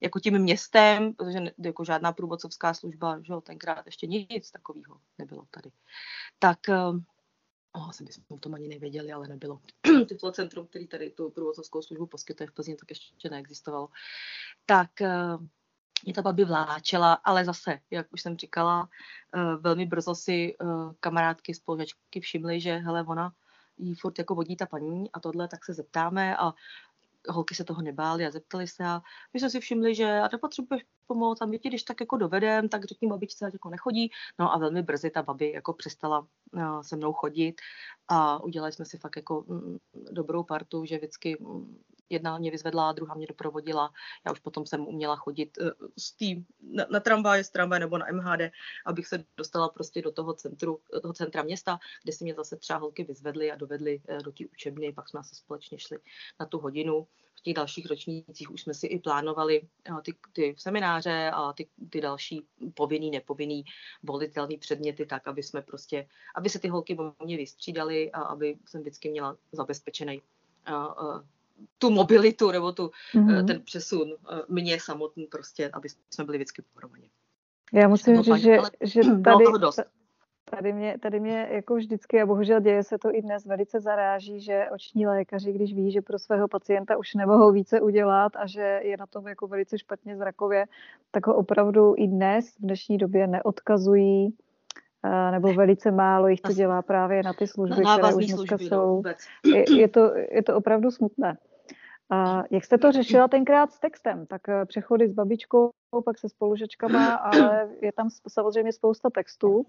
jako 0.00 0.20
tím 0.20 0.38
městem, 0.38 1.14
protože 1.14 1.40
ne, 1.40 1.52
jako 1.58 1.84
žádná 1.84 2.12
průvodcovská 2.12 2.74
služba, 2.74 3.20
že 3.22 3.32
jo, 3.32 3.40
tenkrát 3.40 3.86
ještě 3.86 4.06
nic 4.06 4.50
takového 4.50 4.96
nebylo 5.18 5.46
tady. 5.50 5.70
Tak 6.38 6.58
Oh, 7.78 7.90
jsem 7.90 8.06
bychom 8.06 8.24
o 8.28 8.38
tom 8.38 8.54
ani 8.54 8.68
nevěděli, 8.68 9.12
ale 9.12 9.28
nebylo. 9.28 9.60
Tyto 10.08 10.32
centrum, 10.32 10.66
který 10.66 10.86
tady 10.86 11.10
tu 11.10 11.30
průvodcovskou 11.30 11.82
službu 11.82 12.06
poskytuje 12.06 12.46
v 12.46 12.52
Plzni, 12.52 12.76
tak 12.76 12.90
ještě 12.90 13.30
neexistovalo. 13.30 13.88
Tak 14.66 15.00
eh, 15.00 15.38
mě 16.04 16.14
ta 16.14 16.22
babi 16.22 16.44
vláčela, 16.44 17.12
ale 17.12 17.44
zase, 17.44 17.80
jak 17.90 18.12
už 18.12 18.22
jsem 18.22 18.36
říkala, 18.36 18.88
eh, 19.34 19.56
velmi 19.56 19.86
brzo 19.86 20.14
si 20.14 20.56
kamarádky, 21.00 21.54
spolužačky 21.54 22.20
všimly, 22.20 22.60
že 22.60 22.76
hele, 22.76 23.04
ona 23.08 23.32
jí 23.78 23.94
furt 23.94 24.18
jako 24.18 24.34
vodí 24.34 24.56
ta 24.56 24.66
paní 24.66 25.12
a 25.12 25.20
tohle, 25.20 25.48
tak 25.48 25.64
se 25.64 25.74
zeptáme 25.74 26.36
a 26.36 26.54
holky 27.28 27.54
se 27.54 27.64
toho 27.64 27.82
nebály 27.82 28.26
a 28.26 28.30
zeptali 28.30 28.66
se 28.66 28.84
a 28.84 29.02
my 29.34 29.40
jsme 29.40 29.50
si 29.50 29.60
všimli, 29.60 29.94
že 29.94 30.18
a 30.18 30.28
nepotřebuješ 30.32 30.84
pomoct 31.06 31.42
a 31.42 31.46
my 31.46 31.58
ti, 31.58 31.68
když 31.68 31.82
tak 31.82 32.00
jako 32.00 32.16
dovedem, 32.16 32.68
tak 32.68 32.84
řekni 32.84 33.08
babičce, 33.08 33.46
ať 33.46 33.52
jako 33.52 33.70
nechodí. 33.70 34.10
No 34.38 34.54
a 34.54 34.58
velmi 34.58 34.82
brzy 34.82 35.10
ta 35.10 35.22
babi 35.22 35.52
jako 35.52 35.72
přestala 35.72 36.26
uh, 36.52 36.80
se 36.80 36.96
mnou 36.96 37.12
chodit 37.12 37.60
a 38.08 38.42
udělali 38.42 38.72
jsme 38.72 38.84
si 38.84 38.98
fakt 38.98 39.16
jako 39.16 39.44
mm, 39.48 39.78
dobrou 40.10 40.42
partu, 40.42 40.84
že 40.84 40.96
vždycky 40.96 41.36
mm, 41.40 41.82
jedna 42.10 42.38
mě 42.38 42.50
vyzvedla, 42.50 42.92
druhá 42.92 43.14
mě 43.14 43.26
doprovodila. 43.26 43.92
Já 44.26 44.32
už 44.32 44.40
potom 44.40 44.66
jsem 44.66 44.86
uměla 44.86 45.16
chodit 45.16 45.58
uh, 45.60 45.70
z 45.98 46.12
tý, 46.12 46.44
na, 46.62 46.86
na 46.90 47.00
tramvaje, 47.00 47.44
z 47.44 47.50
tramvaje 47.50 47.80
nebo 47.80 47.98
na 47.98 48.06
MHD, 48.12 48.40
abych 48.86 49.06
se 49.06 49.24
dostala 49.36 49.68
prostě 49.68 50.02
do 50.02 50.12
toho 50.12 50.34
centru, 50.34 50.80
toho 51.02 51.14
centra 51.14 51.42
města, 51.42 51.78
kde 52.02 52.12
si 52.12 52.24
mě 52.24 52.34
zase 52.34 52.56
třeba 52.56 52.78
holky 52.78 53.04
vyzvedly 53.04 53.52
a 53.52 53.56
dovedly 53.56 54.00
uh, 54.08 54.18
do 54.18 54.32
té 54.32 54.44
učebny, 54.52 54.92
pak 54.92 55.08
jsme 55.08 55.24
se 55.24 55.34
společně 55.34 55.78
šli 55.78 55.98
na 56.40 56.46
tu 56.46 56.58
hodinu. 56.58 57.06
V 57.38 57.40
těch 57.40 57.54
dalších 57.54 57.86
ročnících 57.86 58.50
už 58.50 58.62
jsme 58.62 58.74
si 58.74 58.86
i 58.86 58.98
plánovali 58.98 59.68
uh, 59.90 60.00
ty, 60.00 60.14
ty 60.32 60.54
semináře 60.58 61.30
a 61.34 61.52
ty, 61.52 61.68
ty 61.90 62.00
další 62.00 62.46
povinný, 62.74 63.10
nepovinný 63.10 63.64
volitelný 64.02 64.58
předměty 64.58 65.06
tak, 65.06 65.28
aby 65.28 65.42
jsme 65.42 65.62
prostě, 65.62 66.08
aby 66.34 66.50
se 66.50 66.58
ty 66.58 66.68
holky 66.68 66.96
o 66.98 67.24
mě 67.24 67.36
vystřídaly 67.36 68.12
a 68.12 68.22
aby 68.22 68.58
jsem 68.66 68.80
vždycky 68.80 69.10
měla 69.10 69.36
zabezpečený 69.52 70.22
tu 71.78 71.90
mobilitu 71.90 72.50
nebo 72.50 72.72
tu, 72.72 72.90
mm-hmm. 73.14 73.46
ten 73.46 73.62
přesun 73.62 74.12
eh, 74.12 74.40
mě 74.48 74.80
samotný 74.80 75.26
prostě, 75.26 75.70
aby 75.72 75.88
jsme 76.10 76.24
byli 76.24 76.38
vždycky 76.38 76.62
pohromadě. 76.62 77.08
Já 77.72 77.88
musím 77.88 78.22
říct, 78.22 78.36
že, 78.36 78.58
že 78.80 79.00
tady, 79.24 79.44
tady, 80.50 80.72
mě, 80.72 80.98
tady 80.98 81.20
mě 81.20 81.48
jako 81.50 81.74
vždycky, 81.74 82.20
a 82.20 82.26
bohužel 82.26 82.60
děje 82.60 82.82
se 82.82 82.98
to 82.98 83.14
i 83.14 83.22
dnes, 83.22 83.46
velice 83.46 83.80
zaráží, 83.80 84.40
že 84.40 84.66
oční 84.74 85.06
lékaři, 85.06 85.52
když 85.52 85.74
ví, 85.74 85.90
že 85.90 86.02
pro 86.02 86.18
svého 86.18 86.48
pacienta 86.48 86.96
už 86.96 87.14
nemohou 87.14 87.52
více 87.52 87.80
udělat 87.80 88.32
a 88.36 88.46
že 88.46 88.80
je 88.82 88.96
na 88.96 89.06
tom 89.06 89.28
jako 89.28 89.46
velice 89.46 89.78
špatně 89.78 90.16
zrakově, 90.16 90.66
tak 91.10 91.26
ho 91.26 91.34
opravdu 91.34 91.94
i 91.96 92.06
dnes 92.06 92.56
v 92.56 92.60
dnešní 92.60 92.98
době 92.98 93.26
neodkazují 93.26 94.36
nebo 95.30 95.54
velice 95.54 95.90
málo 95.90 96.28
jich 96.28 96.40
to 96.40 96.52
dělá 96.52 96.82
právě 96.82 97.22
na 97.22 97.32
ty 97.32 97.46
služby, 97.46 97.82
na 97.82 97.98
které 97.98 98.14
už 98.14 98.26
dneska 98.26 98.36
služby, 98.36 98.64
no, 98.64 98.68
jsou. 98.68 99.02
Je, 99.54 99.78
je, 99.80 99.88
to, 99.88 100.12
je 100.30 100.42
to 100.42 100.56
opravdu 100.56 100.90
smutné. 100.90 101.38
A 102.10 102.42
jak 102.50 102.64
jste 102.64 102.78
to 102.78 102.92
řešila 102.92 103.28
tenkrát 103.28 103.72
s 103.72 103.80
textem? 103.80 104.26
Tak 104.26 104.48
eh, 104.48 104.66
přechody 104.66 105.08
s 105.08 105.12
babičkou, 105.12 105.70
pak 106.04 106.18
se 106.18 106.28
spolužečkama, 106.28 107.14
ale 107.14 107.68
je 107.82 107.92
tam 107.92 108.08
samozřejmě 108.28 108.72
spousta 108.72 109.10
textů, 109.10 109.66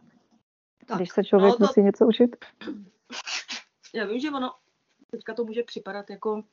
tak, 0.85 0.97
když 0.97 1.09
se 1.09 1.23
člověk 1.23 1.51
no 1.51 1.57
to... 1.57 1.63
musí 1.63 1.81
něco 1.81 2.07
učit. 2.07 2.35
Já 3.93 4.05
vím, 4.05 4.19
že 4.19 4.31
ono 4.31 4.51
teďka 5.11 5.33
to 5.33 5.45
může 5.45 5.63
připadat 5.63 6.09
jako 6.09 6.43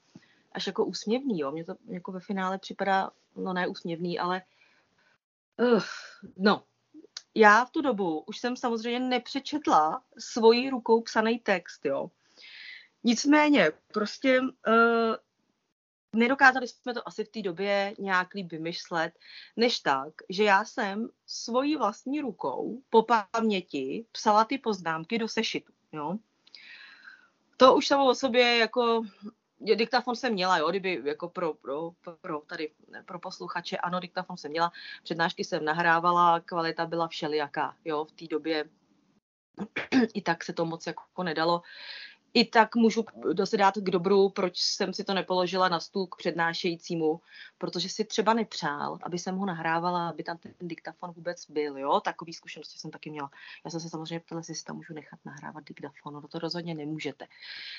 až 0.52 0.66
jako 0.66 0.84
úsměvný, 0.84 1.38
jo. 1.38 1.52
Mně 1.52 1.64
to 1.64 1.74
jako 1.86 2.12
ve 2.12 2.20
finále 2.20 2.58
připadá, 2.58 3.10
no 3.36 3.52
ne 3.52 3.66
úsměvný, 3.66 4.18
ale 4.18 4.42
uh, 5.58 5.82
no, 6.36 6.62
já 7.34 7.64
v 7.64 7.70
tu 7.70 7.80
dobu 7.80 8.20
už 8.20 8.38
jsem 8.38 8.56
samozřejmě 8.56 9.00
nepřečetla 9.00 10.02
svojí 10.18 10.70
rukou 10.70 11.00
psaný 11.00 11.38
text, 11.38 11.84
jo. 11.84 12.10
Nicméně, 13.04 13.72
prostě 13.92 14.40
uh, 14.40 15.16
nedokázali 16.12 16.68
jsme 16.68 16.94
to 16.94 17.08
asi 17.08 17.24
v 17.24 17.28
té 17.28 17.42
době 17.42 17.94
nějak 17.98 18.34
líp 18.34 18.52
vymyslet, 18.52 19.18
než 19.56 19.80
tak, 19.80 20.12
že 20.28 20.44
já 20.44 20.64
jsem 20.64 21.08
svojí 21.26 21.76
vlastní 21.76 22.20
rukou 22.20 22.82
po 22.90 23.06
paměti 23.32 24.06
psala 24.12 24.44
ty 24.44 24.58
poznámky 24.58 25.18
do 25.18 25.28
sešitu, 25.28 25.72
jo. 25.92 26.16
To 27.56 27.74
už 27.74 27.86
samo 27.86 28.06
o 28.06 28.14
sobě 28.14 28.56
jako 28.56 29.02
diktafon 29.64 30.16
jsem 30.16 30.32
měla, 30.32 30.58
jo, 30.58 30.70
kdyby 30.70 31.02
jako 31.04 31.28
pro, 31.28 31.54
pro, 31.54 31.92
pro, 32.20 32.40
tady, 32.40 32.70
pro 33.04 33.18
posluchače, 33.18 33.76
ano, 33.76 34.00
diktafon 34.00 34.36
jsem 34.36 34.50
měla, 34.50 34.72
přednášky 35.02 35.44
jsem 35.44 35.64
nahrávala, 35.64 36.40
kvalita 36.40 36.86
byla 36.86 37.08
všelijaká, 37.08 37.76
jo, 37.84 38.04
v 38.04 38.12
té 38.12 38.26
době 38.26 38.64
i 40.14 40.22
tak 40.22 40.44
se 40.44 40.52
to 40.52 40.64
moc 40.64 40.86
jako 40.86 41.22
nedalo 41.22 41.62
i 42.34 42.44
tak 42.44 42.76
můžu 42.76 43.04
dosi 43.32 43.56
dát 43.56 43.74
k 43.76 43.90
dobru, 43.90 44.28
proč 44.28 44.58
jsem 44.58 44.94
si 44.94 45.04
to 45.04 45.14
nepoložila 45.14 45.68
na 45.68 45.80
stůl 45.80 46.06
k 46.06 46.16
přednášejícímu, 46.16 47.20
protože 47.58 47.88
si 47.88 48.04
třeba 48.04 48.34
nepřál, 48.34 48.98
aby 49.02 49.18
jsem 49.18 49.36
ho 49.36 49.46
nahrávala, 49.46 50.08
aby 50.08 50.22
tam 50.22 50.38
ten 50.38 50.52
diktafon 50.60 51.12
vůbec 51.12 51.50
byl, 51.50 51.78
jo, 51.78 52.00
takový 52.00 52.32
zkušenosti 52.32 52.78
jsem 52.78 52.90
taky 52.90 53.10
měla. 53.10 53.30
Já 53.64 53.70
jsem 53.70 53.80
se 53.80 53.88
samozřejmě 53.88 54.20
ptala, 54.20 54.42
jestli 54.48 54.64
tam 54.64 54.76
můžu 54.76 54.94
nechat 54.94 55.20
nahrávat 55.24 55.64
diktafon, 55.64 56.14
no 56.14 56.28
to 56.28 56.38
rozhodně 56.38 56.74
nemůžete. 56.74 57.26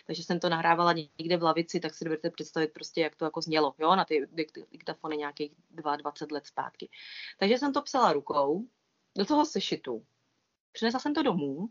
Takže 0.07 0.23
jsem 0.23 0.39
to 0.39 0.49
nahrávala 0.49 0.93
někde 0.93 1.37
v 1.37 1.43
lavici, 1.43 1.79
tak 1.79 1.93
si 1.93 2.05
dovedete 2.05 2.29
představit 2.29 2.73
prostě, 2.73 3.01
jak 3.01 3.15
to 3.15 3.25
jako 3.25 3.41
znělo, 3.41 3.73
jo, 3.79 3.95
na 3.95 4.05
ty 4.05 4.27
diktafony 4.71 5.17
nějakých 5.17 5.51
22 5.69 6.35
let 6.35 6.47
zpátky. 6.47 6.89
Takže 7.39 7.57
jsem 7.57 7.73
to 7.73 7.81
psala 7.81 8.13
rukou 8.13 8.65
do 9.17 9.25
toho 9.25 9.45
sešitu. 9.45 10.05
Přinesla 10.71 10.99
jsem 10.99 11.13
to 11.13 11.23
domů, 11.23 11.69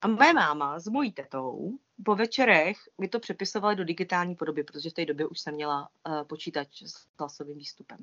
a 0.00 0.08
moje 0.08 0.32
máma 0.32 0.80
s 0.80 0.88
mojí 0.88 1.12
tetou 1.12 1.78
po 2.04 2.14
večerech 2.14 2.76
mi 2.98 3.08
to 3.08 3.20
přepisovali 3.20 3.76
do 3.76 3.84
digitální 3.84 4.34
podoby, 4.34 4.64
protože 4.64 4.90
v 4.90 4.92
té 4.92 5.04
době 5.04 5.26
už 5.26 5.40
jsem 5.40 5.54
měla 5.54 5.88
uh, 6.08 6.22
počítač 6.22 6.82
s 6.82 7.06
hlasovým 7.18 7.58
výstupem. 7.58 7.98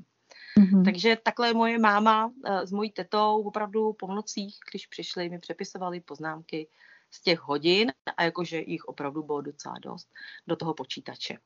Mm-hmm. 0.59 0.85
Takže 0.85 1.17
takhle 1.23 1.53
moje 1.53 1.79
máma 1.79 2.25
uh, 2.25 2.33
s 2.63 2.71
mojí 2.71 2.91
tetou 2.91 3.43
opravdu 3.43 3.93
po 3.93 4.07
nocích, 4.07 4.57
když 4.71 4.87
přišli, 4.87 5.29
mi 5.29 5.39
přepisovali 5.39 5.99
poznámky 5.99 6.67
z 7.11 7.21
těch 7.21 7.39
hodin 7.39 7.91
a 8.17 8.23
jakože 8.23 8.63
jich 8.67 8.85
opravdu 8.85 9.23
bylo 9.23 9.41
docela 9.41 9.75
dost 9.81 10.07
do 10.47 10.55
toho 10.55 10.73
počítače. 10.73 11.37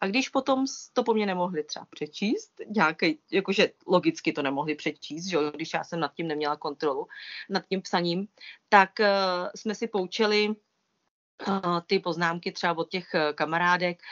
A 0.00 0.06
když 0.06 0.28
potom 0.28 0.64
to 0.92 1.04
po 1.04 1.14
mně 1.14 1.26
nemohli 1.26 1.64
třeba 1.64 1.86
přečíst, 1.90 2.52
nějaký, 2.66 3.18
jakože 3.30 3.72
logicky 3.86 4.32
to 4.32 4.42
nemohli 4.42 4.74
přečíst, 4.74 5.26
že 5.26 5.38
když 5.54 5.74
já 5.74 5.84
jsem 5.84 6.00
nad 6.00 6.14
tím 6.14 6.28
neměla 6.28 6.56
kontrolu, 6.56 7.06
nad 7.48 7.66
tím 7.66 7.82
psaním, 7.82 8.28
tak 8.68 8.90
uh, 9.00 9.06
jsme 9.54 9.74
si 9.74 9.88
poučili 9.88 10.48
uh, 10.48 11.80
ty 11.86 11.98
poznámky 11.98 12.52
třeba 12.52 12.78
od 12.78 12.90
těch 12.90 13.08
uh, 13.14 13.20
kamarádek, 13.34 14.02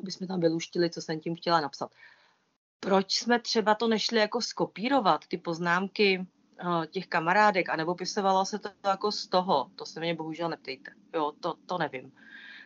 aby 0.00 0.10
jsme 0.12 0.26
tam 0.26 0.40
vyluštili, 0.40 0.90
co 0.90 1.02
jsem 1.02 1.20
tím 1.20 1.36
chtěla 1.36 1.60
napsat. 1.60 1.90
Proč 2.80 3.12
jsme 3.12 3.40
třeba 3.40 3.74
to 3.74 3.88
nešli 3.88 4.18
jako 4.18 4.40
skopírovat, 4.40 5.26
ty 5.26 5.38
poznámky 5.38 6.26
uh, 6.64 6.86
těch 6.86 7.06
kamarádek, 7.06 7.68
anebo 7.68 7.94
pisovalo 7.94 8.44
se 8.44 8.58
to 8.58 8.68
jako 8.86 9.12
z 9.12 9.26
toho, 9.26 9.70
to 9.76 9.86
se 9.86 10.00
mě 10.00 10.14
bohužel 10.14 10.48
neptejte, 10.48 10.90
jo, 11.14 11.32
to, 11.40 11.54
to 11.66 11.78
nevím. 11.78 12.12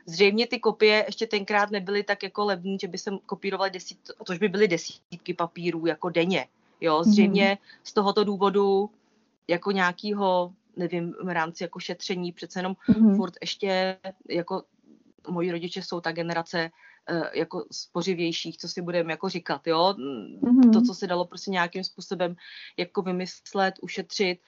Zřejmě 0.07 0.47
ty 0.47 0.61
kopie 0.61 1.05
ještě 1.09 1.27
tenkrát 1.27 1.71
nebyly 1.71 2.03
tak 2.03 2.23
jako 2.23 2.45
levné, 2.45 2.77
že 2.81 2.89
by 2.89 2.99
se 2.99 3.11
kopírovaly 3.27 3.71
desít, 3.71 3.99
tož 4.27 4.39
by 4.39 4.49
byly 4.49 4.69
desítky 4.69 5.35
papírů 5.35 5.87
jako 5.87 6.11
denně. 6.11 6.47
Jo, 6.81 7.05
zřejmě 7.05 7.59
mm-hmm. 7.63 7.81
z 7.85 7.93
tohoto 7.93 8.25
důvodu 8.25 8.91
jako 9.49 9.71
nějakýho, 9.71 10.53
nevím, 10.77 11.15
v 11.23 11.29
rámci 11.29 11.65
jako 11.65 11.79
šetření 11.81 12.33
přece 12.33 12.59
jenom 12.59 12.77
mm-hmm. 12.89 13.17
furt 13.17 13.35
ještě 13.41 13.99
jako 14.29 14.63
moji 15.29 15.53
rodiče 15.53 15.83
jsou 15.83 16.01
ta 16.01 16.13
generace 16.13 16.71
uh, 17.11 17.25
jako 17.35 17.65
spořivějších, 17.73 18.59
co 18.59 18.69
si 18.69 18.83
budeme 18.83 19.13
jako 19.13 19.29
říkat, 19.29 19.67
jo. 19.67 19.95
Mm-hmm. 19.99 20.73
To, 20.73 20.83
co 20.83 20.95
se 20.95 21.07
dalo 21.07 21.25
prostě 21.25 21.51
nějakým 21.51 21.85
způsobem 21.85 22.37
jako 22.77 23.03
vymyslet, 23.03 23.75
ušetřit, 23.83 24.41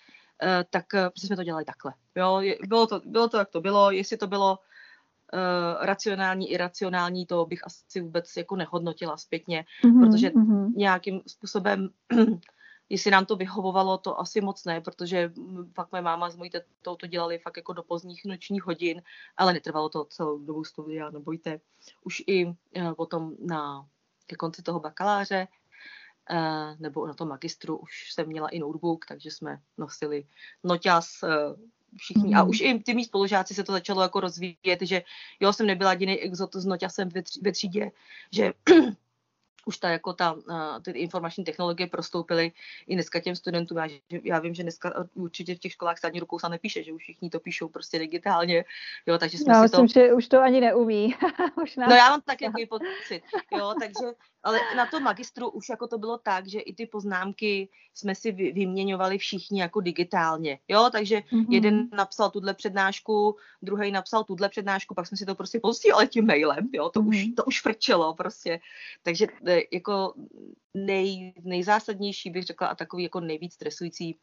uh, 0.42 0.48
tak 0.70 0.86
uh, 0.94 1.00
prostě 1.00 1.26
jsme 1.26 1.36
to 1.36 1.44
dělali 1.44 1.64
takhle. 1.64 1.92
Jo, 2.16 2.42
bylo 2.68 2.86
to, 2.86 3.00
bylo 3.04 3.28
to, 3.28 3.38
jak 3.38 3.50
to 3.50 3.60
bylo, 3.60 3.90
jestli 3.90 4.16
to 4.16 4.26
bylo 4.26 4.58
racionální, 5.80 6.50
iracionální, 6.50 7.26
to 7.26 7.46
bych 7.46 7.66
asi 7.66 8.00
vůbec 8.00 8.36
jako 8.36 8.56
nehodnotila 8.56 9.16
zpětně, 9.16 9.64
mm-hmm, 9.84 10.00
protože 10.00 10.28
mm-hmm. 10.28 10.72
nějakým 10.76 11.20
způsobem 11.26 11.88
jestli 12.88 13.10
nám 13.10 13.26
to 13.26 13.36
vyhovovalo, 13.36 13.98
to 13.98 14.20
asi 14.20 14.40
moc 14.40 14.64
ne, 14.64 14.80
protože 14.80 15.32
fakt 15.74 15.92
moje 15.92 16.02
máma 16.02 16.30
s 16.30 16.36
mojí 16.36 16.50
tetou 16.50 16.96
to 16.96 17.06
dělali 17.06 17.38
fakt 17.38 17.56
jako 17.56 17.72
do 17.72 17.82
pozdních 17.82 18.24
nočních 18.24 18.62
hodin, 18.62 19.02
ale 19.36 19.52
netrvalo 19.52 19.88
to 19.88 20.04
celou 20.04 20.38
dobu 20.38 20.64
studia, 20.64 21.10
nebojte. 21.10 21.60
Už 22.02 22.22
i 22.26 22.46
uh, 22.46 22.54
potom 22.94 23.32
na 23.40 23.86
ke 24.26 24.36
konci 24.36 24.62
toho 24.62 24.80
bakaláře 24.80 25.48
uh, 26.30 26.80
nebo 26.80 27.06
na 27.06 27.14
tom 27.14 27.28
magistru 27.28 27.76
už 27.76 28.12
jsem 28.12 28.26
měla 28.26 28.48
i 28.48 28.58
notebook, 28.58 29.06
takže 29.06 29.30
jsme 29.30 29.60
nosili 29.78 30.26
noťas, 30.64 31.22
uh, 31.22 31.30
všichni. 31.96 32.28
Mm. 32.28 32.36
A 32.36 32.40
mhm. 32.40 32.50
už 32.50 32.60
i 32.60 32.78
ty 32.78 32.94
mý 32.94 33.04
spolužáci 33.04 33.54
se 33.54 33.64
to 33.64 33.72
začalo 33.72 34.02
jako 34.02 34.20
rozvíjet, 34.20 34.78
že 34.82 35.02
jo, 35.40 35.52
jsem 35.52 35.66
nebyla 35.66 35.92
jediný 35.92 36.20
exot 36.20 36.54
s 36.56 36.64
noťasem 36.64 37.08
ve, 37.08 37.22
ve 37.42 37.52
třídě, 37.52 37.90
že 38.32 38.52
už 39.66 39.78
ta, 39.78 39.88
jako 39.88 40.12
ta, 40.12 40.36
ty 40.82 40.90
informační 40.90 41.44
technologie 41.44 41.86
prostoupily 41.86 42.52
i 42.86 42.94
dneska 42.94 43.20
těm 43.20 43.36
studentům. 43.36 43.78
Já, 43.78 43.88
já 44.22 44.38
vím, 44.38 44.54
že 44.54 44.62
dneska 44.62 45.06
určitě 45.14 45.54
v 45.54 45.58
těch 45.58 45.72
školách 45.72 45.98
státní 45.98 46.20
rukou 46.20 46.38
se 46.38 46.48
nepíše, 46.48 46.82
že 46.82 46.92
už 46.92 47.02
všichni 47.02 47.30
to 47.30 47.40
píšou 47.40 47.68
prostě 47.68 47.98
digitálně, 47.98 48.64
jo, 49.06 49.18
takže 49.18 49.38
jsme 49.38 49.52
já 49.52 49.58
si 49.58 49.62
myslím, 49.62 49.88
to... 49.88 49.92
že 49.92 50.12
už 50.12 50.28
to 50.28 50.40
ani 50.40 50.60
neumí. 50.60 51.14
už 51.62 51.76
nás... 51.76 51.90
No 51.90 51.96
já 51.96 52.10
mám 52.10 52.20
taky 52.20 52.44
takový 52.46 52.66
pocit, 52.66 53.22
jo, 53.58 53.74
takže, 53.80 54.12
ale 54.44 54.58
na 54.76 54.86
tom 54.86 55.02
magistru 55.02 55.50
už 55.50 55.68
jako 55.68 55.86
to 55.86 55.98
bylo 55.98 56.18
tak, 56.18 56.46
že 56.46 56.60
i 56.60 56.74
ty 56.74 56.86
poznámky 56.86 57.68
jsme 57.94 58.14
si 58.14 58.32
vyměňovali 58.32 59.18
všichni 59.18 59.60
jako 59.60 59.80
digitálně, 59.80 60.58
jo, 60.68 60.88
takže 60.92 61.18
mm-hmm. 61.18 61.46
jeden 61.48 61.88
napsal 61.92 62.30
tuhle 62.30 62.54
přednášku, 62.54 63.36
druhý 63.62 63.90
napsal 63.90 64.24
tuhle 64.24 64.48
přednášku, 64.48 64.94
pak 64.94 65.06
jsme 65.06 65.16
si 65.16 65.26
to 65.26 65.34
prostě 65.34 65.60
posílali 65.60 66.08
tím 66.08 66.26
mailem, 66.26 66.68
jo, 66.72 66.88
to 66.88 67.02
mm-hmm. 67.02 67.28
už, 67.28 67.34
to 67.36 67.44
už 67.44 67.62
frčelo 67.62 68.14
prostě, 68.14 68.60
takže 69.02 69.26
e, 69.46 69.60
jako 69.72 70.14
nej, 70.74 71.34
nejzásadnější 71.42 72.30
bych 72.30 72.44
řekla 72.44 72.66
a 72.66 72.74
takový 72.74 73.02
jako 73.02 73.20
nejvíc 73.20 73.54
stresující 73.54 74.18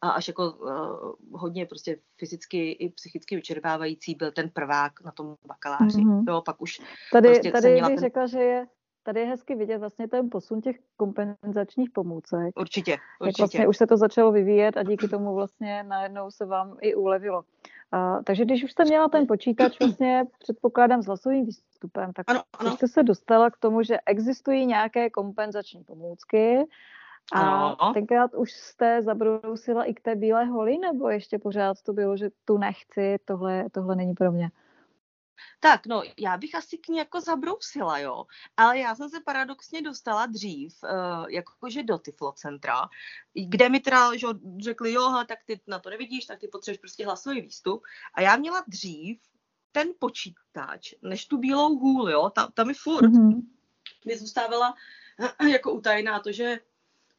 a 0.00 0.10
až 0.10 0.28
jako 0.28 0.52
uh, 0.52 1.40
hodně 1.40 1.66
prostě 1.66 1.98
fyzicky 2.16 2.70
i 2.70 2.88
psychicky 2.88 3.36
vyčerpávající 3.36 4.14
byl 4.14 4.32
ten 4.32 4.50
prvák 4.50 5.00
na 5.04 5.12
tom 5.12 5.36
bakaláři. 5.46 5.98
Mm-hmm. 5.98 6.24
Jo, 6.28 6.42
pak 6.42 6.62
už 6.62 6.80
tady, 7.12 7.28
prostě 7.28 7.52
tady 7.52 7.74
bych 7.74 7.82
ten... 7.82 7.98
řekla, 7.98 8.26
že 8.26 8.38
je 8.38 8.66
tady 9.02 9.20
je 9.20 9.26
hezky 9.26 9.54
vidět 9.54 9.78
vlastně 9.78 10.08
ten 10.08 10.30
posun 10.30 10.60
těch 10.60 10.76
kompenzačních 10.96 11.90
pomůcek. 11.90 12.58
Určitě, 12.60 12.96
určitě. 13.20 13.26
Jak 13.26 13.38
vlastně 13.38 13.68
už 13.68 13.76
se 13.76 13.86
to 13.86 13.96
začalo 13.96 14.32
vyvíjet 14.32 14.76
a 14.76 14.82
díky 14.82 15.08
tomu 15.08 15.34
vlastně 15.34 15.82
najednou 15.82 16.30
se 16.30 16.46
vám 16.46 16.76
i 16.80 16.94
ulevilo. 16.94 17.44
Uh, 17.94 18.22
takže 18.22 18.44
když 18.44 18.64
už 18.64 18.72
jste 18.72 18.84
měla 18.84 19.08
ten 19.08 19.26
počítač 19.26 19.80
vlastně 19.80 20.24
předpokládám 20.38 21.02
s 21.02 21.06
hlasovým 21.06 21.44
výstupem, 21.44 22.12
tak 22.12 22.30
ano, 22.30 22.42
ano. 22.58 22.70
jste 22.70 22.88
se 22.88 23.02
dostala 23.02 23.50
k 23.50 23.56
tomu, 23.56 23.82
že 23.82 23.98
existují 24.06 24.66
nějaké 24.66 25.10
kompenzační 25.10 25.84
pomůcky 25.84 26.66
a 27.32 27.40
ano. 27.40 27.92
tenkrát 27.94 28.34
už 28.34 28.52
jste 28.52 29.02
zabrousila 29.02 29.84
i 29.84 29.94
k 29.94 30.00
té 30.00 30.14
bílé 30.14 30.44
holi, 30.44 30.78
nebo 30.78 31.08
ještě 31.08 31.38
pořád 31.38 31.82
to 31.82 31.92
bylo, 31.92 32.16
že 32.16 32.30
tu 32.44 32.58
nechci, 32.58 33.16
tohle, 33.24 33.64
tohle 33.72 33.96
není 33.96 34.14
pro 34.14 34.32
mě? 34.32 34.50
Tak, 35.60 35.86
no, 35.86 36.02
já 36.18 36.36
bych 36.36 36.54
asi 36.54 36.78
k 36.78 36.88
ní 36.88 36.98
jako 36.98 37.20
zabrousila, 37.20 37.98
jo. 37.98 38.24
Ale 38.56 38.78
já 38.78 38.94
jsem 38.94 39.08
se 39.08 39.20
paradoxně 39.20 39.82
dostala 39.82 40.26
dřív, 40.26 40.78
uh, 40.82 41.26
jakože 41.30 41.82
do 41.82 41.98
Tyflocentra, 41.98 42.88
kde 43.48 43.68
mi 43.68 43.80
teda 43.80 44.16
že, 44.16 44.26
řekli, 44.58 44.92
jo, 44.92 45.24
tak 45.28 45.38
ty 45.44 45.60
na 45.66 45.78
to 45.78 45.90
nevidíš, 45.90 46.26
tak 46.26 46.38
ty 46.38 46.48
potřebuješ 46.48 46.78
prostě 46.78 47.04
hlasový 47.04 47.40
výstup. 47.40 47.82
A 48.14 48.20
já 48.20 48.36
měla 48.36 48.64
dřív 48.68 49.20
ten 49.72 49.88
počítač, 49.98 50.94
než 51.02 51.26
tu 51.26 51.38
bílou 51.38 51.78
hůl, 51.78 52.10
jo, 52.10 52.30
ta, 52.30 52.50
ta 52.54 52.64
mi 52.64 52.74
furt 52.74 53.10
mm-hmm. 53.10 53.42
mi 54.06 54.18
zůstávala 54.18 54.74
jako 55.52 55.72
utajená 55.72 56.20
to, 56.20 56.32
že 56.32 56.60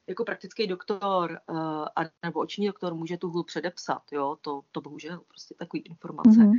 jako 0.08 0.26
praktický 0.26 0.68
doktor 0.68 1.40
uh, 1.50 1.58
a, 1.96 2.02
nebo 2.24 2.40
oční 2.40 2.68
doktor 2.68 2.94
může 2.94 3.18
tu 3.18 3.30
hůl 3.30 3.44
předepsat, 3.44 4.02
jo, 4.12 4.38
to, 4.42 4.62
to 4.72 4.82
bohužel 4.82 5.22
prostě 5.28 5.56
takový 5.56 5.82
informace, 5.82 6.30
mm-hmm. 6.30 6.54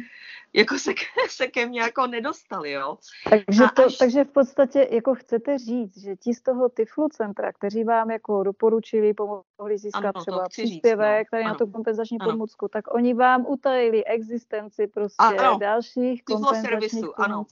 jako 0.52 0.78
se, 0.78 0.93
se 1.28 1.47
ke 1.47 1.66
mně 1.66 1.81
jako 1.81 2.06
nedostali, 2.06 2.70
jo. 2.70 2.98
Takže, 3.31 3.64
to, 3.77 3.85
až... 3.85 3.97
takže 3.97 4.24
v 4.24 4.31
podstatě 4.31 4.89
jako 4.90 5.14
chcete 5.14 5.59
říct, 5.59 5.98
že 5.98 6.16
ti 6.16 6.35
z 6.35 6.43
toho 6.43 6.69
Tyflu 6.69 7.09
centra, 7.09 7.52
kteří 7.52 7.85
vám 7.85 8.10
jako 8.10 8.43
doporučili, 8.43 9.14
pomohli 9.14 9.78
získat 9.78 10.16
ano, 10.16 10.20
třeba 10.20 10.48
příspěvek 10.48 11.27
říct, 11.27 11.32
no. 11.32 11.36
tady 11.36 11.44
ano. 11.44 11.52
na 11.52 11.59
tu 11.59 11.66
kompenzační 11.66 12.19
ano. 12.20 12.31
pomůcku, 12.31 12.69
tak 12.69 12.94
oni 12.94 13.14
vám 13.14 13.47
utajili 13.47 14.05
existenci 14.05 14.86
prostě 14.86 15.16
ano. 15.19 15.59
dalších 15.59 16.24
kompenzačních 16.24 17.05
pomůcek. 17.16 17.19
Ano. 17.27 17.44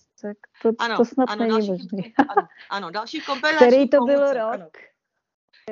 To, 0.62 0.72
ano, 0.78 0.96
to 0.96 1.04
snad 1.04 1.30
ano, 1.30 1.46
není 1.46 1.68
možné. 1.68 2.02
Ano, 2.28 2.48
ano, 2.70 2.90
další 2.90 3.20
kompenzační 3.20 3.66
Který 3.68 3.88
to 3.88 4.04
bylo 4.04 4.32
rok? 4.32 4.52
Ano 4.52 4.68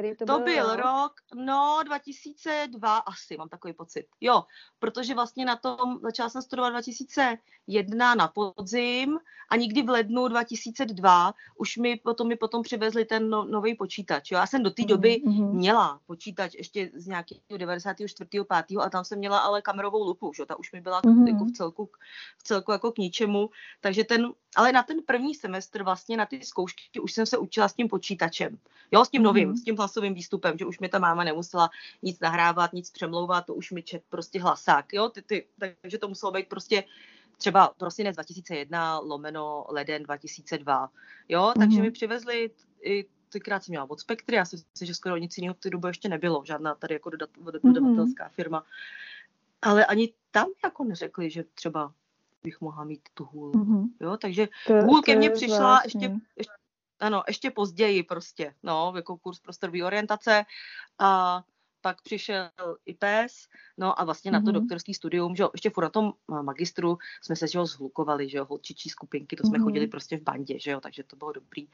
Který 0.00 0.16
to, 0.16 0.26
to 0.26 0.38
byl, 0.38 0.44
byl 0.44 0.76
rok, 0.76 1.12
no 1.34 1.78
2002 1.84 2.96
asi, 2.96 3.36
mám 3.36 3.48
takový 3.48 3.74
pocit. 3.74 4.06
Jo, 4.20 4.44
protože 4.78 5.14
vlastně 5.14 5.44
na 5.44 5.56
tom 5.56 5.98
začala 6.02 6.28
jsem 6.28 6.42
studovat 6.42 6.70
2001 6.70 8.14
na 8.14 8.28
podzim 8.28 9.18
a 9.50 9.56
nikdy 9.56 9.82
v 9.82 9.88
lednu 9.88 10.28
2002 10.28 11.34
už 11.58 11.76
mi 11.76 11.96
potom, 11.96 12.28
mi 12.28 12.36
potom 12.36 12.62
přivezli 12.62 13.04
ten 13.04 13.30
no, 13.30 13.44
nový 13.44 13.74
počítač. 13.74 14.30
Jo. 14.30 14.38
Já 14.38 14.46
jsem 14.46 14.62
do 14.62 14.70
té 14.70 14.84
doby 14.84 15.22
mm-hmm. 15.26 15.52
měla 15.52 16.00
počítač 16.06 16.54
ještě 16.54 16.90
z 16.94 17.06
nějakého 17.06 17.56
94. 17.56 18.28
5. 18.66 18.78
a 18.80 18.90
tam 18.90 19.04
jsem 19.04 19.18
měla 19.18 19.38
ale 19.38 19.62
kamerovou 19.62 20.04
lupu, 20.04 20.32
že? 20.32 20.46
ta 20.46 20.58
už 20.58 20.72
mi 20.72 20.80
byla 20.80 21.02
mm-hmm. 21.02 21.28
jako 21.28 21.44
v 21.44 21.52
celku, 21.52 21.90
v 22.38 22.42
celku 22.42 22.72
jako 22.72 22.92
k 22.92 22.98
ničemu, 22.98 23.50
takže 23.80 24.04
ten, 24.04 24.32
ale 24.56 24.72
na 24.72 24.82
ten 24.82 24.96
první 25.06 25.34
semestr 25.34 25.82
vlastně 25.82 26.16
na 26.16 26.26
ty 26.26 26.42
zkoušky 26.42 27.00
už 27.00 27.12
jsem 27.12 27.26
se 27.26 27.38
učila 27.38 27.68
s 27.68 27.74
tím 27.74 27.88
počítačem. 27.88 28.58
Jo, 28.92 29.04
s 29.04 29.08
tím 29.08 29.22
novým, 29.22 29.52
mm-hmm. 29.52 29.56
s 29.56 29.64
tím 29.64 29.76
hlasovým 29.90 30.14
výstupem, 30.14 30.58
že 30.58 30.66
už 30.66 30.78
mi 30.78 30.88
ta 30.88 30.98
máma 30.98 31.24
nemusela 31.24 31.70
nic 32.02 32.20
nahrávat, 32.20 32.72
nic 32.72 32.90
přemlouvat, 32.90 33.46
to 33.46 33.54
už 33.54 33.70
mi 33.70 33.82
čet 33.82 34.02
prostě 34.08 34.40
hlasák, 34.40 34.92
jo, 34.92 35.08
ty, 35.08 35.22
ty, 35.22 35.46
takže 35.80 35.98
to 35.98 36.08
muselo 36.08 36.32
být 36.32 36.48
prostě 36.48 36.84
třeba 37.36 37.74
prosinec 37.78 38.16
2001, 38.16 38.98
lomeno 38.98 39.66
leden 39.68 40.02
2002, 40.02 40.90
jo, 41.28 41.42
mm-hmm. 41.42 41.58
takže 41.58 41.82
mi 41.82 41.90
přivezli 41.90 42.50
i 42.84 43.04
tenkrát 43.32 43.64
jsem 43.64 43.72
měla 43.72 43.90
od 43.90 44.00
Spektry, 44.00 44.36
já 44.36 44.44
si 44.44 44.56
myslím, 44.56 44.86
že 44.86 44.94
skoro 44.94 45.16
nic 45.16 45.38
jiného 45.38 45.54
v 45.54 45.58
té 45.58 45.70
době 45.70 45.90
ještě 45.90 46.08
nebylo, 46.08 46.42
žádná 46.44 46.74
tady 46.74 46.94
jako 46.94 47.10
dodat, 47.10 47.30
dodavatelská 47.62 48.26
mm-hmm. 48.26 48.34
firma. 48.34 48.64
Ale 49.62 49.86
ani 49.86 50.12
tam 50.30 50.46
jako 50.64 50.84
neřekli, 50.84 51.30
že 51.30 51.44
třeba 51.54 51.92
bych 52.42 52.60
mohla 52.60 52.84
mít 52.84 53.08
tu 53.14 53.24
hůl. 53.24 53.52
Mm-hmm. 53.52 53.88
Jo, 54.00 54.16
takže 54.16 54.48
to, 54.66 54.74
hůl 54.74 55.02
ke 55.02 55.16
mně 55.16 55.30
přišla 55.30 55.80
ještě, 55.84 56.16
ještě, 56.36 56.52
ano, 57.00 57.22
ještě 57.28 57.50
později 57.50 58.02
prostě, 58.02 58.54
no, 58.62 58.92
jako 58.96 59.16
kurz 59.16 59.40
prostorové 59.40 59.84
orientace 59.84 60.44
a 60.98 61.42
pak 61.80 62.02
přišel 62.02 62.50
i 62.86 62.94
PES, 62.94 63.48
no 63.78 64.00
a 64.00 64.04
vlastně 64.04 64.30
mm-hmm. 64.30 64.34
na 64.34 64.40
to 64.40 64.44
mhm. 64.44 64.54
doktorský 64.54 64.94
studium, 64.94 65.36
že 65.36 65.42
jo, 65.42 65.50
ještě 65.52 65.70
furt 65.70 65.84
na 65.84 65.90
tom 65.90 66.12
magistru 66.42 66.98
jsme 67.22 67.36
se, 67.36 67.48
že 67.48 67.58
jo, 67.58 67.66
zhlukovali, 67.66 68.28
že 68.28 68.38
jo, 68.38 68.44
holčičí 68.44 68.88
skupinky, 68.88 69.36
to 69.36 69.46
jsme 69.46 69.58
mm-hmm. 69.58 69.62
chodili 69.62 69.86
prostě 69.86 70.18
v 70.18 70.22
bandě, 70.22 70.58
že 70.58 70.70
jo, 70.70 70.80
takže 70.80 71.02
to 71.02 71.16
bylo 71.16 71.32
dobrý. 71.32 71.68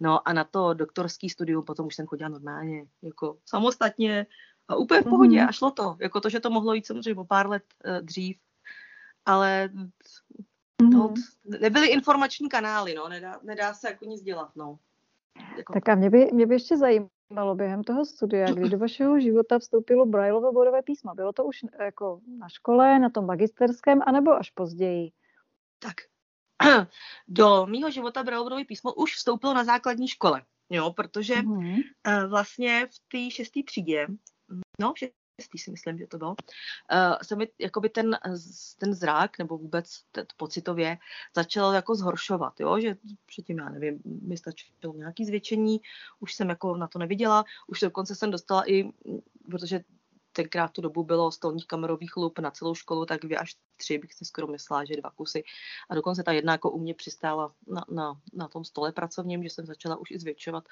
No 0.00 0.28
a 0.28 0.32
na 0.32 0.44
to 0.44 0.74
doktorský 0.74 1.30
studium 1.30 1.64
potom 1.64 1.86
už 1.86 1.94
jsem 1.94 2.06
chodila 2.06 2.28
normálně, 2.28 2.86
jako 3.02 3.38
samostatně 3.44 4.26
a 4.68 4.76
úplně 4.76 5.00
v 5.00 5.04
pohodě 5.04 5.36
mm-hmm. 5.36 5.48
a 5.48 5.52
šlo 5.52 5.70
to, 5.70 5.96
jako 6.00 6.20
to, 6.20 6.28
že 6.28 6.40
to 6.40 6.50
mohlo 6.50 6.74
jít 6.74 6.86
samozřejmě 6.86 7.20
o 7.20 7.24
pár 7.24 7.48
let 7.48 7.64
uh, 7.84 8.00
dřív, 8.00 8.38
ale 9.26 9.70
mm-hmm. 10.90 11.60
nebyly 11.60 11.86
informační 11.86 12.48
kanály, 12.48 12.94
no, 12.94 13.08
nedá, 13.08 13.40
nedá 13.42 13.74
se 13.74 13.88
jako 13.88 14.04
nic 14.04 14.22
dělat, 14.22 14.56
no. 14.56 14.78
Jako 15.56 15.72
tak 15.72 15.88
a 15.88 15.94
mě 15.94 16.10
by, 16.10 16.30
mě 16.32 16.46
by 16.46 16.54
ještě 16.54 16.76
zajímalo 16.76 17.54
během 17.54 17.84
toho 17.84 18.04
studia, 18.04 18.52
kdy 18.52 18.68
do 18.68 18.78
vašeho 18.78 19.20
života 19.20 19.58
vstoupilo 19.58 20.06
Brailleovo 20.06 20.52
bodové 20.52 20.82
písmo. 20.82 21.14
Bylo 21.14 21.32
to 21.32 21.44
už 21.44 21.58
jako 21.80 22.20
na 22.38 22.48
škole, 22.48 22.98
na 22.98 23.10
tom 23.10 23.26
magisterském, 23.26 24.00
anebo 24.06 24.32
až 24.32 24.50
později? 24.50 25.10
Tak, 25.78 25.94
do 27.28 27.66
mýho 27.66 27.90
života 27.90 28.22
Brailleovo 28.22 28.64
písmo 28.64 28.94
už 28.94 29.14
vstoupilo 29.14 29.54
na 29.54 29.64
základní 29.64 30.08
škole, 30.08 30.42
jo, 30.70 30.92
protože 30.92 31.34
mm-hmm. 31.34 31.82
vlastně 32.28 32.86
v 32.86 32.98
té 33.08 33.30
šesté 33.30 33.60
třídě, 33.66 34.06
no, 34.80 34.92
šestý 35.42 35.58
si 35.58 35.70
myslím, 35.70 35.98
že 35.98 36.06
to 36.06 36.18
bylo, 36.18 36.30
uh, 36.30 36.36
se 37.22 37.36
mi 37.36 37.48
jakoby 37.58 37.88
ten, 37.88 38.18
ten 38.78 38.94
zrak 38.94 39.38
nebo 39.38 39.58
vůbec 39.58 40.02
ten, 40.12 40.26
pocitově 40.36 40.98
začal 41.36 41.74
jako 41.74 41.94
zhoršovat, 41.94 42.60
jo? 42.60 42.80
že 42.80 42.96
předtím, 43.26 43.58
já 43.58 43.68
nevím, 43.68 44.02
mi 44.04 44.36
stačilo 44.36 44.94
nějaký 44.94 45.26
zvětšení, 45.26 45.80
už 46.20 46.34
jsem 46.34 46.48
jako 46.48 46.76
na 46.76 46.86
to 46.86 46.98
neviděla, 46.98 47.44
už 47.66 47.80
dokonce 47.80 48.14
jsem 48.14 48.30
dostala 48.30 48.70
i, 48.70 48.90
protože 49.50 49.80
tenkrát 50.32 50.72
tu 50.72 50.80
dobu 50.80 51.04
bylo 51.04 51.32
stolních 51.32 51.66
kamerových 51.66 52.16
lup 52.16 52.38
na 52.38 52.50
celou 52.50 52.74
školu, 52.74 53.06
tak 53.06 53.20
dvě 53.20 53.38
až 53.38 53.56
tři 53.76 53.98
bych 53.98 54.14
si 54.14 54.24
skoro 54.24 54.46
myslela, 54.46 54.84
že 54.84 54.96
dva 54.96 55.10
kusy. 55.10 55.42
A 55.90 55.94
dokonce 55.94 56.22
ta 56.22 56.32
jedna 56.32 56.52
jako 56.52 56.70
u 56.70 56.78
mě 56.78 56.94
přistála 56.94 57.54
na, 57.66 57.84
na, 57.90 58.20
na 58.32 58.48
tom 58.48 58.64
stole 58.64 58.92
pracovním, 58.92 59.42
že 59.42 59.50
jsem 59.50 59.66
začala 59.66 59.96
už 59.96 60.10
i 60.10 60.18
zvětšovat 60.18 60.64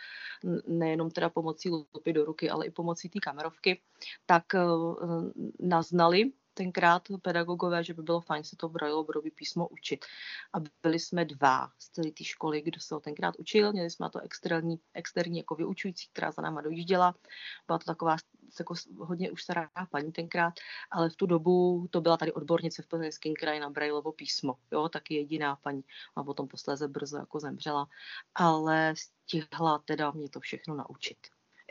nejenom 0.66 1.10
teda 1.10 1.30
pomocí 1.30 1.70
lupy 1.70 2.12
do 2.12 2.24
ruky, 2.24 2.50
ale 2.50 2.66
i 2.66 2.70
pomocí 2.70 3.08
té 3.08 3.18
kamerovky, 3.20 3.80
tak 4.26 4.44
uh, 4.54 5.30
naznali 5.60 6.32
tenkrát 6.54 7.02
pedagogové, 7.22 7.84
že 7.84 7.94
by 7.94 8.02
bylo 8.02 8.20
fajn 8.20 8.44
se 8.44 8.56
to 8.56 8.68
Brailleovo 8.68 9.12
písmo 9.34 9.68
učit. 9.68 10.04
A 10.52 10.58
byli 10.82 10.98
jsme 10.98 11.24
dva 11.24 11.72
z 11.78 11.88
celé 11.88 12.10
té 12.10 12.24
školy, 12.24 12.62
kdo 12.62 12.80
se 12.80 12.94
ho 12.94 13.00
tenkrát 13.00 13.34
učil. 13.38 13.72
Měli 13.72 13.90
jsme 13.90 14.04
na 14.04 14.10
to 14.10 14.20
externí, 14.20 14.80
externí 14.94 15.38
jako 15.38 15.54
vyučující, 15.54 16.08
která 16.12 16.30
za 16.30 16.42
náma 16.42 16.60
dojížděla. 16.60 17.14
Byla 17.66 17.78
to 17.78 17.84
taková 17.84 18.16
jako 18.58 18.74
hodně 18.98 19.30
už 19.30 19.42
stará 19.42 19.70
paní 19.90 20.12
tenkrát, 20.12 20.54
ale 20.90 21.10
v 21.10 21.16
tu 21.16 21.26
dobu 21.26 21.86
to 21.90 22.00
byla 22.00 22.16
tady 22.16 22.32
odbornice 22.32 22.82
v 22.82 22.86
Plzeňském 22.86 23.34
kraji 23.34 23.60
na 23.60 23.70
Brailleovo 23.70 24.12
písmo. 24.12 24.54
Jo, 24.72 24.88
taky 24.88 25.14
jediná 25.14 25.56
paní. 25.56 25.84
A 26.16 26.24
potom 26.24 26.48
posléze 26.48 26.88
brzo 26.88 27.16
jako 27.16 27.40
zemřela. 27.40 27.88
Ale 28.34 28.94
stihla 28.96 29.78
teda 29.78 30.10
mě 30.10 30.28
to 30.28 30.40
všechno 30.40 30.74
naučit. 30.74 31.18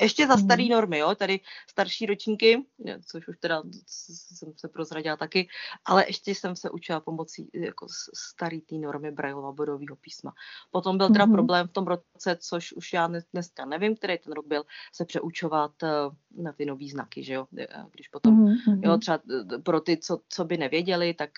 Ještě 0.01 0.27
za 0.27 0.37
starý 0.37 0.63
mhm. 0.63 0.73
normy, 0.73 0.97
jo, 0.97 1.15
tady 1.15 1.39
starší 1.69 2.05
ročníky, 2.05 2.65
což 3.05 3.27
už 3.27 3.37
teda 3.39 3.63
jsem 3.87 4.53
se 4.57 4.67
prozradila 4.67 5.17
taky, 5.17 5.47
ale 5.85 6.05
ještě 6.07 6.35
jsem 6.35 6.55
se 6.55 6.69
učila 6.69 6.99
pomocí 6.99 7.49
jako 7.53 7.87
starý 8.13 8.61
té 8.61 8.75
normy 8.75 9.11
Brailleova 9.11 9.51
bodového 9.51 9.95
písma. 9.95 10.33
Potom 10.71 10.97
byl 10.97 11.07
teda 11.07 11.25
mm-hmm. 11.25 11.31
problém 11.31 11.67
v 11.67 11.71
tom 11.71 11.87
roce, 11.87 12.37
což 12.39 12.73
už 12.73 12.93
já 12.93 13.09
dneska 13.33 13.65
nevím, 13.65 13.95
který 13.95 14.17
ten 14.17 14.33
rok 14.33 14.47
byl, 14.47 14.63
se 14.93 15.05
přeučovat 15.05 15.83
eh, 15.83 15.89
na 16.37 16.53
ty 16.53 16.65
nové 16.65 16.87
znaky, 16.87 17.23
že 17.23 17.33
jo, 17.33 17.47
eh, 17.57 17.67
když 17.91 18.07
potom, 18.07 18.45
mm-hmm. 18.45 18.79
jo, 18.83 18.97
třeba 18.97 19.19
eh, 19.53 19.57
pro 19.57 19.81
ty, 19.81 19.97
co, 19.97 20.19
co 20.29 20.45
by 20.45 20.57
nevěděli, 20.57 21.13
tak 21.13 21.31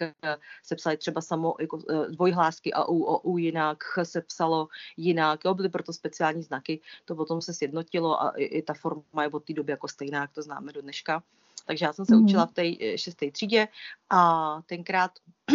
se 0.64 0.76
psali 0.76 0.98
třeba 0.98 1.22
samo 1.22 1.54
jako 1.60 1.80
dvojhlásky 2.10 2.74
a 2.74 2.84
u, 2.86 3.04
o, 3.04 3.20
u 3.20 3.38
jinak, 3.38 3.78
se 4.04 4.22
psalo 4.22 4.68
jinak, 4.98 5.46
jo, 5.46 5.54
byly 5.54 5.70
proto 5.70 5.94
speciální 5.94 6.44
znaky, 6.44 6.82
to 7.06 7.16
potom 7.16 7.42
se 7.42 7.54
sjednotilo 7.54 8.22
a 8.22 8.34
i 8.52 8.62
ta 8.62 8.74
forma 8.74 9.24
je 9.24 9.30
od 9.30 9.46
té 9.46 9.54
doby 9.54 9.72
jako 9.72 9.88
stejná, 9.88 10.22
jak 10.22 10.32
to 10.32 10.42
známe 10.42 10.74
do 10.74 10.82
dneška. 10.82 11.24
Takže 11.66 11.86
já 11.86 11.94
jsem 11.94 12.06
se 12.06 12.14
mm-hmm. 12.16 12.24
učila 12.24 12.46
v 12.46 12.52
té 12.52 12.64
eh, 12.82 12.98
šesté 12.98 13.32
třídě 13.32 13.68
a 14.10 14.62
tenkrát 14.66 15.12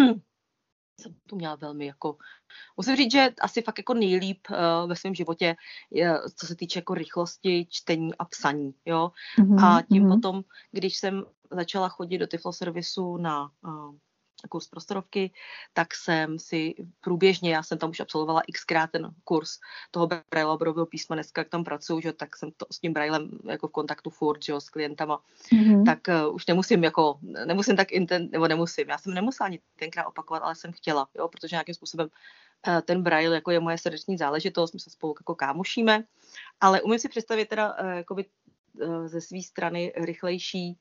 jsem 1.00 1.14
to 1.26 1.36
měla 1.36 1.54
velmi 1.54 1.86
jako, 1.86 2.16
musím 2.76 2.96
říct, 2.96 3.12
že 3.12 3.28
asi 3.40 3.62
fakt 3.62 3.78
jako 3.78 3.94
nejlíp 3.94 4.46
uh, 4.50 4.88
ve 4.88 4.96
svém 4.96 5.14
životě, 5.14 5.56
je, 5.90 6.14
co 6.36 6.46
se 6.46 6.56
týče 6.56 6.78
jako 6.78 6.94
rychlosti 6.94 7.66
čtení 7.70 8.14
a 8.14 8.24
psaní, 8.24 8.74
jo. 8.84 9.10
Mm-hmm. 9.38 9.64
A 9.64 9.82
tím 9.82 10.04
mm-hmm. 10.04 10.14
potom, 10.14 10.42
když 10.72 10.96
jsem 10.96 11.24
začala 11.50 11.88
chodit 11.88 12.18
do 12.18 12.26
Tiflo 12.26 12.52
servisu 12.52 13.16
na 13.16 13.50
uh, 13.64 13.94
kurz 14.48 14.68
prostorovky, 14.68 15.30
tak 15.72 15.94
jsem 15.94 16.38
si 16.38 16.74
průběžně, 17.00 17.54
já 17.54 17.62
jsem 17.62 17.78
tam 17.78 17.90
už 17.90 18.00
absolvovala 18.00 18.42
xkrát 18.52 18.90
ten 18.90 19.10
kurz 19.24 19.58
toho 19.90 20.08
Brailleového 20.30 20.86
písma, 20.86 21.16
dneska 21.16 21.40
jak 21.40 21.48
tam 21.48 21.64
pracuju, 21.64 22.00
že, 22.00 22.12
tak 22.12 22.36
jsem 22.36 22.50
to 22.56 22.66
s 22.72 22.78
tím 22.78 22.92
Braillem 22.92 23.30
jako 23.44 23.68
v 23.68 23.72
kontaktu 23.72 24.10
furt, 24.10 24.44
že, 24.44 24.54
s 24.54 24.70
klientama, 24.70 25.20
mm-hmm. 25.52 25.84
tak 25.84 25.98
uh, 26.08 26.34
už 26.34 26.46
nemusím 26.46 26.84
jako, 26.84 27.18
nemusím 27.46 27.76
tak 27.76 27.92
inten, 27.92 28.28
nebo 28.32 28.48
nemusím, 28.48 28.88
já 28.88 28.98
jsem 28.98 29.14
nemusela 29.14 29.46
ani 29.46 29.60
tenkrát 29.78 30.06
opakovat, 30.06 30.42
ale 30.42 30.54
jsem 30.54 30.72
chtěla, 30.72 31.08
jo, 31.14 31.28
protože 31.28 31.56
nějakým 31.56 31.74
způsobem 31.74 32.08
uh, 32.68 32.80
ten 32.80 33.02
Braille 33.02 33.34
jako 33.34 33.50
je 33.50 33.60
moje 33.60 33.78
srdeční 33.78 34.18
záležitost, 34.18 34.72
my 34.72 34.80
se 34.80 34.90
spolu 34.90 35.14
jako 35.20 35.34
kámošíme, 35.34 36.04
ale 36.60 36.82
umím 36.82 36.98
si 36.98 37.08
představit 37.08 37.48
teda 37.48 37.78
uh, 37.80 37.88
jakoby, 37.88 38.24
uh, 38.82 39.06
ze 39.06 39.20
své 39.20 39.42
strany 39.42 39.92
rychlejší 39.96 40.78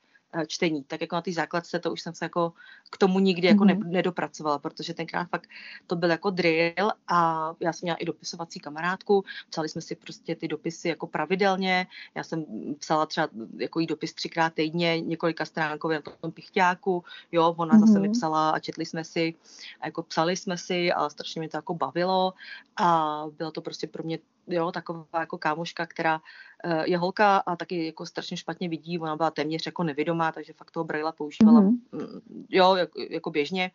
čtení. 0.48 0.84
Tak 0.84 1.02
jako 1.02 1.16
na 1.16 1.22
té 1.22 1.32
základce 1.32 1.80
to 1.80 1.91
už 1.91 2.02
jsem 2.02 2.14
se 2.14 2.26
jako 2.26 2.53
k 2.90 2.98
tomu 2.98 3.20
nikdy 3.20 3.48
jako 3.48 3.64
mm-hmm. 3.64 3.88
nedopracovala, 3.88 4.60
protože 4.60 4.94
tenkrát 4.94 5.30
fakt 5.30 5.49
to 5.88 5.95
byl 5.95 6.10
jako 6.10 6.30
drill 6.30 6.91
a 7.07 7.52
já 7.60 7.74
jsem 7.74 7.86
měla 7.86 7.98
i 7.98 8.06
dopisovací 8.06 8.60
kamarádku, 8.60 9.24
psali 9.49 9.70
jsme 9.70 9.82
si 9.82 9.95
prostě 9.95 10.36
ty 10.36 10.48
dopisy 10.48 10.88
jako 10.90 11.07
pravidelně, 11.07 11.88
já 12.16 12.24
jsem 12.24 12.45
psala 12.80 13.06
třeba 13.06 13.30
jako 13.57 13.80
jí 13.80 13.88
dopis 13.88 14.14
třikrát 14.14 14.53
týdně, 14.53 15.02
několika 15.02 15.45
stránkově 15.45 16.02
na 16.06 16.14
tom 16.22 16.32
pichťáku, 16.32 17.03
jo, 17.32 17.56
ona 17.57 17.74
mm-hmm. 17.74 17.88
zase 17.88 17.99
mi 17.99 18.10
psala 18.10 18.49
a 18.49 18.60
četli 18.60 18.86
jsme 18.86 19.03
si, 19.03 19.34
a 19.82 19.88
jako 19.88 20.03
psali 20.03 20.38
jsme 20.38 20.57
si 20.57 20.91
a 20.91 21.10
strašně 21.10 21.40
mě 21.40 21.49
to 21.49 21.57
jako 21.57 21.74
bavilo 21.74 22.34
a 22.78 23.24
bylo 23.38 23.52
to 23.52 23.62
prostě 23.62 23.88
pro 23.88 24.03
mě 24.03 24.20
jo, 24.48 24.72
taková 24.72 25.20
jako 25.20 25.38
kámoška, 25.38 25.86
která 25.86 26.22
uh, 26.66 26.82
je 26.84 26.98
holka 26.98 27.38
a 27.38 27.56
taky 27.56 27.86
jako 27.86 28.06
strašně 28.06 28.38
špatně 28.38 28.70
vidí, 28.70 29.00
ona 29.00 29.16
byla 29.16 29.32
téměř 29.32 29.66
jako 29.66 29.84
nevědomá, 29.84 30.32
takže 30.32 30.54
fakt 30.54 30.72
toho 30.72 30.84
Braila 30.84 31.12
používala, 31.12 31.62
mm-hmm. 31.62 32.22
jo, 32.50 32.76
jako, 32.76 33.02
jako 33.10 33.32
běžně, 33.32 33.72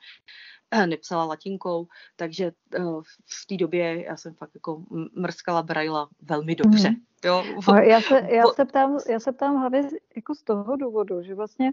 uh, 0.75 0.87
nepsala 0.87 1.25
latinkou, 1.25 1.87
takže 2.17 2.53
uh, 2.79 3.03
v 3.25 3.47
té 3.47 3.57
době 3.57 4.05
já 4.05 4.17
jsem 4.17 4.35
fakt 4.35 4.55
jako 4.55 4.83
mrskala 5.15 5.63
Braila 5.63 6.09
velmi 6.23 6.55
dobře. 6.55 6.89
Mm-hmm. 6.89 7.11
Jo. 7.25 7.45
Já, 7.83 8.01
se, 8.01 8.27
já, 8.29 8.47
se 8.47 8.65
ptám, 8.65 8.99
já 9.09 9.21
se 9.21 9.33
ptám 9.33 9.57
hlavně 9.57 9.89
jako 10.17 10.35
z 10.35 10.43
toho 10.43 10.77
důvodu, 10.77 11.23
že 11.23 11.35
vlastně 11.35 11.73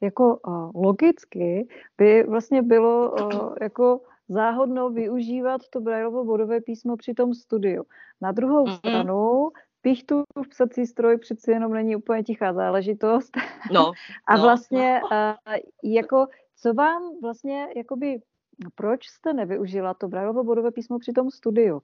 jako 0.00 0.36
uh, 0.36 0.70
logicky 0.74 1.68
by 1.98 2.22
vlastně 2.22 2.62
bylo 2.62 3.10
uh, 3.10 3.54
jako 3.60 4.00
záhodno 4.28 4.90
využívat 4.90 5.60
to 5.70 5.80
Brailleovo 5.80 6.24
bodové 6.24 6.60
písmo 6.60 6.96
při 6.96 7.14
tom 7.14 7.34
studiu. 7.34 7.84
Na 8.20 8.32
druhou 8.32 8.66
mm-hmm. 8.66 8.76
stranu 8.78 9.50
tu 10.06 10.22
v 10.44 10.48
psací 10.48 10.86
stroj 10.86 11.18
přeci 11.18 11.50
jenom 11.50 11.72
není 11.72 11.96
úplně 11.96 12.22
tichá 12.22 12.52
záležitost. 12.52 13.30
No, 13.72 13.92
a 14.26 14.36
no. 14.36 14.42
vlastně 14.42 15.00
uh, 15.02 15.90
jako, 15.92 16.26
co 16.56 16.74
vám 16.74 17.02
vlastně, 17.22 17.68
jakoby, 17.76 18.20
proč 18.74 19.06
jste 19.06 19.32
nevyužila 19.32 19.94
to 19.94 20.08
Braillovo 20.08 20.44
bodové 20.44 20.70
písmo 20.72 20.98
při 20.98 21.12
tom 21.12 21.30
studiu? 21.30 21.82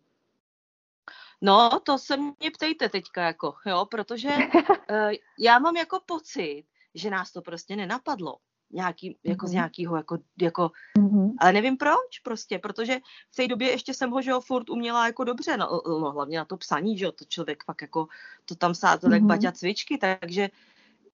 No, 1.42 1.70
to 1.82 1.98
se 1.98 2.16
mě 2.16 2.50
ptejte 2.54 2.88
teďka, 2.88 3.22
jako, 3.22 3.54
jo, 3.66 3.86
protože 3.90 4.28
uh, 4.28 5.12
já 5.38 5.58
mám 5.58 5.76
jako 5.76 6.00
pocit, 6.06 6.64
že 6.94 7.10
nás 7.10 7.32
to 7.32 7.42
prostě 7.42 7.76
nenapadlo 7.76 8.36
nějaký, 8.74 9.18
jako 9.24 9.46
mm-hmm. 9.46 9.48
z 9.48 9.50
mhm. 9.50 9.54
nějakého, 9.54 9.96
jako, 9.96 10.18
jako 10.40 10.70
mm-hmm. 10.98 11.34
ale 11.38 11.52
nevím 11.52 11.76
proč 11.76 12.18
prostě, 12.22 12.58
protože 12.58 12.98
v 13.30 13.36
té 13.36 13.48
době 13.48 13.70
ještě 13.70 13.94
jsem 13.94 14.10
ho, 14.10 14.22
že 14.22 14.32
ho 14.32 14.40
furt 14.40 14.70
uměla 14.70 15.06
jako 15.06 15.24
dobře, 15.24 15.56
no, 15.56 15.80
no 15.88 16.12
hlavně 16.12 16.38
na 16.38 16.44
to 16.44 16.56
psaní, 16.56 16.98
že 16.98 17.04
jo, 17.04 17.12
to 17.12 17.24
člověk 17.24 17.64
fakt 17.64 17.82
jako, 17.82 18.06
to 18.44 18.54
tam 18.54 18.74
sázel 18.74 19.10
mm-hmm. 19.10 19.14
jak 19.14 19.22
Baťa 19.22 19.52
cvičky, 19.52 19.98
takže 19.98 20.48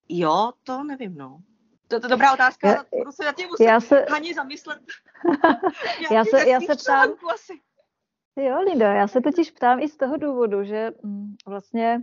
jo, 0.09 0.51
to 0.63 0.83
nevím, 0.83 1.17
no. 1.17 1.39
To, 1.87 1.99
to 1.99 2.05
je 2.05 2.09
dobrá 2.09 2.33
otázka, 2.33 2.67
já, 2.69 3.11
se 3.11 3.25
na 3.25 3.33
tím 3.33 3.47
muset 3.47 3.63
já 3.63 3.79
se... 3.79 4.05
Hani 4.09 4.33
zamyslet. 4.33 4.81
já 6.11 6.25
se, 6.25 6.49
já 6.49 6.59
se 6.59 6.75
ptám, 6.75 7.09
asi. 7.33 7.53
Jo, 8.35 8.61
Linda, 8.61 8.93
já 8.93 9.07
se 9.07 9.21
totiž 9.21 9.51
ptám 9.51 9.79
i 9.79 9.87
z 9.87 9.97
toho 9.97 10.17
důvodu, 10.17 10.63
že 10.63 10.91
mm, 11.03 11.35
vlastně 11.47 12.01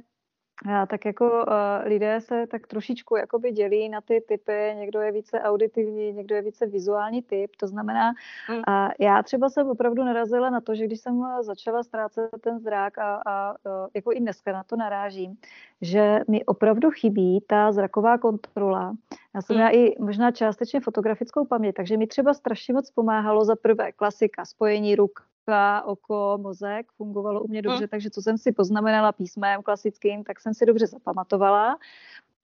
tak 0.89 1.05
jako 1.05 1.25
uh, 1.25 1.53
lidé 1.85 2.21
se 2.21 2.47
tak 2.47 2.67
trošičku 2.67 3.17
jakoby 3.17 3.53
dělí 3.53 3.89
na 3.89 4.01
ty 4.01 4.25
typy, 4.29 4.75
někdo 4.77 5.01
je 5.01 5.13
více 5.13 5.41
auditivní, 5.41 6.13
někdo 6.13 6.35
je 6.35 6.43
více 6.43 6.67
vizuální 6.67 7.23
typ, 7.23 7.57
to 7.57 7.67
znamená, 7.67 8.13
mm. 8.51 8.57
uh, 8.57 8.63
já 8.99 9.23
třeba 9.23 9.49
jsem 9.49 9.71
opravdu 9.71 10.05
narazila 10.05 10.51
na 10.51 10.61
to, 10.61 10.75
že 10.75 10.87
když 10.87 11.01
jsem 11.01 11.23
začala 11.41 11.83
ztrácet 11.83 12.31
ten 12.41 12.59
zrak 12.59 12.99
a, 12.99 13.23
a 13.27 13.51
uh, 13.51 13.87
jako 13.95 14.13
i 14.13 14.21
dneska 14.21 14.53
na 14.53 14.63
to 14.63 14.77
narážím, 14.77 15.37
že 15.81 16.21
mi 16.29 16.45
opravdu 16.45 16.91
chybí 16.91 17.45
ta 17.47 17.73
zraková 17.73 18.19
kontrola. 18.19 18.95
Já 19.35 19.43
jsem 19.43 19.57
mm. 19.57 19.59
měla 19.59 19.71
i 19.71 19.95
možná 19.99 20.31
částečně 20.31 20.81
fotografickou 20.81 21.45
paměť, 21.45 21.75
takže 21.75 21.97
mi 21.97 22.07
třeba 22.07 22.35
strašně 22.35 22.75
moc 22.75 22.91
pomáhalo 22.91 23.45
za 23.45 23.57
prvé 23.57 23.93
klasika, 23.93 24.45
spojení 24.45 24.97
ruk, 24.97 25.28
ruka, 25.49 25.83
oko, 25.85 26.39
mozek 26.43 26.93
fungovalo 26.93 27.43
u 27.43 27.49
mě 27.49 27.63
dobře, 27.63 27.79
hmm. 27.79 27.89
takže 27.89 28.11
co 28.11 28.23
jsem 28.23 28.39
si 28.39 28.53
poznamenala 28.53 29.13
písmem 29.13 29.63
klasickým, 29.63 30.25
tak 30.25 30.41
jsem 30.41 30.55
si 30.55 30.67
dobře 30.67 30.87
zapamatovala. 30.87 31.79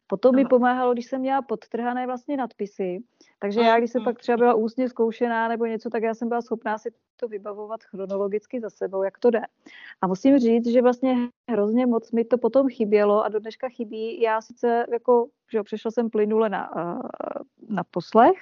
Potom 0.06 0.35
mi 0.35 0.44
pomáhalo, 0.44 0.93
když 0.93 1.06
jsem 1.06 1.20
měla 1.20 1.43
podtrhané 1.43 2.06
vlastně 2.06 2.36
nadpisy, 2.36 3.02
takže 3.39 3.60
já, 3.60 3.78
když 3.78 3.90
jsem 3.90 4.05
pak 4.05 4.18
třeba 4.18 4.36
byla 4.36 4.55
ústně 4.55 4.89
zkoušená 4.89 5.48
nebo 5.48 5.66
něco, 5.66 5.90
tak 5.90 6.02
já 6.02 6.14
jsem 6.14 6.28
byla 6.28 6.43
schopná 6.43 6.78
si 6.78 6.93
to 7.16 7.28
vybavovat 7.28 7.82
chronologicky 7.82 8.60
za 8.60 8.70
sebou, 8.70 9.02
jak 9.02 9.18
to 9.18 9.31
jde. 9.31 9.40
A 10.01 10.06
musím 10.06 10.39
říct, 10.39 10.66
že 10.66 10.82
vlastně 10.82 11.16
hrozně 11.51 11.86
moc 11.86 12.12
mi 12.12 12.24
to 12.24 12.39
potom 12.39 12.68
chybělo 12.68 13.24
a 13.24 13.28
do 13.28 13.40
dneška 13.40 13.68
chybí. 13.68 14.20
Já 14.20 14.40
sice 14.40 14.86
jako, 14.93 15.26
že 15.52 15.62
přešla 15.62 15.90
jsem 15.90 16.10
plynule 16.10 16.48
na, 16.48 16.70
na 17.68 17.85
poslech, 17.90 18.39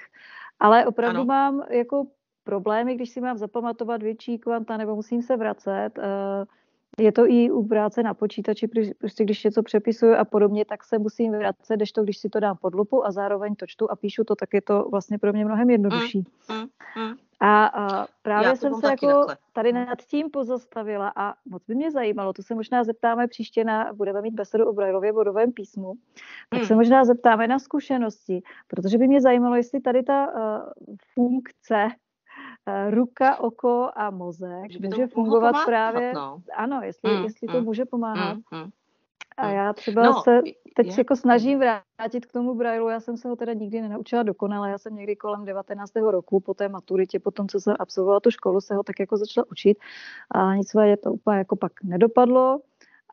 ale 0.59 0.85
opravdu 0.85 1.19
ano. 1.19 1.25
mám 1.25 1.63
jako 1.69 2.07
problémy, 2.43 2.95
když 2.95 3.09
si 3.09 3.21
mám 3.21 3.37
zapamatovat 3.37 4.03
větší 4.03 4.39
kvanta 4.39 4.77
nebo 4.77 4.95
musím 4.95 5.21
se 5.21 5.37
vracet. 5.37 5.91
Eh, 5.97 6.45
je 6.97 7.11
to 7.11 7.27
i 7.27 7.51
u 7.51 7.67
práce 7.67 8.03
na 8.03 8.13
počítači, 8.13 8.67
prostě 8.99 9.23
když 9.23 9.43
něco 9.43 9.63
přepisuju 9.63 10.15
a 10.15 10.25
podobně, 10.25 10.65
tak 10.65 10.83
se 10.83 10.99
musím 10.99 11.31
vracet, 11.31 11.75
když 11.75 11.91
to, 11.91 12.03
když 12.03 12.17
si 12.17 12.29
to 12.29 12.39
dám 12.39 12.57
pod 12.57 12.75
lupu 12.75 13.05
a 13.05 13.11
zároveň 13.11 13.55
to 13.55 13.67
čtu 13.67 13.91
a 13.91 13.95
píšu 13.95 14.23
to, 14.23 14.35
tak 14.35 14.53
je 14.53 14.61
to 14.61 14.87
vlastně 14.91 15.17
pro 15.17 15.33
mě 15.33 15.45
mnohem 15.45 15.69
jednodušší. 15.69 16.23
Mm, 16.49 16.55
mm, 16.55 16.67
mm. 17.05 17.13
A, 17.39 17.65
a 17.65 18.07
právě 18.21 18.47
Já 18.47 18.55
jsem 18.55 18.73
se 18.73 18.87
jako 18.87 19.07
takhle. 19.07 19.37
tady 19.53 19.73
nad 19.73 20.01
tím 20.01 20.29
pozastavila 20.29 21.13
a 21.15 21.33
moc 21.45 21.63
by 21.67 21.75
mě 21.75 21.91
zajímalo, 21.91 22.33
to 22.33 22.43
se 22.43 22.55
možná 22.55 22.83
zeptáme 22.83 23.27
příště 23.27 23.63
na, 23.63 23.93
budeme 23.93 24.21
mít 24.21 24.33
besedu 24.33 24.69
o 24.69 24.73
Brailově 24.73 25.13
bodovém 25.13 25.51
písmu, 25.51 25.93
tak 26.49 26.59
mm. 26.59 26.65
se 26.65 26.75
možná 26.75 27.05
zeptáme 27.05 27.47
na 27.47 27.59
zkušenosti, 27.59 28.41
protože 28.67 28.97
by 28.97 29.07
mě 29.07 29.21
zajímalo, 29.21 29.55
jestli 29.55 29.81
tady 29.81 30.03
ta 30.03 30.27
uh, 30.27 30.95
funkce 31.13 31.87
ruka, 32.89 33.39
oko 33.39 33.89
a 33.95 34.09
mozek 34.09 34.71
že 34.71 34.79
může 34.79 35.07
fungovat 35.07 35.49
pomáhat, 35.49 35.65
právě, 35.65 36.13
no. 36.13 36.41
ano, 36.55 36.81
jestli, 36.83 37.11
mm, 37.11 37.23
jestli 37.23 37.47
to 37.47 37.57
mm, 37.59 37.65
může 37.65 37.85
pomáhat. 37.85 38.33
Mm, 38.33 38.59
mm, 38.59 38.69
a 39.37 39.47
mm. 39.47 39.53
já 39.53 39.73
třeba 39.73 40.03
no, 40.03 40.21
se 40.21 40.41
teď 40.75 40.87
je. 40.87 40.93
jako 40.97 41.15
snažím 41.15 41.59
vrátit 41.59 42.25
k 42.25 42.31
tomu 42.31 42.55
Brailu, 42.55 42.89
já 42.89 42.99
jsem 42.99 43.17
se 43.17 43.27
ho 43.27 43.35
teda 43.35 43.53
nikdy 43.53 43.81
nenaučila 43.81 44.23
dokonale, 44.23 44.69
já 44.69 44.77
jsem 44.77 44.95
někdy 44.95 45.15
kolem 45.15 45.45
19. 45.45 45.95
roku 45.95 46.39
po 46.39 46.53
té 46.53 46.69
maturitě, 46.69 47.19
po 47.19 47.31
tom, 47.31 47.47
co 47.47 47.59
jsem 47.59 47.75
absolvovala 47.79 48.19
tu 48.19 48.31
školu, 48.31 48.61
se 48.61 48.75
ho 48.75 48.83
tak 48.83 48.99
jako 48.99 49.17
začala 49.17 49.45
učit 49.51 49.77
a 50.31 50.55
nicméně 50.55 50.97
to 50.97 51.13
úplně 51.13 51.37
jako 51.37 51.55
pak 51.55 51.71
nedopadlo. 51.83 52.59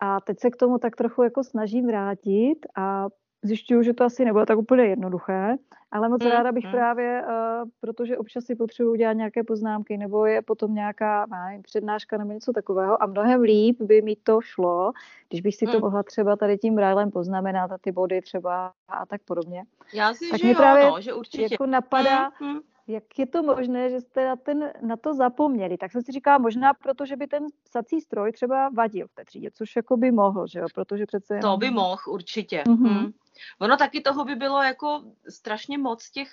A 0.03 0.21
teď 0.21 0.41
se 0.41 0.51
k 0.51 0.57
tomu 0.57 0.79
tak 0.79 0.97
trochu 0.97 1.23
jako 1.23 1.45
snažím 1.45 1.87
vrátit 1.87 2.67
a 2.77 3.09
zjišťuju, 3.43 3.83
že 3.83 3.95
to 3.95 4.05
asi 4.05 4.25
nebylo 4.25 4.47
tak 4.47 4.59
úplně 4.59 4.85
jednoduché, 4.85 5.57
ale 5.91 6.09
moc 6.09 6.25
mm, 6.25 6.31
ráda 6.31 6.53
bych 6.53 6.65
mm. 6.65 6.71
právě, 6.71 7.23
uh, 7.23 7.69
protože 7.81 8.19
občas 8.19 8.45
si 8.45 8.55
potřebuji 8.57 8.95
dělat 8.95 9.13
nějaké 9.13 9.45
poznámky, 9.45 9.97
nebo 9.97 10.27
je 10.27 10.43
potom 10.43 10.75
nějaká 10.75 11.27
nevím, 11.27 11.63
přednáška 11.63 12.19
nebo 12.19 12.33
něco 12.33 12.53
takového 12.53 13.03
a 13.03 13.07
mnohem 13.07 13.41
líp 13.41 13.83
by 13.83 14.03
mi 14.03 14.17
to 14.17 14.41
šlo, 14.41 14.93
když 15.29 15.41
bych 15.41 15.57
si 15.57 15.67
mm. 15.67 15.73
to 15.73 15.81
mohla 15.81 16.03
třeba 16.03 16.37
tady 16.37 16.59
tím 16.59 16.75
brálem 16.75 17.11
poznamenat 17.11 17.73
a 17.73 17.79
ty 17.79 17.93
body 17.93 18.21
třeba 18.23 18.73
a 18.89 19.07
tak 19.07 19.21
podobně. 19.25 19.65
Já 19.95 20.15
si, 20.15 20.31
tak 20.31 20.41
že 20.41 20.49
jo, 20.49 20.55
právě 20.55 20.85
no, 20.85 21.01
že 21.01 21.15
určitě. 21.15 21.49
jako 21.51 21.67
napadá, 21.67 22.31
mm, 22.41 22.49
mm 22.49 22.61
jak 22.91 23.19
je 23.19 23.27
to 23.27 23.43
možné, 23.43 23.91
že 23.91 24.01
jste 24.01 24.25
na, 24.25 24.37
ten, 24.37 24.73
na 24.83 24.97
to 24.97 25.15
zapomněli. 25.15 25.77
Tak 25.77 25.93
jsem 25.93 26.03
si 26.03 26.13
říkala, 26.13 26.39
možná 26.39 26.75
protože 26.75 27.17
by 27.17 27.27
ten 27.27 27.47
psací 27.65 28.01
stroj 28.01 28.33
třeba 28.33 28.69
vadil 28.69 29.07
v 29.07 29.15
té 29.15 29.25
třídě, 29.25 29.51
což 29.51 29.77
jako 29.77 29.97
by 29.97 30.11
mohl, 30.11 30.47
že 30.47 30.59
jo, 30.59 30.67
protože 30.75 31.07
přece... 31.07 31.39
To 31.39 31.57
by 31.57 31.71
mohl, 31.71 32.03
určitě. 32.09 32.63
Mm-hmm. 32.67 33.01
Mm. 33.01 33.11
Ono 33.59 33.77
taky 33.77 34.01
toho 34.01 34.25
by 34.25 34.35
bylo 34.35 34.63
jako 34.63 35.03
strašně 35.29 35.79
moc 35.79 36.11
těch, 36.11 36.33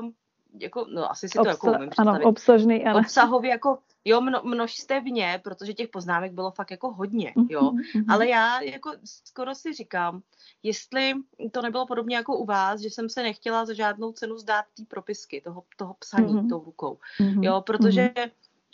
um, 0.00 0.14
jako, 0.58 0.86
no 0.94 1.10
asi 1.10 1.28
si 1.28 1.38
to 1.38 1.42
Obsa- 1.42 1.48
jako 1.48 1.72
umím 1.72 1.90
představit. 1.90 2.16
Ano, 2.16 2.28
obsažný, 2.28 2.84
ano. 2.84 2.98
Obsahově 2.98 3.50
jako, 3.50 3.78
jo, 4.04 4.20
mno, 4.20 4.40
množstevně, 4.44 5.40
protože 5.44 5.74
těch 5.74 5.88
poznámek 5.88 6.32
bylo 6.32 6.50
fakt 6.50 6.70
jako 6.70 6.92
hodně, 6.92 7.32
mhm, 7.36 7.46
jo. 7.50 7.60
Mm-hmm. 7.60 8.04
Ale 8.08 8.28
já 8.28 8.60
jako 8.60 8.92
skoro 9.04 9.54
si 9.54 9.72
říkám, 9.72 10.22
jestli 10.62 11.14
to 11.52 11.62
nebylo 11.62 11.86
podobně 11.86 12.16
jako 12.16 12.36
u 12.36 12.44
vás, 12.44 12.80
že 12.80 12.90
jsem 12.90 13.08
se 13.08 13.22
nechtěla 13.22 13.66
za 13.66 13.74
žádnou 13.74 14.12
cenu 14.12 14.38
zdát 14.38 14.64
té 14.76 14.82
propisky, 14.88 15.40
toho, 15.40 15.62
toho 15.76 15.94
psaní 15.98 16.34
mm-hmm. 16.34 16.48
tou 16.48 16.64
rukou, 16.64 16.98
mm-hmm. 17.20 17.44
jo, 17.44 17.60
protože 17.60 18.12
mm-hmm 18.14 18.30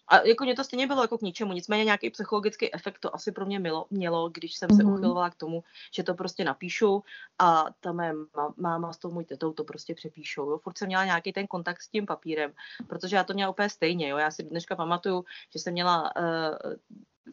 a 0.08 0.20
jako 0.20 0.44
mě 0.44 0.54
to 0.54 0.64
stejně 0.64 0.86
bylo 0.86 1.02
jako 1.02 1.18
k 1.18 1.22
ničemu, 1.22 1.52
nicméně 1.52 1.84
nějaký 1.84 2.10
psychologický 2.10 2.74
efekt 2.74 2.98
to 2.98 3.14
asi 3.14 3.32
pro 3.32 3.46
mě 3.46 3.58
mělo, 3.58 3.86
mělo 3.90 4.28
když 4.28 4.56
jsem 4.56 4.68
mm-hmm. 4.68 4.76
se 4.76 4.82
mhm. 4.82 4.92
uchylovala 4.92 5.30
k 5.30 5.34
tomu, 5.34 5.64
že 5.94 6.02
to 6.02 6.14
prostě 6.14 6.44
napíšu 6.44 7.04
a 7.38 7.66
ta 7.80 7.92
mé 7.92 8.12
máma 8.56 8.92
s 8.92 8.98
tou 8.98 9.10
můj 9.10 9.24
tetou 9.24 9.52
to 9.52 9.64
prostě 9.64 9.94
přepíšou. 9.94 10.50
Jo. 10.50 10.58
Furt 10.58 10.78
jsem 10.78 10.86
měla 10.86 11.04
nějaký 11.04 11.32
ten 11.32 11.46
kontakt 11.46 11.82
s 11.82 11.88
tím 11.88 12.06
papírem, 12.06 12.52
protože 12.86 13.16
já 13.16 13.24
to 13.24 13.34
měla 13.34 13.50
úplně 13.50 13.70
stejně. 13.70 14.08
Jo. 14.08 14.18
Já 14.18 14.30
si 14.30 14.42
dneška 14.42 14.76
pamatuju, 14.76 15.24
že 15.52 15.58
jsem 15.58 15.72
měla 15.72 16.16
uh, 16.16 16.74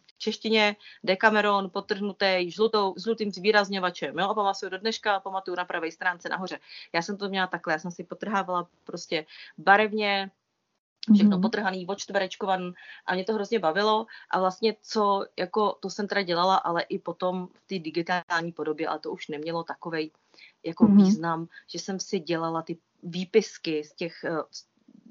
v 0.06 0.18
češtině 0.18 0.76
Decameron 1.04 1.70
potrhnutý 1.70 2.50
žlutou, 2.50 2.94
žlutým 3.04 3.32
zvýrazňovačem. 3.32 4.18
Jo? 4.18 4.28
A 4.28 4.34
pamatuju 4.34 4.70
do 4.70 4.78
dneška, 4.78 5.20
pamatuju 5.20 5.56
na 5.56 5.64
pravé 5.64 5.92
stránce 5.92 6.28
nahoře. 6.28 6.58
Já 6.92 7.02
jsem 7.02 7.16
to 7.16 7.28
měla 7.28 7.46
takhle, 7.46 7.72
já 7.72 7.78
jsem 7.78 7.90
si 7.90 8.04
potrhávala 8.04 8.68
prostě 8.84 9.26
barevně, 9.58 10.30
všechno 11.12 11.36
mm-hmm. 11.36 11.42
potrhaný, 11.42 11.86
očtverečkovan 11.86 12.72
a 13.06 13.14
mě 13.14 13.24
to 13.24 13.32
hrozně 13.32 13.58
bavilo 13.58 14.06
a 14.30 14.40
vlastně 14.40 14.76
co, 14.82 15.26
jako 15.38 15.76
to 15.80 15.90
jsem 15.90 16.08
teda 16.08 16.22
dělala, 16.22 16.56
ale 16.56 16.82
i 16.82 16.98
potom 16.98 17.46
v 17.46 17.66
té 17.66 17.78
digitální 17.78 18.52
podobě, 18.52 18.88
ale 18.88 18.98
to 18.98 19.12
už 19.12 19.28
nemělo 19.28 19.64
takovej 19.64 20.10
jako 20.64 20.84
mm-hmm. 20.84 20.96
význam, 20.96 21.46
že 21.68 21.78
jsem 21.78 22.00
si 22.00 22.18
dělala 22.20 22.62
ty 22.62 22.78
výpisky 23.02 23.84
z 23.84 23.94
těch, 23.94 24.24
eh, 24.24 24.42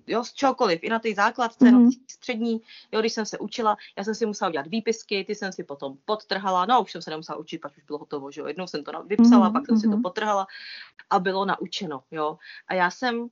jo, 0.07 0.23
z 0.23 0.33
čokoliv, 0.33 0.79
i 0.83 0.89
na 0.89 0.99
té 0.99 1.13
základce, 1.13 1.65
mm-hmm. 1.65 1.83
na 1.83 1.89
té 1.89 2.13
střední, 2.13 2.61
jo, 2.91 2.99
když 2.99 3.13
jsem 3.13 3.25
se 3.25 3.37
učila, 3.37 3.77
já 3.97 4.03
jsem 4.03 4.15
si 4.15 4.25
musela 4.25 4.49
udělat 4.49 4.67
výpisky, 4.67 5.23
ty 5.23 5.35
jsem 5.35 5.51
si 5.51 5.63
potom 5.63 5.97
podtrhala, 6.05 6.65
no 6.65 6.81
už 6.81 6.91
jsem 6.91 7.01
se 7.01 7.09
nemusela 7.09 7.37
učit, 7.37 7.57
pak 7.57 7.77
už 7.77 7.83
bylo 7.83 7.99
hotovo, 7.99 8.31
že 8.31 8.41
jo, 8.41 8.47
jednou 8.47 8.67
jsem 8.67 8.83
to 8.83 9.03
vypsala, 9.03 9.49
mm-hmm. 9.49 9.53
pak 9.53 9.65
jsem 9.65 9.77
si 9.77 9.87
to 9.87 9.93
mhm. 9.93 10.01
podtrhala 10.01 10.47
a 11.09 11.19
bylo 11.19 11.45
naučeno, 11.45 12.03
jo, 12.11 12.37
a 12.67 12.73
já 12.73 12.91
jsem 12.91 13.19
uh, 13.21 13.27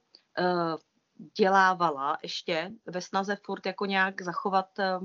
dělávala 1.37 2.17
ještě 2.23 2.71
ve 2.85 3.01
snaze 3.01 3.37
furt 3.45 3.65
jako 3.65 3.85
nějak 3.85 4.21
zachovat 4.21 4.79
eh, 4.79 4.99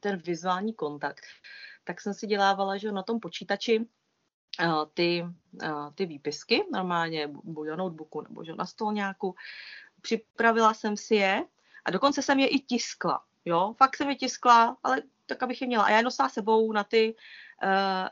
ten 0.00 0.18
vizuální 0.18 0.74
kontakt, 0.74 1.24
tak 1.84 2.00
jsem 2.00 2.14
si 2.14 2.26
dělávala, 2.26 2.76
že 2.76 2.92
na 2.92 3.02
tom 3.02 3.20
počítači 3.20 3.86
eh, 4.60 4.68
ty, 4.94 5.24
eh, 5.62 5.68
ty 5.94 6.06
výpisky, 6.06 6.64
normálně 6.72 7.28
buď 7.28 7.68
na 7.68 7.76
notebooku 7.76 8.20
nebo 8.20 8.44
že 8.44 8.54
na 8.54 8.66
stolňáku. 8.66 9.34
Připravila 10.00 10.74
jsem 10.74 10.96
si 10.96 11.14
je 11.14 11.44
a 11.84 11.90
dokonce 11.90 12.22
jsem 12.22 12.38
je 12.38 12.48
i 12.48 12.58
tiskla. 12.58 13.24
Jo, 13.44 13.74
fakt 13.78 13.96
jsem 13.96 14.08
je 14.08 14.16
tiskla, 14.16 14.76
ale 14.82 15.02
tak, 15.26 15.42
abych 15.42 15.60
je 15.60 15.66
měla. 15.66 15.84
A 15.84 15.90
já 15.90 15.96
je 15.96 16.02
nosila 16.02 16.28
sebou 16.28 16.72
na 16.72 16.84
ty, 16.84 17.16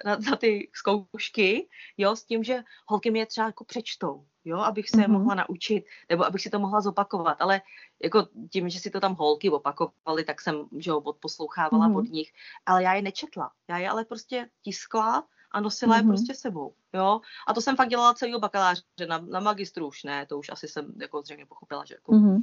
na, 0.05 0.17
na 0.31 0.37
ty 0.37 0.71
zkoušky, 0.75 1.69
jo, 1.97 2.17
s 2.17 2.25
tím, 2.25 2.45
že 2.45 2.63
holky 2.87 3.11
mě 3.11 3.27
třeba 3.27 3.47
jako 3.47 3.65
přečtou 3.65 4.27
jo, 4.45 4.59
abych 4.59 4.91
se 4.91 4.97
mm-hmm. 4.97 5.09
mohla 5.09 5.35
naučit, 5.35 5.85
nebo 6.09 6.27
abych 6.27 6.43
si 6.43 6.51
to 6.51 6.59
mohla 6.59 6.81
zopakovat, 6.81 7.37
ale 7.41 7.61
jako 8.03 8.27
tím, 8.51 8.69
že 8.69 8.81
si 8.81 8.91
to 8.91 9.01
tam 9.01 9.15
holky 9.15 9.51
opakovaly, 9.51 10.25
tak 10.25 10.41
jsem, 10.41 10.69
že 10.79 10.91
jo, 10.91 10.99
odposlouchávala 10.99 11.89
mm-hmm. 11.89 11.97
od 11.97 12.09
nich, 12.09 12.33
ale 12.67 12.83
já 12.83 12.95
je 12.95 13.03
nečetla, 13.03 13.51
já 13.69 13.79
je 13.79 13.91
ale 13.91 14.05
prostě 14.05 14.49
tiskla 14.63 15.25
a 15.51 15.61
nosila 15.61 15.95
mm-hmm. 15.95 15.99
je 15.99 16.03
mhm. 16.03 16.11
prostě 16.11 16.35
sebou, 16.35 16.75
jo. 16.93 17.21
A 17.49 17.55
to 17.55 17.61
jsem 17.61 17.77
fakt 17.77 17.89
dělala 17.89 18.15
celý 18.15 18.41
bakaláře, 18.41 18.83
na, 19.09 19.19
na 19.19 19.41
magistru 19.41 19.89
už 19.89 20.05
ne, 20.05 20.27
to 20.27 20.39
už 20.39 20.49
asi 20.49 20.69
jsem 20.69 20.93
jako 21.01 21.23
zřejmě 21.23 21.47
pochopila, 21.47 21.85
že 21.85 21.95
jako 21.95 22.13
mm-hmm 22.13 22.43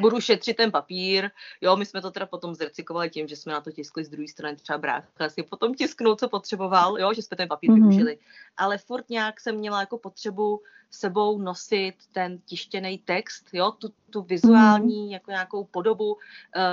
budu 0.00 0.20
šetřit 0.20 0.56
ten 0.56 0.70
papír. 0.70 1.30
Jo, 1.60 1.76
my 1.76 1.86
jsme 1.86 2.02
to 2.02 2.10
teda 2.10 2.26
potom 2.26 2.54
zrecyklovali 2.54 3.10
tím, 3.10 3.28
že 3.28 3.36
jsme 3.36 3.52
na 3.52 3.60
to 3.60 3.72
tiskli 3.72 4.04
z 4.04 4.08
druhé 4.08 4.28
strany 4.28 4.56
třeba 4.56 4.78
brácha 4.78 5.28
si 5.28 5.42
potom 5.42 5.74
tisknul, 5.74 6.16
co 6.16 6.28
potřeboval, 6.28 6.98
jo, 6.98 7.14
že 7.14 7.22
jsme 7.22 7.36
ten 7.36 7.48
papír 7.48 7.70
mm-hmm. 7.70 7.88
využili. 7.88 8.18
Ale 8.56 8.78
furt 8.78 9.10
nějak 9.10 9.40
jsem 9.40 9.56
měla 9.56 9.80
jako 9.80 9.98
potřebu 9.98 10.62
sebou 10.90 11.38
nosit 11.38 11.94
ten 12.12 12.38
tištěný 12.38 12.98
text, 12.98 13.46
jo, 13.52 13.70
tu, 13.72 13.88
tu 14.10 14.22
vizuální 14.22 15.06
mm-hmm. 15.06 15.12
jako 15.12 15.30
nějakou 15.30 15.64
podobu 15.64 16.12
uh, 16.12 16.18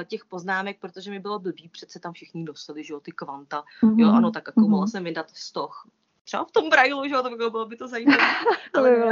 těch 0.07 0.25
poznámek, 0.25 0.79
protože 0.79 1.11
mi 1.11 1.19
bylo 1.19 1.39
blbý, 1.39 1.69
přece 1.69 1.99
tam 1.99 2.13
všichni 2.13 2.43
nosili, 2.43 2.83
že 2.83 2.93
jo, 2.93 2.99
ty 2.99 3.11
kvanta, 3.11 3.63
mm-hmm. 3.83 3.99
jo, 3.99 4.11
ano, 4.11 4.31
tak 4.31 4.43
jako 4.47 4.59
mm-hmm. 4.59 4.69
mohla 4.69 4.87
jsem 4.87 5.03
vydat 5.03 5.29
stoch, 5.29 5.87
třeba 6.25 6.45
v 6.45 6.51
tom 6.51 6.69
brailu, 6.69 7.07
že 7.07 7.15
jo, 7.15 7.23
to 7.23 7.29
by 7.29 7.35
bylo 7.35 7.65
by 7.65 7.77
to 7.77 7.87
zajímavé. 7.87 8.23
to 8.73 8.81
by 8.81 8.89
bylo 8.89 9.11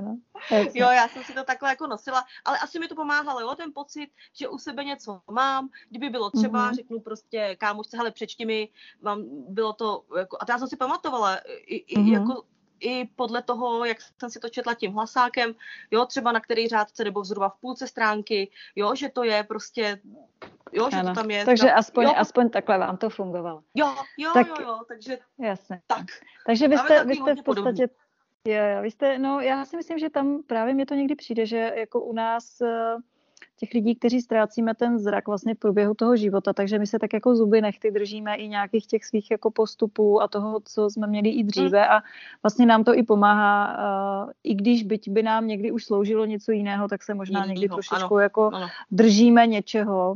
no. 0.00 0.18
Jo, 0.74 0.90
já 0.90 1.08
jsem 1.08 1.24
si 1.24 1.32
to 1.32 1.44
takhle 1.44 1.68
jako 1.68 1.86
nosila, 1.86 2.24
ale 2.44 2.58
asi 2.58 2.78
mi 2.78 2.88
to 2.88 2.94
pomáhalo, 2.94 3.40
jo, 3.40 3.54
ten 3.54 3.72
pocit, 3.72 4.10
že 4.32 4.48
u 4.48 4.58
sebe 4.58 4.84
něco 4.84 5.20
mám, 5.30 5.68
kdyby 5.88 6.10
bylo 6.10 6.30
třeba, 6.30 6.70
mm-hmm. 6.70 6.74
řeknu 6.74 7.00
prostě 7.00 7.56
kámošce, 7.58 7.96
hele, 7.96 8.10
přečti 8.10 8.46
mi, 8.46 8.68
mám, 9.02 9.24
bylo 9.48 9.72
to, 9.72 10.04
jako, 10.18 10.36
a 10.40 10.44
já 10.48 10.58
jsem 10.58 10.68
si 10.68 10.76
pamatovala, 10.76 11.36
i, 11.36 11.76
i 11.76 11.96
mm-hmm. 11.96 12.12
jako 12.12 12.42
i 12.80 13.04
podle 13.04 13.42
toho, 13.42 13.84
jak 13.84 13.98
jsem 14.00 14.30
si 14.30 14.40
to 14.40 14.48
četla 14.48 14.74
tím 14.74 14.92
hlasákem, 14.92 15.54
jo, 15.90 16.06
třeba 16.06 16.32
na 16.32 16.40
který 16.40 16.68
řádce 16.68 17.04
nebo 17.04 17.24
zhruba 17.24 17.48
v 17.48 17.60
půlce 17.60 17.86
stránky, 17.86 18.50
jo, 18.76 18.94
že 18.94 19.08
to 19.08 19.24
je 19.24 19.44
prostě, 19.44 20.00
jo, 20.72 20.88
že 20.90 20.96
ano. 20.96 21.14
to 21.14 21.20
tam 21.20 21.30
je. 21.30 21.44
Takže 21.44 21.66
tam, 21.66 21.78
aspoň, 21.78 22.04
jo, 22.04 22.12
aspoň 22.16 22.50
takhle 22.50 22.78
vám 22.78 22.96
to 22.96 23.10
fungovalo. 23.10 23.62
Jo, 23.74 23.94
jo, 24.18 24.30
tak, 24.34 24.46
jo, 24.46 24.54
jo, 24.60 24.78
takže 24.88 25.18
jasně. 25.38 25.80
tak. 25.86 26.06
Takže 26.46 26.68
vy 26.68 26.78
jste, 26.78 27.04
vy 27.04 27.14
jste 27.14 27.34
v 27.34 27.42
podstatě, 27.42 27.88
jo, 28.48 28.64
jo, 28.74 28.82
vy 28.82 28.90
jste, 28.90 29.18
no 29.18 29.40
já 29.40 29.64
si 29.64 29.76
myslím, 29.76 29.98
že 29.98 30.10
tam 30.10 30.42
právě 30.46 30.74
mě 30.74 30.86
to 30.86 30.94
někdy 30.94 31.14
přijde, 31.14 31.46
že 31.46 31.72
jako 31.76 32.00
u 32.00 32.12
nás 32.12 32.60
uh, 32.60 33.00
těch 33.56 33.74
lidí, 33.74 33.94
kteří 33.94 34.20
ztrácíme 34.20 34.74
ten 34.74 34.98
zrak 34.98 35.28
vlastně 35.28 35.54
v 35.54 35.58
průběhu 35.58 35.94
toho 35.94 36.16
života, 36.16 36.52
takže 36.52 36.78
my 36.78 36.86
se 36.86 36.98
tak 36.98 37.12
jako 37.12 37.36
zuby 37.36 37.60
nechty 37.60 37.90
držíme 37.90 38.36
i 38.36 38.48
nějakých 38.48 38.86
těch 38.86 39.04
svých 39.04 39.30
jako 39.30 39.50
postupů 39.50 40.22
a 40.22 40.28
toho, 40.28 40.60
co 40.64 40.90
jsme 40.90 41.06
měli 41.06 41.28
i 41.28 41.44
dříve 41.44 41.78
mm. 41.78 41.90
a 41.90 42.02
vlastně 42.42 42.66
nám 42.66 42.84
to 42.84 42.94
i 42.94 43.02
pomáhá, 43.02 43.78
uh, 44.24 44.30
i 44.44 44.54
když 44.54 44.82
byť 44.82 45.08
by 45.08 45.22
nám 45.22 45.46
někdy 45.46 45.72
už 45.72 45.84
sloužilo 45.84 46.24
něco 46.24 46.52
jiného, 46.52 46.88
tak 46.88 47.02
se 47.02 47.14
možná 47.14 47.46
někdy 47.46 47.68
trošičku 47.68 48.14
ano, 48.14 48.18
jako 48.18 48.50
ano. 48.54 48.68
držíme 48.90 49.46
něčeho, 49.46 50.14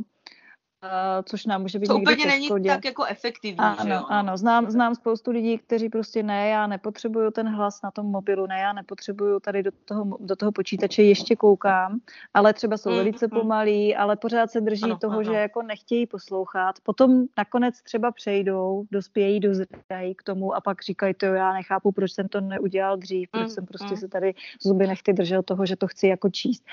což 1.23 1.45
nám 1.45 1.61
může 1.61 1.79
být 1.79 1.87
to 1.87 1.97
úplně 1.97 2.25
není 2.25 2.49
tak 2.67 2.85
jako 2.85 3.03
efektivní. 3.03 3.59
Ano, 3.59 3.77
že 3.83 3.89
jo? 3.89 4.01
ano. 4.07 4.37
Znám, 4.37 4.71
znám 4.71 4.95
spoustu 4.95 5.31
lidí, 5.31 5.57
kteří 5.57 5.89
prostě 5.89 6.23
ne, 6.23 6.49
já 6.49 6.67
nepotřebuju 6.67 7.31
ten 7.31 7.47
hlas 7.47 7.81
na 7.81 7.91
tom 7.91 8.05
mobilu, 8.05 8.47
ne, 8.47 8.59
já 8.59 8.73
nepotřebuju 8.73 9.39
tady 9.39 9.63
do 9.63 9.71
toho, 9.85 10.17
do 10.19 10.35
toho 10.35 10.51
počítače 10.51 11.03
ještě 11.03 11.35
koukám, 11.35 11.99
ale 12.33 12.53
třeba 12.53 12.77
jsou 12.77 12.89
mm, 12.89 12.95
velice 12.95 13.27
mm. 13.27 13.39
pomalí, 13.39 13.95
ale 13.95 14.15
pořád 14.15 14.51
se 14.51 14.61
drží 14.61 14.83
ano, 14.83 14.97
toho, 14.97 15.13
ano. 15.13 15.23
že 15.23 15.33
jako 15.33 15.61
nechtějí 15.61 16.07
poslouchat. 16.07 16.75
Potom 16.83 17.23
nakonec 17.37 17.81
třeba 17.81 18.11
přejdou, 18.11 18.83
dospějí, 18.91 19.39
dozrají 19.39 20.15
k 20.15 20.23
tomu 20.23 20.55
a 20.55 20.61
pak 20.61 20.83
říkají, 20.83 21.13
to 21.13 21.25
já 21.25 21.53
nechápu, 21.53 21.91
proč 21.91 22.11
jsem 22.11 22.27
to 22.27 22.41
neudělal 22.41 22.97
dřív, 22.97 23.29
proč 23.31 23.43
mm, 23.43 23.49
jsem 23.49 23.65
prostě 23.65 23.93
mm. 23.93 23.97
se 23.97 24.07
tady 24.07 24.33
zuby 24.61 24.87
nechty 24.87 25.13
držel 25.13 25.43
toho, 25.43 25.65
že 25.65 25.75
to 25.75 25.87
chci 25.87 26.07
jako 26.07 26.29
číst. 26.29 26.63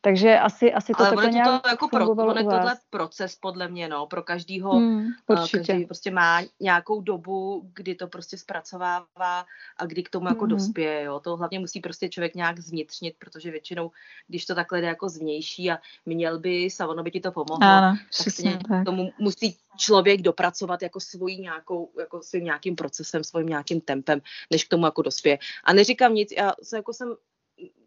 Takže 0.00 0.38
asi, 0.38 0.72
asi 0.72 0.92
to 0.92 1.00
Ale 1.00 1.08
takhle 1.08 1.30
nějak 1.30 1.62
to 1.62 1.68
jako 1.68 1.88
pro, 1.88 2.04
je 2.36 2.44
tohle 2.44 2.76
proces 2.90 3.36
podle 3.36 3.68
mě, 3.68 3.88
no, 3.88 4.06
pro 4.06 4.22
každýho, 4.22 4.70
hmm, 4.72 5.06
každý 5.66 5.84
prostě 5.84 6.10
má 6.10 6.42
nějakou 6.60 7.00
dobu, 7.00 7.70
kdy 7.74 7.94
to 7.94 8.06
prostě 8.06 8.38
zpracovává 8.38 9.46
a 9.76 9.86
kdy 9.86 10.02
k 10.02 10.10
tomu 10.10 10.28
jako 10.28 10.44
hmm. 10.44 10.48
dospěje, 10.48 11.02
jo. 11.02 11.20
To 11.20 11.36
hlavně 11.36 11.58
musí 11.58 11.80
prostě 11.80 12.08
člověk 12.08 12.34
nějak 12.34 12.58
zvnitřnit, 12.58 13.14
protože 13.18 13.50
většinou, 13.50 13.90
když 14.26 14.46
to 14.46 14.54
takhle 14.54 14.80
jde 14.80 14.86
jako 14.86 15.08
zvnější 15.08 15.70
a 15.70 15.78
měl 16.06 16.38
by 16.38 16.70
se, 16.70 16.86
ono 16.86 17.02
by 17.02 17.10
ti 17.10 17.20
to 17.20 17.32
pomohlo, 17.32 17.66
ano, 17.66 17.96
tak 18.24 18.32
se 18.34 18.58
tak. 18.68 18.84
tomu 18.84 19.10
musí 19.18 19.56
člověk 19.76 20.22
dopracovat 20.22 20.82
jako 20.82 21.00
svojí 21.00 21.40
nějakou, 21.40 21.90
jako 21.98 22.22
svým 22.22 22.44
nějakým 22.44 22.76
procesem, 22.76 23.24
svým 23.24 23.46
nějakým 23.46 23.80
tempem, 23.80 24.20
než 24.50 24.64
k 24.64 24.68
tomu 24.68 24.84
jako 24.84 25.02
dospěje. 25.02 25.38
A 25.64 25.72
neříkám 25.72 26.14
nic, 26.14 26.32
já 26.36 26.52
se 26.62 26.76
jako 26.76 26.92
jsem 26.92 27.14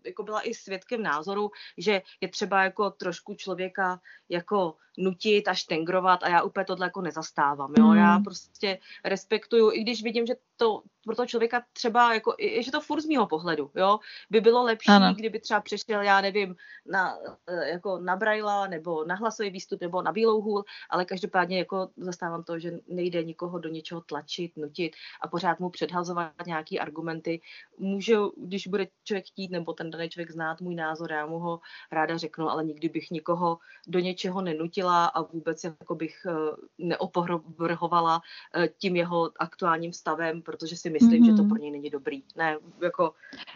jako 0.06 0.24
byla 0.24 0.42
i 0.42 0.54
svědkem 0.54 1.04
názoru, 1.04 1.52
že 1.78 2.02
je 2.22 2.28
třeba 2.28 2.64
jako 2.64 2.90
trošku 2.90 3.36
člověka 3.36 4.00
jako 4.30 4.76
nutit 4.98 5.48
a 5.48 5.54
štengrovat 5.54 6.24
a 6.24 6.30
já 6.30 6.42
úplně 6.42 6.66
tohle 6.66 6.86
jako 6.86 7.02
nezastávám, 7.02 7.74
jo. 7.78 7.88
Mm. 7.88 7.98
Já 7.98 8.20
prostě 8.20 8.80
respektuju, 9.06 9.72
i 9.72 9.82
když 9.82 10.04
vidím, 10.04 10.26
že 10.26 10.36
to 10.58 10.84
pro 11.06 11.16
toho 11.16 11.26
člověka 11.26 11.64
třeba 11.74 12.14
jako, 12.14 12.36
že 12.60 12.72
to 12.72 12.82
furt 12.82 13.02
z 13.02 13.06
mýho 13.06 13.28
pohledu, 13.28 13.72
jo, 13.76 14.00
by 14.30 14.42
bylo 14.42 14.64
lepší, 14.64 14.92
ano. 14.92 15.14
kdyby 15.14 15.40
třeba 15.40 15.62
přešel, 15.62 16.02
já 16.02 16.22
nevím, 16.22 16.56
na, 16.86 17.18
e, 17.48 17.70
jako 17.70 17.98
na 17.98 18.16
Braila, 18.16 18.68
nebo 18.68 19.06
na 19.06 19.16
hlasový 19.16 19.50
výstup, 19.50 19.82
nebo 19.82 20.02
na 20.02 20.12
bílou 20.12 20.42
hůl, 20.42 20.64
ale 20.90 21.06
každopádně 21.06 21.60
jako 21.60 21.90
zastávám 21.98 22.44
to, 22.44 22.60
že 22.60 22.72
nejde 22.88 23.24
nikoho 23.24 23.60
do 23.60 23.70
něčeho 23.70 24.02
tlačit, 24.02 24.58
nutit 24.58 24.96
a 25.22 25.28
pořád 25.28 25.60
mu 25.60 25.70
předhazovat 25.70 26.32
nějaký 26.48 26.80
argumenty. 26.80 27.42
Může, 27.78 28.16
když 28.38 28.68
bude 28.68 28.88
člověk 29.04 29.26
chtít, 29.28 29.52
nebo 29.52 29.74
ten 29.74 29.91
daný 29.92 30.10
člověk 30.10 30.32
znát 30.32 30.62
můj 30.62 30.76
názor, 30.76 31.12
já 31.12 31.26
mu 31.26 31.40
ho 31.40 31.60
ráda 31.92 32.18
řeknu, 32.18 32.50
ale 32.50 32.64
nikdy 32.64 32.90
bych 32.90 33.12
nikoho 33.12 33.58
do 33.88 34.00
něčeho 34.00 34.42
nenutila 34.42 35.06
a 35.06 35.22
vůbec 35.22 35.64
jako 35.64 35.96
bych 35.96 36.26
e, 36.26 36.32
neopovrhovala 36.78 38.22
e, 38.56 38.68
tím 38.68 38.96
jeho 38.96 39.32
aktuálním 39.40 39.94
stavem, 39.94 40.42
protože 40.42 40.76
si 40.76 40.90
myslím, 40.90 41.24
mm-hmm. 41.24 41.26
že 41.26 41.32
to 41.32 41.42
mhm. 41.44 41.50
pro 41.50 41.58
něj 41.58 41.72
není 41.72 41.90
dobrý. 41.90 42.24
Ne, 42.36 42.58
jako 42.82 43.14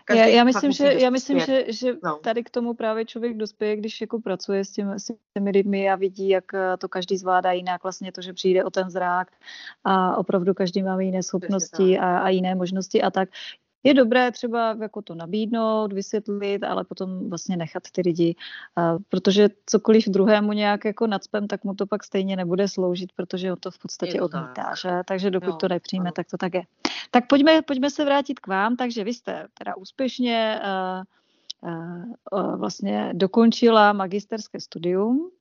já, 0.10 0.26
já 0.26 0.44
myslím, 0.44 0.72
že, 0.72 0.94
já 0.94 1.10
myslím 1.10 1.40
že, 1.40 1.66
že 1.68 1.94
no. 2.04 2.16
tady 2.16 2.44
k 2.44 2.50
tomu 2.50 2.74
právě 2.74 3.06
člověk 3.06 3.38
dospěje, 3.38 3.76
když 3.76 4.02
jako 4.02 4.20
pracuje 4.20 4.66
s, 4.66 4.72
tím, 4.72 4.90
s 4.90 5.12
těmi 5.34 5.52
lidmi 5.52 5.90
a 5.90 5.96
vidí, 5.96 6.30
jak 6.30 6.54
eh, 6.54 6.78
to 6.78 6.90
každý 6.90 7.18
zvládá 7.18 7.52
jinak, 7.52 7.84
vlastně 7.84 8.12
to, 8.12 8.22
že 8.22 8.34
přijde 8.34 8.64
o 8.64 8.70
ten 8.70 8.90
zrák 8.90 9.32
a 9.84 10.18
opravdu 10.18 10.54
každý 10.54 10.84
má 10.84 11.02
jiné 11.02 11.24
schopnosti 11.24 12.00
a, 12.00 12.18
a 12.18 12.30
jiné 12.30 12.56
možnosti 12.56 13.02
a 13.02 13.12
tak 13.12 13.30
je 13.86 13.94
dobré 13.94 14.32
třeba 14.32 14.78
jako 14.82 15.02
to 15.02 15.16
nabídnout, 15.16 15.94
vysvětlit, 15.94 16.64
ale 16.64 16.84
potom 16.84 17.30
vlastně 17.30 17.58
nechat 17.58 17.84
ty 17.92 18.02
lidi, 18.06 18.36
protože 19.10 19.50
cokoliv 19.66 20.08
druhému 20.08 20.54
nějak 20.54 20.86
jako 20.86 21.08
nadspem, 21.08 21.48
tak 21.48 21.64
mu 21.64 21.76
to 21.76 21.86
pak 21.86 22.04
stejně 22.04 22.36
nebude 22.36 22.68
sloužit, 22.68 23.12
protože 23.16 23.52
on 23.52 23.58
to 23.60 23.72
v 23.72 23.80
podstatě 23.80 24.22
odmítá, 24.22 24.74
že? 24.82 24.90
Takže 25.08 25.32
dokud 25.32 25.48
jo, 25.48 25.56
to 25.56 25.68
nepřijme, 25.68 26.04
ano. 26.04 26.12
tak 26.12 26.28
to 26.32 26.38
tak 26.38 26.54
je. 26.54 26.64
Tak 27.12 27.28
pojďme, 27.28 27.62
pojďme 27.62 27.90
se 27.90 28.06
vrátit 28.06 28.40
k 28.40 28.48
vám, 28.48 28.76
takže 28.76 29.04
vy 29.04 29.14
jste 29.14 29.48
teda 29.58 29.76
úspěšně 29.76 30.62
uh, 31.62 32.40
uh, 32.40 32.56
vlastně 32.56 33.12
dokončila 33.14 33.94
magisterské 33.94 34.60
studium 34.60 35.32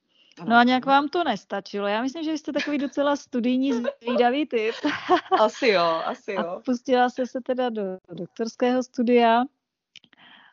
No 0.43 0.57
a 0.57 0.65
nějak 0.65 0.87
vám 0.87 1.09
to 1.09 1.25
nestačilo. 1.25 1.87
Já 1.87 2.03
myslím, 2.03 2.25
že 2.25 2.33
jste 2.33 2.53
takový 2.53 2.79
docela 2.79 3.17
studijní 3.17 3.73
zvídavý 3.73 4.47
typ. 4.47 4.75
Asi 5.41 5.69
jo, 5.69 6.03
asi 6.05 6.33
jo. 6.33 6.41
A 6.41 6.61
pustila 6.61 7.11
jste 7.11 7.27
se 7.27 7.41
teda 7.41 7.69
do 7.69 7.83
doktorského 8.13 8.83
studia. 8.83 9.45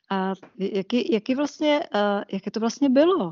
A 0.10 0.34
jaký, 0.58 1.14
jaký 1.14 1.36
vlastně, 1.36 1.80
uh, 1.96 2.24
jaké 2.32 2.52
to 2.52 2.60
vlastně 2.60 2.90
bylo? 2.90 3.32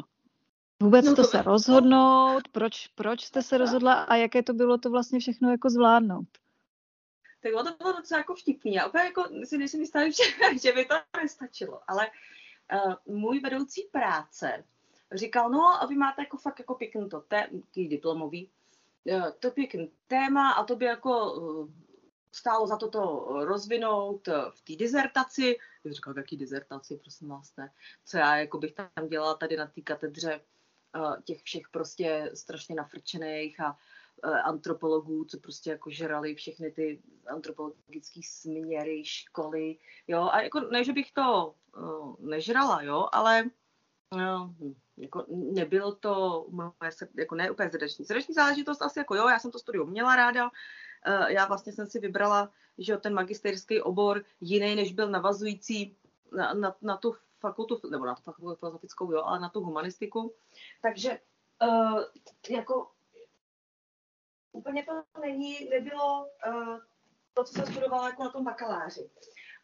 Vůbec 0.82 1.06
no 1.06 1.16
to, 1.16 1.22
to 1.22 1.28
se 1.28 1.42
rozhodnout, 1.42 2.48
proč, 2.48 2.88
proč 2.88 3.26
jste 3.26 3.42
se 3.42 3.58
rozhodla 3.58 3.94
a 3.94 4.16
jaké 4.16 4.44
to 4.44 4.54
bylo 4.54 4.78
to 4.78 4.90
vlastně 4.90 5.20
všechno 5.20 5.52
jako 5.52 5.70
zvládnout? 5.70 6.28
Tak 7.44 7.52
to 7.52 7.84
bylo 7.84 7.94
docela 7.94 8.20
jako 8.20 8.36
vtipný. 8.36 8.74
Já 8.74 8.88
úplně 8.88 9.04
jako 9.04 9.24
si 9.44 9.58
nejsem 9.58 9.80
jistá, 9.80 10.00
že, 10.10 10.60
že 10.62 10.72
by 10.72 10.86
to 10.86 10.96
nestačilo, 11.22 11.82
ale 11.88 12.08
uh, 12.74 13.16
můj 13.16 13.40
vedoucí 13.40 13.82
práce 13.92 14.64
říkal, 15.12 15.50
no 15.50 15.84
a 15.84 15.86
vy 15.86 15.96
máte 15.96 16.22
jako 16.22 16.38
fakt 16.38 16.60
jako 16.60 16.76
pěkný 16.76 17.10
to 17.10 17.22
té, 17.22 17.50
diplomový, 17.76 18.52
eh, 19.08 19.32
to 19.40 19.52
pěkný 19.52 19.92
téma 20.08 20.52
a 20.52 20.64
to 20.64 20.76
by 20.76 20.86
jako 20.86 21.36
eh, 21.36 21.74
stálo 22.32 22.68
za 22.68 22.78
to 22.78 22.90
to 22.90 23.28
rozvinout 23.46 24.28
eh, 24.28 24.34
v 24.50 24.62
té 24.62 24.76
dizertaci. 24.76 25.58
Já 25.84 25.92
říkal, 25.92 26.18
jaký 26.18 26.38
dizertaci, 26.38 26.98
prosím 26.98 27.28
vás, 27.28 27.56
ne. 27.56 27.72
Co 28.06 28.18
já 28.18 28.38
jako 28.38 28.58
bych 28.58 28.74
tam 28.74 29.08
dělala 29.10 29.34
tady 29.34 29.58
na 29.58 29.68
té 29.68 29.82
katedře 29.82 30.42
těch 31.24 31.44
všech 31.44 31.70
prostě 31.72 32.32
strašně 32.34 32.76
nafrčených 32.76 33.60
a 33.60 33.78
antropologů, 34.44 35.26
co 35.26 35.40
prostě 35.40 35.70
jako 35.70 35.90
žrali 35.90 36.36
všechny 36.36 36.72
ty 36.72 37.02
antropologické 37.28 38.20
směry, 38.24 39.06
školy, 39.06 39.78
jo, 40.08 40.30
a 40.32 40.42
jako 40.42 40.60
ne, 40.60 40.84
že 40.84 40.94
bych 40.94 41.12
to 41.12 41.56
nežrala, 42.20 42.82
jo, 42.82 43.10
ale 43.12 43.50
No, 44.18 44.56
jako 45.00 45.26
nebylo 45.30 45.96
to 45.96 46.46
jako 47.18 47.36
ne 47.36 47.52
úplně 47.52 47.70
srdeční. 47.70 48.06
Srdeční 48.06 48.34
záležitost 48.34 48.82
asi 48.82 49.00
jako 49.00 49.16
jo, 49.16 49.28
já 49.28 49.40
jsem 49.40 49.52
to 49.52 49.60
studium 49.60 49.90
měla 49.90 50.16
ráda, 50.16 50.50
eh, 51.06 51.34
já 51.34 51.46
vlastně 51.46 51.74
jsem 51.74 51.88
si 51.88 52.00
vybrala, 52.00 52.52
že 52.78 52.98
ten 52.98 53.14
magisterský 53.14 53.82
obor 53.82 54.24
jiný, 54.42 54.76
než 54.76 54.94
byl 54.94 55.10
navazující 55.10 55.98
na, 56.32 56.54
na, 56.54 56.76
na 56.82 56.98
tu 56.98 57.16
fakultu, 57.40 57.90
nebo 57.90 58.06
na 58.06 58.16
tu 58.16 58.22
fakultu 58.22 58.56
filozofickou, 58.56 59.12
jo, 59.12 59.24
ale 59.24 59.40
na 59.40 59.50
tu 59.50 59.62
humanistiku. 59.62 60.34
Takže 60.82 61.20
uh, 61.62 62.04
jako 62.50 62.92
úplně 64.52 64.84
to 64.84 65.20
není, 65.22 65.70
nebylo 65.70 66.28
uh, 66.48 66.80
to, 67.34 67.44
co 67.44 67.54
jsem 67.54 67.66
studovala 67.66 68.10
jako 68.10 68.24
na 68.24 68.30
tom 68.30 68.44
bakaláři. 68.44 69.10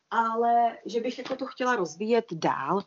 Ale 0.10 0.78
že 0.86 1.02
bych 1.02 1.18
jako 1.18 1.36
to 1.36 1.46
chtěla 1.46 1.76
rozvíjet 1.76 2.26
dál 2.34 2.84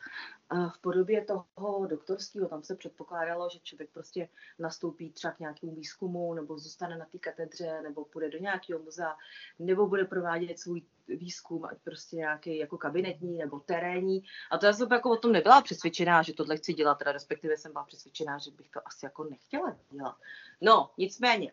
v 0.75 0.81
podobě 0.81 1.25
toho 1.25 1.85
doktorského, 1.87 2.47
tam 2.47 2.63
se 2.63 2.75
předpokládalo, 2.75 3.49
že 3.49 3.59
člověk 3.59 3.89
prostě 3.89 4.29
nastoupí 4.59 5.11
třeba 5.11 5.33
k 5.33 5.39
nějakému 5.39 5.75
výzkumu, 5.75 6.33
nebo 6.33 6.57
zůstane 6.57 6.97
na 6.97 7.05
té 7.05 7.19
katedře, 7.19 7.81
nebo 7.81 8.05
půjde 8.05 8.29
do 8.29 8.37
nějakého 8.37 8.79
muzea, 8.79 9.17
nebo 9.59 9.87
bude 9.87 10.05
provádět 10.05 10.59
svůj 10.59 10.81
výzkum, 11.07 11.65
ať 11.65 11.77
prostě 11.83 12.15
nějaký 12.15 12.57
jako 12.57 12.77
kabinetní 12.77 13.37
nebo 13.37 13.59
terénní. 13.59 14.23
A 14.51 14.57
to 14.57 14.65
já 14.65 14.73
jsem 14.73 14.87
jako 14.91 15.11
o 15.11 15.17
tom 15.17 15.31
nebyla 15.31 15.61
přesvědčená, 15.61 16.21
že 16.21 16.33
tohle 16.33 16.57
chci 16.57 16.73
dělat, 16.73 16.95
teda 16.95 17.11
respektive 17.11 17.57
jsem 17.57 17.71
byla 17.71 17.83
přesvědčená, 17.83 18.37
že 18.37 18.51
bych 18.51 18.69
to 18.69 18.87
asi 18.87 19.05
jako 19.05 19.23
nechtěla 19.23 19.77
dělat. 19.91 20.15
No, 20.61 20.89
nicméně, 20.97 21.51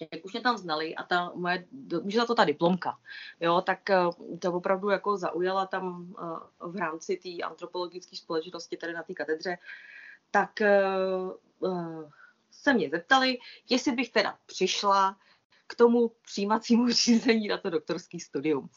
jak 0.00 0.24
už 0.24 0.32
mě 0.32 0.40
tam 0.40 0.58
znali 0.58 0.94
a 0.94 1.02
ta 1.02 1.32
moje, 1.34 1.66
může 2.02 2.18
za 2.18 2.26
to 2.26 2.34
ta 2.34 2.44
diplomka, 2.44 2.98
jo, 3.40 3.60
tak 3.60 3.90
eh, 3.90 3.96
to 4.38 4.52
opravdu 4.52 4.88
jako 4.88 5.16
zaujala 5.16 5.66
tam 5.66 6.14
eh, 6.18 6.68
v 6.68 6.76
rámci 6.76 7.16
té 7.16 7.44
antropologické 7.44 8.16
společnosti 8.16 8.76
tady 8.76 8.92
na 8.92 9.02
té 9.02 9.14
katedře, 9.14 9.58
tak 10.30 10.60
eh, 10.60 10.84
se 12.50 12.74
mě 12.74 12.90
zeptali, 12.90 13.38
jestli 13.68 13.92
bych 13.92 14.10
teda 14.10 14.38
přišla 14.46 15.16
k 15.66 15.74
tomu 15.74 16.12
přijímacímu 16.22 16.88
řízení 16.90 17.48
na 17.48 17.58
to 17.58 17.70
doktorský 17.70 18.20
studium. 18.20 18.68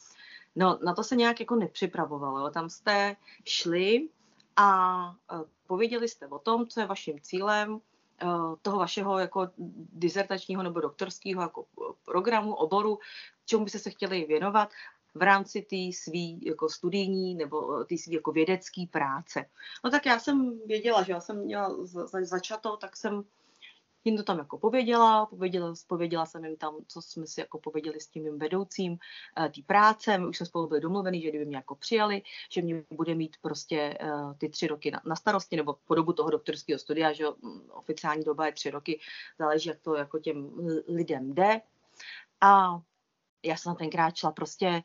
No, 0.56 0.80
na 0.84 0.94
to 0.94 1.04
se 1.04 1.16
nějak 1.16 1.40
jako 1.40 1.56
nepřipravovalo. 1.56 2.50
Tam 2.50 2.70
jste 2.70 3.16
šli 3.46 4.10
a 4.56 5.16
pověděli 5.68 6.08
jste 6.08 6.28
o 6.28 6.40
tom, 6.40 6.68
co 6.68 6.80
je 6.80 6.86
vaším 6.86 7.22
cílem, 7.22 7.82
toho 8.62 8.80
vašeho 8.80 9.20
jako 9.20 9.50
dizertačního 9.94 10.64
nebo 10.64 10.80
doktorského 10.80 11.42
jako 11.42 11.66
programu, 12.06 12.56
oboru, 12.56 13.00
čemu 13.46 13.64
byste 13.64 13.80
se 13.80 13.90
chtěli 13.90 14.26
věnovat 14.26 14.70
v 15.16 15.22
rámci 15.22 15.62
té 15.62 15.98
svý 15.98 16.46
jako 16.46 16.70
studijní 16.70 17.36
nebo 17.36 17.84
té 17.84 17.98
svý 17.98 18.14
jako 18.14 18.32
vědecké 18.32 18.86
práce. 18.92 19.46
No 19.84 19.92
tak 19.92 20.06
já 20.06 20.20
jsem 20.20 20.60
věděla, 20.66 21.04
že 21.04 21.12
já 21.12 21.20
jsem 21.20 21.40
měla 21.40 21.76
začato, 22.22 22.78
tak 22.78 22.98
jsem 22.98 23.24
jim 24.04 24.18
to 24.18 24.24
tam 24.24 24.38
jako 24.38 24.58
pověděla, 24.58 25.26
pověděla, 25.26 25.74
pověděla 25.88 26.26
jsem 26.26 26.46
jim 26.46 26.58
tam, 26.58 26.76
co 26.88 27.02
jsme 27.02 27.28
si 27.28 27.40
jako 27.40 27.60
pověděli 27.60 28.00
s 28.00 28.08
tím 28.08 28.24
mým 28.24 28.40
vedoucím 28.40 28.92
uh, 28.92 29.46
té 29.46 29.62
práce, 29.66 30.18
my 30.18 30.26
už 30.26 30.38
jsme 30.38 30.46
spolu 30.46 30.68
byli 30.68 30.82
domluveni, 30.82 31.22
že 31.22 31.30
kdyby 31.30 31.46
mě 31.46 31.56
jako 31.56 31.76
přijali, 31.76 32.22
že 32.52 32.62
mě 32.62 32.84
bude 32.92 33.16
mít 33.16 33.38
prostě 33.42 33.98
uh, 34.04 34.34
ty 34.34 34.50
tři 34.50 34.68
roky 34.68 34.92
na, 34.92 35.02
na 35.06 35.16
starosti, 35.16 35.56
nebo 35.56 35.76
po 35.86 35.96
dobu 35.96 36.14
toho 36.14 36.30
doktorského 36.30 36.80
studia, 36.80 37.14
že 37.14 37.26
mm, 37.42 37.72
oficiální 37.72 38.24
doba 38.24 38.46
je 38.46 38.52
tři 38.52 38.70
roky, 38.70 39.00
záleží, 39.40 39.70
jak 39.70 39.80
to 39.80 39.96
jako 39.96 40.20
těm 40.20 40.52
lidem 40.88 41.34
jde. 41.34 41.62
A 42.42 42.82
já 43.44 43.58
jsem 43.58 43.76
tenkrát 43.76 44.16
šla 44.16 44.32
prostě 44.32 44.84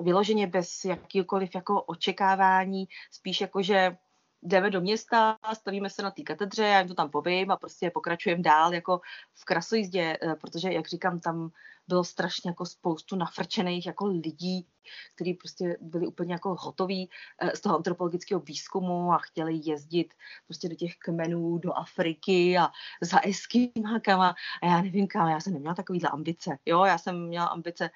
vyloženě 0.00 0.46
bez 0.46 0.84
jakýkoliv 0.84 1.54
jako 1.54 1.82
očekávání, 1.82 2.88
spíš 3.10 3.40
jako, 3.40 3.62
že 3.62 3.96
jdeme 4.42 4.70
do 4.70 4.80
města, 4.80 5.38
stavíme 5.54 5.90
se 5.90 6.02
na 6.02 6.10
té 6.10 6.22
katedře, 6.22 6.62
já 6.62 6.78
jim 6.78 6.88
to 6.88 6.94
tam 6.94 7.10
povím 7.10 7.50
a 7.50 7.56
prostě 7.56 7.90
pokračujeme 7.90 8.42
dál 8.42 8.74
jako 8.74 9.00
v 9.34 9.44
krasojízdě, 9.44 10.18
eh, 10.22 10.34
protože, 10.34 10.72
jak 10.72 10.88
říkám, 10.88 11.20
tam 11.20 11.50
bylo 11.88 12.04
strašně 12.04 12.50
jako 12.50 12.66
spoustu 12.66 13.16
nafrčených 13.16 13.86
jako 13.86 14.06
lidí, 14.06 14.66
kteří 15.14 15.34
prostě 15.34 15.76
byli 15.80 16.06
úplně 16.06 16.32
jako 16.32 16.56
hotoví 16.58 17.10
eh, 17.38 17.56
z 17.56 17.60
toho 17.60 17.76
antropologického 17.76 18.40
výzkumu 18.40 19.12
a 19.12 19.18
chtěli 19.18 19.60
jezdit 19.64 20.14
prostě 20.46 20.68
do 20.68 20.74
těch 20.74 20.96
kmenů, 20.98 21.58
do 21.58 21.72
Afriky 21.72 22.58
a 22.58 22.68
za 23.02 23.20
eskimákama 23.20 24.34
a 24.62 24.66
já 24.66 24.82
nevím 24.82 25.06
kam, 25.06 25.28
já 25.28 25.40
jsem 25.40 25.52
neměla 25.52 25.74
takovýhle 25.74 26.10
ambice, 26.10 26.58
jo, 26.66 26.84
já 26.84 26.98
jsem 26.98 27.26
měla 27.26 27.46
ambice 27.46 27.90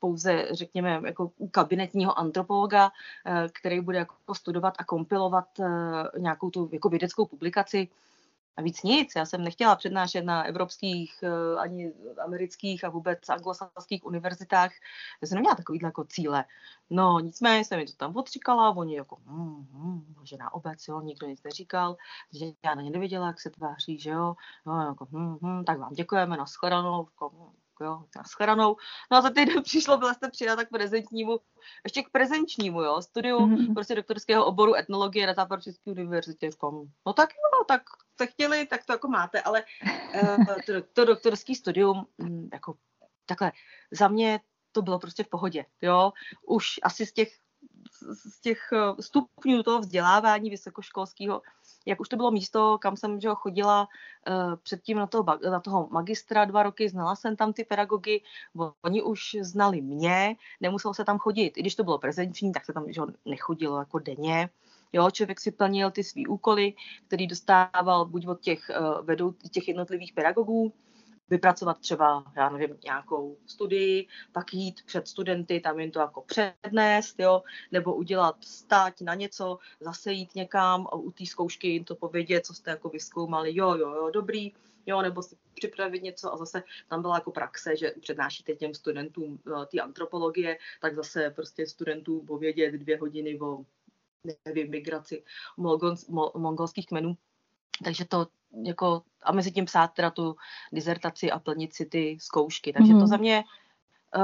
pouze, 0.00 0.48
řekněme, 0.50 1.00
jako 1.06 1.30
kabinetního 1.50 2.18
antropologa, 2.18 2.92
eh, 3.26 3.48
který 3.52 3.80
bude 3.80 3.98
jako 3.98 4.34
studovat 4.34 4.74
a 4.78 4.84
kompilovat 4.84 5.60
eh, 5.60 5.64
nějakou 6.18 6.50
tu 6.50 6.68
jako 6.72 6.88
vědeckou 6.88 7.26
publikaci. 7.26 7.88
A 8.56 8.62
víc 8.62 8.82
nic, 8.82 9.12
já 9.16 9.26
jsem 9.26 9.44
nechtěla 9.44 9.76
přednášet 9.76 10.22
na 10.22 10.42
evropských, 10.42 11.22
eh, 11.22 11.58
ani 11.58 11.92
amerických 12.24 12.84
a 12.84 12.88
vůbec 12.88 13.28
anglosaských 13.28 14.06
univerzitách. 14.06 14.70
Já 15.22 15.28
jsem 15.28 15.36
neměla 15.36 15.54
takovýhle 15.54 15.88
jako 15.88 16.04
cíle. 16.04 16.44
No 16.90 17.20
nicméně 17.20 17.64
jsem 17.64 17.78
mi 17.78 17.86
to 17.86 17.92
tam 17.96 18.16
odříkala, 18.16 18.76
oni 18.76 18.96
jako, 18.96 19.16
hm, 19.26 19.66
hm, 19.72 20.14
že 20.24 20.36
na 20.36 20.54
obec, 20.54 20.88
jo, 20.88 21.00
nikdo 21.00 21.26
nic 21.26 21.42
neříkal, 21.42 21.96
že 22.32 22.46
já 22.64 22.74
na 22.74 22.82
ně 22.82 22.90
nevěděla, 22.90 23.26
jak 23.26 23.40
se 23.40 23.50
tváří, 23.50 23.98
že 23.98 24.10
jo, 24.10 24.34
no, 24.66 24.82
jako, 24.82 25.06
hm, 25.10 25.38
hm, 25.42 25.64
tak 25.64 25.78
vám 25.78 25.92
děkujeme, 25.92 26.36
nashledanou, 26.36 27.06
jako, 27.12 27.30
hm, 27.30 27.65
jo, 27.80 28.04
nashledanou. 28.16 28.76
No 29.10 29.16
a 29.16 29.20
za 29.20 29.30
týden 29.30 29.62
přišlo, 29.62 29.98
byla 29.98 30.14
jste 30.14 30.30
přijata 30.30 30.64
k 30.64 30.68
prezentnímu, 30.68 31.40
ještě 31.84 32.02
k 32.02 32.10
prezenčnímu, 32.10 32.82
jo, 32.82 33.02
studiu 33.02 33.38
mm-hmm. 33.38 33.74
prostě 33.74 33.94
doktorského 33.94 34.44
oboru 34.44 34.74
etnologie 34.74 35.26
na 35.26 35.34
Západočeské 35.34 35.90
univerzitě. 35.90 36.50
Kom. 36.58 36.86
No 37.06 37.12
tak 37.12 37.28
jo, 37.30 37.64
tak 37.64 37.82
jste 38.14 38.26
chtěli, 38.26 38.66
tak 38.66 38.86
to 38.86 38.92
jako 38.92 39.08
máte, 39.08 39.42
ale 39.42 39.64
uh, 40.22 40.44
to, 40.66 40.72
to 40.92 41.04
doktorský 41.04 41.54
studium, 41.54 42.06
um, 42.16 42.48
jako 42.52 42.74
takhle, 43.26 43.52
za 43.90 44.08
mě 44.08 44.40
to 44.72 44.82
bylo 44.82 44.98
prostě 44.98 45.24
v 45.24 45.28
pohodě, 45.28 45.64
jo. 45.82 46.12
Už 46.46 46.80
asi 46.82 47.06
z 47.06 47.12
těch 47.12 47.28
z 48.30 48.40
těch 48.40 48.68
eh, 48.72 49.02
stupňů 49.02 49.62
toho 49.62 49.80
vzdělávání 49.80 50.50
vysokoškolského 50.50 51.42
jak 51.86 52.00
už 52.00 52.08
to 52.08 52.16
bylo 52.16 52.30
místo, 52.30 52.78
kam 52.78 52.96
jsem 52.96 53.20
že 53.20 53.28
chodila 53.34 53.88
uh, 54.28 54.56
předtím 54.62 54.98
na 54.98 55.06
toho, 55.06 55.24
na 55.50 55.60
toho 55.60 55.88
magistra 55.90 56.44
dva 56.44 56.62
roky, 56.62 56.88
znala 56.88 57.16
jsem 57.16 57.36
tam 57.36 57.52
ty 57.52 57.64
pedagogy, 57.64 58.22
oni 58.82 59.02
už 59.02 59.36
znali 59.40 59.80
mě, 59.82 60.36
nemuselo 60.60 60.94
se 60.94 61.04
tam 61.04 61.18
chodit. 61.18 61.52
I 61.56 61.60
když 61.60 61.74
to 61.74 61.84
bylo 61.84 61.98
prezenční, 61.98 62.52
tak 62.52 62.64
se 62.64 62.72
tam 62.72 62.92
že 62.92 63.00
nechodilo 63.24 63.78
jako 63.78 63.98
denně. 63.98 64.48
Jo, 64.92 65.10
člověk 65.10 65.40
si 65.40 65.50
plnil 65.50 65.90
ty 65.90 66.04
svý 66.04 66.26
úkoly, 66.26 66.74
který 67.06 67.26
dostával 67.26 68.04
buď 68.04 68.26
od 68.26 68.40
těch, 68.40 68.70
uh, 68.80 69.06
vedou, 69.06 69.32
těch 69.32 69.68
jednotlivých 69.68 70.12
pedagogů, 70.12 70.72
vypracovat 71.30 71.78
třeba, 71.78 72.24
já 72.36 72.48
nevím, 72.48 72.78
nějakou 72.84 73.36
studii, 73.46 74.06
pak 74.32 74.54
jít 74.54 74.82
před 74.86 75.08
studenty, 75.08 75.60
tam 75.60 75.80
jim 75.80 75.90
to 75.90 75.98
jako 75.98 76.22
přednést, 76.22 77.20
jo, 77.20 77.42
nebo 77.72 77.94
udělat 77.94 78.44
stát 78.44 79.00
na 79.00 79.14
něco, 79.14 79.58
zase 79.80 80.12
jít 80.12 80.34
někam 80.34 80.86
a 80.86 80.94
u 80.94 81.10
té 81.10 81.26
zkoušky 81.26 81.68
jim 81.68 81.84
to 81.84 81.96
povědět, 81.96 82.46
co 82.46 82.54
jste 82.54 82.70
jako 82.70 82.88
vyskoumali, 82.88 83.56
jo, 83.56 83.74
jo, 83.74 83.90
jo, 83.90 84.10
dobrý, 84.10 84.52
jo, 84.86 85.02
nebo 85.02 85.22
si 85.22 85.36
připravit 85.54 86.02
něco 86.02 86.34
a 86.34 86.36
zase 86.36 86.62
tam 86.88 87.02
byla 87.02 87.14
jako 87.14 87.30
praxe, 87.30 87.76
že 87.76 87.92
přednášíte 88.00 88.54
těm 88.54 88.74
studentům 88.74 89.38
eh, 89.46 89.66
ty 89.66 89.80
antropologie, 89.80 90.58
tak 90.80 90.94
zase 90.94 91.30
prostě 91.30 91.66
studentům 91.66 92.26
povědět 92.26 92.72
dvě 92.72 92.98
hodiny 92.98 93.40
o 93.40 93.64
nevím, 94.44 94.70
migraci 94.70 95.22
mongolských 96.36 96.86
kmenů. 96.86 97.16
Takže 97.84 98.04
to 98.04 98.26
jako, 98.64 99.02
a 99.22 99.32
mezi 99.32 99.52
tím 99.52 99.64
psát 99.64 99.86
teda 99.88 100.10
tu 100.10 100.36
dizertaci 100.72 101.30
a 101.30 101.38
plnit 101.38 101.74
si 101.74 101.86
ty 101.86 102.18
zkoušky. 102.20 102.72
Takže 102.72 102.92
mm-hmm. 102.92 102.96
to 102.96 103.06
mhm. 103.06 103.06
za 103.06 103.16
mě 103.16 103.44
uh, 104.16 104.22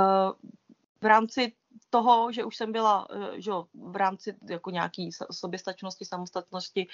v 1.00 1.04
rámci 1.04 1.52
toho, 1.90 2.32
že 2.32 2.44
už 2.44 2.56
jsem 2.56 2.72
byla 2.72 3.10
uh, 3.10 3.26
že 3.36 3.50
v 3.74 3.96
rámci 3.96 4.36
jako 4.50 4.70
nějaký 4.70 5.10
soběstačnosti, 5.30 6.04
samostatnosti, 6.04 6.86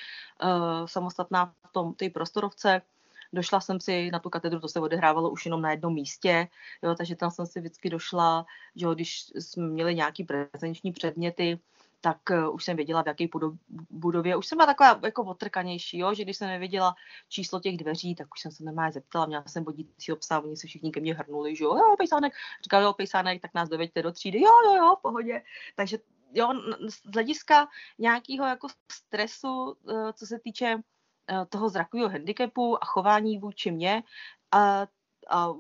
uh, 0.43 0.87
samostatná 0.87 1.55
v 1.69 1.73
tom 1.73 1.95
té 1.95 2.11
prostorovce, 2.11 2.83
došla 3.33 3.61
jsem 3.61 3.81
si 3.81 4.11
na 4.11 4.19
tu 4.19 4.31
katedru, 4.31 4.61
to 4.61 4.69
se 4.69 4.81
odehrávalo 4.81 5.31
už 5.31 5.45
jenom 5.45 5.63
na 5.63 5.71
jednom 5.71 5.95
místě, 5.95 6.49
jo, 6.83 6.95
takže 6.95 7.17
tam 7.17 7.31
jsem 7.31 7.47
si 7.47 7.61
vždycky 7.61 7.91
došla, 7.91 8.47
že 8.77 8.87
když 8.95 9.31
jsme 9.35 9.67
měli 9.67 9.95
nějaký 9.95 10.25
prezenční 10.25 10.93
předměty, 10.93 11.59
tak 12.01 12.19
uh, 12.31 12.55
už 12.55 12.65
jsem 12.65 12.77
věděla, 12.77 13.03
v 13.03 13.07
jaké 13.07 13.27
budově. 13.91 14.37
Už 14.37 14.47
jsem 14.47 14.59
byla 14.59 14.67
taková 14.67 15.01
jako 15.05 15.25
otrkanější, 15.25 15.99
jo? 15.99 16.15
že 16.15 16.25
když 16.25 16.37
jsem 16.37 16.49
nevěděla 16.49 16.95
číslo 17.29 17.61
těch 17.61 17.77
dveří, 17.77 18.15
tak 18.15 18.35
už 18.35 18.41
jsem 18.41 18.53
se 18.53 18.65
normálně 18.65 18.93
zeptala, 18.93 19.27
měla 19.27 19.45
jsem 19.47 19.65
vodící 19.65 20.13
psa, 20.19 20.41
oni 20.41 20.57
se 20.57 20.67
všichni 20.67 20.91
ke 20.91 21.01
mně 21.01 21.15
hrnuli, 21.15 21.57
že 21.57 21.65
jo, 21.65 21.77
jo, 21.77 21.95
pejsánek, 21.99 22.33
říkal, 22.65 22.83
jo, 22.83 22.93
pejsánek, 22.93 23.43
tak 23.43 23.55
nás 23.55 23.69
doveďte 23.69 24.03
do 24.03 24.13
třídy, 24.13 24.41
jo, 24.41 24.53
jo, 24.65 24.75
jo, 24.77 24.97
v 24.99 25.03
pohodě. 25.03 25.43
Takže 25.77 25.99
jo, 26.33 26.49
z 26.89 27.13
hlediska 27.15 27.69
nějakého 27.99 28.47
jako 28.47 28.69
stresu, 28.93 29.77
uh, 29.83 30.13
co 30.13 30.27
se 30.27 30.39
týče 30.39 30.75
uh, 30.75 31.45
toho 31.49 31.69
zrakového 31.69 32.09
handicapu 32.09 32.85
a 32.85 32.87
chování 32.87 33.39
vůči 33.39 33.71
mně, 33.71 34.03
a 34.53 34.87
a 35.29 35.53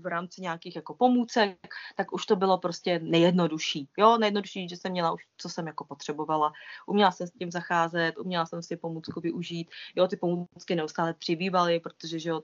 v 0.00 0.06
rámci 0.06 0.40
nějakých 0.40 0.76
jako 0.76 0.94
pomůcek, 0.94 1.58
tak 1.96 2.12
už 2.12 2.26
to 2.26 2.36
bylo 2.36 2.58
prostě 2.58 2.98
nejjednodušší. 2.98 3.88
Jo, 3.98 4.18
nejjednodušší, 4.18 4.68
že 4.68 4.76
jsem 4.76 4.92
měla 4.92 5.12
už, 5.12 5.22
co 5.36 5.48
jsem 5.48 5.66
jako 5.66 5.84
potřebovala. 5.84 6.52
Uměla 6.86 7.10
jsem 7.10 7.26
s 7.26 7.32
tím 7.32 7.50
zacházet, 7.50 8.18
uměla 8.18 8.46
jsem 8.46 8.62
si 8.62 8.76
pomůcku 8.76 9.20
využít. 9.20 9.70
Jo, 9.96 10.08
ty 10.08 10.16
pomůcky 10.16 10.74
neustále 10.74 11.14
přibývaly, 11.14 11.80
protože 11.80 12.18
že 12.18 12.30
jo, 12.30 12.42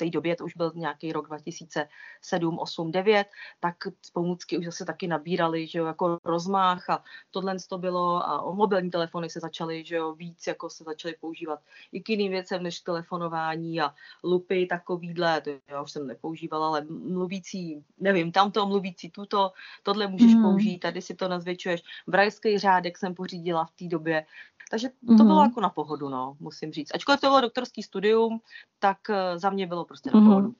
té 0.00 0.10
době, 0.10 0.36
to 0.36 0.44
už 0.44 0.56
byl 0.56 0.72
nějaký 0.74 1.12
rok 1.12 1.26
2007, 1.26 2.58
8, 2.58 2.92
9, 2.92 3.26
tak 3.60 3.76
pomůcky 4.12 4.58
už 4.58 4.64
zase 4.64 4.84
taky 4.84 5.06
nabírali, 5.06 5.66
že 5.66 5.78
jo, 5.78 5.86
jako 5.86 6.18
rozmach 6.24 6.90
a 6.90 7.04
tohle 7.30 7.56
to 7.68 7.78
bylo 7.78 8.28
a 8.28 8.52
mobilní 8.52 8.90
telefony 8.90 9.30
se 9.30 9.40
začaly, 9.40 9.84
že 9.84 9.96
jo, 9.96 10.14
víc 10.14 10.46
jako 10.46 10.70
se 10.70 10.84
začaly 10.84 11.14
používat 11.20 11.60
i 11.92 12.00
k 12.00 12.08
jiným 12.08 12.32
věcem 12.32 12.62
než 12.62 12.80
telefonování 12.80 13.80
a 13.80 13.94
lupy 14.24 14.66
takovýhle, 14.66 15.40
to 15.40 15.50
já 15.68 15.82
už 15.82 15.92
jsem 15.92 16.06
nepoužívala, 16.06 16.66
ale 16.66 16.86
mluvící, 16.90 17.84
nevím, 17.98 18.32
tamto 18.32 18.66
mluvící, 18.66 19.10
tuto, 19.10 19.52
tohle 19.82 20.06
můžeš 20.06 20.34
mm. 20.34 20.42
použít, 20.42 20.78
tady 20.78 21.02
si 21.02 21.14
to 21.14 21.28
nazvětšuješ. 21.28 21.82
Brajský 22.06 22.58
řádek 22.58 22.98
jsem 22.98 23.14
pořídila 23.14 23.64
v 23.64 23.70
té 23.70 23.84
době, 23.84 24.26
takže 24.70 24.88
to 24.88 25.12
mm-hmm. 25.12 25.26
bylo 25.26 25.42
jako 25.42 25.60
na 25.60 25.68
pohodu, 25.68 26.08
no, 26.08 26.36
musím 26.40 26.72
říct. 26.72 26.94
Ačkoliv 26.94 27.20
to 27.20 27.26
bylo 27.26 27.40
doktorský 27.40 27.82
studium, 27.82 28.40
tak 28.78 28.98
eh, 29.10 29.38
za 29.38 29.50
mě 29.50 29.66
bylo 29.66 29.84
prostě 29.84 30.10
na 30.10 30.20
mm-hmm. 30.20 30.28
pohodu. 30.28 30.54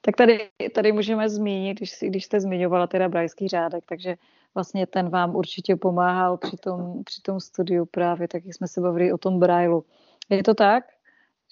Tak 0.00 0.16
tady, 0.16 0.50
tady 0.74 0.92
můžeme 0.92 1.28
zmínit, 1.28 1.76
když, 1.78 1.94
když 2.02 2.24
jste 2.24 2.40
zmiňovala 2.40 2.86
teda 2.86 3.08
brajský 3.08 3.48
řádek, 3.48 3.84
takže 3.88 4.16
vlastně 4.54 4.86
ten 4.86 5.08
vám 5.08 5.36
určitě 5.36 5.76
pomáhal 5.76 6.36
při 6.36 6.56
tom, 6.56 7.04
při 7.04 7.22
tom 7.22 7.40
studiu 7.40 7.86
právě, 7.86 8.28
tak 8.28 8.44
jsme 8.44 8.68
se 8.68 8.80
bavili 8.80 9.12
o 9.12 9.18
tom 9.18 9.38
brajlu. 9.38 9.84
Je 10.28 10.42
to 10.42 10.54
tak? 10.54 10.84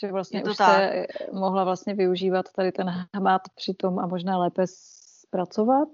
Že 0.00 0.12
vlastně 0.12 0.44
už 0.44 0.56
tak. 0.56 0.68
jste 0.68 1.06
mohla 1.32 1.64
vlastně 1.64 1.94
využívat 1.94 2.46
tady 2.56 2.72
ten 2.72 3.08
hmat 3.14 3.42
při 3.54 3.74
tom 3.74 3.98
a 3.98 4.06
možná 4.06 4.38
lépe 4.38 4.64
zpracovat? 4.66 5.88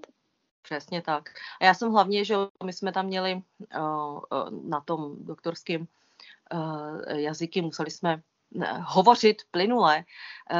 Přesně 0.63 1.01
tak. 1.01 1.29
A 1.61 1.65
já 1.65 1.73
jsem 1.73 1.91
hlavně, 1.91 2.25
že 2.25 2.35
my 2.63 2.73
jsme 2.73 2.91
tam 2.91 3.05
měli 3.05 3.35
uh, 3.35 4.21
na 4.69 4.81
tom 4.81 5.15
doktorském 5.19 5.87
uh, 6.53 7.17
jazyky, 7.17 7.61
museli 7.61 7.91
jsme 7.91 8.21
hovořit 8.81 9.41
plynule 9.51 10.03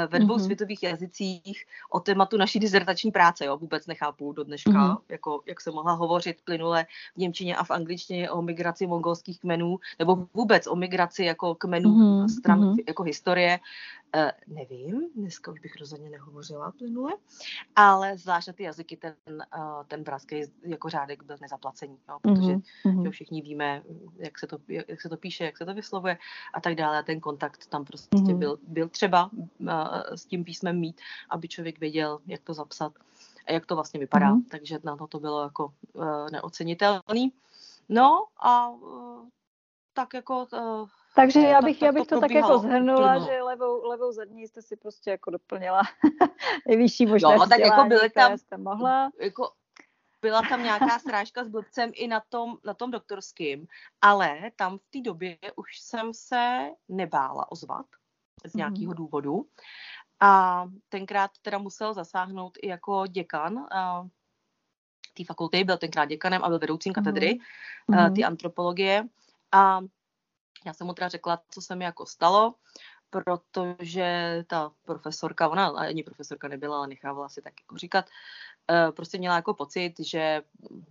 ve 0.07 0.19
dvou 0.19 0.35
mm-hmm. 0.35 0.43
světových 0.43 0.83
jazycích 0.83 1.65
o 1.89 1.99
tématu 1.99 2.37
naší 2.37 2.59
dizertační 2.59 3.11
práce. 3.11 3.45
Jo. 3.45 3.57
Vůbec 3.57 3.87
nechápu 3.87 4.33
do 4.33 4.43
dneška, 4.43 4.71
mm-hmm. 4.71 4.97
jako, 5.09 5.41
jak 5.45 5.61
se 5.61 5.71
mohla 5.71 5.93
hovořit 5.93 6.41
plynule 6.43 6.85
v 7.15 7.17
Němčině 7.17 7.55
a 7.55 7.63
v 7.63 7.71
angličtině 7.71 8.31
o 8.31 8.41
migraci 8.41 8.87
mongolských 8.87 9.39
kmenů, 9.39 9.79
nebo 9.99 10.27
vůbec 10.33 10.67
o 10.67 10.75
migraci 10.75 11.23
jako 11.23 11.55
kmenů 11.55 11.89
mm-hmm. 11.89 12.27
stran 12.27 12.61
mm-hmm. 12.61 12.83
jako 12.87 13.03
historie. 13.03 13.59
Uh, 14.15 14.55
nevím, 14.55 15.09
dneska 15.15 15.51
už 15.51 15.59
bych 15.59 15.75
rozhodně 15.79 16.09
nehovořila 16.09 16.71
plynule, 16.71 17.11
ale 17.75 18.17
zvlášť 18.17 18.47
na 18.47 18.53
ty 18.53 18.63
jazyky 18.63 18.97
ten, 18.97 19.15
uh, 19.29 19.83
ten 19.87 20.03
bratský 20.03 20.41
jako 20.61 20.89
řádek 20.89 21.23
byl 21.23 21.37
nezaplacený, 21.41 21.99
jo, 22.09 22.19
protože 22.21 22.53
mm-hmm. 22.85 23.11
všichni 23.11 23.41
víme, 23.41 23.83
jak 24.17 24.39
se, 24.39 24.47
to, 24.47 24.57
jak 24.67 25.01
se 25.01 25.09
to 25.09 25.17
píše, 25.17 25.43
jak 25.43 25.57
se 25.57 25.65
to 25.65 25.73
vyslovuje 25.73 26.17
a 26.53 26.61
tak 26.61 26.75
dále 26.75 26.99
a 26.99 27.03
ten 27.03 27.19
kontakt 27.19 27.67
tam 27.67 27.85
prostě 27.85 28.17
mm-hmm. 28.17 28.37
byl, 28.37 28.59
byl 28.67 28.89
třeba 28.89 29.29
uh, 29.33 29.69
s 30.15 30.25
tím 30.25 30.43
písmem 30.43 30.79
mít, 30.79 31.01
aby 31.29 31.47
člověk 31.47 31.79
věděl, 31.79 32.19
jak 32.25 32.41
to 32.41 32.53
zapsat 32.53 32.93
a 33.47 33.51
jak 33.51 33.65
to 33.65 33.75
vlastně 33.75 33.99
vypadá, 33.99 34.33
mm-hmm. 34.33 34.49
takže 34.51 34.79
na 34.83 34.97
to 34.97 35.07
to 35.07 35.19
bylo 35.19 35.43
jako 35.43 35.73
uh, 35.93 36.29
neocenitelný. 36.31 37.33
No 37.89 38.25
a 38.37 38.69
uh, 38.69 39.27
tak 39.93 40.13
jako 40.13 40.47
uh, 40.53 40.89
takže 41.15 41.39
já 41.39 41.61
bych, 41.61 41.81
já 41.81 41.91
bych 41.91 42.07
to, 42.07 42.15
to 42.15 42.21
tak 42.21 42.31
jako 42.31 42.57
zhrnula, 42.57 43.19
že 43.19 43.41
levou, 43.41 43.87
levou 43.87 44.11
zadní 44.11 44.47
jste 44.47 44.61
si 44.61 44.75
prostě 44.75 45.09
jako 45.09 45.31
doplnila 45.31 45.81
nejvyšší 46.67 47.05
možné 47.05 47.33
jo, 47.33 47.45
tak 47.49 47.59
jako 47.59 47.83
byly 47.83 48.09
tam, 48.09 48.37
jste 48.37 48.57
mohla. 48.57 49.11
Jako, 49.21 49.51
byla 50.21 50.41
tam 50.41 50.63
nějaká 50.63 50.99
srážka 50.99 51.43
s 51.43 51.47
blbcem 51.47 51.91
i 51.93 52.07
na 52.07 52.21
tom, 52.29 52.57
na 52.63 52.73
tom 52.73 52.91
doktorským, 52.91 53.67
ale 54.01 54.39
tam 54.55 54.77
v 54.77 54.87
té 54.89 55.01
době 55.01 55.37
už 55.55 55.79
jsem 55.79 56.13
se 56.13 56.69
nebála 56.89 57.51
ozvat 57.51 57.85
z 58.45 58.53
mhm. 58.53 58.57
nějakého 58.57 58.93
důvodu. 58.93 59.45
A 60.19 60.65
tenkrát 60.89 61.31
teda 61.41 61.57
musel 61.57 61.93
zasáhnout 61.93 62.57
i 62.61 62.67
jako 62.67 63.07
děkan 63.07 63.65
té 65.13 65.25
fakulty, 65.25 65.63
byl 65.63 65.77
tenkrát 65.77 66.05
děkanem 66.05 66.43
a 66.43 66.49
byl 66.49 66.59
vedoucím 66.59 66.93
katedry 66.93 67.39
mm. 67.87 68.13
ty 68.13 68.23
antropologie. 68.23 69.07
A 69.51 69.81
já 70.65 70.73
jsem 70.73 70.87
mu 70.87 70.93
teda 70.93 71.09
řekla, 71.09 71.41
co 71.49 71.61
se 71.61 71.75
mi 71.75 71.83
jako 71.85 72.05
stalo, 72.05 72.55
protože 73.13 74.43
ta 74.47 74.71
profesorka, 74.85 75.49
ona 75.49 75.67
ani 75.67 76.03
profesorka 76.03 76.47
nebyla, 76.47 76.77
ale 76.77 76.87
nechávala 76.87 77.29
si 77.29 77.41
tak 77.41 77.53
jako 77.61 77.77
říkat, 77.77 78.05
eh, 78.71 78.91
prostě 78.91 79.17
měla 79.17 79.35
jako 79.35 79.53
pocit, 79.53 79.93
že 79.99 80.41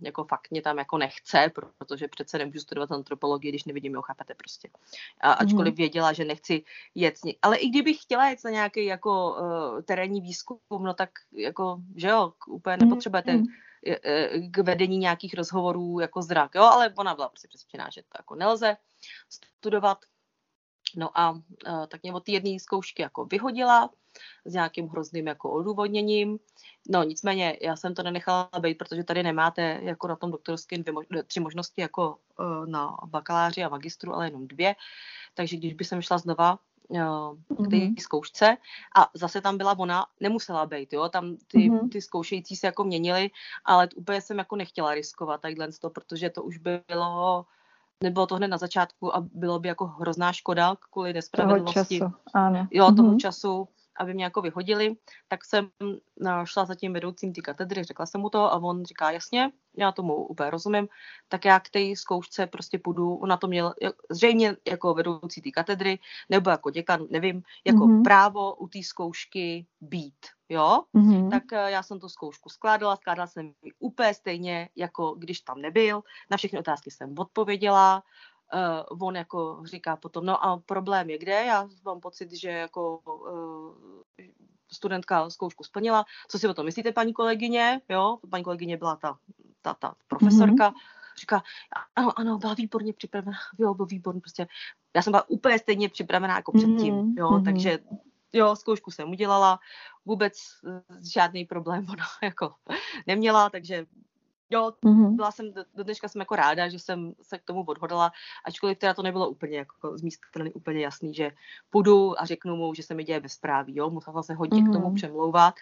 jako 0.01 0.23
fakt 0.23 0.51
mě 0.51 0.61
tam 0.61 0.77
jako 0.77 0.97
nechce, 0.97 1.51
protože 1.79 2.07
přece 2.07 2.37
nemůžu 2.37 2.59
studovat 2.59 2.91
antropologii, 2.91 3.51
když 3.51 3.63
nevidím, 3.63 3.93
jo, 3.93 4.01
chápete 4.01 4.33
prostě. 4.35 4.69
A 5.21 5.29
mhm. 5.29 5.37
ačkoliv 5.39 5.75
věděla, 5.75 6.13
že 6.13 6.25
nechci 6.25 6.63
jet, 6.95 7.15
ale 7.41 7.57
i 7.57 7.69
kdybych 7.69 8.01
chtěla 8.01 8.29
jet 8.29 8.39
na 8.45 8.51
nějaký 8.51 8.85
jako 8.85 9.35
uh, 9.39 9.81
terénní 9.81 10.21
výzkum, 10.21 10.59
no 10.79 10.93
tak 10.93 11.09
jako, 11.31 11.77
že 11.95 12.07
jo, 12.07 12.33
úplně 12.47 12.77
mhm, 12.79 12.89
nepotřebujete 12.89 13.33
mm. 13.33 13.43
K 14.51 14.57
vedení 14.57 14.97
nějakých 14.97 15.33
rozhovorů 15.33 15.99
jako 15.99 16.21
zrak, 16.21 16.55
jo, 16.55 16.63
ale 16.63 16.93
ona 16.97 17.15
byla 17.15 17.29
prostě 17.29 17.47
přesvědčená, 17.47 17.89
že 17.93 18.01
to 18.01 18.17
jako 18.19 18.35
nelze 18.35 18.77
studovat. 19.29 19.97
No 20.95 21.19
a 21.19 21.31
uh, 21.31 21.41
tak 21.87 22.03
mě 22.03 22.13
od 22.13 22.23
té 22.23 22.31
jedné 22.31 22.59
zkoušky 22.59 23.01
jako 23.01 23.25
vyhodila 23.25 23.89
s 24.45 24.53
nějakým 24.53 24.87
hrozným 24.87 25.27
jako 25.27 25.51
odůvodněním. 25.51 26.39
No 26.89 27.03
nicméně 27.03 27.57
já 27.61 27.75
jsem 27.75 27.95
to 27.95 28.03
nenechala 28.03 28.49
být, 28.59 28.77
protože 28.77 29.03
tady 29.03 29.23
nemáte 29.23 29.79
jako 29.83 30.07
na 30.07 30.15
tom 30.15 30.31
doktorském 30.31 30.83
tři 31.27 31.39
možnosti 31.39 31.81
jako 31.81 32.17
uh, 32.39 32.67
na 32.67 32.97
bakaláři 33.05 33.63
a 33.63 33.69
magistru, 33.69 34.13
ale 34.13 34.27
jenom 34.27 34.47
dvě. 34.47 34.75
Takže 35.33 35.57
když 35.57 35.73
by 35.73 35.83
jsem 35.83 36.01
šla 36.01 36.17
znova 36.17 36.59
k 36.89 37.69
té 37.69 37.75
mm-hmm. 37.75 37.95
zkoušce 37.99 38.57
a 38.95 39.09
zase 39.13 39.41
tam 39.41 39.57
byla 39.57 39.79
ona, 39.79 40.05
nemusela 40.19 40.65
být, 40.65 40.93
jo, 40.93 41.09
tam 41.09 41.35
ty, 41.47 41.57
mm-hmm. 41.57 41.89
ty 41.89 42.01
zkoušející 42.01 42.55
se 42.55 42.67
jako 42.67 42.83
měnili, 42.83 43.29
ale 43.65 43.89
úplně 43.95 44.21
jsem 44.21 44.37
jako 44.37 44.55
nechtěla 44.55 44.93
riskovat 44.93 45.41
tadyhle 45.41 45.67
to, 45.81 45.89
protože 45.89 46.29
to 46.29 46.43
už 46.43 46.57
bylo 46.57 47.45
nebylo 48.03 48.27
to 48.27 48.35
hned 48.35 48.47
na 48.47 48.57
začátku 48.57 49.15
a 49.15 49.25
bylo 49.33 49.59
by 49.59 49.67
jako 49.67 49.85
hrozná 49.85 50.33
škoda 50.33 50.75
kvůli 50.91 51.13
nespravedlnosti. 51.13 51.99
Toho 51.99 52.11
času, 52.11 52.21
ano. 52.33 52.67
Jo, 52.71 52.91
toho 52.91 53.11
mm-hmm. 53.11 53.17
času, 53.17 53.67
aby 53.99 54.13
mě 54.13 54.23
jako 54.23 54.41
vyhodili, 54.41 54.95
tak 55.27 55.45
jsem 55.45 55.69
no, 56.19 56.45
šla 56.45 56.65
za 56.65 56.75
tím 56.75 56.93
vedoucím 56.93 57.33
té 57.33 57.41
katedry, 57.41 57.83
řekla 57.83 58.05
jsem 58.05 58.21
mu 58.21 58.29
to 58.29 58.39
a 58.39 58.55
on 58.55 58.85
říká, 58.85 59.11
jasně, 59.11 59.51
já 59.77 59.91
tomu 59.91 60.15
úplně 60.15 60.49
rozumím, 60.49 60.87
tak 61.27 61.45
já 61.45 61.59
k 61.59 61.69
té 61.69 61.79
zkoušce 61.95 62.47
prostě 62.47 62.79
půjdu, 62.79 63.15
on 63.15 63.29
na 63.29 63.37
to 63.37 63.47
měl 63.47 63.73
zřejmě 64.09 64.57
jako 64.67 64.93
vedoucí 64.93 65.41
té 65.41 65.51
katedry, 65.51 65.99
nebo 66.29 66.49
jako 66.49 66.69
děkan, 66.69 67.07
nevím, 67.09 67.43
jako 67.65 67.85
mm-hmm. 67.85 68.03
právo 68.03 68.55
u 68.55 68.67
té 68.67 68.83
zkoušky 68.83 69.65
být, 69.81 70.25
jo, 70.49 70.83
mm-hmm. 70.95 71.29
tak 71.29 71.53
eh, 71.53 71.71
já 71.71 71.83
jsem 71.83 71.99
tu 71.99 72.09
zkoušku 72.09 72.49
skládala, 72.49 72.95
skládala 72.95 73.27
jsem 73.27 73.45
ji 73.45 73.71
úplně 73.79 74.13
stejně, 74.13 74.69
jako 74.75 75.15
když 75.17 75.41
tam 75.41 75.61
nebyl, 75.61 76.03
na 76.31 76.37
všechny 76.37 76.59
otázky 76.59 76.91
jsem 76.91 77.13
odpověděla, 77.17 78.03
uh, 78.53 79.07
on 79.07 79.15
jako 79.15 79.61
říká 79.65 79.95
potom, 79.95 80.25
no 80.25 80.45
a 80.45 80.57
problém 80.57 81.09
je 81.09 81.17
kde, 81.17 81.43
já 81.45 81.69
mám 81.85 81.99
pocit, 81.99 82.31
že 82.31 82.49
jako 82.49 82.97
uh, 82.97 83.93
studentka 84.73 85.29
zkoušku 85.29 85.63
splnila, 85.63 86.05
co 86.27 86.39
si 86.39 86.47
o 86.47 86.53
tom 86.53 86.65
myslíte, 86.65 86.91
paní 86.91 87.13
kolegyně, 87.13 87.81
jo, 87.89 88.17
paní 88.29 88.43
kolegyně 88.43 88.77
byla 88.77 88.95
ta, 88.95 89.17
ta, 89.63 89.73
ta 89.73 89.95
profesorka, 90.07 90.69
mm-hmm. 90.69 91.19
říká, 91.19 91.43
ano, 91.95 92.19
ano, 92.19 92.37
byla 92.37 92.53
výborně 92.53 92.93
připravená, 92.93 93.37
jo, 93.59 93.73
byl 93.73 93.85
výborný, 93.85 94.21
prostě, 94.21 94.47
já 94.95 95.01
jsem 95.01 95.11
byla 95.11 95.29
úplně 95.29 95.59
stejně 95.59 95.89
připravená 95.89 96.35
jako 96.35 96.51
předtím, 96.51 96.95
mm-hmm. 96.95 97.13
jo, 97.17 97.29
mm-hmm. 97.29 97.43
takže 97.43 97.79
jo, 98.33 98.55
zkoušku 98.55 98.91
jsem 98.91 99.09
udělala, 99.09 99.59
vůbec 100.05 100.33
žádný 101.13 101.45
problém 101.45 101.85
ona 101.89 102.05
jako 102.23 102.53
neměla, 103.07 103.49
takže 103.49 103.85
jo, 104.53 104.71
mm-hmm. 104.85 105.15
byla 105.15 105.31
jsem, 105.31 105.53
do 105.75 105.83
dneška 105.83 106.07
jsem 106.07 106.21
jako 106.21 106.35
ráda, 106.35 106.69
že 106.69 106.79
jsem 106.79 107.13
se 107.21 107.37
k 107.37 107.43
tomu 107.43 107.63
odhodala, 107.63 108.11
ačkoliv 108.45 108.77
teda 108.77 108.93
to 108.93 109.03
nebylo 109.03 109.29
úplně 109.29 109.57
jako 109.57 109.97
z 109.97 110.01
mé 110.01 110.09
strany 110.11 110.53
úplně 110.53 110.81
jasný, 110.81 111.13
že 111.13 111.31
půjdu 111.69 112.21
a 112.21 112.25
řeknu 112.25 112.55
mu, 112.55 112.73
že 112.73 112.83
se 112.83 112.93
mi 112.93 113.03
děje 113.03 113.19
bezpráví, 113.19 113.75
jo, 113.75 113.89
musela 113.89 114.23
se 114.23 114.33
hodně 114.33 114.61
mm-hmm. 114.61 114.69
k 114.69 114.73
tomu 114.73 114.85
mhm. 114.85 114.95
přemlouvat 114.95 115.55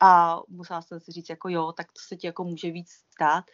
a 0.00 0.40
musela 0.48 0.82
jsem 0.82 1.00
si 1.00 1.12
říct 1.12 1.30
jako 1.30 1.48
jo, 1.48 1.72
tak 1.72 1.86
to 1.86 2.00
se 2.08 2.16
ti 2.16 2.26
jako 2.26 2.44
může 2.44 2.70
víc 2.70 2.90
stát 2.90 3.44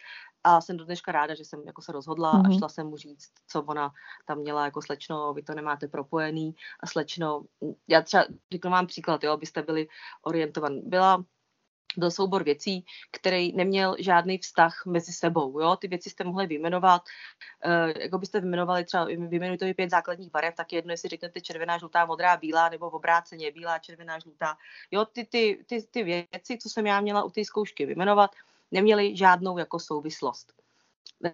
a 0.43 0.61
jsem 0.61 0.77
do 0.77 0.85
dneška 0.85 1.11
ráda, 1.11 1.35
že 1.35 1.45
jsem 1.45 1.63
jako 1.65 1.81
se 1.81 1.91
rozhodla 1.91 2.33
mm-hmm. 2.33 2.55
a 2.55 2.57
šla 2.57 2.69
jsem 2.69 2.87
mu 2.87 2.97
říct, 2.97 3.29
co 3.47 3.61
ona 3.63 3.91
tam 4.25 4.37
měla 4.37 4.65
jako 4.65 4.81
slečno, 4.81 5.33
vy 5.33 5.43
to 5.43 5.53
nemáte 5.53 5.87
propojený 5.87 6.55
a 6.79 6.87
slečno, 6.87 7.43
já 7.87 8.01
třeba 8.01 8.25
řeknu 8.51 8.71
vám 8.71 8.87
příklad, 8.87 9.23
jo, 9.23 9.31
abyste 9.31 9.61
byli 9.61 9.87
orientovaní. 10.23 10.81
Byla 10.85 11.23
byl 11.99 12.11
soubor 12.11 12.43
věcí, 12.43 12.85
který 13.11 13.53
neměl 13.53 13.95
žádný 13.99 14.37
vztah 14.37 14.85
mezi 14.85 15.13
sebou. 15.13 15.59
Jo? 15.59 15.75
Ty 15.75 15.87
věci 15.87 16.09
jste 16.09 16.23
mohli 16.23 16.47
vyjmenovat, 16.47 17.01
uh, 17.65 18.01
jako 18.01 18.17
byste 18.17 18.39
vyjmenovali 18.39 18.85
třeba, 18.85 19.05
vyjmenujte 19.05 19.73
pět 19.73 19.89
základních 19.89 20.31
barev, 20.31 20.55
tak 20.55 20.73
jedno, 20.73 20.91
jestli 20.91 21.09
řeknete 21.09 21.41
červená, 21.41 21.77
žlutá, 21.77 22.05
modrá, 22.05 22.37
bílá, 22.37 22.69
nebo 22.69 22.89
v 22.89 22.95
obráceně 22.95 23.51
bílá, 23.51 23.79
červená, 23.79 24.19
žlutá. 24.19 24.57
Jo, 24.91 25.05
ty, 25.05 25.25
ty, 25.25 25.65
ty, 25.65 25.83
ty 25.91 26.03
věci, 26.03 26.57
co 26.57 26.69
jsem 26.69 26.87
já 26.87 27.01
měla 27.01 27.23
u 27.23 27.29
té 27.29 27.45
zkoušky 27.45 27.85
vyjmenovat, 27.85 28.31
neměly 28.71 29.17
žádnou 29.17 29.57
jako 29.57 29.79
souvislost 29.79 30.53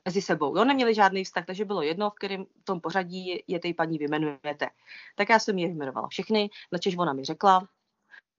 mezi 0.05 0.21
sebou. 0.21 0.57
Jo, 0.57 0.65
neměli 0.65 0.95
žádný 0.95 1.23
vztah, 1.23 1.45
takže 1.45 1.65
bylo 1.65 1.81
jedno, 1.81 2.09
v 2.09 2.13
kterém 2.13 2.45
tom 2.63 2.81
pořadí 2.81 3.27
je, 3.27 3.39
je 3.47 3.59
té 3.59 3.73
paní 3.73 3.97
vyjmenujete. 3.97 4.69
Tak 5.15 5.29
já 5.29 5.39
jsem 5.39 5.57
je 5.57 5.67
vyjmenovala 5.67 6.07
všechny, 6.07 6.49
načež 6.71 6.97
ona 6.97 7.13
mi 7.13 7.23
řekla, 7.23 7.67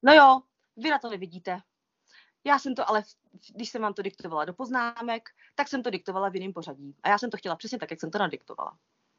no 0.02 0.12
jo, 0.14 0.40
vy 0.76 0.90
na 0.90 0.98
to 0.98 1.10
nevidíte. 1.10 1.60
Já 2.46 2.58
jsem 2.58 2.74
to 2.74 2.90
ale, 2.90 3.02
když 3.54 3.68
jsem 3.68 3.82
vám 3.82 3.94
to 3.94 4.02
diktovala 4.02 4.44
do 4.44 4.52
poznámek, 4.52 5.28
tak 5.54 5.68
jsem 5.68 5.82
to 5.82 5.90
diktovala 5.90 6.28
v 6.28 6.34
jiném 6.34 6.52
pořadí. 6.52 6.94
A 7.02 7.08
já 7.08 7.18
jsem 7.18 7.30
to 7.30 7.36
chtěla 7.36 7.56
přesně 7.56 7.78
tak, 7.78 7.90
jak 7.90 8.00
jsem 8.00 8.10
to 8.10 8.18
nadiktovala. 8.18 8.72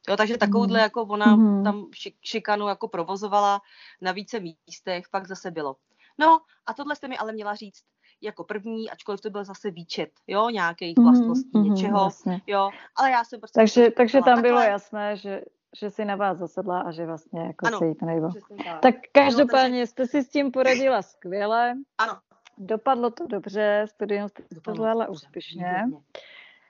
Jo, 0.10 0.18
takže 0.18 0.38
takovouhle, 0.38 0.80
mm. 0.80 0.84
jako 0.84 1.04
ona 1.04 1.36
mm. 1.36 1.64
tam 1.64 1.86
šikanu 2.26 2.68
jako 2.68 2.88
provozovala 2.88 3.62
na 4.02 4.12
více 4.12 4.40
místech, 4.40 5.06
pak 5.12 5.28
zase 5.28 5.52
bylo. 5.52 5.76
No 6.18 6.40
a 6.66 6.74
tohle 6.74 6.96
jste 6.96 7.08
mi 7.08 7.18
ale 7.18 7.34
měla 7.34 7.56
říct 7.56 7.84
jako 8.22 8.44
první, 8.44 8.90
ačkoliv 8.90 9.22
to 9.22 9.30
byl 9.30 9.44
zase 9.44 9.72
výčet, 9.72 10.10
jo, 10.28 10.50
nějakých 10.50 10.98
vlastností, 10.98 11.58
mm, 11.58 11.64
něčeho, 11.64 12.00
vlastně. 12.00 12.42
jo, 12.48 12.70
ale 12.96 13.12
já 13.12 13.24
jsem 13.24 13.40
prostě... 13.40 13.60
Takže, 13.60 13.92
takže 13.92 14.18
tam 14.18 14.24
takhle. 14.24 14.42
bylo 14.42 14.60
jasné, 14.62 15.18
že, 15.18 15.42
že 15.80 15.90
si 15.90 16.06
na 16.06 16.16
vás 16.16 16.38
zasedla 16.38 16.80
a 16.80 16.92
že 16.92 17.06
vlastně 17.06 17.42
jako 17.42 17.68
ano, 17.68 17.80
se 17.80 17.88
jí 17.88 17.96
to 17.96 18.06
nejde. 18.06 18.28
Tak. 18.66 18.82
tak 18.82 18.96
každopádně 19.12 19.70
no, 19.70 19.86
takže... 19.86 19.88
jste 19.88 20.08
si 20.08 20.24
s 20.24 20.30
tím 20.30 20.52
poradila 20.52 21.02
skvěle. 21.02 21.76
Ano. 21.98 22.20
Dopadlo 22.58 23.12
to 23.12 23.28
dobře, 23.28 23.86
studium 23.90 24.30
jste 24.30 24.44
to 24.62 24.74
zvládla 24.74 25.08
úspěšně. 25.08 25.84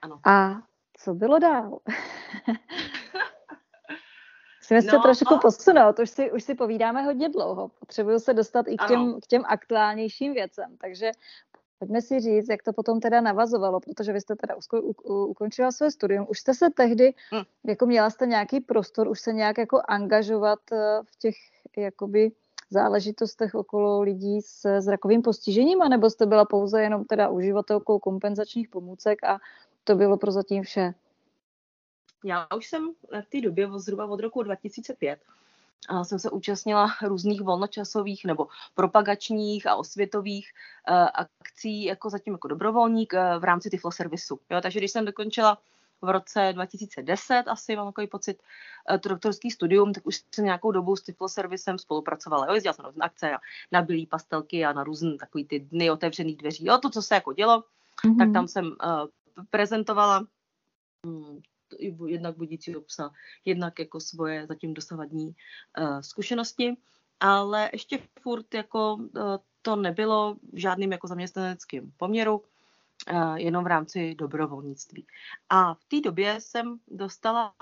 Ano. 0.02 0.20
A 0.26 0.62
co 0.98 1.14
bylo 1.14 1.40
dál? 1.40 1.80
Musíme 4.72 4.82
no, 4.82 4.92
se 4.92 4.98
trošku 5.04 5.34
a... 5.34 5.38
posunout, 5.38 6.00
už 6.00 6.10
si, 6.10 6.32
už 6.32 6.44
si 6.44 6.56
povídáme 6.56 7.02
hodně 7.04 7.30
dlouho. 7.30 7.72
Potřebuju 7.80 8.20
se 8.20 8.34
dostat 8.34 8.66
i 8.68 8.78
k 8.78 8.88
těm, 8.88 9.20
k 9.22 9.28
těm 9.28 9.44
aktuálnějším 9.46 10.34
věcem. 10.34 10.78
Takže 10.78 11.12
pojďme 11.80 12.02
si 12.02 12.20
říct, 12.20 12.50
jak 12.50 12.64
to 12.64 12.74
potom 12.74 13.00
teda 13.00 13.22
navazovalo, 13.22 13.80
protože 13.80 14.14
vy 14.14 14.22
jste 14.22 14.36
teda 14.36 14.56
ukončila 15.06 15.72
své 15.72 15.92
studium. 15.92 16.26
Už 16.30 16.40
jste 16.40 16.54
se 16.54 16.70
tehdy, 16.70 17.14
hmm. 17.32 17.44
jako 17.66 17.86
měla 17.86 18.10
jste 18.10 18.26
nějaký 18.26 18.60
prostor, 18.60 19.08
už 19.08 19.20
se 19.20 19.34
nějak 19.34 19.58
jako 19.58 19.82
angažovat 19.88 20.60
eh, 20.72 21.00
v 21.06 21.16
těch 21.16 21.36
jakoby 21.78 22.32
záležitostech 22.70 23.56
okolo 23.56 24.02
lidí 24.02 24.42
s 24.42 24.80
zrakovým 24.80 25.22
postižením, 25.22 25.82
anebo 25.82 26.10
jste 26.10 26.26
byla 26.26 26.46
pouze 26.46 26.82
jenom 26.82 27.06
teda 27.06 27.30
uživatelkou 27.30 28.00
kompenzačních 28.00 28.70
pomůcek 28.70 29.24
a 29.24 29.40
to 29.84 29.96
bylo 29.96 30.18
prozatím 30.18 30.64
vše? 30.64 30.94
Já 32.26 32.48
už 32.58 32.68
jsem 32.68 32.92
v 33.22 33.30
té 33.30 33.42
době 33.42 33.70
zhruba 33.76 34.06
od 34.06 34.20
roku 34.20 34.44
2005 34.44 35.20
a 35.90 36.04
jsem 36.04 36.20
se 36.20 36.30
účastnila 36.30 36.88
různých 37.04 37.42
volnočasových 37.42 38.26
nebo 38.26 38.48
propagačních 38.76 39.68
a 39.68 39.76
osvětových 39.76 40.52
uh, 40.90 41.08
akcí 41.14 41.84
jako 41.84 42.10
zatím 42.10 42.34
jako 42.34 42.48
dobrovolník 42.48 43.14
uh, 43.14 43.42
v 43.42 43.44
rámci 43.44 43.70
Tiflo 43.70 43.92
servisu. 43.92 44.40
Jo, 44.50 44.62
takže 44.62 44.80
když 44.80 44.92
jsem 44.92 45.06
dokončila 45.06 45.58
v 46.02 46.10
roce 46.10 46.54
2010 46.54 47.44
asi, 47.48 47.76
mám 47.76 47.88
takový 47.88 48.08
pocit, 48.08 48.38
uh, 48.92 48.98
to 48.98 49.10
doktorský 49.10 49.52
studium, 49.52 49.94
tak 49.94 50.08
už 50.08 50.24
jsem 50.32 50.46
nějakou 50.46 50.72
dobu 50.72 50.96
s 50.96 51.02
Tiflo 51.02 51.30
servisem 51.30 51.78
spolupracovala. 51.78 52.46
Jo, 52.48 52.54
jezdila 52.54 52.74
jsem 52.74 52.86
na 52.96 53.06
akce 53.06 53.32
a 53.32 53.40
na 53.72 53.82
bílý 53.82 54.06
pastelky 54.06 54.66
a 54.66 54.74
na 54.74 54.84
různé 54.84 55.18
takový 55.18 55.46
ty 55.46 55.60
dny 55.60 55.92
otevřených 55.92 56.38
dveří. 56.38 56.66
Jo, 56.66 56.78
to, 56.78 56.90
co 56.90 57.02
se 57.02 57.16
jako 57.16 57.34
dělo, 57.34 57.64
mm-hmm. 58.06 58.18
tak 58.18 58.34
tam 58.34 58.48
jsem 58.48 58.66
uh, 58.66 58.74
prezentovala 59.50 60.28
um, 61.06 61.42
jednak 62.08 62.38
budícího 62.38 62.82
psa, 62.82 63.12
jednak 63.46 63.80
jako 63.80 64.00
svoje 64.00 64.48
zatím 64.48 64.74
dosavadní 64.74 65.36
uh, 65.78 66.00
zkušenosti, 66.00 66.78
ale 67.20 67.70
ještě 67.74 68.00
furt 68.22 68.54
jako 68.54 68.96
uh, 68.96 69.38
to 69.62 69.76
nebylo 69.76 70.36
v 70.54 70.60
žádným 70.60 70.92
jako 70.92 71.08
zaměstnaneckém 71.08 71.92
poměru, 71.98 72.44
jenom 73.36 73.64
v 73.64 73.68
rámci 73.68 74.16
dobrovolnictví. 74.16 75.08
A 75.50 75.74
v 75.74 75.86
té 75.86 76.02
době 76.02 76.42
jsem 76.42 76.80
dostala 76.88 77.54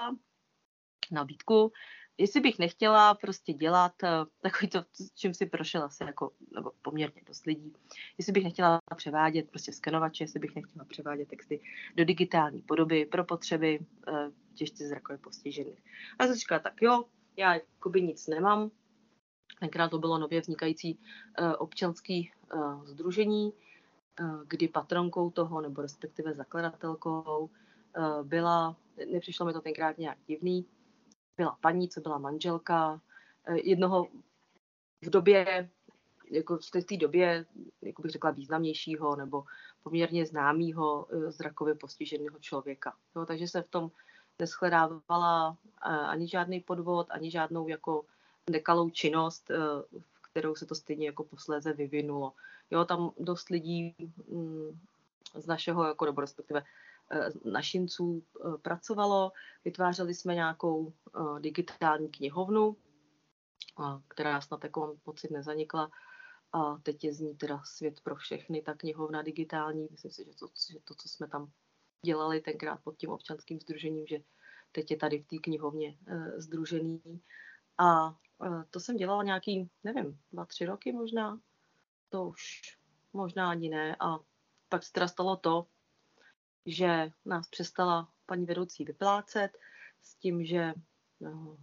nabídku 1.11 1.71
jestli 2.17 2.41
bych 2.41 2.59
nechtěla 2.59 3.13
prostě 3.13 3.53
dělat 3.53 3.93
uh, 4.03 4.09
takový 4.41 4.69
to, 4.69 4.83
čím 5.15 5.33
si 5.33 5.45
prošel 5.45 5.83
asi 5.83 6.03
jako, 6.03 6.31
nebo 6.55 6.71
poměrně 6.81 7.21
dost 7.25 7.45
lidí, 7.45 7.73
jestli 8.17 8.33
bych 8.33 8.43
nechtěla 8.43 8.79
převádět 8.95 9.49
prostě 9.49 9.73
skenovače, 9.73 10.23
jestli 10.23 10.39
bych 10.39 10.55
nechtěla 10.55 10.85
převádět 10.85 11.27
texty 11.27 11.61
do 11.95 12.05
digitální 12.05 12.61
podoby 12.61 13.05
pro 13.05 13.23
potřeby 13.23 13.79
uh, 13.79 14.17
těžce 14.53 14.87
zrakově 14.87 15.17
postižených. 15.17 15.83
A 16.19 16.25
jsem 16.25 16.35
říkala, 16.35 16.59
tak 16.59 16.81
jo, 16.81 17.03
já 17.37 17.53
jakoby 17.53 18.01
nic 18.01 18.27
nemám. 18.27 18.71
Tenkrát 19.59 19.89
to 19.89 19.99
bylo 19.99 20.17
nově 20.17 20.41
vznikající 20.41 20.99
občanský 21.57 22.31
združení, 22.83 23.53
kdy 24.47 24.67
patronkou 24.67 25.29
toho, 25.29 25.61
nebo 25.61 25.81
respektive 25.81 26.33
zakladatelkou, 26.33 27.49
uh, 27.97 28.23
byla, 28.23 28.75
nepřišlo 29.11 29.45
mi 29.45 29.53
to 29.53 29.61
tenkrát 29.61 29.97
nějak 29.97 30.17
divný, 30.27 30.65
byla 31.37 31.57
paní, 31.61 31.89
co 31.89 32.01
byla 32.01 32.17
manželka 32.17 33.01
eh, 33.45 33.57
jednoho 33.63 34.07
v 35.01 35.09
době, 35.09 35.69
jako 36.31 36.57
v 36.57 36.85
té 36.85 36.97
době, 36.97 37.45
jako 37.81 38.01
bych 38.01 38.11
řekla, 38.11 38.31
významnějšího 38.31 39.15
nebo 39.15 39.43
poměrně 39.83 40.25
známého 40.25 41.07
eh, 41.09 41.31
zrakově 41.31 41.75
postiženého 41.75 42.39
člověka. 42.39 42.93
Jo, 43.15 43.25
takže 43.25 43.47
se 43.47 43.61
v 43.61 43.69
tom 43.69 43.91
neschledávala 44.39 45.57
eh, 45.67 45.89
ani 45.89 46.27
žádný 46.27 46.59
podvod, 46.59 47.07
ani 47.09 47.31
žádnou 47.31 47.67
jako 47.67 48.05
nekalou 48.49 48.89
činnost, 48.89 49.51
kterou 50.35 50.55
se 50.55 50.65
to 50.65 50.75
stejně 50.75 51.05
jako 51.05 51.23
posléze 51.23 51.73
vyvinulo. 51.73 52.33
Jo, 52.71 52.85
tam 52.85 53.11
dost 53.19 53.49
lidí 53.49 53.95
mm, 54.27 54.79
z 55.35 55.47
našeho, 55.47 55.83
jako, 55.83 56.05
nebo 56.05 56.21
respektive 56.21 56.63
Eh, 57.11 57.29
našinců 57.51 58.23
eh, 58.23 58.57
pracovalo. 58.57 59.31
Vytvářeli 59.65 60.13
jsme 60.13 60.35
nějakou 60.35 60.93
eh, 60.93 61.39
digitální 61.39 62.09
knihovnu, 62.09 62.77
která 64.07 64.41
snad 64.41 64.63
jako 64.63 64.97
pocit 65.03 65.31
nezanikla. 65.31 65.91
A 66.51 66.77
teď 66.77 67.03
je 67.03 67.13
z 67.13 67.19
ní 67.19 67.35
teda 67.35 67.61
svět 67.65 67.99
pro 67.99 68.15
všechny, 68.15 68.61
ta 68.61 68.73
knihovna 68.73 69.21
digitální. 69.21 69.87
Myslím 69.91 70.11
si, 70.11 70.25
že 70.25 70.31
to, 70.39 70.47
že 70.71 70.79
to 70.79 70.95
co 70.95 71.09
jsme 71.09 71.27
tam 71.27 71.51
dělali 72.01 72.41
tenkrát 72.41 72.79
pod 72.83 72.97
tím 72.97 73.09
občanským 73.09 73.59
združením, 73.59 74.07
že 74.07 74.19
teď 74.71 74.91
je 74.91 74.97
tady 74.97 75.19
v 75.19 75.27
té 75.27 75.37
knihovně 75.37 75.97
združený. 76.37 77.21
A 77.77 78.17
to 78.69 78.79
jsem 78.79 78.97
dělala 78.97 79.23
nějaký, 79.23 79.69
nevím, 79.83 80.19
dva, 80.31 80.45
tři 80.45 80.65
roky 80.65 80.91
možná. 80.91 81.39
To 82.09 82.27
už 82.27 82.61
možná 83.13 83.49
ani 83.49 83.69
ne. 83.69 83.95
A 83.99 84.19
pak 84.69 84.83
se 84.83 84.91
teda 84.91 85.07
stalo 85.07 85.35
to, 85.35 85.67
že 86.65 87.11
nás 87.25 87.47
přestala 87.47 88.09
paní 88.25 88.45
vedoucí 88.45 88.85
vyplácet 88.85 89.57
s 90.01 90.15
tím, 90.15 90.45
že 90.45 90.73
no, 91.19 91.57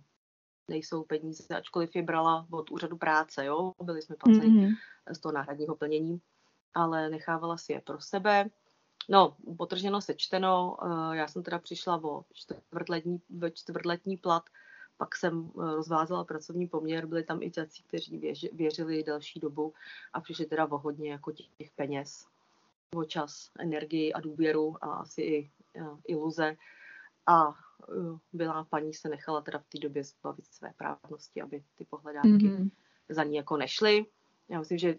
nejsou 0.69 1.05
peníze, 1.05 1.57
ačkoliv 1.57 1.97
je 1.97 2.03
brala 2.03 2.47
od 2.51 2.71
úřadu 2.71 2.97
práce, 2.97 3.45
jo, 3.45 3.73
byli 3.83 4.03
jsme 4.03 4.17
placeni 4.17 4.67
mm-hmm. 4.67 4.75
z 5.15 5.19
toho 5.19 5.33
náhradního 5.33 5.77
plnění, 5.77 6.21
ale 6.75 7.11
nechávala 7.11 7.57
si 7.57 7.73
je 7.73 7.81
pro 7.81 8.01
sebe. 8.01 8.51
No, 9.09 9.37
potrženo 9.59 10.01
sečteno, 10.01 10.77
eh, 10.83 11.17
já 11.17 11.29
jsem 11.29 11.43
teda 11.43 11.59
přišla 11.59 12.05
o 12.05 12.25
čtvrtletní, 12.33 13.23
čtvrtletní 13.53 14.17
plat, 14.17 14.43
pak 15.03 15.17
jsem 15.17 15.51
eh, 15.51 15.75
rozvázala 15.75 16.25
pracovní 16.25 16.67
poměr, 16.67 17.07
byli 17.07 17.25
tam 17.25 17.43
i 17.43 17.51
tací, 17.51 17.83
kteří 17.83 18.19
věřili 18.53 19.03
delší 19.03 19.41
dobu 19.41 19.75
a 20.13 20.21
přišli 20.21 20.47
teda 20.47 20.67
o 20.67 20.79
hodně 20.79 21.11
jako 21.11 21.33
těch 21.33 21.71
peněz 21.77 22.27
o 22.95 23.05
čas, 23.05 23.51
energii 23.59 24.13
a 24.13 24.21
důvěru 24.21 24.77
a 24.81 24.95
asi 24.95 25.23
i 25.23 25.51
uh, 25.81 25.99
iluze. 26.07 26.57
A 27.27 27.49
uh, 27.49 28.19
byla 28.33 28.65
paní 28.65 28.95
se 28.95 29.09
nechala 29.09 29.41
teda 29.41 29.59
v 29.59 29.67
té 29.67 29.79
době 29.79 30.05
zbavit 30.05 30.47
své 30.47 30.73
právnosti, 30.77 31.43
aby 31.43 31.65
ty 31.75 31.85
pohledávky 31.85 32.29
mm-hmm. 32.29 32.71
za 33.09 33.25
ní 33.25 33.37
jako 33.37 33.57
nešly. 33.57 34.07
Já 34.49 34.59
myslím, 34.59 34.79
že 34.79 34.97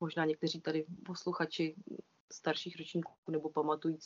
možná 0.00 0.24
někteří 0.24 0.60
tady 0.60 0.84
posluchači 1.06 1.74
starších 2.32 2.78
ročníků 2.78 3.12
nebo 3.28 3.48
pamatují 3.48 3.98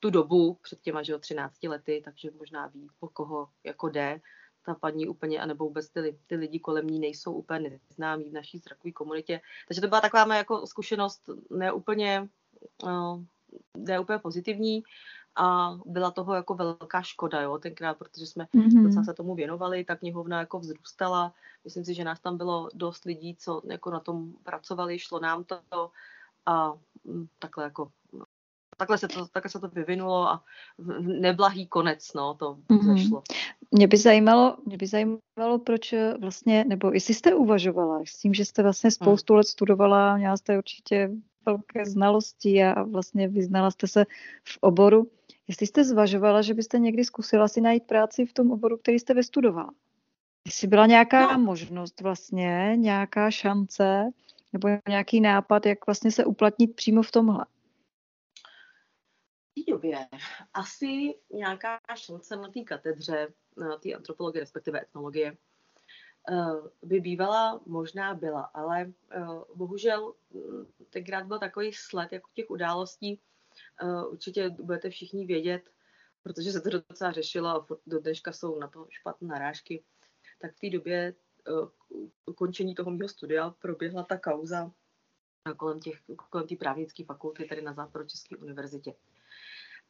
tu 0.00 0.10
dobu 0.10 0.54
před 0.62 0.80
těma, 0.80 1.02
že 1.02 1.18
13 1.18 1.62
lety, 1.62 2.02
takže 2.04 2.30
možná 2.38 2.66
ví, 2.66 2.88
po 3.00 3.08
koho 3.08 3.48
jako 3.64 3.88
jde 3.88 4.20
ta 4.64 4.74
paní 4.74 5.08
úplně, 5.08 5.40
anebo 5.40 5.64
vůbec 5.64 5.88
ty, 5.88 6.18
ty 6.26 6.36
lidi 6.36 6.58
kolem 6.58 6.86
ní 6.86 6.98
nejsou 6.98 7.32
úplně 7.32 7.80
neznámí 7.88 8.30
v 8.30 8.32
naší 8.32 8.58
zrakové 8.58 8.92
komunitě. 8.92 9.40
Takže 9.68 9.80
to 9.80 9.88
byla 9.88 10.00
taková 10.00 10.24
moje 10.24 10.38
jako 10.38 10.66
zkušenost 10.66 11.30
neúplně, 11.50 12.28
uh, 12.82 13.22
neúplně 13.76 14.18
pozitivní 14.18 14.82
a 15.36 15.78
byla 15.86 16.10
toho 16.10 16.34
jako 16.34 16.54
velká 16.54 17.02
škoda, 17.02 17.40
jo, 17.40 17.58
tenkrát, 17.58 17.98
protože 17.98 18.26
jsme 18.26 18.44
mm-hmm. 18.44 18.84
docela 18.84 19.04
se 19.04 19.14
tomu 19.14 19.34
věnovali, 19.34 19.84
ta 19.84 19.96
knihovna 19.96 20.38
jako 20.38 20.58
vzrůstala. 20.58 21.34
Myslím 21.64 21.84
si, 21.84 21.94
že 21.94 22.04
nás 22.04 22.20
tam 22.20 22.36
bylo 22.36 22.68
dost 22.74 23.04
lidí, 23.04 23.36
co 23.36 23.62
jako 23.64 23.90
na 23.90 24.00
tom 24.00 24.32
pracovali, 24.42 24.98
šlo 24.98 25.20
nám 25.20 25.44
to 25.44 25.90
a 26.46 26.74
mm, 27.04 27.26
takhle 27.38 27.64
jako 27.64 27.92
takhle 28.76 28.98
se 28.98 29.08
to, 29.08 29.26
takhle 29.26 29.50
se 29.50 29.60
to 29.60 29.68
vyvinulo 29.68 30.28
a 30.28 30.44
neblahý 31.00 31.66
konec, 31.66 32.12
no, 32.14 32.34
to 32.34 32.58
mm-hmm. 32.68 32.98
zešlo. 32.98 33.22
Mě 33.70 33.88
by 33.88 33.96
zajímalo, 33.96 34.56
mě 34.66 34.76
by 34.76 34.86
zajímalo, 34.86 35.58
proč 35.64 35.92
eh, 35.92 36.14
vlastně, 36.20 36.64
nebo 36.64 36.92
jestli 36.92 37.14
jste 37.14 37.34
uvažovala, 37.34 38.00
s 38.04 38.18
tím, 38.18 38.34
že 38.34 38.44
jste 38.44 38.62
vlastně 38.62 38.88
hmm. 38.88 38.90
spoustu 38.90 39.32
hmm. 39.32 39.38
let 39.38 39.44
studovala, 39.44 40.16
měla 40.16 40.36
jste 40.36 40.58
určitě 40.58 41.10
velké 41.46 41.86
znalosti 41.86 42.64
a 42.64 42.82
vlastně 42.82 43.28
vyznala 43.28 43.70
jste 43.70 43.86
se 43.86 44.04
v 44.48 44.58
oboru. 44.60 45.10
Jestli 45.48 45.66
jste 45.66 45.84
zvažovala, 45.84 46.42
že 46.42 46.54
byste 46.54 46.78
někdy 46.78 47.04
zkusila 47.04 47.48
si 47.48 47.60
najít 47.60 47.84
práci 47.84 48.26
v 48.26 48.32
tom 48.32 48.50
oboru, 48.50 48.76
který 48.76 48.98
jste 48.98 49.14
vystudovala? 49.14 49.70
jestli 50.46 50.68
byla 50.68 50.86
nějaká 50.86 51.36
no. 51.36 51.44
možnost 51.44 52.00
vlastně, 52.00 52.72
nějaká 52.76 53.30
šance, 53.30 54.10
nebo 54.52 54.68
nějaký 54.88 55.20
nápad, 55.20 55.66
jak 55.66 55.86
vlastně 55.86 56.10
se 56.10 56.24
uplatnit 56.24 56.76
přímo 56.76 57.02
v 57.02 57.10
tomhle? 57.10 57.44
Té 59.54 59.72
době 59.72 60.08
asi 60.54 61.14
nějaká 61.32 61.80
šance 61.94 62.36
na 62.36 62.48
té 62.48 62.60
katedře, 62.60 63.34
na 63.56 63.78
té 63.78 63.92
antropologie, 63.92 64.40
respektive 64.40 64.80
etnologie, 64.82 65.36
eh, 66.30 66.68
by 66.82 67.00
bývala, 67.00 67.60
možná 67.66 68.14
byla, 68.14 68.42
ale 68.42 68.92
eh, 69.10 69.26
bohužel 69.54 70.14
mm, 70.30 70.66
tenkrát 70.90 71.26
byl 71.26 71.38
takový 71.38 71.72
sled 71.72 72.12
jako 72.12 72.30
těch 72.34 72.50
událostí, 72.50 73.20
eh, 73.82 74.06
určitě 74.06 74.50
budete 74.50 74.90
všichni 74.90 75.26
vědět, 75.26 75.70
protože 76.22 76.52
se 76.52 76.60
to 76.60 76.70
docela 76.70 77.12
řešilo 77.12 77.48
a 77.48 77.66
do 77.86 78.00
dneška 78.00 78.32
jsou 78.32 78.58
na 78.58 78.68
to 78.68 78.86
špatné 78.90 79.28
narážky, 79.28 79.84
tak 80.38 80.54
v 80.54 80.60
té 80.60 80.70
době 80.70 81.14
ukončení 82.26 82.74
toho 82.74 82.90
mého 82.90 83.08
studia 83.08 83.50
proběhla 83.50 84.02
ta 84.02 84.18
kauza 84.18 84.72
kolem, 85.56 85.80
těch, 85.80 86.00
kolem 86.30 86.46
té 86.46 86.56
právnické 86.56 87.04
fakulty 87.04 87.44
tady 87.44 87.62
na 87.62 87.72
Západočeské 87.72 88.36
univerzitě. 88.36 88.94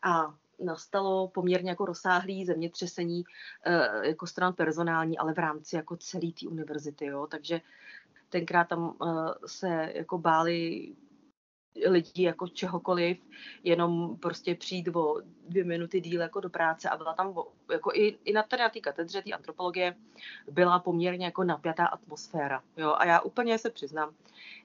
A 0.04 0.34
nastalo 0.60 1.28
poměrně 1.28 1.70
jako 1.70 1.84
rozsáhlý 1.84 2.44
zemětřesení 2.44 3.24
eh, 3.64 4.08
jako 4.08 4.26
stran 4.26 4.52
personální, 4.52 5.18
ale 5.18 5.34
v 5.34 5.38
rámci 5.38 5.76
jako 5.76 5.96
celé 5.96 6.32
té 6.40 6.48
univerzity. 6.48 7.06
Jo? 7.06 7.26
Takže 7.26 7.60
tenkrát 8.28 8.68
tam 8.68 8.96
eh, 9.02 9.08
se 9.46 9.92
jako 9.94 10.18
báli 10.18 10.88
lidí 11.86 12.22
jako 12.22 12.48
čehokoliv, 12.48 13.18
jenom 13.64 14.16
prostě 14.16 14.54
přijít 14.54 14.88
o 14.88 15.20
dvě 15.48 15.64
minuty 15.64 16.00
díl 16.00 16.20
jako 16.20 16.40
do 16.40 16.50
práce 16.50 16.88
a 16.88 16.96
byla 16.96 17.14
tam 17.14 17.34
jako 17.72 17.90
i, 17.94 18.18
i 18.24 18.32
na 18.32 18.42
té, 18.42 18.56
na 18.56 18.68
té 18.68 18.80
katedře 18.80 19.22
té 19.22 19.30
antropologie 19.30 19.96
byla 20.50 20.78
poměrně 20.78 21.24
jako 21.24 21.44
napjatá 21.44 21.86
atmosféra. 21.86 22.62
Jo? 22.76 22.94
A 22.98 23.06
já 23.06 23.20
úplně 23.20 23.58
se 23.58 23.70
přiznám, 23.70 24.14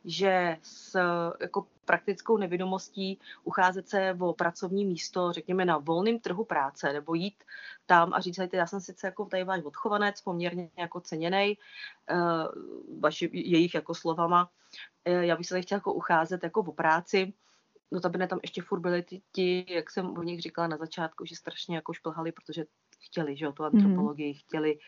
že 0.06 0.58
s 0.62 1.00
jako 1.42 1.66
praktickou 1.86 2.38
nevědomostí 2.38 3.20
ucházet 3.44 3.90
se 3.90 4.16
o 4.20 4.34
pracovní 4.34 4.86
místo, 4.86 5.32
řekněme 5.32 5.66
na 5.66 5.78
volném 5.78 6.20
trhu 6.20 6.46
práce, 6.46 6.94
nebo 6.94 7.14
jít 7.14 7.44
tam 7.86 8.14
a 8.14 8.20
říct, 8.20 8.40
já 8.54 8.68
jsem 8.68 8.82
sice 8.82 9.08
jako 9.08 9.26
tady 9.26 9.44
váš 9.44 9.64
odchovanec, 9.64 10.22
poměrně 10.22 10.70
jako 10.78 11.00
ceněný, 11.00 11.58
uh, 12.12 13.00
vaši, 13.00 13.30
jejich 13.34 13.74
jako 13.76 13.96
slovama, 13.96 14.50
uh, 15.08 15.14
já 15.14 15.36
bych 15.36 15.48
se 15.48 15.54
tady 15.54 15.62
chtěla 15.62 15.78
jako 15.78 15.94
ucházet 15.94 16.44
jako 16.44 16.60
o 16.60 16.72
práci, 16.72 17.34
no 17.92 18.00
to 18.02 18.10
by 18.10 18.18
ne 18.18 18.28
tam 18.28 18.40
ještě 18.42 18.62
furt 18.62 18.80
byli 18.80 19.04
ti, 19.32 19.66
jak 19.70 19.92
jsem 19.92 20.18
o 20.18 20.24
nich 20.24 20.42
říkala 20.42 20.68
na 20.68 20.78
začátku, 20.78 21.26
že 21.26 21.36
strašně 21.36 21.76
jako 21.76 21.94
šplhali, 21.94 22.32
protože 22.32 22.66
chtěli, 23.00 23.38
že 23.38 23.46
jo, 23.46 23.52
tu 23.52 23.64
mhm. 23.64 23.76
antropologii, 23.76 24.34
mm. 24.34 24.40
chtěli 24.40 24.80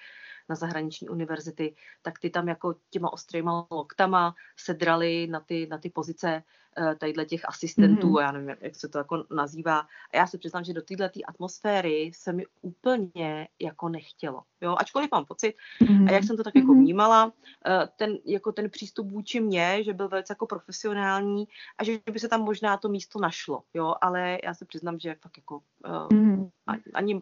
na 0.49 0.55
zahraniční 0.55 1.09
univerzity, 1.09 1.75
tak 2.01 2.19
ty 2.19 2.29
tam 2.29 2.47
jako 2.47 2.75
těma 2.89 3.13
ostrýma 3.13 3.67
loktama 3.71 4.35
sedrali 4.55 5.27
na 5.27 5.39
ty, 5.39 5.67
na 5.67 5.77
ty 5.77 5.89
pozice 5.89 6.43
eh, 6.77 6.95
tadyhle 6.95 7.25
těch 7.25 7.49
asistentů, 7.49 8.07
mm-hmm. 8.07 8.21
já 8.21 8.31
nevím, 8.31 8.55
jak 8.61 8.75
se 8.75 8.87
to 8.87 8.97
jako 8.97 9.23
nazývá. 9.35 9.79
A 9.79 10.17
já 10.17 10.27
se 10.27 10.37
přiznám, 10.37 10.63
že 10.63 10.73
do 10.73 10.81
téhle 10.81 11.09
atmosféry 11.27 12.11
se 12.15 12.33
mi 12.33 12.45
úplně 12.61 13.47
jako 13.59 13.89
nechtělo. 13.89 14.43
Jo, 14.61 14.75
ačkoliv 14.77 15.11
mám 15.11 15.25
pocit, 15.25 15.55
mm-hmm. 15.81 16.09
a 16.09 16.11
jak 16.11 16.23
jsem 16.23 16.37
to 16.37 16.43
tak 16.43 16.55
jako 16.55 16.73
mhm. 16.73 16.81
vnímala, 16.81 17.33
eh, 17.65 17.87
ten, 17.95 18.17
jako 18.25 18.51
ten 18.51 18.69
přístup 18.69 19.11
vůči 19.11 19.39
mně, 19.39 19.83
že 19.83 19.93
byl 19.93 20.09
velice 20.09 20.31
jako 20.31 20.45
profesionální 20.45 21.47
a 21.77 21.83
že 21.83 21.99
by 22.11 22.19
se 22.19 22.27
tam 22.27 22.41
možná 22.41 22.77
to 22.77 22.89
místo 22.89 23.19
našlo, 23.19 23.63
jo, 23.73 23.95
ale 24.01 24.37
já 24.43 24.53
se 24.53 24.65
přiznám, 24.65 24.99
že 24.99 25.15
fakt 25.21 25.37
jako 25.37 25.61
mm-hmm. 25.83 26.49
ani, 26.93 27.21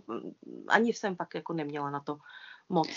ani 0.67 0.93
jsem 0.93 1.15
fakt 1.15 1.35
jako 1.35 1.53
neměla 1.53 1.89
na 1.89 1.99
to 1.99 2.17
moc, 2.69 2.87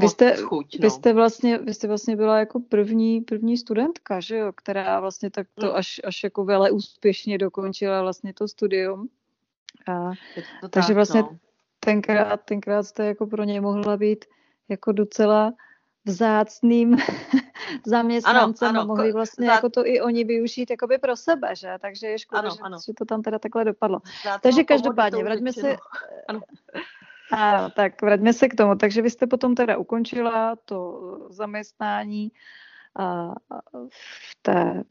vy 0.00 0.08
jste, 0.08 0.30
moc 0.30 0.40
chuť. 0.40 0.78
No. 0.78 0.82
Vy, 0.82 0.90
jste 0.90 1.12
vlastně, 1.12 1.58
vy 1.58 1.74
jste 1.74 1.88
vlastně 1.88 2.16
byla 2.16 2.38
jako 2.38 2.60
první, 2.60 3.20
první 3.20 3.56
studentka, 3.56 4.20
že 4.20 4.36
jo, 4.36 4.52
která 4.52 5.00
vlastně 5.00 5.30
tak 5.30 5.46
to 5.60 5.66
mm. 5.66 5.72
až, 5.74 6.00
až 6.04 6.24
jako 6.24 6.44
vele 6.44 6.70
úspěšně 6.70 7.38
dokončila 7.38 8.02
vlastně 8.02 8.34
to 8.34 8.48
studium. 8.48 9.08
A, 9.88 10.10
to 10.60 10.68
takže 10.68 10.86
tak, 10.86 10.96
vlastně 10.96 11.22
no. 11.22 11.38
tenkrát, 11.80 12.40
tenkrát 12.44 12.82
jste 12.82 13.06
jako 13.06 13.26
pro 13.26 13.44
něj 13.44 13.60
mohla 13.60 13.96
být 13.96 14.24
jako 14.68 14.92
docela 14.92 15.52
vzácným 16.04 16.96
zaměstnancem 17.86 18.68
ano, 18.68 18.80
ano, 18.80 18.86
mohli 18.86 19.12
vlastně 19.12 19.46
za... 19.46 19.52
jako 19.52 19.70
to 19.70 19.86
i 19.86 20.00
oni 20.00 20.24
využít 20.24 20.70
jakoby 20.70 20.98
pro 20.98 21.16
sebe, 21.16 21.56
že? 21.56 21.68
Takže 21.80 22.06
je 22.06 22.18
škoda, 22.18 22.40
ano, 22.40 22.50
že, 22.50 22.60
ano. 22.62 22.78
že 22.86 22.92
to 22.94 23.04
tam 23.04 23.22
teda 23.22 23.38
takhle 23.38 23.64
dopadlo. 23.64 24.00
Za 24.24 24.38
Takže 24.38 24.64
každopádně, 24.64 25.24
vraťme 25.24 25.52
se, 25.52 25.76
ano. 26.28 26.40
A, 27.32 27.70
tak 27.70 28.02
vraťme 28.02 28.32
se 28.32 28.48
k 28.48 28.54
tomu. 28.54 28.74
Takže 28.74 29.02
vy 29.02 29.10
jste 29.10 29.26
potom 29.26 29.54
teda 29.54 29.76
ukončila 29.76 30.56
to 30.64 31.00
zaměstnání 31.30 32.32
a, 32.98 33.34
v 33.88 34.36
té 34.42 34.84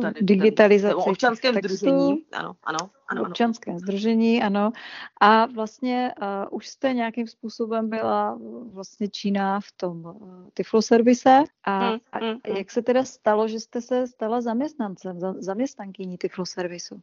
tady, 0.00 0.22
digitalizaci. 0.22 0.94
V 0.94 0.98
občanském 0.98 1.54
textu, 1.54 1.76
združení, 1.76 2.24
ano, 2.32 2.54
ano. 2.62 2.78
ano, 3.08 3.22
občanském 3.22 3.72
ano. 3.72 3.78
združení, 3.78 4.42
ano. 4.42 4.72
A 5.20 5.46
vlastně 5.46 6.12
a, 6.20 6.52
už 6.52 6.68
jste 6.68 6.92
nějakým 6.92 7.26
způsobem 7.26 7.88
byla 7.88 8.38
vlastně 8.72 9.08
číná 9.08 9.60
v 9.60 9.72
tom 9.76 10.14
Tiflo 10.54 10.82
servise. 10.82 11.44
A, 11.64 11.78
hmm, 11.78 11.98
a 12.12 12.18
hmm, 12.18 12.28
hmm. 12.28 12.56
jak 12.56 12.70
se 12.70 12.82
teda 12.82 13.04
stalo, 13.04 13.48
že 13.48 13.60
jste 13.60 13.80
se 13.80 14.06
stala 14.06 14.40
zaměstnancem, 14.40 15.20
zaměstnankyní 15.38 16.18
Tiflo 16.18 16.46
servisu? 16.46 17.02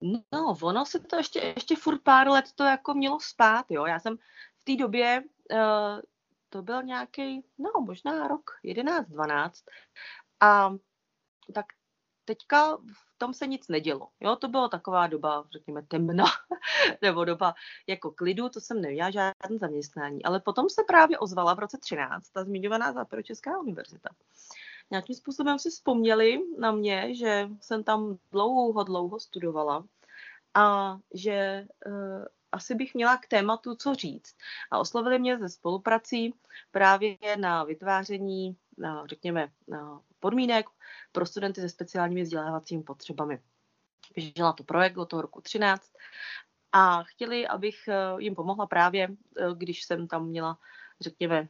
No, 0.00 0.56
ono 0.62 0.86
se 0.86 0.98
to 0.98 1.16
ještě, 1.16 1.38
ještě 1.56 1.76
furt 1.76 2.02
pár 2.02 2.28
let 2.28 2.44
to 2.54 2.64
jako 2.64 2.94
mělo 2.94 3.20
spát, 3.20 3.66
jo. 3.70 3.86
Já 3.86 4.00
jsem 4.00 4.16
v 4.56 4.64
té 4.64 4.76
době, 4.76 5.22
uh, 5.52 6.00
to 6.48 6.62
byl 6.62 6.82
nějaký, 6.82 7.44
no 7.58 7.70
možná 7.86 8.28
rok 8.28 8.50
11, 8.62 9.08
12 9.08 9.64
a 10.40 10.70
tak 11.54 11.66
teďka 12.24 12.76
v 12.76 13.18
tom 13.18 13.34
se 13.34 13.46
nic 13.46 13.68
nedělo. 13.68 14.08
Jo, 14.20 14.36
to 14.36 14.48
byla 14.48 14.68
taková 14.68 15.06
doba, 15.06 15.44
řekněme, 15.52 15.82
temna, 15.82 16.24
nebo 17.02 17.24
doba 17.24 17.54
jako 17.86 18.10
klidu, 18.10 18.48
to 18.48 18.60
jsem 18.60 18.80
neměla 18.80 19.10
žádné 19.10 19.58
zaměstnání. 19.60 20.24
Ale 20.24 20.40
potom 20.40 20.68
se 20.68 20.82
právě 20.86 21.18
ozvala 21.18 21.54
v 21.54 21.58
roce 21.58 21.78
13 21.78 22.28
ta 22.28 22.44
zmiňovaná 22.44 22.92
Západočeská 22.92 23.58
univerzita 23.60 24.08
nějakým 24.90 25.16
způsobem 25.16 25.58
si 25.58 25.70
vzpomněli 25.70 26.40
na 26.58 26.72
mě, 26.72 27.14
že 27.14 27.48
jsem 27.60 27.84
tam 27.84 28.18
dlouho, 28.32 28.84
dlouho 28.84 29.20
studovala 29.20 29.84
a 30.54 30.98
že 31.14 31.66
uh, 31.86 32.24
asi 32.52 32.74
bych 32.74 32.94
měla 32.94 33.16
k 33.16 33.26
tématu 33.26 33.74
co 33.74 33.94
říct. 33.94 34.36
A 34.70 34.78
oslovili 34.78 35.18
mě 35.18 35.38
ze 35.38 35.48
spoluprací 35.48 36.34
právě 36.70 37.16
na 37.36 37.64
vytváření, 37.64 38.56
na, 38.78 39.06
řekněme, 39.06 39.48
na 39.68 40.00
podmínek 40.20 40.66
pro 41.12 41.26
studenty 41.26 41.60
se 41.60 41.68
speciálními 41.68 42.22
vzdělávacími 42.22 42.82
potřebami. 42.82 43.42
Běžela 44.14 44.52
to 44.52 44.64
projekt 44.64 44.94
do 44.94 45.06
toho 45.06 45.22
roku 45.22 45.40
13 45.40 45.92
a 46.72 47.02
chtěli, 47.02 47.48
abych 47.48 47.88
eh, 47.88 47.94
jim 48.18 48.34
pomohla 48.34 48.66
právě, 48.66 49.08
eh, 49.38 49.44
když 49.56 49.84
jsem 49.84 50.08
tam 50.08 50.26
měla, 50.26 50.58
řekněme, 51.00 51.48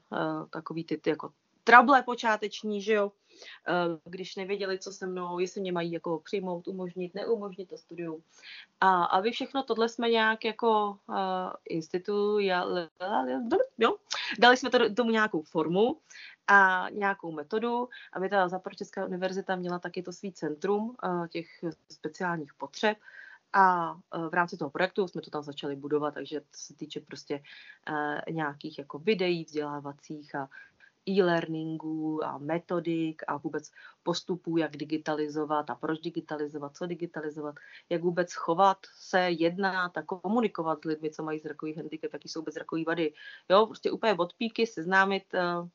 takový 0.51 0.85
ty, 0.85 0.97
ty 0.97 1.11
jako 1.11 1.33
trable 1.69 2.03
počáteční, 2.03 2.83
že 2.83 2.93
jo, 2.93 3.13
Eh, 3.69 3.99
když 4.05 4.37
nevěděli, 4.37 4.79
co 4.79 4.93
se 4.93 5.07
mnou, 5.07 5.39
jestli 5.39 5.61
mě 5.61 5.73
mají 5.73 5.93
jako 5.93 6.19
přijmout, 6.19 6.69
umožnit, 6.69 7.15
neumožnit 7.15 7.69
to 7.69 7.79
studium. 7.79 8.23
A 8.81 9.05
aby 9.05 9.31
všechno 9.31 9.63
tohle 9.63 9.89
jsme 9.89 10.11
nějak 10.11 10.45
jako 10.45 10.99
uh, 11.09 11.17
institu, 11.69 12.39
jo, 13.79 13.97
dali 14.39 14.57
jsme 14.57 14.71
to 14.71 14.95
tomu 14.95 15.11
nějakou 15.11 15.43
formu 15.43 16.01
a 16.47 16.87
nějakou 16.91 17.33
metodu, 17.33 17.89
aby 18.13 18.29
ta 18.29 18.49
Západočeská 18.49 19.07
univerzita 19.07 19.57
měla 19.57 19.79
taky 19.79 20.03
to 20.03 20.13
svý 20.13 20.33
centrum 20.33 20.97
uh, 21.05 21.27
těch 21.27 21.47
speciálních 21.91 22.55
potřeb, 22.55 22.99
a 23.53 23.95
v 24.29 24.35
rámci 24.35 24.57
toho 24.57 24.71
projektu 24.71 25.09
jsme 25.09 25.23
to 25.23 25.31
tam 25.31 25.43
začali 25.43 25.77
budovat, 25.77 26.15
takže 26.15 26.41
se 26.53 26.75
týče 26.75 27.01
prostě 27.01 27.43
nějakých 28.31 28.79
jako 28.79 28.99
videí 28.99 29.45
vzdělávacích 29.45 30.35
a 30.35 30.49
e-learningu 31.09 32.25
a 32.25 32.39
metodik 32.39 33.23
a 33.29 33.37
vůbec 33.37 33.71
postupů, 34.03 34.57
jak 34.57 34.77
digitalizovat 34.77 35.71
a 35.71 35.75
proč 35.75 36.01
digitalizovat, 36.01 36.77
co 36.77 36.87
digitalizovat, 36.87 37.55
jak 37.91 38.03
vůbec 38.03 38.35
chovat 38.35 38.79
se, 38.95 39.21
jednat 39.21 39.99
a 39.99 40.03
komunikovat 40.03 40.79
s 40.83 40.85
lidmi, 40.85 41.11
co 41.11 41.23
mají 41.23 41.39
zrakový 41.39 41.75
handicap, 41.75 42.13
jaký 42.13 42.29
jsou 42.29 42.43
bezrakový 42.43 42.85
vady. 42.85 43.13
Jo, 43.51 43.67
prostě 43.67 43.91
úplně 43.91 44.15
od 44.15 44.33
píky 44.33 44.67
seznámit 44.67 45.25
uh, 45.35 45.69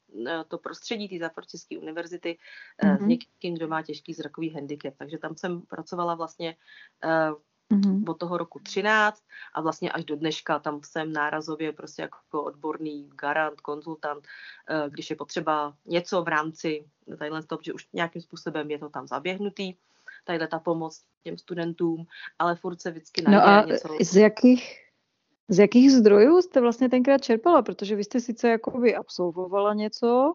to 0.47 0.57
prostředí 0.57 1.09
té 1.09 1.19
Západočeské 1.19 1.77
univerzity 1.77 2.37
uh, 2.83 2.89
mm-hmm. 2.89 3.03
s 3.03 3.07
někým, 3.07 3.55
kdo 3.55 3.67
má 3.67 3.81
těžký 3.81 4.13
zrakový 4.13 4.49
handicap. 4.49 4.93
Takže 4.97 5.17
tam 5.17 5.35
jsem 5.35 5.61
pracovala 5.61 6.15
vlastně 6.15 6.55
uh, 7.05 7.39
mm-hmm. 7.73 8.09
od 8.09 8.19
toho 8.19 8.37
roku 8.37 8.59
13 8.59 9.23
a 9.53 9.61
vlastně 9.61 9.91
až 9.91 10.05
do 10.05 10.15
dneška 10.15 10.59
tam 10.59 10.79
jsem 10.83 11.13
nárazově 11.13 11.73
prostě 11.73 12.01
jako 12.01 12.43
odborný 12.43 13.09
garant, 13.15 13.61
konzultant, 13.61 14.27
eh, 14.69 14.89
když 14.89 15.09
je 15.09 15.15
potřeba 15.15 15.73
něco 15.85 16.23
v 16.23 16.27
rámci 16.27 16.85
tadyhle 17.17 17.43
toho, 17.43 17.59
že 17.63 17.73
už 17.73 17.87
nějakým 17.93 18.21
způsobem 18.21 18.71
je 18.71 18.79
to 18.79 18.89
tam 18.89 19.07
zaběhnutý, 19.07 19.73
tadyhle 20.23 20.47
ta 20.47 20.59
pomoc 20.59 21.01
těm 21.23 21.37
studentům, 21.37 22.05
ale 22.39 22.55
furt 22.55 22.81
se 22.81 22.91
vždycky 22.91 23.21
najde 23.21 23.37
no 23.37 23.47
a 23.47 23.65
něco. 23.65 23.87
z 24.01 24.15
jakých, 24.15 24.79
z 25.47 25.59
jakých 25.59 25.91
zdrojů 25.91 26.41
jste 26.41 26.61
vlastně 26.61 26.89
tenkrát 26.89 27.17
čerpala? 27.17 27.61
Protože 27.61 27.95
vy 27.95 28.03
jste 28.03 28.19
sice 28.19 28.49
jakoby 28.49 28.95
absolvovala 28.95 29.73
něco, 29.73 30.33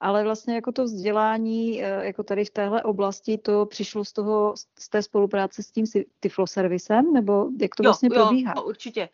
ale 0.00 0.24
vlastně 0.24 0.54
jako 0.54 0.72
to 0.72 0.84
vzdělání, 0.84 1.84
eh, 1.84 2.06
jako 2.06 2.22
tady 2.22 2.44
v 2.44 2.50
téhle 2.50 2.82
oblasti, 2.82 3.38
to 3.38 3.66
přišlo 3.66 4.04
z 4.04 4.12
toho, 4.12 4.54
z 4.78 4.88
té 4.88 5.02
spolupráce 5.02 5.62
s 5.62 5.70
tím 5.70 5.84
Tifloservisem, 6.20 7.12
nebo 7.12 7.48
jak 7.60 7.74
to 7.74 7.82
vlastně 7.82 8.08
jo, 8.12 8.14
probíhá? 8.14 8.54
Jo, 8.56 8.62
určitě. 8.62 9.08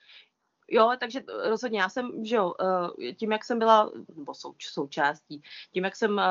Jo, 0.68 0.92
takže 1.00 1.20
rozhodně 1.48 1.80
já 1.80 1.88
jsem, 1.88 2.24
že 2.24 2.36
jo, 2.36 2.54
eh, 2.60 3.12
tím, 3.12 3.32
jak 3.32 3.44
jsem 3.44 3.58
byla, 3.58 3.90
nebo 4.16 4.34
sou, 4.34 4.54
součástí, 4.58 5.42
tím, 5.72 5.84
jak 5.84 5.96
jsem 5.96 6.18
eh, 6.18 6.24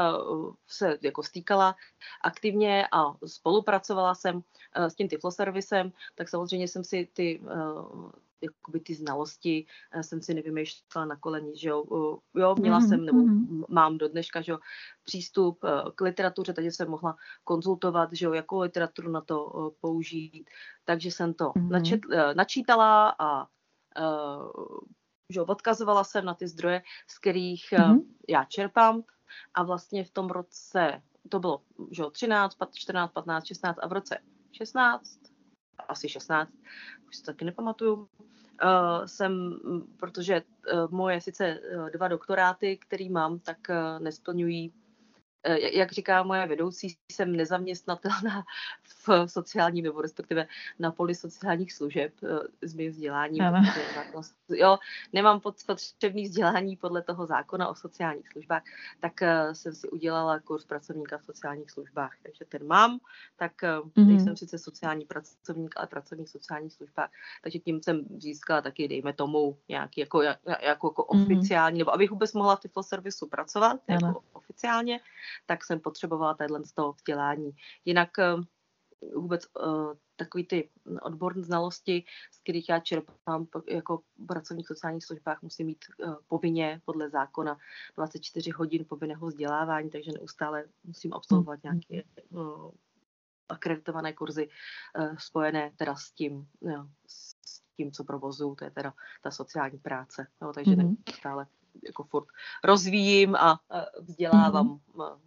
se 0.67 0.97
jako 1.01 1.23
stýkala 1.23 1.75
aktivně 2.23 2.87
a 2.91 3.03
spolupracovala 3.25 4.15
jsem 4.15 4.41
s 4.75 4.95
tím 4.95 5.07
Tifloservisem, 5.07 5.91
tak 6.15 6.29
samozřejmě 6.29 6.67
jsem 6.67 6.83
si 6.83 7.09
ty 7.13 7.41
jakoby 8.41 8.79
ty 8.79 8.95
znalosti 8.95 9.65
jsem 10.01 10.21
si 10.21 10.33
nevymýšlela 10.33 11.05
na 11.05 11.15
koleni, 11.15 11.57
že 11.57 11.69
jo. 11.69 11.83
Jo, 12.35 12.55
měla 12.59 12.79
mm-hmm. 12.79 12.89
jsem, 12.89 13.05
nebo 13.05 13.17
mm-hmm. 13.17 13.65
mám 13.69 13.97
do 13.97 14.07
dneška, 14.07 14.41
že 14.41 14.51
jo, 14.51 14.59
přístup 15.03 15.59
k 15.95 16.01
literatuře, 16.01 16.53
takže 16.53 16.71
jsem 16.71 16.89
mohla 16.89 17.15
konzultovat, 17.43 18.09
že 18.11 18.25
jo, 18.25 18.33
jakou 18.33 18.59
literaturu 18.59 19.11
na 19.11 19.21
to 19.21 19.71
použít. 19.81 20.49
Takže 20.85 21.11
jsem 21.11 21.33
to 21.33 21.45
mm-hmm. 21.45 21.69
načet, 21.69 22.01
načítala 22.35 23.15
a 23.19 23.47
že 25.29 25.39
jo, 25.39 25.45
odkazovala 25.45 26.03
jsem 26.03 26.25
na 26.25 26.33
ty 26.33 26.47
zdroje, 26.47 26.81
z 27.07 27.19
kterých 27.19 27.65
mm-hmm. 27.71 28.01
já 28.29 28.43
čerpám 28.43 29.03
a 29.53 29.63
vlastně 29.63 30.03
v 30.03 30.11
tom 30.11 30.29
roce, 30.29 31.01
to 31.29 31.39
bylo 31.39 31.61
že 31.91 32.01
jo, 32.01 32.09
13, 32.09 32.57
14, 32.73 33.11
15, 33.11 33.45
16 33.45 33.77
a 33.81 33.87
v 33.87 33.91
roce 33.91 34.17
16, 34.51 35.19
asi 35.87 36.09
16, 36.09 36.51
už 37.07 37.17
si 37.17 37.23
taky 37.23 37.45
nepamatuju, 37.45 37.95
uh, 37.95 38.07
jsem, 39.05 39.59
protože 39.97 40.41
uh, 40.41 40.91
moje 40.91 41.21
sice 41.21 41.59
dva 41.93 42.07
doktoráty, 42.07 42.77
který 42.77 43.09
mám, 43.09 43.39
tak 43.39 43.57
uh, 43.69 44.03
nesplňují 44.03 44.73
Eh, 44.73 44.82
jak 45.73 45.91
říká 45.91 46.23
moje 46.23 46.47
vedoucí, 46.47 46.97
jsem 47.11 47.35
nezaměstnatelná 47.35 48.43
v 49.07 49.27
sociálním 49.27 49.85
nebo 49.85 50.01
respektive 50.01 50.47
na 50.79 50.91
poli 50.91 51.15
sociálních 51.15 51.73
služeb 51.73 52.13
eh, 52.23 52.67
s 52.67 52.73
mým 52.73 52.91
vzděláním. 52.91 53.43
Jo, 54.49 54.77
nemám 55.13 55.41
potřebný 55.65 56.23
vzdělání 56.23 56.75
podle 56.75 57.01
toho 57.01 57.25
zákona 57.25 57.67
o 57.67 57.75
sociálních 57.75 58.29
službách, 58.29 58.63
tak 58.99 59.21
eh, 59.21 59.55
jsem 59.55 59.73
si 59.73 59.89
udělala 59.89 60.39
kurz 60.39 60.65
pracovníka 60.65 61.17
v 61.17 61.25
sociálních 61.25 61.71
službách. 61.71 62.11
Takže 62.23 62.45
ten 62.45 62.67
mám, 62.67 62.99
tak 63.35 63.61
mm-hmm. 63.61 64.07
nejsem 64.07 64.37
sice 64.37 64.57
sociální 64.57 65.05
pracovník, 65.05 65.73
ale 65.77 65.87
pracovník 65.87 66.27
v 66.27 66.31
sociálních 66.31 66.73
službách. 66.73 67.09
Takže 67.43 67.59
tím 67.59 67.83
jsem 67.83 68.05
získala 68.17 68.61
taky, 68.61 68.87
dejme 68.87 69.13
tomu, 69.13 69.57
nějaký 69.69 70.01
jako, 70.01 70.21
jako, 70.21 70.51
jako 70.61 70.87
mm-hmm. 70.87 71.23
oficiální, 71.23 71.79
nebo 71.79 71.93
abych 71.93 72.11
vůbec 72.11 72.33
mohla 72.33 72.55
v 72.55 72.59
Tiflo 72.59 72.83
servisu 72.83 73.27
pracovat, 73.27 73.79
jako 73.87 74.23
oficiálně, 74.33 74.99
tak 75.45 75.65
jsem 75.65 75.79
potřebovala 75.79 76.33
tadyhle 76.33 76.65
z 76.65 76.73
toho 76.73 76.93
vzdělání. 76.93 77.51
Jinak 77.85 78.19
eh, 78.19 78.35
vůbec 79.15 79.47
uh, 79.65 79.93
takový 80.15 80.47
ty 80.47 80.69
odborné 81.01 81.43
znalosti, 81.43 82.03
z 82.31 82.39
kterých 82.39 82.69
já 82.69 82.79
čerpám 82.79 83.47
jako 83.67 83.99
pracovník 84.27 84.65
v 84.65 84.67
sociálních 84.67 85.05
službách, 85.05 85.41
musím 85.41 85.67
mít 85.67 85.85
uh, 86.05 86.15
povinně 86.27 86.81
podle 86.85 87.09
zákona 87.09 87.57
24 87.95 88.51
hodin 88.51 88.85
povinného 88.89 89.27
vzdělávání, 89.27 89.89
takže 89.89 90.11
neustále 90.11 90.65
musím 90.83 91.13
absolvovat 91.13 91.59
mm-hmm. 91.59 91.79
nějaké 91.91 92.09
uh, 92.29 92.71
akreditované 93.49 94.13
kurzy 94.13 94.49
uh, 94.99 95.15
spojené 95.17 95.71
teda 95.75 95.95
s 95.95 96.11
tím, 96.11 96.47
s 97.07 97.61
tím, 97.77 97.91
co 97.91 98.03
provozu, 98.03 98.55
to 98.55 98.65
je 98.65 98.71
teda 98.71 98.93
ta 99.21 99.31
sociální 99.31 99.77
práce. 99.77 100.27
No, 100.41 100.53
takže 100.53 100.71
mm-hmm. 100.71 100.95
neustále 101.07 101.47
jako 101.85 102.03
furt 102.03 102.27
rozvíjím 102.63 103.35
a 103.35 103.59
vzdělávám 104.01 104.67
mm-hmm 104.67 105.17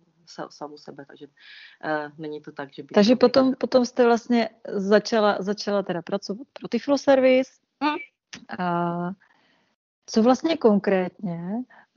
samu 0.51 0.79
sebe, 0.79 1.05
takže 1.07 1.27
uh, 1.27 2.13
není 2.19 2.41
to 2.41 2.53
tak, 2.53 2.73
že 2.73 2.83
by... 2.83 2.89
Takže 2.89 3.17
potom, 3.17 3.55
potom 3.55 3.85
jste 3.85 4.05
vlastně 4.05 4.51
začala, 4.69 5.37
začala 5.41 5.83
teda 5.83 6.03
pracovat 6.03 6.47
pro 6.53 6.69
Tiflo 6.69 6.99
Service. 6.99 7.51
Hmm. 7.83 7.97
A 8.59 9.11
co 10.07 10.23
vlastně 10.23 10.57
konkrétně 10.57 11.41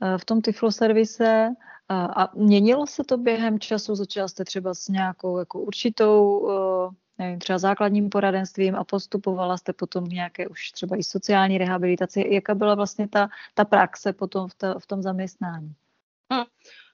uh, 0.02 0.18
v 0.18 0.24
tom 0.24 0.42
Tiflo 0.42 0.72
Service 0.72 1.54
a, 1.88 2.04
a 2.04 2.36
měnilo 2.36 2.86
se 2.86 3.04
to 3.04 3.16
během 3.18 3.58
času? 3.58 3.94
Začala 3.94 4.28
jste 4.28 4.44
třeba 4.44 4.74
s 4.74 4.88
nějakou 4.88 5.38
jako 5.38 5.60
určitou 5.60 6.38
uh, 6.38 6.92
nevím, 7.20 7.38
třeba 7.38 7.58
základním 7.58 8.10
poradenstvím 8.10 8.76
a 8.76 8.84
postupovala 8.84 9.56
jste 9.56 9.72
potom 9.72 10.04
nějaké 10.04 10.48
už 10.48 10.72
třeba 10.72 10.96
i 10.96 11.02
sociální 11.02 11.58
rehabilitaci. 11.58 12.24
Jaká 12.30 12.54
byla 12.54 12.74
vlastně 12.74 13.08
ta, 13.08 13.28
ta 13.54 13.64
praxe 13.64 14.12
potom 14.12 14.48
v, 14.48 14.54
to, 14.54 14.78
v 14.78 14.86
tom 14.86 15.02
zaměstnání? 15.02 15.74
Hmm. 16.32 16.44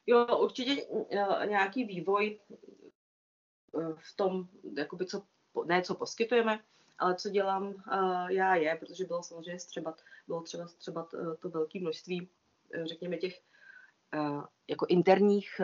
Jo, 0.06 0.38
určitě 0.38 0.86
eh, 1.10 1.46
nějaký 1.46 1.84
vývoj 1.84 2.38
eh, 3.78 3.94
v 3.96 4.16
tom, 4.16 4.48
jakoby 4.76 5.06
co, 5.06 5.22
ne 5.66 5.82
co 5.82 5.94
poskytujeme, 5.94 6.60
ale 6.98 7.14
co 7.14 7.28
dělám 7.30 7.66
uh, 7.66 8.30
já 8.30 8.54
je, 8.54 8.76
protože 8.76 9.04
bylo 9.04 9.22
samozřejmě 9.22 9.60
střebat, 9.60 10.02
bylo 10.26 10.42
třeba 10.42 10.66
střebat 10.66 11.14
uh, 11.14 11.34
to 11.34 11.48
velké 11.48 11.80
množství, 11.80 12.28
řekněme, 12.84 13.16
těch 13.16 13.40
jako 14.68 14.86
interních 14.88 15.60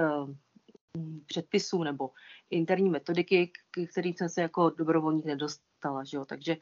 předpisů 1.27 1.83
nebo 1.83 2.11
interní 2.51 2.91
metodiky, 2.91 3.53
k 3.71 3.91
kterým 3.91 4.15
jsem 4.15 4.29
se 4.29 4.43
jako 4.43 4.71
dobrovolník 4.71 5.25
nedostala, 5.25 6.05
že 6.05 6.17
jo? 6.17 6.25
takže 6.25 6.57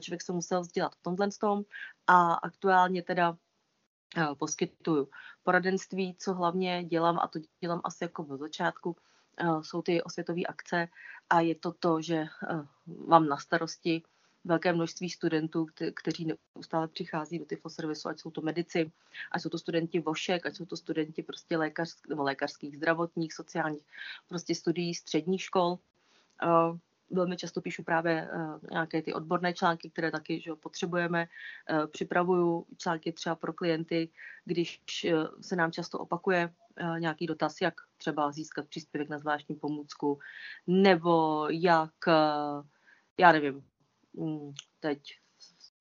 člověk 0.00 0.22
se 0.22 0.32
musel 0.32 0.60
vzdělat 0.60 0.94
v 0.94 1.02
tomhle 1.02 1.28
tom 1.40 1.62
a 2.06 2.34
aktuálně 2.34 3.02
teda 3.02 3.36
Eh, 4.16 4.34
poskytuju 4.34 5.08
poradenství, 5.42 6.16
co 6.18 6.34
hlavně 6.34 6.84
dělám, 6.84 7.18
a 7.18 7.28
to 7.28 7.38
dělám 7.60 7.80
asi 7.84 8.04
jako 8.04 8.22
od 8.22 8.40
začátku, 8.40 8.96
eh, 9.38 9.46
jsou 9.62 9.82
ty 9.82 10.02
osvětové 10.02 10.42
akce 10.42 10.88
a 11.30 11.40
je 11.40 11.54
to 11.54 11.72
to, 11.72 12.02
že 12.02 12.16
eh, 12.16 12.28
mám 13.06 13.28
na 13.28 13.36
starosti 13.36 14.02
velké 14.44 14.72
množství 14.72 15.10
studentů, 15.10 15.66
kteří 15.94 16.36
neustále 16.56 16.88
přichází 16.88 17.38
do 17.38 17.44
tyfo 17.44 17.70
servisu, 17.70 18.08
ať 18.08 18.20
jsou 18.20 18.30
to 18.30 18.40
medici, 18.40 18.92
ať 19.32 19.42
jsou 19.42 19.48
to 19.48 19.58
studenti 19.58 20.00
vošek, 20.00 20.46
ať 20.46 20.56
jsou 20.56 20.64
to 20.64 20.76
studenti 20.76 21.22
prostě 21.22 21.56
lékař, 21.56 21.96
nebo 22.08 22.22
lékařských, 22.22 22.76
zdravotních, 22.76 23.34
sociálních, 23.34 23.86
prostě 24.28 24.54
studií 24.54 24.94
středních 24.94 25.42
škol 25.42 25.78
velmi 27.12 27.36
často 27.36 27.60
píšu 27.60 27.82
právě 27.82 28.28
uh, 28.34 28.58
nějaké 28.70 29.02
ty 29.02 29.12
odborné 29.12 29.54
články, 29.54 29.90
které 29.90 30.10
taky 30.10 30.40
že 30.40 30.54
potřebujeme. 30.54 31.26
Uh, 31.70 31.86
připravuju 31.86 32.66
články 32.76 33.12
třeba 33.12 33.34
pro 33.34 33.52
klienty, 33.52 34.08
když 34.44 34.80
uh, 35.04 35.26
se 35.40 35.56
nám 35.56 35.72
často 35.72 35.98
opakuje 35.98 36.54
nějaký 36.98 37.26
dotaz, 37.26 37.60
jak 37.60 37.74
třeba 37.96 38.32
získat 38.32 38.68
příspěvek 38.68 39.08
na 39.08 39.18
zvláštní 39.18 39.56
pomůcku, 39.56 40.18
nebo 40.66 41.46
jak, 41.50 41.92
já 43.18 43.32
nevím, 43.32 43.64
um, 44.12 44.54
teď 44.80 45.00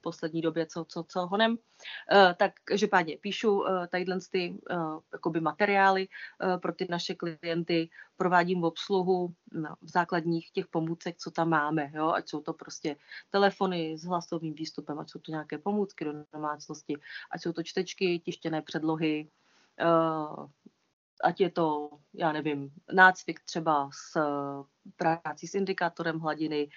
poslední 0.02 0.42
době, 0.42 0.66
co, 0.66 0.86
co, 0.86 1.04
co 1.08 1.28
honem. 1.28 1.52
Uh, 1.52 2.34
tak 2.38 2.52
každopádně 2.64 3.18
píšu 3.18 3.60
uh, 3.60 3.88
tadyhle 3.88 4.20
ty 4.32 4.60
uh, 4.72 5.00
jakoby 5.14 5.42
materiály 5.42 6.08
pro 6.62 6.74
ty 6.74 6.88
naše 6.90 7.16
klienty, 7.16 7.90
provádím 8.18 8.64
obsluhu 8.64 9.34
no, 9.52 9.76
v 9.82 9.90
základních 9.90 10.52
těch 10.52 10.68
pomůcek, 10.68 11.18
co 11.18 11.32
tam 11.32 11.50
máme, 11.50 11.92
jo? 11.94 12.10
ať 12.10 12.30
jsou 12.30 12.42
to 12.42 12.54
prostě 12.54 12.96
telefony 13.30 13.98
s 13.98 14.04
hlasovým 14.04 14.54
výstupem, 14.54 15.00
ať 15.00 15.10
jsou 15.10 15.20
to 15.20 15.32
nějaké 15.32 15.58
pomůcky 15.58 16.06
do 16.06 16.14
domácnosti, 16.34 16.96
ať 17.32 17.42
jsou 17.42 17.54
to 17.54 17.64
čtečky, 17.64 18.20
tištěné 18.20 18.62
předlohy, 18.62 19.30
ať 21.24 21.42
je 21.42 21.50
to, 21.52 21.90
já 22.14 22.32
nevím, 22.32 22.70
nácvik 22.94 23.40
třeba 23.40 23.90
s 23.94 24.18
prací 24.96 25.48
s 25.48 25.56
indikátorem 25.56 26.20
hladiny, 26.20 26.70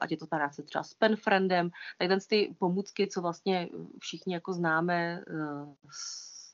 ať 0.00 0.10
je 0.10 0.16
to 0.16 0.26
práce 0.26 0.62
třeba 0.62 0.82
s 0.82 0.94
penfriendem, 0.94 1.70
tak 1.98 2.08
ten 2.08 2.18
ty 2.28 2.54
pomůcky, 2.58 3.06
co 3.06 3.20
vlastně 3.20 3.68
všichni 3.98 4.34
jako 4.34 4.52
známe 4.52 5.22
eh, 5.28 5.94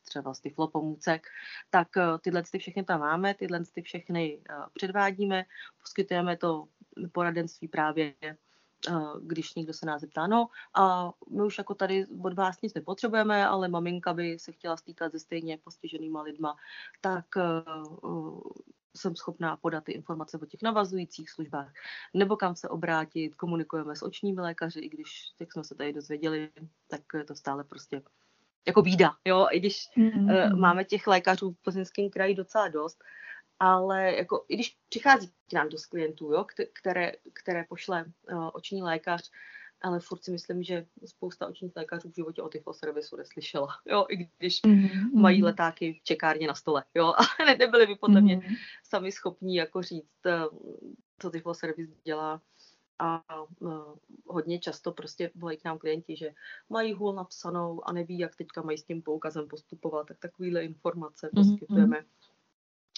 třeba 0.04 0.34
z 0.34 0.40
tyflo 0.40 0.68
pomůcek, 0.68 1.26
tak 1.70 1.96
eh, 1.96 2.18
tyhle 2.20 2.42
ty 2.42 2.58
všechny 2.58 2.84
tam 2.84 3.00
máme, 3.00 3.34
tyhle 3.34 3.64
ty 3.64 3.82
všechny 3.82 4.40
eh, 4.50 4.54
předvádíme, 4.74 5.44
poskytujeme 5.82 6.36
to 6.36 6.68
poradenství 7.12 7.68
právě 7.68 8.14
když 9.20 9.54
někdo 9.54 9.72
se 9.72 9.86
nás 9.86 10.00
zeptá, 10.00 10.26
no 10.26 10.48
a 10.74 11.12
my 11.30 11.42
už 11.42 11.58
jako 11.58 11.74
tady 11.74 12.06
od 12.24 12.32
vás 12.32 12.62
nic 12.62 12.74
nepotřebujeme, 12.74 13.46
ale 13.46 13.68
maminka 13.68 14.14
by 14.14 14.38
se 14.38 14.52
chtěla 14.52 14.76
stýkat 14.76 15.12
se 15.12 15.18
stejně 15.18 15.58
postiženýma 15.58 16.22
lidma, 16.22 16.56
tak 17.00 17.24
jsem 18.96 19.16
schopná 19.16 19.56
podat 19.56 19.84
ty 19.84 19.92
informace 19.92 20.38
o 20.38 20.46
těch 20.46 20.62
navazujících 20.62 21.30
službách, 21.30 21.72
nebo 22.14 22.36
kam 22.36 22.56
se 22.56 22.68
obrátit, 22.68 23.34
komunikujeme 23.34 23.96
s 23.96 24.02
očními 24.02 24.40
lékaři, 24.40 24.80
i 24.80 24.88
když, 24.88 25.10
jak 25.40 25.52
jsme 25.52 25.64
se 25.64 25.74
tady 25.74 25.92
dozvěděli, 25.92 26.50
tak 26.88 27.00
je 27.14 27.24
to 27.24 27.34
stále 27.34 27.64
prostě 27.64 28.02
jako 28.66 28.82
bída, 28.82 29.10
jo, 29.24 29.46
i 29.50 29.60
když 29.60 29.90
mm-hmm. 29.96 30.52
uh, 30.52 30.58
máme 30.58 30.84
těch 30.84 31.06
lékařů 31.06 31.50
v 31.50 31.62
Plzeňském 31.62 32.10
kraji 32.10 32.34
docela 32.34 32.68
dost, 32.68 33.04
ale 33.58 34.16
jako, 34.16 34.44
i 34.48 34.54
když 34.54 34.76
přichází 34.88 35.32
k 35.50 35.52
nám 35.52 35.68
dost 35.68 35.86
klientů, 35.86 36.32
jo, 36.32 36.46
které, 36.80 37.12
které 37.32 37.64
pošle 37.68 38.04
uh, 38.32 38.50
oční 38.52 38.82
lékař, 38.82 39.30
ale 39.86 40.00
furt 40.00 40.24
si 40.24 40.30
myslím, 40.30 40.62
že 40.62 40.86
spousta 41.04 41.46
očních 41.46 41.76
lékařů 41.76 42.10
v 42.10 42.14
životě 42.14 42.42
o 42.42 42.48
tyfoservisu 42.48 43.16
neslyšela, 43.16 43.68
jo, 43.86 44.06
i 44.08 44.16
když 44.16 44.62
mm-hmm. 44.62 45.14
mají 45.14 45.42
letáky 45.42 45.92
v 45.92 46.02
čekárně 46.02 46.46
na 46.46 46.54
stole, 46.54 46.84
jo, 46.94 47.14
ale 47.38 47.56
nebyli 47.56 47.86
by 47.86 47.94
podle 47.94 48.20
mm-hmm. 48.20 48.24
mě 48.24 48.56
sami 48.82 49.12
schopní 49.12 49.54
jako 49.54 49.82
říct, 49.82 50.26
eh, 50.26 50.40
co 51.18 51.30
tyfoservis 51.30 51.90
dělá 52.04 52.42
a 52.98 53.22
uh, 53.60 53.96
hodně 54.26 54.58
často 54.58 54.92
prostě 54.92 55.30
volají 55.34 55.58
k 55.58 55.64
nám 55.64 55.78
klienti, 55.78 56.16
že 56.16 56.34
mají 56.68 56.92
hůl 56.92 57.14
napsanou 57.14 57.88
a 57.88 57.92
neví, 57.92 58.18
jak 58.18 58.36
teďka 58.36 58.62
mají 58.62 58.78
s 58.78 58.84
tím 58.84 59.02
poukazem 59.02 59.48
postupovat, 59.48 60.06
tak 60.06 60.18
takovýhle 60.18 60.64
informace 60.64 61.28
mm-hmm. 61.28 61.34
poskytujeme. 61.34 62.04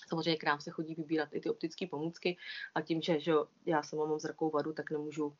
Samozřejmě 0.09 0.37
k 0.37 0.45
nám 0.45 0.61
se 0.61 0.71
chodí 0.71 0.95
vybírat 0.95 1.29
i 1.33 1.41
ty 1.41 1.51
optické 1.51 1.87
pomůcky 1.87 2.37
a 2.75 2.81
tím, 2.81 3.03
že, 3.03 3.21
že 3.21 3.33
já 3.67 3.83
sama 3.83 4.07
mám 4.07 4.19
zrakovou 4.19 4.51
vadu, 4.51 4.73
tak 4.73 4.91
nemůžu 4.91 5.37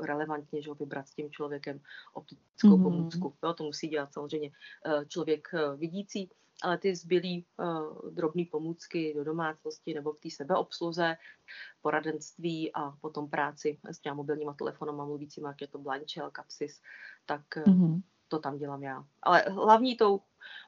relevantně 0.00 0.62
že, 0.62 0.70
vybrat 0.80 1.08
s 1.08 1.14
tím 1.14 1.30
člověkem 1.30 1.80
optickou 2.12 2.68
mm-hmm. 2.68 2.82
pomůcku. 2.82 3.34
Jo, 3.42 3.54
to 3.54 3.64
musí 3.64 3.88
dělat 3.88 4.12
samozřejmě 4.12 4.50
uh, 4.50 5.04
člověk 5.04 5.48
uh, 5.54 5.80
vidící, 5.80 6.30
ale 6.62 6.78
ty 6.78 6.96
zbylý 6.96 7.46
uh, 7.56 8.10
drobné 8.10 8.44
pomůcky 8.50 9.14
do 9.14 9.24
domácnosti 9.24 9.94
nebo 9.94 10.12
k 10.12 10.20
té 10.20 10.30
sebeobsluze, 10.30 11.16
poradenství 11.82 12.72
a 12.74 12.90
potom 12.90 13.30
práci 13.30 13.78
s 13.84 13.98
těma 13.98 14.14
mobilníma 14.14 14.54
telefonama 14.54 15.04
mluvícíma, 15.04 15.48
jak 15.48 15.60
je 15.60 15.66
to 15.66 15.78
Blanchel, 15.78 16.30
Capsis, 16.36 16.82
tak 17.26 17.42
mm-hmm. 17.56 18.02
to 18.28 18.38
tam 18.38 18.58
dělám 18.58 18.82
já. 18.82 19.04
Ale 19.22 19.44
hlavní 19.48 19.96
tou 19.96 20.20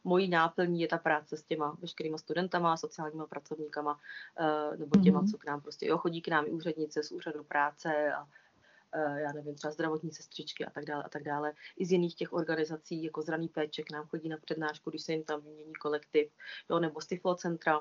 mojí 0.05 0.29
náplní 0.29 0.81
je 0.81 0.89
ta 0.89 0.99
práce 0.99 1.37
s 1.37 1.43
těma 1.43 1.77
veškerýma 1.81 2.19
studentama, 2.19 2.77
sociálníma 2.77 3.27
pracovníkama, 3.27 3.99
uh, 4.41 4.79
nebo 4.79 5.01
těma, 5.01 5.23
mm-hmm. 5.23 5.31
co 5.31 5.39
k 5.39 5.47
nám 5.47 5.61
prostě, 5.61 5.87
jo, 5.87 5.99
chodí 5.99 6.23
k 6.23 6.29
nám 6.29 6.47
i 6.47 6.51
úřednice 6.51 7.03
z 7.03 7.13
úřadu 7.13 7.45
práce 7.45 8.13
a 8.13 8.21
Eh, 8.23 8.42
já 9.17 9.33
nevím, 9.33 9.55
třeba 9.55 9.73
zdravotní 9.73 10.13
sestřičky 10.13 10.65
a 10.65 10.71
tak 10.71 10.85
dále 10.85 11.03
a 11.03 11.09
tak 11.09 11.23
dále. 11.23 11.53
I 11.77 11.87
z 11.87 11.93
jiných 11.93 12.15
těch 12.15 12.33
organizací, 12.33 13.05
jako 13.05 13.23
zraný 13.23 13.49
péče, 13.49 13.83
k 13.83 13.93
nám 13.93 14.07
chodí 14.07 14.29
na 14.29 14.37
přednášku, 14.37 14.91
když 14.91 15.03
se 15.03 15.13
jim 15.13 15.25
tam 15.25 15.41
vymění 15.41 15.75
kolektiv, 15.75 16.29
jo, 16.71 16.79
nebo 16.79 17.01
z 17.01 17.09
centra, 17.37 17.81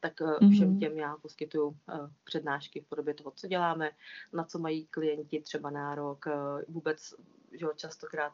tak 0.00 0.20
mm-hmm. 0.20 0.52
všem 0.52 0.78
těm 0.78 0.98
já 0.98 1.16
poskytuju 1.16 1.66
uh, 1.66 1.76
přednášky 2.24 2.80
v 2.80 2.86
podobě 2.86 3.14
toho, 3.14 3.32
co 3.36 3.46
děláme, 3.46 3.90
na 4.32 4.44
co 4.44 4.58
mají 4.58 4.86
klienti 4.86 5.40
třeba 5.40 5.70
nárok, 5.70 6.26
vůbec, 6.68 7.14
že 7.52 7.66
častokrát 7.76 8.32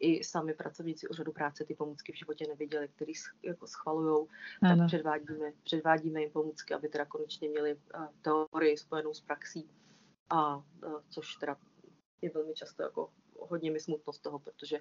i 0.00 0.24
sami 0.24 0.54
pracovníci 0.54 1.08
úřadu 1.08 1.32
práce 1.32 1.64
ty 1.64 1.74
pomůcky 1.74 2.12
v 2.12 2.18
životě 2.18 2.46
neviděli, 2.48 2.88
který 2.88 3.12
jako 3.42 3.66
schvalujou, 3.66 4.28
tak 4.60 4.86
předvádíme, 4.86 5.52
předvádíme 5.64 6.20
jim 6.20 6.30
pomůcky, 6.30 6.74
aby 6.74 6.88
teda 6.88 7.04
konečně 7.04 7.48
měli 7.48 7.76
teorii 8.22 8.76
spojenou 8.76 9.14
s 9.14 9.20
praxí 9.20 9.70
a 10.30 10.62
což 11.10 11.34
teda 11.34 11.56
je 12.22 12.30
velmi 12.30 12.54
často 12.54 12.82
jako 12.82 13.10
hodně 13.40 13.70
mi 13.70 13.80
smutno 13.80 14.12
z 14.12 14.18
toho, 14.18 14.38
protože 14.38 14.80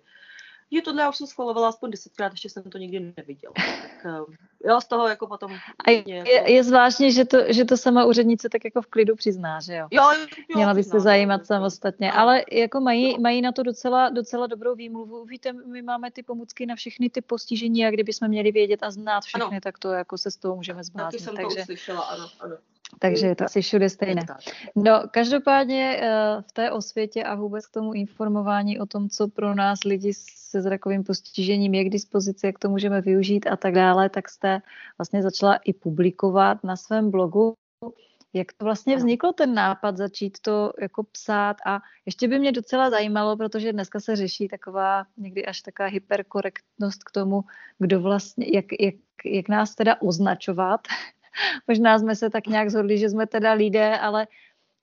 je 0.71 0.81
tohle 0.81 1.01
já 1.01 1.09
už 1.09 1.17
jsem 1.17 1.27
schvalovala 1.27 1.69
aspoň 1.69 1.91
desetkrát, 1.91 2.31
ještě 2.31 2.49
jsem 2.49 2.63
to 2.63 2.77
nikdy 2.77 3.13
neviděla. 3.17 3.53
Tak 3.55 4.05
eh, 4.05 4.69
jo, 4.69 4.81
z 4.81 4.87
toho 4.87 5.07
jako 5.07 5.27
potom... 5.27 5.51
A 5.85 5.91
je, 5.91 6.03
jako... 6.07 6.51
je 6.51 6.63
zvláštní, 6.63 7.11
že 7.11 7.25
to, 7.25 7.37
že 7.53 7.65
to 7.65 7.77
sama 7.77 8.05
úřednice 8.05 8.49
tak 8.49 8.65
jako 8.65 8.81
v 8.81 8.87
klidu 8.87 9.15
přizná, 9.15 9.59
že 9.59 9.75
jo? 9.75 9.87
Jo, 9.91 10.03
jo 10.13 10.55
Měla 10.55 10.73
by 10.73 10.83
se 10.83 10.99
zajímat 10.99 11.45
samostatně, 11.45 12.11
ale 12.11 12.43
jako 12.51 12.79
mají, 12.79 13.19
mají 13.19 13.41
na 13.41 13.51
to 13.51 13.63
docela, 13.63 14.09
docela 14.09 14.47
dobrou 14.47 14.75
výmluvu. 14.75 15.25
Víte, 15.25 15.53
my 15.53 15.81
máme 15.81 16.11
ty 16.11 16.23
pomůcky 16.23 16.65
na 16.65 16.75
všechny 16.75 17.09
ty 17.09 17.21
postižení 17.21 17.85
a 17.85 17.91
kdyby 17.91 18.13
jsme 18.13 18.27
měli 18.27 18.51
vědět 18.51 18.83
a 18.83 18.91
znát 18.91 19.23
všechny, 19.23 19.47
ano. 19.47 19.59
tak 19.63 19.79
to 19.79 19.91
jako 19.91 20.17
se 20.17 20.31
s 20.31 20.37
toho 20.37 20.55
můžeme 20.55 20.83
zbláznit. 20.83 21.11
Taky 21.11 21.23
jsem 21.23 21.35
takže... 21.35 21.55
to 21.55 21.61
uslyšela, 21.61 22.01
ano, 22.01 22.29
ano. 22.39 22.57
Takže 22.99 23.27
je 23.27 23.35
to 23.35 23.45
asi 23.45 23.61
všude 23.61 23.89
stejné. 23.89 24.21
No, 24.75 25.01
každopádně 25.11 25.99
eh, 26.01 26.41
v 26.41 26.51
té 26.51 26.71
osvětě 26.71 27.23
a 27.23 27.35
vůbec 27.35 27.67
k 27.67 27.71
tomu 27.71 27.93
informování 27.93 28.79
o 28.79 28.85
tom, 28.85 29.09
co 29.09 29.27
pro 29.27 29.55
nás 29.55 29.83
lidi 29.83 30.13
se 30.13 30.61
zrakovým 30.61 31.03
postižením 31.03 31.73
je 31.73 31.83
k 31.83 31.89
dispozici, 31.89 32.45
jak 32.45 32.59
to 32.59 32.69
můžeme 32.69 33.01
využít 33.01 33.47
a 33.47 33.57
tak 33.57 33.73
dále, 33.73 34.09
tak 34.09 34.29
jste 34.29 34.61
vlastně 34.97 35.23
začala 35.23 35.55
i 35.55 35.73
publikovat 35.73 36.63
na 36.63 36.75
svém 36.75 37.11
blogu. 37.11 37.53
Jak 38.33 38.53
to 38.53 38.65
vlastně 38.65 38.95
vzniklo 38.95 39.33
ten 39.33 39.53
nápad 39.53 39.97
začít 39.97 40.39
to 40.39 40.73
jako 40.81 41.03
psát 41.03 41.57
a 41.65 41.79
ještě 42.05 42.27
by 42.27 42.39
mě 42.39 42.51
docela 42.51 42.89
zajímalo, 42.89 43.37
protože 43.37 43.73
dneska 43.73 43.99
se 43.99 44.15
řeší 44.15 44.47
taková 44.47 45.05
někdy 45.17 45.45
až 45.45 45.61
taková 45.61 45.89
hyperkorektnost 45.89 47.03
k 47.03 47.11
tomu, 47.11 47.43
kdo 47.79 48.01
vlastně, 48.01 48.45
jak, 48.53 48.65
jak, 48.79 48.95
jak 49.25 49.49
nás 49.49 49.75
teda 49.75 50.01
označovat, 50.01 50.81
Možná 51.67 51.99
jsme 51.99 52.15
se 52.15 52.29
tak 52.29 52.47
nějak 52.47 52.69
zhodli, 52.69 52.97
že 52.97 53.09
jsme 53.09 53.27
teda 53.27 53.53
lidé, 53.53 53.97
ale 53.97 54.27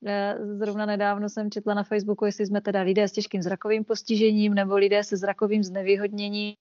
eh, 0.06 0.36
Zrovna 0.58 0.86
nedávno 0.86 1.28
jsem 1.28 1.50
četla 1.50 1.74
na 1.74 1.82
Facebooku, 1.82 2.24
jestli 2.24 2.46
jsme 2.46 2.60
teda 2.60 2.80
lidé 2.80 3.08
s 3.08 3.12
těžkým 3.12 3.42
zrakovým 3.42 3.84
postižením 3.84 4.54
nebo 4.54 4.76
lidé 4.76 5.04
se 5.04 5.16
zrakovým 5.16 5.64
znevýhodněním. 5.64 6.54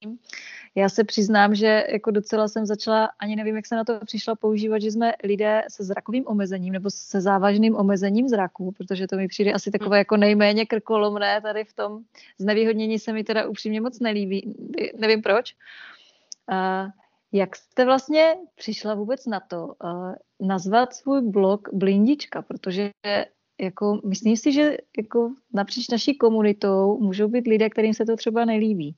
Já 0.76 0.90
se 0.90 1.04
přiznám, 1.04 1.56
že 1.56 1.84
jako 1.92 2.12
docela 2.12 2.48
jsem 2.48 2.66
začala, 2.66 3.10
ani 3.20 3.36
nevím, 3.36 3.56
jak 3.56 3.66
se 3.66 3.76
na 3.76 3.84
to 3.84 4.00
přišla 4.06 4.36
používat, 4.36 4.82
že 4.82 4.92
jsme 4.92 5.14
lidé 5.24 5.64
se 5.70 5.84
zrakovým 5.84 6.24
omezením 6.28 6.74
nebo 6.74 6.90
se 6.90 7.22
závažným 7.22 7.76
omezením 7.76 8.30
zraku, 8.30 8.72
protože 8.72 9.08
to 9.08 9.16
mi 9.16 9.28
přijde 9.28 9.54
asi 9.54 9.72
takové 9.72 9.98
jako 9.98 10.18
nejméně 10.18 10.66
krkolomné 10.66 11.42
tady 11.42 11.64
v 11.64 11.74
tom 11.74 12.04
znevýhodnění 12.38 13.00
se 13.00 13.14
mi 13.14 13.24
teda 13.24 13.48
upřímně 13.48 13.82
moc 13.82 14.00
nelíbí. 14.00 14.56
Nevím 14.98 15.22
proč. 15.22 15.56
Jak 17.34 17.56
jste 17.56 17.86
vlastně 17.86 18.36
přišla 18.56 18.94
vůbec 18.94 19.26
na 19.26 19.40
to 19.40 19.66
uh, 19.66 20.14
nazvat 20.40 20.94
svůj 20.94 21.22
blog 21.22 21.70
Blindička, 21.74 22.42
protože 22.42 22.92
jako, 23.62 24.02
myslím 24.06 24.38
si, 24.38 24.52
že 24.52 24.78
jako 24.98 25.34
napříč 25.54 25.88
naší 25.88 26.18
komunitou 26.18 26.98
můžou 27.00 27.28
být 27.28 27.48
lidé, 27.48 27.70
kterým 27.70 27.94
se 27.94 28.06
to 28.06 28.16
třeba 28.16 28.46
nelíbí. 28.46 28.96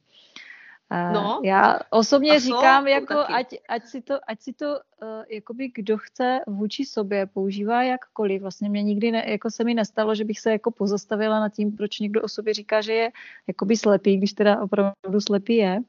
Uh, 0.91 1.13
no, 1.13 1.41
já 1.43 1.79
osobně 1.89 2.39
říkám, 2.39 2.87
jako 2.87 3.13
ať, 3.17 3.55
ať, 3.69 3.85
si 3.85 4.01
to, 4.01 4.19
ať 4.27 4.41
si 4.41 4.53
to 4.53 4.65
uh, 4.65 5.23
jakoby 5.29 5.71
kdo 5.75 5.97
chce 5.97 6.39
vůči 6.47 6.85
sobě 6.85 7.25
používá 7.25 7.83
jakkoliv. 7.83 8.41
Vlastně 8.41 8.69
mě 8.69 8.83
nikdy 8.83 9.11
ne, 9.11 9.25
jako 9.27 9.51
se 9.51 9.63
mi 9.63 9.73
nestalo, 9.73 10.15
že 10.15 10.23
bych 10.23 10.39
se 10.39 10.51
jako 10.51 10.71
pozastavila 10.71 11.39
nad 11.39 11.49
tím, 11.49 11.71
proč 11.71 11.99
někdo 11.99 12.21
o 12.21 12.27
sobě 12.27 12.53
říká, 12.53 12.81
že 12.81 12.93
je 12.93 13.11
jakoby 13.47 13.77
slepý, 13.77 14.17
když 14.17 14.33
teda 14.33 14.61
opravdu 14.61 15.21
slepý 15.21 15.55
je. 15.55 15.79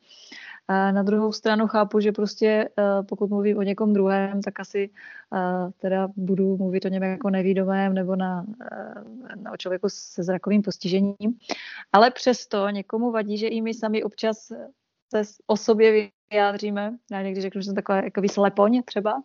A 0.69 0.93
na 0.93 1.03
druhou 1.03 1.33
stranu 1.33 1.67
chápu, 1.67 2.01
že 2.01 2.13
prostě 2.13 2.69
eh, 2.79 3.03
pokud 3.03 3.31
mluvím 3.31 3.59
o 3.59 3.63
někom 3.63 3.93
druhém, 3.93 4.43
tak 4.43 4.61
asi 4.61 4.91
eh, 5.35 5.73
teda 5.79 6.09
budu 6.17 6.57
mluvit 6.57 6.85
o 6.85 6.89
něm 6.89 7.03
jako 7.03 7.31
nevídomém 7.31 7.95
nebo 7.95 8.17
na, 8.17 8.47
eh, 8.73 9.37
na 9.37 9.53
o 9.53 9.57
člověku 9.57 9.89
se 9.89 10.23
zrakovým 10.23 10.63
postižením. 10.63 11.39
Ale 11.93 12.11
přesto 12.11 12.69
někomu 12.69 13.11
vadí, 13.11 13.39
že 13.39 13.49
i 13.49 13.63
my 13.63 13.75
sami 13.75 14.03
občas 14.03 14.53
se 15.15 15.23
o 15.47 15.57
sobě 15.57 16.11
vyjádříme. 16.31 16.97
Já 17.11 17.23
někdy 17.23 17.41
řeknu, 17.41 17.61
že 17.61 17.65
jsem 17.65 17.75
taková 17.75 17.99
jako 17.99 18.23
slepoň 18.29 18.83
třeba. 18.83 19.23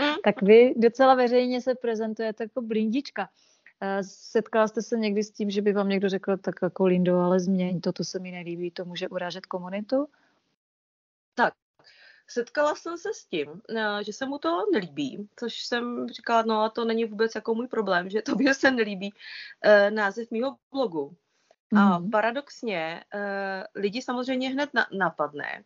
Mm. 0.00 0.14
tak 0.24 0.42
vy 0.42 0.74
docela 0.76 1.14
veřejně 1.14 1.60
se 1.60 1.74
prezentujete 1.74 2.44
jako 2.44 2.62
blindička. 2.62 3.28
Setkala 4.02 4.68
jste 4.68 4.82
se 4.82 4.96
někdy 4.96 5.22
s 5.22 5.30
tím, 5.30 5.50
že 5.50 5.62
by 5.62 5.72
vám 5.72 5.88
někdo 5.88 6.08
řekl, 6.08 6.36
tak 6.36 6.54
jako 6.62 6.86
Lindo, 6.86 7.18
ale 7.18 7.40
změň 7.40 7.80
to, 7.80 7.92
to 7.92 8.04
se 8.04 8.18
mi 8.18 8.30
nelíbí, 8.30 8.70
to 8.70 8.84
může 8.84 9.08
urážet 9.08 9.46
komunitu? 9.46 10.06
Tak, 11.34 11.54
setkala 12.26 12.74
jsem 12.74 12.98
se 12.98 13.14
s 13.14 13.26
tím, 13.26 13.62
eh, 13.76 14.04
že 14.04 14.12
se 14.12 14.26
mu 14.26 14.38
to 14.38 14.66
nelíbí, 14.72 15.28
což 15.36 15.66
jsem 15.66 16.08
říkala, 16.08 16.42
no 16.42 16.60
a 16.60 16.68
to 16.68 16.84
není 16.84 17.04
vůbec 17.04 17.34
jako 17.34 17.54
můj 17.54 17.68
problém, 17.68 18.10
že 18.10 18.22
tobě 18.22 18.54
se 18.54 18.70
nelíbí 18.70 19.14
eh, 19.64 19.90
název 19.90 20.30
mýho 20.30 20.56
blogu. 20.72 21.16
Mm. 21.70 21.78
A 21.78 21.98
mhm. 21.98 22.10
paradoxně 22.10 23.04
eh, 23.14 23.64
lidi 23.74 24.02
samozřejmě 24.02 24.50
hned 24.50 24.70
na, 24.74 24.86
napadne, 24.98 25.64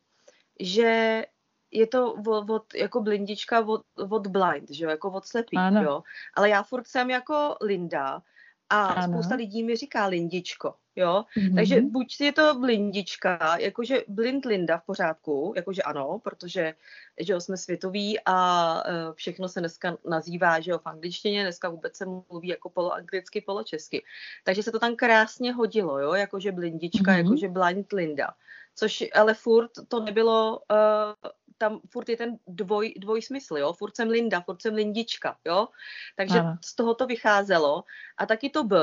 že 0.61 1.25
je 1.71 1.87
to 1.87 2.13
od, 2.15 2.51
od, 2.51 2.75
jako 2.75 3.01
blindička 3.01 3.61
od, 3.61 3.83
od 4.11 4.27
blind, 4.27 4.71
že 4.71 4.85
jo, 4.85 4.91
jako 4.91 5.11
od 5.11 5.27
slepý, 5.27 5.57
ano. 5.57 5.83
jo. 5.83 6.03
Ale 6.35 6.49
já 6.49 6.63
furt 6.63 6.87
jsem 6.87 7.11
jako 7.11 7.57
Linda 7.61 8.23
a 8.71 8.87
ano. 8.87 9.13
spousta 9.13 9.35
lidí 9.35 9.63
mi 9.63 9.77
říká 9.77 10.07
Lindičko, 10.07 10.75
jo. 10.97 11.25
Mm-hmm. 11.37 11.55
Takže 11.55 11.81
buď 11.81 12.21
je 12.21 12.33
to 12.33 12.55
blindička, 12.55 13.57
jakože 13.59 14.05
blind 14.09 14.45
Linda 14.45 14.79
v 14.79 14.87
pořádku, 14.87 15.53
jakože 15.57 15.83
ano, 15.83 16.21
protože 16.25 16.75
že 17.21 17.33
jo, 17.33 17.41
jsme 17.41 17.57
světoví 17.57 18.19
a 18.27 18.75
uh, 18.75 19.15
všechno 19.15 19.49
se 19.49 19.61
dneska 19.61 19.97
nazývá, 20.11 20.61
že 20.61 20.71
jo, 20.71 20.79
v 20.79 20.87
angličtině, 20.87 21.43
dneska 21.43 21.69
vůbec 21.69 21.97
se 21.97 22.07
mluví 22.07 22.49
jako 22.49 22.71
poloanglicky, 22.71 23.41
poločesky. 23.41 24.05
Takže 24.45 24.63
se 24.63 24.73
to 24.73 24.79
tam 24.79 24.97
krásně 24.97 25.53
hodilo, 25.53 25.99
jo, 25.99 26.15
jakože 26.15 26.53
blindička, 26.53 27.13
mm-hmm. 27.13 27.25
jakože 27.25 27.49
blind 27.49 27.93
Linda. 27.93 28.35
Což 28.75 29.05
ale 29.15 29.35
furt 29.35 29.71
to 29.89 30.01
nebylo 30.01 30.61
uh, 30.71 31.31
tam 31.59 31.81
furt 31.91 32.09
je 32.09 32.17
ten 32.17 32.39
dvoj, 32.47 32.95
dvoj 32.97 33.23
smysl, 33.23 33.57
jo, 33.57 33.73
furt 33.73 33.97
jsem 33.97 34.09
Linda, 34.09 34.41
furt 34.41 34.63
jsem 34.63 34.75
Lindička, 34.75 35.37
jo, 35.45 35.69
takže 36.17 36.39
Aha. 36.39 36.59
z 36.65 36.75
toho 36.75 36.95
to 36.95 37.07
vycházelo 37.07 37.85
a 38.17 38.27
taky 38.27 38.51
to 38.51 38.65
B 38.65 38.79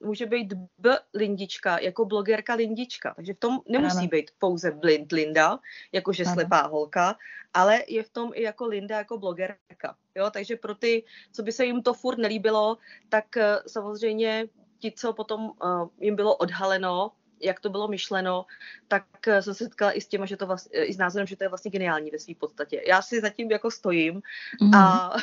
může 0.00 0.26
být 0.26 0.54
B 0.78 0.98
Lindička, 1.14 1.78
jako 1.78 2.04
blogerka 2.04 2.54
Lindička, 2.54 3.14
takže 3.16 3.34
v 3.34 3.38
tom 3.38 3.60
nemusí 3.68 3.98
ano. 3.98 4.08
být 4.08 4.30
pouze 4.38 4.70
blind 4.70 5.12
Linda, 5.12 5.58
jakože 5.92 6.24
ano. 6.24 6.34
slepá 6.34 6.62
holka, 6.66 7.16
ale 7.54 7.84
je 7.88 8.02
v 8.02 8.10
tom 8.10 8.30
i 8.34 8.42
jako 8.42 8.66
Linda, 8.66 8.98
jako 8.98 9.18
blogerka, 9.18 9.96
jo, 10.14 10.30
takže 10.30 10.56
pro 10.56 10.74
ty, 10.74 11.04
co 11.32 11.42
by 11.42 11.52
se 11.52 11.64
jim 11.64 11.82
to 11.82 11.94
furt 11.94 12.18
nelíbilo, 12.18 12.78
tak 13.08 13.36
eh, 13.36 13.58
samozřejmě 13.66 14.48
ti, 14.80 14.92
co 14.92 15.12
potom 15.12 15.44
uh, 15.44 15.88
jim 16.00 16.16
bylo 16.16 16.36
odhaleno, 16.36 17.12
jak 17.40 17.60
to 17.60 17.70
bylo 17.70 17.88
myšleno, 17.88 18.46
tak 18.88 19.04
jsem 19.26 19.54
se 19.54 19.64
setkala 19.64 19.92
i 19.92 20.00
s 20.00 20.06
tím, 20.06 20.26
že 20.26 20.36
to 20.36 20.46
vlastně, 20.46 20.84
i 20.84 20.92
s 20.92 20.98
názorem, 20.98 21.26
že 21.26 21.36
to 21.36 21.44
je 21.44 21.48
vlastně 21.48 21.70
geniální 21.70 22.10
ve 22.10 22.18
své 22.18 22.34
podstatě. 22.34 22.82
Já 22.86 23.02
si 23.02 23.20
zatím 23.20 23.50
jako 23.50 23.70
stojím 23.70 24.22
mm. 24.60 24.74
a 24.74 25.16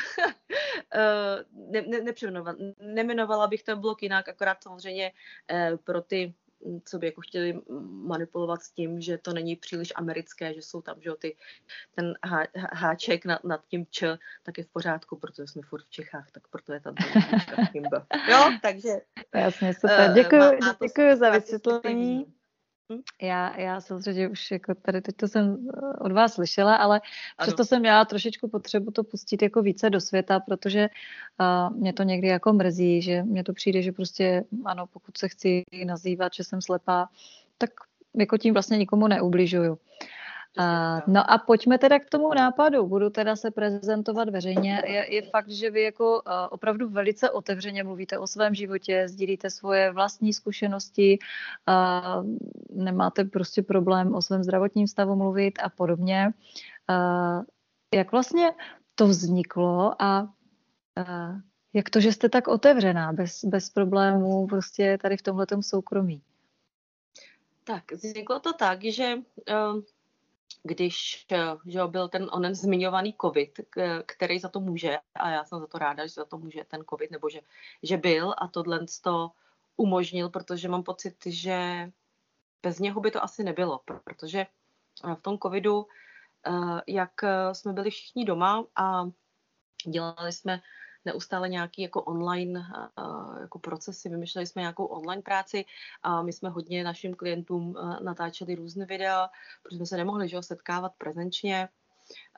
ne, 1.71 1.81
ne, 1.87 2.13
nemenovala 2.79 3.47
bych 3.47 3.63
ten 3.63 3.79
blok 3.79 4.03
jinak, 4.03 4.29
akorát 4.29 4.63
samozřejmě 4.63 5.11
pro 5.83 6.01
ty 6.01 6.33
co 6.85 6.99
by 6.99 7.05
jako 7.05 7.21
chtěli 7.21 7.61
manipulovat 7.89 8.61
s 8.61 8.71
tím, 8.71 9.01
že 9.01 9.17
to 9.17 9.33
není 9.33 9.55
příliš 9.55 9.93
americké, 9.95 10.53
že 10.53 10.61
jsou 10.61 10.81
tam, 10.81 10.95
že 11.01 11.11
ty, 11.19 11.35
ten 11.95 12.13
há, 12.23 12.43
háček 12.73 13.25
nad, 13.25 13.43
nad 13.43 13.65
tím 13.67 13.85
č, 13.89 14.17
tak 14.43 14.57
je 14.57 14.63
v 14.63 14.67
pořádku, 14.67 15.19
protože 15.19 15.47
jsme 15.47 15.61
furt 15.61 15.83
v 15.83 15.89
Čechách, 15.89 16.31
tak 16.31 16.47
proto 16.47 16.73
je 16.73 16.79
tam 16.79 16.95
Jo, 18.31 18.51
takže... 18.61 18.89
Jasně, 19.35 19.73
super. 19.73 20.13
Děkuji, 20.13 20.41
uh, 20.41 20.73
děkuji 20.81 21.15
za 21.15 21.29
vysvětlení. 21.29 22.36
Já, 23.21 23.59
já 23.59 23.81
samozřejmě 23.81 24.27
už 24.29 24.51
jako 24.51 24.75
tady 24.75 25.01
teď 25.01 25.15
to 25.15 25.27
jsem 25.27 25.69
eh, 25.73 25.97
od 25.99 26.11
vás 26.11 26.33
slyšela, 26.33 26.75
ale 26.75 27.01
ano. 27.37 27.45
přesto 27.45 27.65
jsem 27.65 27.79
měla 27.79 28.05
trošičku 28.05 28.47
potřebu 28.47 28.91
to 28.91 29.03
pustit 29.03 29.41
jako 29.41 29.61
více 29.61 29.89
do 29.89 30.01
světa, 30.01 30.39
protože 30.39 30.89
uh, 31.39 31.77
mě 31.77 31.93
to 31.93 32.03
někdy 32.03 32.27
jako 32.27 32.53
mrzí, 32.53 33.01
že 33.01 33.23
mně 33.23 33.43
to 33.43 33.53
přijde, 33.53 33.81
že 33.81 33.91
prostě 33.91 34.43
ano, 34.65 34.87
pokud 34.87 35.17
se 35.17 35.29
chci 35.29 35.63
nazývat, 35.85 36.33
že 36.33 36.43
jsem 36.43 36.61
slepá, 36.61 37.09
tak 37.57 37.69
jako 38.15 38.37
tím 38.37 38.53
vlastně 38.53 38.77
nikomu 38.77 39.07
neubližuju. 39.07 39.77
Uh, 40.59 41.01
no 41.07 41.31
a 41.31 41.37
pojďme 41.37 41.77
teda 41.77 41.99
k 41.99 42.09
tomu 42.09 42.33
nápadu. 42.33 42.87
Budu 42.87 43.09
teda 43.09 43.35
se 43.35 43.51
prezentovat 43.51 44.29
veřejně. 44.29 44.83
Je, 44.85 45.15
je 45.15 45.21
fakt, 45.21 45.49
že 45.49 45.71
vy 45.71 45.81
jako 45.83 46.13
uh, 46.13 46.31
opravdu 46.49 46.89
velice 46.89 47.29
otevřeně 47.29 47.83
mluvíte 47.83 48.17
o 48.17 48.27
svém 48.27 48.55
životě, 48.55 49.07
sdílíte 49.07 49.49
svoje 49.49 49.91
vlastní 49.91 50.33
zkušenosti, 50.33 51.19
uh, 51.67 52.25
nemáte 52.83 53.23
prostě 53.23 53.63
problém 53.63 54.15
o 54.15 54.21
svém 54.21 54.43
zdravotním 54.43 54.87
stavu 54.87 55.15
mluvit 55.15 55.59
a 55.63 55.69
podobně. 55.69 56.29
Uh, 56.89 57.43
jak 57.93 58.11
vlastně 58.11 58.51
to 58.95 59.07
vzniklo 59.07 60.01
a 60.01 60.21
uh, 60.21 61.39
jak 61.73 61.89
to, 61.89 61.99
že 61.99 62.11
jste 62.11 62.29
tak 62.29 62.47
otevřená, 62.47 63.13
bez, 63.13 63.45
bez 63.45 63.69
problémů 63.69 64.47
prostě 64.47 64.97
tady 65.01 65.17
v 65.17 65.21
tomhletom 65.21 65.63
soukromí? 65.63 66.21
Tak, 67.63 67.91
vzniklo 67.91 68.39
to 68.39 68.53
tak, 68.53 68.83
že 68.83 69.15
uh 69.49 69.81
když 70.67 71.25
že 71.65 71.79
byl 71.87 72.09
ten 72.09 72.27
onen 72.31 72.55
zmiňovaný 72.55 73.15
covid, 73.21 73.59
který 74.05 74.39
za 74.39 74.49
to 74.49 74.59
může, 74.59 74.97
a 75.15 75.29
já 75.29 75.43
jsem 75.43 75.59
za 75.59 75.67
to 75.67 75.77
ráda, 75.77 76.05
že 76.05 76.13
za 76.13 76.25
to 76.25 76.37
může 76.37 76.63
ten 76.63 76.83
covid, 76.89 77.11
nebo 77.11 77.29
že, 77.29 77.41
že 77.83 77.97
byl 77.97 78.33
a 78.37 78.47
tohle 78.47 78.79
to 79.01 79.31
umožnil, 79.77 80.29
protože 80.29 80.67
mám 80.67 80.83
pocit, 80.83 81.15
že 81.25 81.89
bez 82.63 82.79
něho 82.79 83.01
by 83.01 83.11
to 83.11 83.23
asi 83.23 83.43
nebylo, 83.43 83.79
protože 84.03 84.45
v 85.15 85.21
tom 85.21 85.37
covidu, 85.37 85.87
eh, 86.47 86.81
jak 86.87 87.11
jsme 87.51 87.73
byli 87.73 87.89
všichni 87.89 88.25
doma 88.25 88.65
a 88.75 89.03
dělali 89.85 90.31
jsme 90.31 90.61
neustále 91.05 91.49
nějaký 91.49 91.81
jako 91.81 92.01
online 92.01 92.59
uh, 92.59 93.41
jako 93.41 93.59
procesy, 93.59 94.09
vymýšleli 94.09 94.47
jsme 94.47 94.61
nějakou 94.61 94.85
online 94.85 95.21
práci 95.21 95.65
a 96.03 96.21
my 96.21 96.33
jsme 96.33 96.49
hodně 96.49 96.83
našim 96.83 97.13
klientům 97.13 97.69
uh, 97.69 97.99
natáčeli 97.99 98.55
různé 98.55 98.85
videa, 98.85 99.29
protože 99.63 99.75
jsme 99.75 99.85
se 99.85 99.97
nemohli 99.97 100.29
že, 100.29 100.41
setkávat 100.41 100.91
prezenčně. 100.97 101.69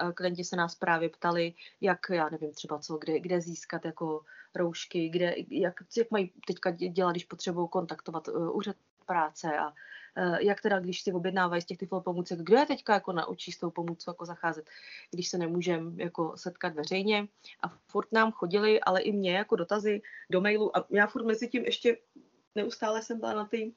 Uh, 0.02 0.12
klienti 0.12 0.44
se 0.44 0.56
nás 0.56 0.76
právě 0.76 1.10
ptali, 1.10 1.54
jak, 1.82 2.00
já 2.10 2.30
nevím 2.30 2.54
třeba 2.54 2.80
co, 2.80 2.98
kde, 2.98 3.20
kde 3.20 3.42
získat 3.42 3.86
jako 3.86 4.22
roušky, 4.56 5.10
kde, 5.10 5.36
jak, 5.50 5.74
jak 5.98 6.12
mají 6.12 6.34
teďka 6.48 6.72
dělat, 6.72 7.12
když 7.12 7.26
potřebují 7.26 7.70
kontaktovat 7.70 8.28
úřad 8.28 8.76
práce 9.06 9.58
a 9.58 9.68
Eh, 9.68 9.74
jak 10.40 10.62
teda, 10.62 10.80
když 10.80 11.02
si 11.02 11.14
objednávají 11.14 11.62
z 11.62 11.66
těch 11.66 11.78
tyflo 11.78 12.02
pomůcek, 12.02 12.40
kdo 12.40 12.58
je 12.58 12.66
teďka 12.66 12.94
jako 12.94 13.12
naučí 13.12 13.52
s 13.52 13.58
tou 13.58 13.72
pomůckou 13.72 14.12
jako 14.12 14.26
zacházet, 14.26 14.70
když 15.12 15.28
se 15.28 15.38
nemůžeme 15.38 15.92
jako 16.04 16.38
setkat 16.38 16.74
veřejně. 16.74 17.28
A 17.64 17.68
furt 17.88 18.12
nám 18.12 18.32
chodili, 18.32 18.82
ale 18.82 19.02
i 19.02 19.12
mě 19.12 19.38
jako 19.38 19.56
dotazy 19.56 20.02
do 20.30 20.42
mailu 20.42 20.78
a 20.78 20.86
já 20.90 21.08
furt 21.08 21.26
mezi 21.26 21.48
tím 21.48 21.66
ještě 21.66 21.98
neustále 22.56 23.02
jsem 23.02 23.20
byla 23.20 23.34
na 23.34 23.46
ty 23.46 23.74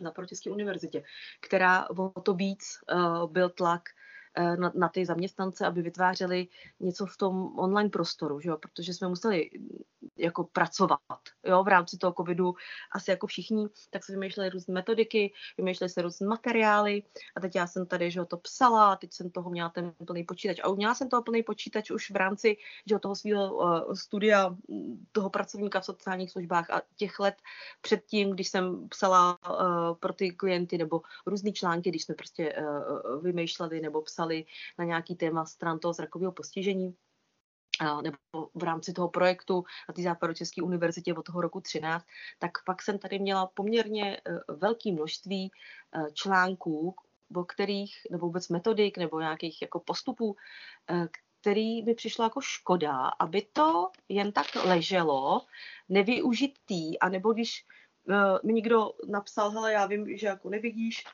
na 0.00 0.10
Protěské 0.10 0.50
univerzitě, 0.50 1.04
která 1.40 1.90
o 1.90 2.20
to 2.20 2.34
víc 2.34 2.78
uh, 2.92 3.32
byl 3.32 3.50
tlak 3.50 3.82
Eh, 3.90 3.94
na, 4.38 4.72
na 4.74 4.88
ty 4.88 5.06
zaměstnance, 5.06 5.66
aby 5.66 5.82
vytvářeli 5.82 6.48
něco 6.80 7.06
v 7.06 7.16
tom 7.16 7.58
online 7.58 7.90
prostoru, 7.90 8.40
že 8.40 8.48
jo? 8.48 8.56
protože 8.56 8.94
jsme 8.94 9.08
museli 9.08 9.50
mm, 9.58 9.68
jako 10.16 10.44
pracovat 10.44 11.00
jo? 11.44 11.64
v 11.64 11.68
rámci 11.68 11.98
toho 11.98 12.12
covidu, 12.12 12.54
asi 12.92 13.10
jako 13.10 13.26
všichni, 13.26 13.66
tak 13.90 14.04
se 14.04 14.12
vymýšleli 14.12 14.50
různé 14.50 14.74
metodiky, 14.74 15.32
vymýšleli 15.58 15.90
se 15.90 16.02
různé 16.02 16.26
materiály 16.26 17.02
a 17.36 17.40
teď 17.40 17.56
já 17.56 17.66
jsem 17.66 17.86
tady 17.86 18.10
že 18.10 18.18
jo, 18.18 18.24
to 18.24 18.36
psala, 18.36 18.96
teď 18.96 19.12
jsem 19.12 19.30
toho 19.30 19.50
měla 19.50 19.68
ten 19.68 19.92
plný 20.06 20.24
počítač 20.24 20.60
a 20.64 20.72
měla 20.72 20.94
jsem 20.94 21.08
toho 21.08 21.22
plný 21.22 21.42
počítač 21.42 21.90
už 21.90 22.10
v 22.10 22.16
rámci 22.16 22.56
že 22.86 22.94
jo, 22.94 22.98
toho 22.98 23.16
svého 23.16 23.54
uh, 23.54 23.94
studia, 23.94 24.48
mm, 24.48 25.06
toho 25.12 25.30
pracovníka 25.30 25.80
v 25.80 25.84
sociálních 25.84 26.30
službách 26.30 26.70
a 26.70 26.82
těch 26.96 27.18
let 27.20 27.34
předtím, 27.80 28.30
když 28.30 28.48
jsem 28.48 28.88
psala 28.88 29.38
uh, 29.50 29.96
pro 30.00 30.12
ty 30.12 30.30
klienty 30.30 30.78
nebo 30.78 31.02
různé 31.26 31.52
články, 31.52 31.90
když 31.90 32.04
jsme 32.04 32.14
prostě 32.14 32.54
uh, 32.54 33.22
vymýšleli 33.22 33.80
nebo 33.80 34.02
psali 34.02 34.27
psali 34.28 34.44
na 34.78 34.84
nějaký 34.84 35.16
téma 35.16 35.44
stran 35.44 35.78
toho 35.78 35.92
zrakového 35.92 36.32
postižení 36.32 36.94
nebo 38.02 38.16
v 38.54 38.62
rámci 38.62 38.92
toho 38.92 39.08
projektu 39.08 39.64
na 39.88 39.94
té 39.94 40.02
Západočeské 40.02 40.62
univerzitě 40.62 41.14
od 41.14 41.22
toho 41.22 41.40
roku 41.40 41.60
13, 41.60 42.04
tak 42.38 42.50
pak 42.66 42.82
jsem 42.82 42.98
tady 42.98 43.18
měla 43.18 43.46
poměrně 43.46 44.16
e, 44.16 44.20
velké 44.48 44.92
množství 44.92 45.46
e, 45.46 45.50
článků, 46.12 46.94
o 47.34 47.44
kterých, 47.44 48.06
nebo 48.10 48.26
vůbec 48.26 48.48
metodik, 48.48 48.98
nebo 48.98 49.20
nějakých 49.20 49.62
jako 49.62 49.80
postupů, 49.80 50.36
e, 50.90 51.08
který 51.40 51.82
mi 51.82 51.94
přišlo 51.94 52.24
jako 52.24 52.40
škoda, 52.40 53.08
aby 53.18 53.42
to 53.52 53.90
jen 54.08 54.32
tak 54.32 54.46
leželo, 54.64 55.46
nevyužitý, 55.88 56.98
anebo 56.98 57.32
když 57.32 57.66
mi 58.44 58.52
někdo 58.52 58.90
napsal, 59.08 59.50
hele, 59.50 59.72
já 59.72 59.86
vím, 59.86 60.16
že 60.16 60.26
jako 60.26 60.50
nevidíš, 60.50 61.04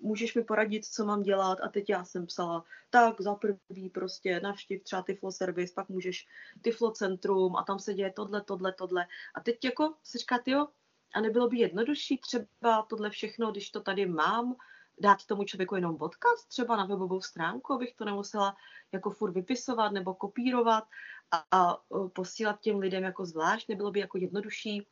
můžeš 0.00 0.34
mi 0.34 0.44
poradit, 0.44 0.84
co 0.84 1.04
mám 1.04 1.22
dělat 1.22 1.58
a 1.62 1.68
teď 1.68 1.90
já 1.90 2.04
jsem 2.04 2.26
psala, 2.26 2.64
tak 2.90 3.20
za 3.20 3.34
prvý 3.34 3.90
prostě 3.90 4.40
navštiv 4.40 4.82
třeba 4.82 5.02
Tiflo 5.02 5.32
Service, 5.32 5.72
pak 5.74 5.88
můžeš 5.88 6.26
Tiflo 6.62 6.90
Centrum 6.90 7.56
a 7.56 7.62
tam 7.62 7.78
se 7.78 7.94
děje 7.94 8.12
tohle, 8.12 8.42
tohle, 8.42 8.72
tohle. 8.72 9.06
A 9.34 9.40
teď 9.40 9.64
jako 9.64 9.94
se 10.02 10.18
říká, 10.18 10.38
jo, 10.46 10.68
a 11.14 11.20
nebylo 11.20 11.48
by 11.48 11.58
jednodušší 11.58 12.18
třeba 12.18 12.82
tohle 12.82 13.10
všechno, 13.10 13.50
když 13.50 13.70
to 13.70 13.80
tady 13.80 14.06
mám, 14.06 14.56
dát 15.00 15.26
tomu 15.26 15.44
člověku 15.44 15.74
jenom 15.74 15.96
odkaz 16.00 16.46
třeba 16.46 16.76
na 16.76 16.84
webovou 16.84 17.20
stránku, 17.20 17.72
abych 17.72 17.94
to 17.94 18.04
nemusela 18.04 18.56
jako 18.92 19.10
furt 19.10 19.32
vypisovat 19.32 19.92
nebo 19.92 20.14
kopírovat 20.14 20.84
a, 21.30 21.44
a 21.50 21.78
posílat 22.12 22.60
těm 22.60 22.78
lidem 22.78 23.04
jako 23.04 23.26
zvlášť, 23.26 23.68
nebylo 23.68 23.90
by 23.90 24.00
jako 24.00 24.18
jednodušší 24.18 24.86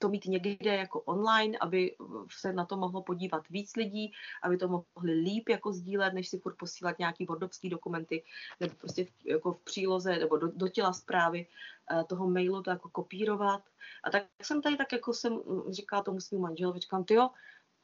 to 0.00 0.08
mít 0.08 0.24
někde 0.24 0.76
jako 0.76 1.00
online, 1.00 1.58
aby 1.60 1.96
se 2.30 2.52
na 2.52 2.64
to 2.64 2.76
mohlo 2.76 3.02
podívat 3.02 3.48
víc 3.48 3.76
lidí, 3.76 4.12
aby 4.42 4.56
to 4.56 4.68
mohli 4.68 5.12
líp 5.12 5.48
jako 5.48 5.72
sdílet, 5.72 6.14
než 6.14 6.28
si 6.28 6.38
furt 6.38 6.56
posílat 6.56 6.98
nějaký 6.98 7.26
wordovský 7.26 7.70
dokumenty, 7.70 8.24
nebo 8.60 8.74
prostě 8.74 9.06
jako 9.24 9.52
v 9.52 9.60
příloze, 9.60 10.18
nebo 10.18 10.36
do, 10.36 10.48
do 10.48 10.68
těla 10.68 10.92
zprávy 10.92 11.46
uh, 11.92 12.02
toho 12.02 12.30
mailu 12.30 12.62
to 12.62 12.70
jako 12.70 12.88
kopírovat. 12.88 13.62
A 14.04 14.10
tak 14.10 14.24
jsem 14.42 14.62
tady 14.62 14.76
tak 14.76 14.92
jako 14.92 15.14
jsem 15.14 15.40
říkala 15.68 16.02
tomu 16.02 16.20
svým 16.20 16.40
manželovi, 16.40 16.80
říkám, 16.80 17.04
ty 17.04 17.14
jo, 17.14 17.30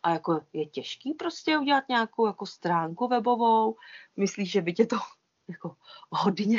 a 0.03 0.11
jako 0.11 0.41
je 0.53 0.67
těžký 0.67 1.15
prostě 1.15 1.59
udělat 1.59 1.85
nějakou 1.89 2.27
jako 2.27 2.47
stránku 2.47 3.09
webovou, 3.09 3.77
myslíš, 4.17 4.51
že 4.51 4.63
by 4.63 4.73
tě 4.73 4.87
to 4.87 4.97
jako 5.49 5.77
hodně, 6.11 6.59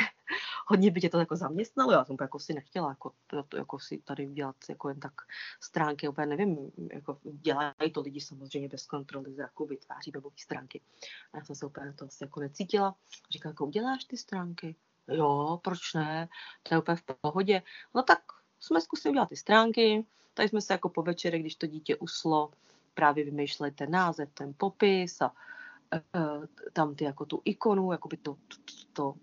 hodně 0.66 0.90
by 0.90 1.00
tě 1.00 1.08
to 1.08 1.18
jako 1.18 1.36
zaměstnalo. 1.36 1.92
Já 1.92 2.04
jsem 2.04 2.16
jako 2.20 2.38
si 2.38 2.54
nechtěla 2.54 2.88
jako, 2.88 3.12
to, 3.26 3.56
jako 3.56 3.78
si 3.78 3.98
tady 3.98 4.26
dělat 4.26 4.56
jako 4.68 4.88
jen 4.88 5.00
tak 5.00 5.12
stránky, 5.60 6.08
úplně 6.08 6.26
nevím, 6.26 6.72
jako 6.92 7.18
dělají 7.22 7.92
to 7.92 8.00
lidi 8.00 8.20
samozřejmě 8.20 8.68
bez 8.68 8.86
kontroly 8.86 9.32
zraku, 9.32 9.66
vytváří 9.66 10.10
webové 10.10 10.36
stránky. 10.38 10.80
A 11.32 11.38
já 11.38 11.44
jsem 11.44 11.56
se 11.56 11.66
úplně 11.66 11.92
to 11.92 12.04
asi 12.04 12.24
jako 12.24 12.40
necítila. 12.40 12.94
Říkala, 13.30 13.50
jako 13.50 13.66
uděláš 13.66 14.04
ty 14.04 14.16
stránky? 14.16 14.76
Jo, 15.08 15.60
proč 15.64 15.94
ne? 15.94 16.28
To 16.62 16.74
je 16.74 16.78
úplně 16.78 16.96
v 16.96 17.02
pohodě. 17.20 17.62
No 17.94 18.02
tak 18.02 18.18
jsme 18.60 18.80
zkusili 18.80 19.10
udělat 19.10 19.28
ty 19.28 19.36
stránky, 19.36 20.04
tady 20.34 20.48
jsme 20.48 20.60
se 20.60 20.72
jako 20.72 20.88
po 20.88 21.02
večeri, 21.02 21.38
když 21.38 21.54
to 21.54 21.66
dítě 21.66 21.96
uslo, 21.96 22.50
právě 22.94 23.24
vymýšleli 23.24 23.72
ten 23.72 23.90
název, 23.90 24.28
ten 24.34 24.54
popis 24.56 25.20
a 25.20 25.32
tam 26.72 26.94
ty 26.94 27.04
jako 27.04 27.24
tu 27.24 27.42
ikonu, 27.44 27.92
jako 27.92 28.08
by 28.08 28.16
to, 28.16 28.36
to, 28.48 28.74
to 28.92 29.14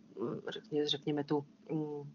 řekně, 0.50 0.88
řekněme 0.88 1.24
tu, 1.24 1.46
um, 1.70 2.14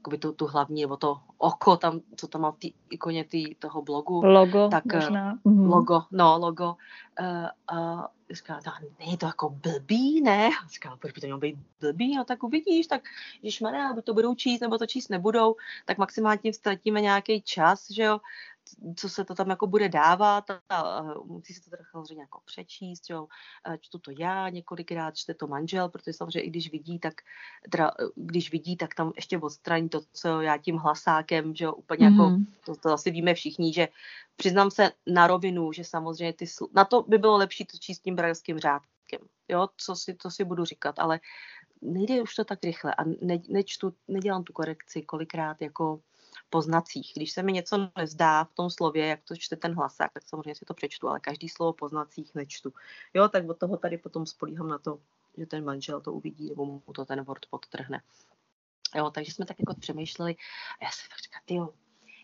jakoby 0.00 0.18
tu, 0.18 0.32
tu 0.32 0.46
hlavní, 0.46 0.82
nebo 0.82 0.96
to 0.96 1.20
oko 1.38 1.76
tam, 1.76 2.00
co 2.16 2.28
tam 2.28 2.40
má 2.40 2.50
v 2.50 2.56
té 2.56 2.68
ikoně 2.90 3.24
tý, 3.24 3.54
toho 3.54 3.82
blogu. 3.82 4.22
Logo 4.24 4.68
tak, 4.68 4.84
eh, 4.92 4.96
možná. 4.96 5.38
Uh, 5.42 5.68
logo, 5.70 6.02
no, 6.10 6.38
logo. 6.38 6.76
Uh, 7.20 7.78
uh, 7.78 8.04
říká, 8.30 8.60
no, 8.66 8.72
není 8.98 9.16
to 9.16 9.26
jako 9.26 9.50
blbý, 9.50 10.20
ne? 10.20 10.50
Říká, 10.72 10.96
proč 10.96 11.12
by 11.12 11.20
to 11.20 11.26
mělo 11.26 11.40
být 11.40 11.58
blbý? 11.80 12.16
No 12.16 12.24
tak 12.24 12.42
uvidíš, 12.42 12.86
tak 12.86 13.02
když 13.40 13.60
má 13.60 13.92
buď 13.92 14.04
to 14.04 14.14
budou 14.14 14.34
číst, 14.34 14.60
nebo 14.60 14.78
to 14.78 14.86
číst 14.86 15.08
nebudou, 15.08 15.56
tak 15.86 15.98
maximálně 15.98 16.38
tím 16.38 16.52
ztratíme 16.52 17.00
nějaký 17.00 17.42
čas, 17.42 17.90
že 17.90 18.02
jo? 18.02 18.20
Co 18.96 19.08
se 19.08 19.24
to 19.24 19.34
tam 19.34 19.50
jako 19.50 19.66
bude 19.66 19.88
dávat 19.88 20.50
a, 20.50 20.60
a 20.68 21.02
musí 21.24 21.54
se 21.54 21.60
to 21.60 21.70
teda 21.70 21.82
samozřejmě 21.90 22.22
jako 22.22 22.40
přečíst, 22.44 23.10
jo. 23.10 23.26
Čtu 23.80 23.98
to 23.98 24.10
já 24.18 24.48
několikrát, 24.48 25.16
čte 25.16 25.34
to 25.34 25.46
manžel, 25.46 25.88
protože 25.88 26.12
samozřejmě 26.12 26.40
i 26.40 26.50
když 26.50 26.72
vidí, 26.72 26.98
tak 26.98 27.14
teda, 27.70 27.90
když 28.14 28.52
vidí, 28.52 28.76
tak 28.76 28.94
tam 28.94 29.12
ještě 29.16 29.38
odstraní 29.38 29.88
to, 29.88 30.00
co 30.12 30.40
já 30.40 30.58
tím 30.58 30.76
hlasákem, 30.76 31.54
že 31.54 31.64
jo, 31.64 31.72
úplně 31.72 32.08
mm-hmm. 32.08 32.12
jako, 32.12 32.30
mhm. 32.30 32.46
to, 32.64 32.76
to 32.76 32.88
asi 32.88 33.10
víme 33.10 33.34
všichni, 33.34 33.72
že 33.72 33.88
přiznám 34.36 34.70
se 34.70 34.92
na 35.06 35.26
rovinu, 35.26 35.72
že 35.72 35.84
samozřejmě 35.84 36.32
ty, 36.32 36.44
na 36.74 36.84
to 36.84 37.02
by 37.02 37.18
bylo 37.18 37.36
lepší 37.36 37.64
to 37.64 37.78
číst 37.78 37.98
tím 37.98 38.16
brajlským 38.16 38.58
řádkem, 38.58 39.20
jo, 39.48 39.68
co 39.76 39.96
si, 39.96 40.14
to 40.14 40.30
si 40.30 40.44
budu 40.44 40.64
říkat, 40.64 40.98
ale 40.98 41.20
nejde 41.82 42.22
už 42.22 42.34
to 42.34 42.44
tak 42.44 42.58
rychle 42.64 42.94
a 42.94 43.04
ne, 43.04 43.38
nečtu, 43.48 43.94
nedělám 44.08 44.44
tu 44.44 44.52
korekci 44.52 45.02
kolikrát 45.02 45.62
jako 45.62 46.00
po 46.50 46.62
znacích. 46.62 47.12
Když 47.16 47.32
se 47.32 47.42
mi 47.42 47.52
něco 47.52 47.90
nezdá 47.96 48.44
v 48.44 48.54
tom 48.54 48.70
slově, 48.70 49.06
jak 49.06 49.20
to 49.24 49.36
čte 49.36 49.56
ten 49.56 49.74
hlasák, 49.74 50.12
tak 50.12 50.22
samozřejmě 50.28 50.54
si 50.54 50.64
to 50.64 50.74
přečtu, 50.74 51.08
ale 51.08 51.20
každý 51.20 51.48
slovo 51.48 51.72
po 51.72 51.88
znacích 51.88 52.34
nečtu. 52.34 52.72
Jo, 53.14 53.28
tak 53.28 53.48
od 53.48 53.58
toho 53.58 53.76
tady 53.76 53.98
potom 53.98 54.26
spolíhám 54.26 54.68
na 54.68 54.78
to, 54.78 55.00
že 55.36 55.46
ten 55.46 55.64
manžel 55.64 56.00
to 56.00 56.12
uvidí, 56.12 56.48
nebo 56.48 56.64
mu 56.66 56.92
to 56.94 57.04
ten 57.04 57.24
Word 57.24 57.46
podtrhne. 57.50 58.02
Jo, 58.94 59.10
takže 59.10 59.32
jsme 59.32 59.46
tak 59.46 59.56
jako 59.58 59.74
přemýšleli 59.74 60.36
a 60.80 60.84
já 60.84 60.90
se 60.90 61.08
tak 61.08 61.50
jo, 61.50 61.74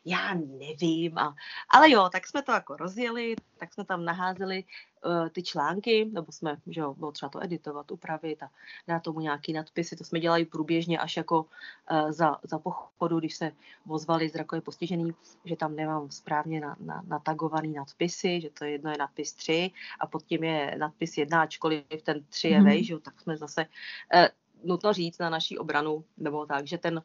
já 0.07 0.35
nevím. 0.35 1.19
A, 1.19 1.35
ale 1.69 1.91
jo, 1.91 2.09
tak 2.13 2.27
jsme 2.27 2.43
to 2.43 2.53
jako 2.53 2.77
rozjeli, 2.77 3.37
tak 3.57 3.75
jsme 3.75 3.85
tam 3.85 4.05
naházeli 4.05 4.65
uh, 5.05 5.29
ty 5.29 5.43
články, 5.43 6.05
nebo 6.13 6.33
jsme, 6.33 6.57
že 6.67 6.81
jo, 6.81 6.95
bylo 6.95 7.13
třeba 7.13 7.31
to 7.31 7.45
editovat, 7.45 7.91
upravit 7.91 8.43
a 8.43 8.51
dát 8.89 9.03
tomu 9.03 9.21
nějaký 9.21 9.53
nadpisy. 9.53 9.97
To 9.97 10.05
jsme 10.05 10.21
dělali 10.21 10.45
průběžně 10.45 10.99
až 10.99 11.17
jako 11.17 11.43
uh, 11.43 12.11
za, 12.11 12.37
za 12.43 12.59
pochodu, 12.59 13.19
když 13.19 13.37
se 13.37 13.53
vozvali 13.87 14.29
zrakově 14.29 14.61
postižený, 14.61 15.11
že 15.45 15.57
tam 15.57 15.77
nemám 15.77 16.11
správně 16.11 16.61
na, 16.61 16.77
na, 16.81 17.03
natagovaný 17.07 17.73
nadpisy, 17.73 18.41
že 18.41 18.51
to 18.51 18.65
jedno 18.65 18.91
je 18.91 18.99
nadpis 18.99 19.33
3 19.33 19.71
a 20.01 20.07
pod 20.07 20.23
tím 20.23 20.45
je 20.45 20.77
nadpis 20.79 21.19
1, 21.19 21.43
ačkoliv 21.43 21.85
ten 22.03 22.25
3 22.29 22.49
je 22.49 22.59
mm. 22.59 22.65
vej, 22.65 22.85
že 22.85 22.93
jo, 22.93 22.99
tak 23.01 23.21
jsme 23.21 23.37
zase 23.37 23.67
uh, 24.15 24.27
nutno 24.65 24.93
říct 24.93 25.19
na 25.19 25.31
naší 25.31 25.59
obranu, 25.59 26.05
nebo 26.17 26.47
tak, 26.47 26.67
že 26.67 26.79
ten 26.79 27.03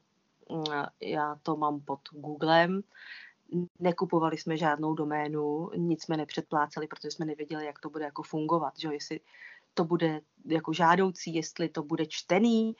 já 1.01 1.35
to 1.43 1.55
mám 1.55 1.79
pod 1.79 1.99
Googlem, 2.11 2.81
nekupovali 3.79 4.37
jsme 4.37 4.57
žádnou 4.57 4.93
doménu, 4.93 5.69
nic 5.75 6.03
jsme 6.03 6.17
nepředpláceli, 6.17 6.87
protože 6.87 7.11
jsme 7.11 7.25
nevěděli, 7.25 7.65
jak 7.65 7.79
to 7.79 7.89
bude 7.89 8.05
jako 8.05 8.23
fungovat, 8.23 8.73
že 8.77 8.87
jestli 8.93 9.19
to 9.73 9.83
bude 9.83 10.21
jako 10.45 10.73
žádoucí, 10.73 11.33
jestli 11.33 11.69
to 11.69 11.83
bude 11.83 12.05
čtený, 12.05 12.75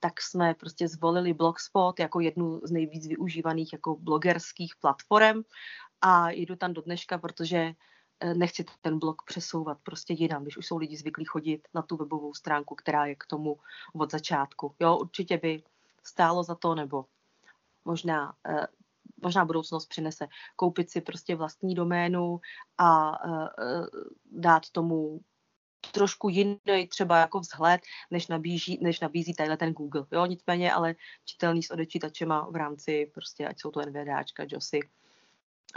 tak 0.00 0.20
jsme 0.20 0.54
prostě 0.54 0.88
zvolili 0.88 1.34
Blogspot 1.34 2.00
jako 2.00 2.20
jednu 2.20 2.60
z 2.64 2.70
nejvíc 2.70 3.06
využívaných 3.06 3.72
jako 3.72 3.96
blogerských 3.96 4.76
platform 4.76 5.42
a 6.00 6.30
jdu 6.30 6.56
tam 6.56 6.72
do 6.72 6.82
dneška, 6.82 7.18
protože 7.18 7.74
eh, 8.20 8.34
nechci 8.34 8.64
ten 8.80 8.98
blog 8.98 9.22
přesouvat 9.26 9.78
prostě 9.82 10.12
jinam, 10.12 10.42
když 10.42 10.56
už 10.56 10.66
jsou 10.66 10.76
lidi 10.76 10.96
zvyklí 10.96 11.24
chodit 11.24 11.68
na 11.74 11.82
tu 11.82 11.96
webovou 11.96 12.34
stránku, 12.34 12.74
která 12.74 13.06
je 13.06 13.14
k 13.14 13.26
tomu 13.26 13.58
od 13.94 14.10
začátku. 14.10 14.74
Jo, 14.80 14.96
určitě 14.96 15.38
by 15.38 15.62
stálo 16.02 16.42
za 16.42 16.54
to, 16.54 16.74
nebo 16.74 17.04
možná, 17.84 18.34
eh, 18.48 18.66
možná 19.22 19.44
budoucnost 19.44 19.86
přinese 19.86 20.26
koupit 20.56 20.90
si 20.90 21.00
prostě 21.00 21.36
vlastní 21.36 21.74
doménu 21.74 22.40
a 22.78 23.18
eh, 23.28 23.48
eh, 23.58 23.86
dát 24.32 24.70
tomu 24.70 25.20
trošku 25.92 26.28
jiný 26.28 26.88
třeba 26.88 27.18
jako 27.18 27.40
vzhled, 27.40 27.80
než, 28.10 28.28
nabíží, 28.28 28.78
než 28.82 29.00
nabízí 29.00 29.34
tadyhle 29.34 29.56
ten 29.56 29.72
Google. 29.72 30.06
Jo, 30.12 30.26
nicméně, 30.26 30.72
ale 30.72 30.94
čitelný 31.24 31.62
s 31.62 31.70
odečítačema 31.70 32.48
v 32.50 32.56
rámci 32.56 33.10
prostě, 33.14 33.46
ať 33.48 33.60
jsou 33.60 33.70
to 33.70 33.80
NVDAčka, 33.80 34.44
JOSy, 34.50 34.80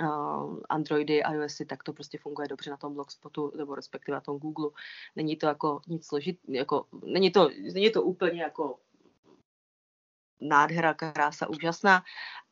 uh, 0.01 0.59
Androidy, 0.69 1.17
iOSy, 1.17 1.65
tak 1.65 1.84
to 1.84 1.93
prostě 1.93 2.17
funguje 2.17 2.47
dobře 2.47 2.69
na 2.69 2.77
tom 2.77 2.93
Blogspotu, 2.93 3.51
nebo 3.57 3.75
respektive 3.75 4.15
na 4.15 4.21
tom 4.21 4.38
Google. 4.38 4.69
Není 5.15 5.35
to 5.35 5.45
jako 5.45 5.81
nic 5.88 6.07
složit, 6.07 6.39
jako, 6.47 6.85
není 7.05 7.31
to, 7.31 7.49
není 7.73 7.91
to 7.91 8.03
úplně 8.03 8.41
jako 8.41 8.79
nádhera, 10.41 10.93
krása, 10.93 11.49
úžasná, 11.49 12.03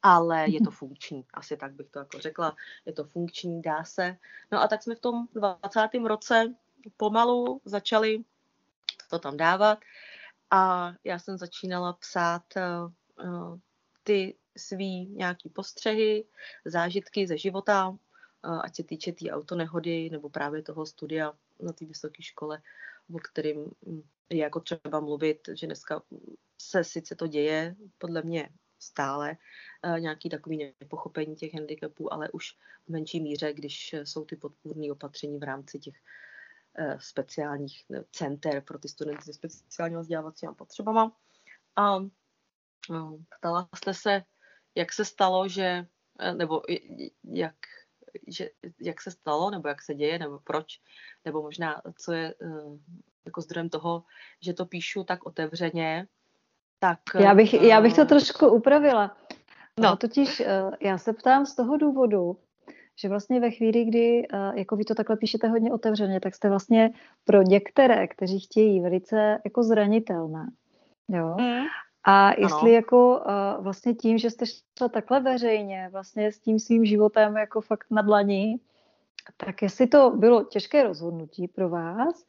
ale 0.02 0.46
je 0.50 0.62
to 0.62 0.72
funkční, 0.72 1.26
asi 1.34 1.58
tak 1.58 1.74
bych 1.74 1.90
to 1.90 2.00
jako 2.00 2.20
řekla, 2.20 2.56
je 2.86 2.94
to 2.94 3.04
funkční, 3.04 3.62
dá 3.62 3.84
se. 3.84 4.18
No 4.52 4.62
a 4.62 4.68
tak 4.68 4.84
jsme 4.84 4.96
v 4.96 5.00
tom 5.00 5.28
20. 5.34 5.80
roce 6.04 6.54
pomalu 6.98 7.62
začali 7.66 8.24
to 9.10 9.20
tam 9.20 9.38
dávat 9.38 9.80
a 10.52 10.94
já 11.04 11.20
jsem 11.20 11.38
začínala 11.38 11.94
psát 11.94 12.44
uh, 12.58 13.60
ty 14.04 14.36
svý 14.58 15.06
nějaký 15.06 15.50
postřehy, 15.50 16.26
zážitky 16.66 17.28
ze 17.28 17.38
života, 17.38 17.90
uh, 17.90 17.98
ať 18.64 18.76
se 18.76 18.84
týče 18.84 19.12
té 19.12 19.18
tý 19.18 19.32
autonehody 19.32 20.10
nebo 20.10 20.30
právě 20.30 20.62
toho 20.62 20.86
studia 20.86 21.34
na 21.60 21.74
té 21.74 21.86
vysoké 21.86 22.24
škole, 22.24 22.62
o 23.16 23.20
kterým 23.20 23.72
je 24.30 24.38
jako 24.38 24.60
třeba 24.60 25.00
mluvit, 25.00 25.50
že 25.54 25.66
dneska 25.66 26.02
se 26.62 26.84
sice 26.84 27.16
to 27.16 27.28
děje, 27.28 27.76
podle 27.98 28.22
mě 28.22 28.50
stále, 28.80 29.38
eh, 29.84 30.00
nějaký 30.00 30.30
takový 30.30 30.74
nepochopení 30.82 31.36
těch 31.36 31.54
handicapů, 31.54 32.14
ale 32.14 32.30
už 32.30 32.52
v 32.86 32.90
menší 32.90 33.22
míře, 33.22 33.54
když 33.54 33.96
jsou 34.04 34.26
ty 34.26 34.36
podpůrné 34.36 34.92
opatření 34.92 35.40
v 35.40 35.44
rámci 35.44 35.80
těch 35.80 35.96
eh, 36.78 36.98
speciálních 37.00 37.86
eh, 37.94 38.04
center 38.12 38.62
pro 38.62 38.80
ty 38.80 38.88
studenty 38.88 39.24
se 39.24 39.34
speciálního 39.34 40.02
vzdělávacíma 40.02 40.54
potřebama. 40.54 41.18
A 41.76 41.98
ptala 43.40 43.70
jste 43.76 43.94
se, 43.94 44.24
jak 44.76 44.94
se 44.94 45.06
stalo, 45.06 45.48
že, 45.48 45.86
nebo 46.34 46.62
jak, 47.24 47.56
že, 48.28 48.50
jak 48.82 49.02
se 49.02 49.12
stalo, 49.12 49.52
nebo 49.52 49.68
jak 49.68 49.82
se 49.82 49.96
děje, 49.96 50.20
nebo 50.20 50.40
proč, 50.44 50.80
nebo 51.26 51.42
možná, 51.42 51.82
co 51.98 52.14
je 52.14 52.34
jako 53.26 53.42
zdrojem 53.42 53.70
toho, 53.70 54.04
že 54.42 54.54
to 54.54 54.66
píšu 54.66 55.04
tak 55.04 55.26
otevřeně, 55.26 56.08
tak... 56.80 57.00
Já 57.20 57.36
bych, 57.36 57.54
já 57.54 57.82
bych 57.82 57.96
to 57.96 58.02
eh, 58.02 58.06
trošku 58.06 58.48
upravila. 58.48 59.18
No. 59.80 59.90
no. 59.90 59.96
Totiž 59.96 60.40
eh, 60.40 60.48
já 60.82 60.98
se 60.98 61.14
ptám 61.14 61.46
z 61.46 61.56
toho 61.56 61.78
důvodu, 61.78 62.38
že 63.00 63.10
vlastně 63.10 63.40
ve 63.40 63.52
chvíli, 63.52 63.86
kdy 63.86 64.28
eh, 64.34 64.60
jako 64.60 64.76
vy 64.76 64.86
to 64.86 64.96
takhle 64.96 65.18
píšete 65.18 65.48
hodně 65.48 65.74
otevřeně, 65.74 66.20
tak 66.20 66.36
jste 66.36 66.50
vlastně 66.50 66.92
pro 67.24 67.42
některé, 67.42 68.08
kteří 68.08 68.40
chtějí, 68.40 68.82
velice 68.82 69.38
jako 69.46 69.64
zranitelné. 69.64 70.48
Jo? 71.10 71.36
Mm. 71.40 71.64
A 72.08 72.30
jestli 72.30 72.70
ano. 72.70 72.76
jako 72.76 73.18
uh, 73.18 73.64
vlastně 73.64 73.94
tím, 73.94 74.18
že 74.18 74.30
jste 74.30 74.46
šla 74.78 74.90
takhle 74.90 75.20
veřejně, 75.20 75.90
vlastně 75.92 76.32
s 76.32 76.40
tím 76.40 76.60
svým 76.60 76.86
životem 76.86 77.38
jako 77.38 77.62
fakt 77.62 77.88
na 77.92 78.02
dlaní, 78.02 78.56
tak 79.38 79.62
jestli 79.62 79.88
to 79.88 80.10
bylo 80.10 80.44
těžké 80.44 80.84
rozhodnutí 80.84 81.48
pro 81.48 81.70
vás, 81.70 82.26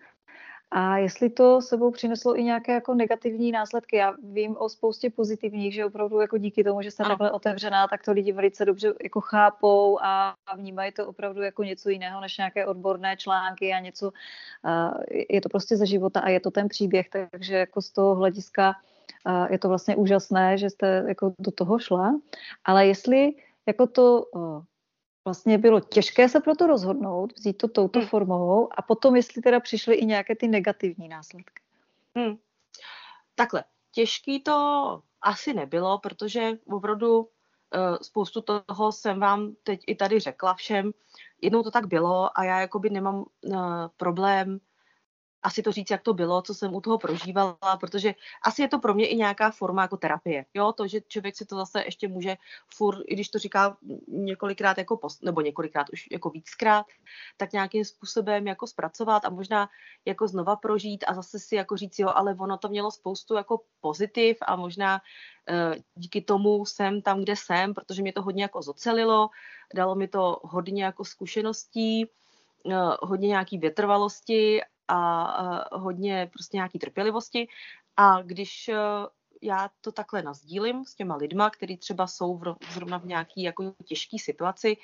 a 0.71 0.97
jestli 0.97 1.31
to 1.31 1.63
sebou 1.63 1.91
přineslo 1.91 2.39
i 2.39 2.45
nějaké 2.45 2.73
jako 2.73 2.95
negativní 2.95 3.53
následky. 3.53 3.97
Já 3.97 4.15
vím 4.23 4.57
o 4.59 4.69
spoustě 4.69 5.11
pozitivních, 5.11 5.75
že 5.75 5.85
opravdu 5.85 6.21
jako 6.21 6.39
díky 6.39 6.65
tomu, 6.65 6.83
že 6.83 6.91
jsem 6.91 7.07
takhle 7.07 7.31
otevřená, 7.31 7.89
tak 7.89 8.03
to 8.05 8.13
lidi 8.13 8.33
velice 8.33 8.65
dobře 8.65 8.95
jako 9.03 9.21
chápou 9.21 9.99
a 10.03 10.35
vnímají 10.57 10.93
to 10.93 11.07
opravdu 11.07 11.43
jako 11.43 11.63
něco 11.63 11.89
jiného 11.89 12.21
než 12.21 12.39
nějaké 12.39 12.67
odborné 12.67 13.17
články 13.17 13.73
a 13.73 13.79
něco. 13.79 14.13
Je 15.31 15.41
to 15.41 15.49
prostě 15.49 15.77
ze 15.77 15.87
života 15.87 16.21
a 16.21 16.29
je 16.29 16.41
to 16.41 16.51
ten 16.51 16.69
příběh, 16.69 17.09
takže 17.31 17.57
jako 17.57 17.83
z 17.83 17.91
toho 17.91 18.15
hlediska 18.15 18.75
je 19.51 19.59
to 19.59 19.69
vlastně 19.69 19.97
úžasné, 19.97 20.59
že 20.59 20.71
jste 20.71 21.05
jako 21.09 21.35
do 21.39 21.51
toho 21.51 21.79
šla. 21.79 22.21
Ale 22.65 22.87
jestli 22.87 23.33
jako 23.67 23.87
to 23.87 24.25
vlastně 25.25 25.59
bylo 25.59 25.81
těžké 25.81 26.29
se 26.29 26.41
pro 26.41 26.55
to 26.55 26.67
rozhodnout, 26.67 27.33
vzít 27.33 27.57
to 27.59 27.69
touto 27.69 27.99
hmm. 27.99 28.09
formou 28.09 28.69
a 28.79 28.83
potom, 28.83 29.17
jestli 29.17 29.43
teda 29.43 29.61
přišly 29.61 29.95
i 29.95 30.07
nějaké 30.07 30.37
ty 30.37 30.49
negativní 30.49 31.09
následky. 31.09 31.63
Hmm. 32.17 32.37
Takhle, 33.35 33.65
těžký 33.93 34.41
to 34.41 34.57
asi 35.23 35.55
nebylo, 35.55 35.99
protože 35.99 36.53
opravdu 36.67 37.19
uh, 37.19 37.27
spoustu 38.03 38.41
toho 38.41 38.93
jsem 38.93 39.21
vám 39.21 39.55
teď 39.63 39.81
i 39.87 39.95
tady 39.95 40.21
řekla 40.21 40.55
všem. 40.55 40.91
Jednou 41.43 41.63
to 41.63 41.71
tak 41.71 41.87
bylo 41.87 42.39
a 42.39 42.45
já 42.45 42.61
jakoby 42.61 42.91
nemám 42.91 43.17
uh, 43.17 43.57
problém 43.97 44.61
asi 45.43 45.63
to 45.63 45.73
říct, 45.73 45.91
jak 45.91 46.03
to 46.03 46.15
bylo, 46.15 46.43
co 46.43 46.55
jsem 46.55 46.75
u 46.75 46.81
toho 46.81 46.99
prožívala, 46.99 47.77
protože 47.81 48.15
asi 48.43 48.63
je 48.63 48.69
to 48.69 48.79
pro 48.79 48.95
mě 48.95 49.07
i 49.07 49.17
nějaká 49.17 49.51
forma 49.51 49.83
jako 49.83 49.97
terapie. 49.97 50.45
Jo, 50.55 50.73
to, 50.73 50.87
že 50.87 51.01
člověk 51.09 51.37
si 51.37 51.47
to 51.47 51.57
zase 51.57 51.83
ještě 51.85 52.09
může 52.09 52.37
furt, 52.75 52.99
i 53.07 53.15
když 53.15 53.29
to 53.29 53.39
říká 53.39 53.77
několikrát 54.09 54.79
jako 54.79 54.97
post, 54.97 55.23
nebo 55.23 55.41
několikrát 55.41 55.87
už 55.93 56.09
jako 56.11 56.31
víckrát, 56.31 56.87
tak 57.37 57.53
nějakým 57.53 57.85
způsobem 57.85 58.47
jako 58.47 58.67
zpracovat 58.67 59.25
a 59.25 59.31
možná 59.31 59.69
jako 60.05 60.29
znova 60.29 60.57
prožít 60.57 61.05
a 61.09 61.15
zase 61.15 61.39
si 61.39 61.57
jako 61.57 61.77
říct, 61.77 61.99
jo, 61.99 62.09
ale 62.15 62.37
ono 62.41 62.59
to 62.59 62.69
mělo 62.69 62.91
spoustu 62.91 63.35
jako 63.35 63.61
pozitiv 63.81 64.37
a 64.47 64.57
možná 64.57 65.01
uh, 65.51 65.75
díky 65.95 66.21
tomu 66.21 66.67
jsem 66.67 67.03
tam, 67.03 67.21
kde 67.21 67.37
jsem, 67.37 67.75
protože 67.75 68.03
mě 68.03 68.13
to 68.13 68.23
hodně 68.23 68.43
jako 68.43 68.63
zocelilo, 68.63 69.31
dalo 69.75 69.95
mi 69.95 70.09
to 70.09 70.41
hodně 70.43 70.85
jako 70.85 71.05
zkušeností, 71.05 72.07
uh, 72.65 72.97
hodně 73.03 73.29
nějaký 73.29 73.59
vytrvalosti 73.59 74.61
a 74.89 75.77
hodně 75.77 76.31
prostě 76.33 76.57
nějaký 76.57 76.79
trpělivosti. 76.79 77.49
A 77.97 78.23
když 78.23 78.69
e, 78.69 78.77
já 79.43 79.71
to 79.81 79.93
takhle 79.93 80.23
nazdílím 80.23 80.85
s 80.85 80.95
těma 80.95 81.17
lidma, 81.17 81.51
kteří 81.51 81.77
třeba 81.77 82.07
jsou 82.07 82.37
v, 82.37 82.57
zrovna 82.73 82.99
v 82.99 83.05
nějaký 83.05 83.43
jako 83.43 83.75
těžké 83.85 84.17
situaci, 84.19 84.77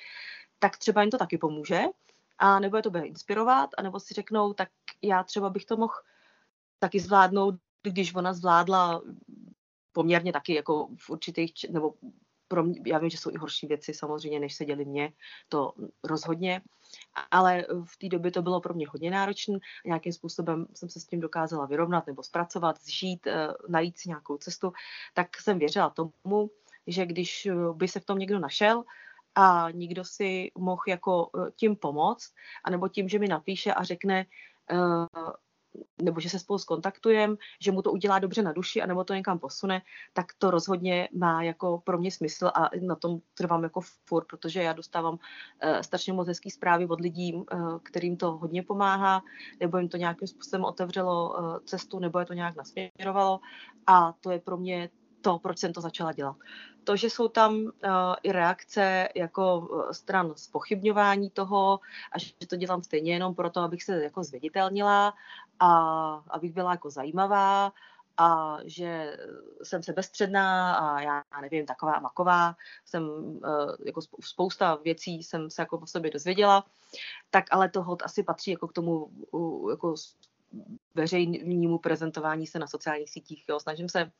tak 0.59 0.77
třeba 0.77 1.01
jim 1.01 1.11
to 1.11 1.17
taky 1.17 1.37
pomůže, 1.37 1.81
a 2.37 2.59
nebo 2.59 2.77
je 2.77 2.83
to 2.83 2.91
bude 2.91 3.03
inspirovat, 3.03 3.69
a 3.77 3.81
nebo 3.81 3.99
si 3.99 4.13
řeknou, 4.13 4.53
tak 4.53 4.69
já 5.01 5.23
třeba 5.23 5.49
bych 5.49 5.65
to 5.65 5.77
mohl 5.77 5.93
taky 6.79 6.99
zvládnout, 6.99 7.55
když 7.83 8.15
ona 8.15 8.33
zvládla 8.33 9.01
poměrně 9.91 10.33
taky 10.33 10.53
jako 10.53 10.87
v 10.97 11.09
určitých, 11.09 11.53
nebo 11.69 11.93
pro 12.53 12.63
mě, 12.63 12.81
já 12.85 12.97
vím, 12.97 13.09
že 13.09 13.17
jsou 13.17 13.31
i 13.31 13.37
horší 13.37 13.67
věci 13.67 13.93
samozřejmě, 13.93 14.39
než 14.39 14.53
se 14.53 14.65
děli 14.65 14.85
mě, 14.85 15.13
to 15.49 15.73
rozhodně, 16.03 16.61
ale 17.31 17.65
v 17.83 17.97
té 17.97 18.07
době 18.07 18.31
to 18.31 18.41
bylo 18.41 18.61
pro 18.61 18.73
mě 18.73 18.87
hodně 18.87 19.11
náročné. 19.11 19.57
Nějakým 19.85 20.13
způsobem 20.13 20.67
jsem 20.73 20.89
se 20.89 20.99
s 20.99 21.05
tím 21.05 21.19
dokázala 21.19 21.65
vyrovnat 21.65 22.07
nebo 22.07 22.23
zpracovat, 22.23 22.81
zžít, 22.81 23.27
eh, 23.27 23.47
najít 23.67 23.97
si 23.97 24.09
nějakou 24.09 24.37
cestu, 24.37 24.73
tak 25.13 25.41
jsem 25.41 25.59
věřila 25.59 25.89
tomu, 25.89 26.49
že 26.87 27.05
když 27.05 27.47
by 27.73 27.87
se 27.87 27.99
v 27.99 28.05
tom 28.05 28.19
někdo 28.19 28.39
našel, 28.39 28.83
a 29.35 29.71
nikdo 29.71 30.05
si 30.05 30.51
mohl 30.57 30.81
jako 30.87 31.29
eh, 31.33 31.51
tím 31.55 31.75
pomoct, 31.75 32.33
anebo 32.63 32.87
tím, 32.87 33.09
že 33.09 33.19
mi 33.19 33.27
napíše 33.27 33.73
a 33.73 33.83
řekne, 33.83 34.25
eh, 34.69 34.75
nebo 36.01 36.19
že 36.19 36.29
se 36.29 36.39
spolu 36.39 36.59
skontaktujeme, 36.59 37.35
že 37.61 37.71
mu 37.71 37.81
to 37.81 37.91
udělá 37.91 38.19
dobře 38.19 38.41
na 38.41 38.51
duši, 38.51 38.81
anebo 38.81 39.03
to 39.03 39.13
někam 39.13 39.39
posune, 39.39 39.81
tak 40.13 40.25
to 40.37 40.51
rozhodně 40.51 41.09
má 41.13 41.43
jako 41.43 41.81
pro 41.83 41.97
mě 41.97 42.11
smysl 42.11 42.51
a 42.55 42.69
na 42.81 42.95
tom 42.95 43.19
trvám 43.33 43.63
jako 43.63 43.81
furt, 44.05 44.25
protože 44.25 44.63
já 44.63 44.73
dostávám 44.73 45.13
uh, 45.13 45.79
strašně 45.81 46.13
moc 46.13 46.27
hezký 46.27 46.49
zprávy 46.51 46.87
od 46.87 46.99
lidí, 46.99 47.33
uh, 47.33 47.79
kterým 47.83 48.17
to 48.17 48.31
hodně 48.31 48.63
pomáhá, 48.63 49.21
nebo 49.59 49.77
jim 49.77 49.89
to 49.89 49.97
nějakým 49.97 50.27
způsobem 50.27 50.65
otevřelo 50.65 51.29
uh, 51.29 51.57
cestu, 51.65 51.99
nebo 51.99 52.19
je 52.19 52.25
to 52.25 52.33
nějak 52.33 52.55
nasměrovalo. 52.55 53.39
A 53.87 54.13
to 54.21 54.31
je 54.31 54.39
pro 54.39 54.57
mě 54.57 54.89
to, 55.23 55.39
proč 55.39 55.59
jsem 55.59 55.73
to 55.73 55.81
začala 55.81 56.11
dělat. 56.11 56.35
To, 56.83 56.95
že 56.95 57.09
jsou 57.09 57.27
tam 57.27 57.55
uh, 57.55 57.69
i 58.23 58.31
reakce 58.31 59.09
jako 59.15 59.69
stran 59.91 60.33
spochybňování 60.35 61.29
toho 61.29 61.79
a 62.11 62.19
že 62.19 62.47
to 62.47 62.55
dělám 62.55 62.83
stejně 62.83 63.13
jenom 63.13 63.35
proto, 63.35 63.59
abych 63.59 63.83
se 63.83 64.03
jako 64.03 64.23
zviditelnila 64.23 65.13
a 65.59 65.69
abych 66.29 66.53
byla 66.53 66.71
jako 66.71 66.89
zajímavá 66.89 67.73
a 68.17 68.57
že 68.65 69.17
jsem 69.63 69.83
sebestředná 69.83 70.75
a 70.75 71.01
já 71.01 71.23
nevím, 71.41 71.65
taková 71.65 71.99
maková, 71.99 72.55
jsem 72.85 73.03
uh, 73.03 73.39
jako 73.85 74.01
spousta 74.21 74.75
věcí 74.75 75.23
jsem 75.23 75.49
se 75.49 75.61
jako 75.61 75.77
o 75.77 75.87
sobě 75.87 76.11
dozvěděla, 76.11 76.65
tak 77.29 77.45
ale 77.51 77.69
to 77.69 77.83
hod 77.83 78.03
asi 78.03 78.23
patří 78.23 78.51
jako 78.51 78.67
k 78.67 78.73
tomu 78.73 79.09
jako 79.69 79.95
veřejnému 80.95 81.77
prezentování 81.77 82.47
se 82.47 82.59
na 82.59 82.67
sociálních 82.67 83.09
sítích. 83.09 83.45
Jo. 83.49 83.59
Snažím 83.59 83.89
se 83.89 84.11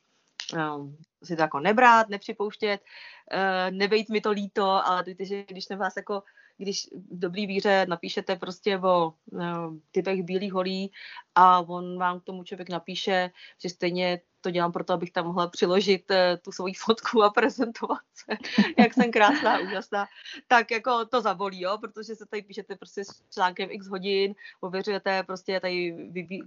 si 1.24 1.36
to 1.36 1.42
jako 1.42 1.60
nebrát, 1.60 2.08
nepřipouštět, 2.08 2.80
uh, 2.80 3.76
nebejt 3.76 4.08
mi 4.08 4.20
to 4.20 4.30
líto, 4.30 4.86
ale 4.86 5.04
že 5.20 5.44
když 5.48 5.68
na 5.68 5.76
vás 5.76 5.96
jako 5.96 6.22
když 6.56 6.86
v 6.92 7.18
dobrý 7.18 7.46
víře 7.46 7.86
napíšete 7.88 8.36
prostě 8.36 8.78
o 8.78 9.12
uh, 9.32 9.76
typech 9.90 10.22
bílých 10.22 10.52
holí 10.52 10.92
a 11.34 11.60
on 11.60 11.98
vám 11.98 12.20
k 12.20 12.24
tomu 12.24 12.44
člověk 12.44 12.68
napíše, 12.68 13.30
že 13.62 13.68
stejně 13.68 14.20
to 14.44 14.50
dělám 14.50 14.72
proto, 14.72 14.92
abych 14.92 15.12
tam 15.12 15.26
mohla 15.26 15.48
přiložit 15.48 16.10
uh, 16.10 16.16
tu 16.42 16.52
svoji 16.52 16.74
fotku 16.74 17.22
a 17.22 17.30
prezentovat 17.34 17.98
se, 18.14 18.36
jak 18.78 18.94
jsem 18.94 19.10
krásná, 19.10 19.58
úžasná, 19.58 20.06
tak 20.48 20.70
jako 20.70 21.04
to 21.04 21.20
zabolí, 21.20 21.60
jo, 21.60 21.78
protože 21.80 22.14
se 22.14 22.26
tady 22.26 22.42
píšete 22.42 22.76
prostě 22.76 23.04
s 23.04 23.22
článkem 23.30 23.68
x 23.70 23.88
hodin, 23.88 24.34
ověřujete 24.60 25.22
prostě 25.22 25.60
tady 25.60 25.92
vy, 26.10 26.22
vy, 26.22 26.38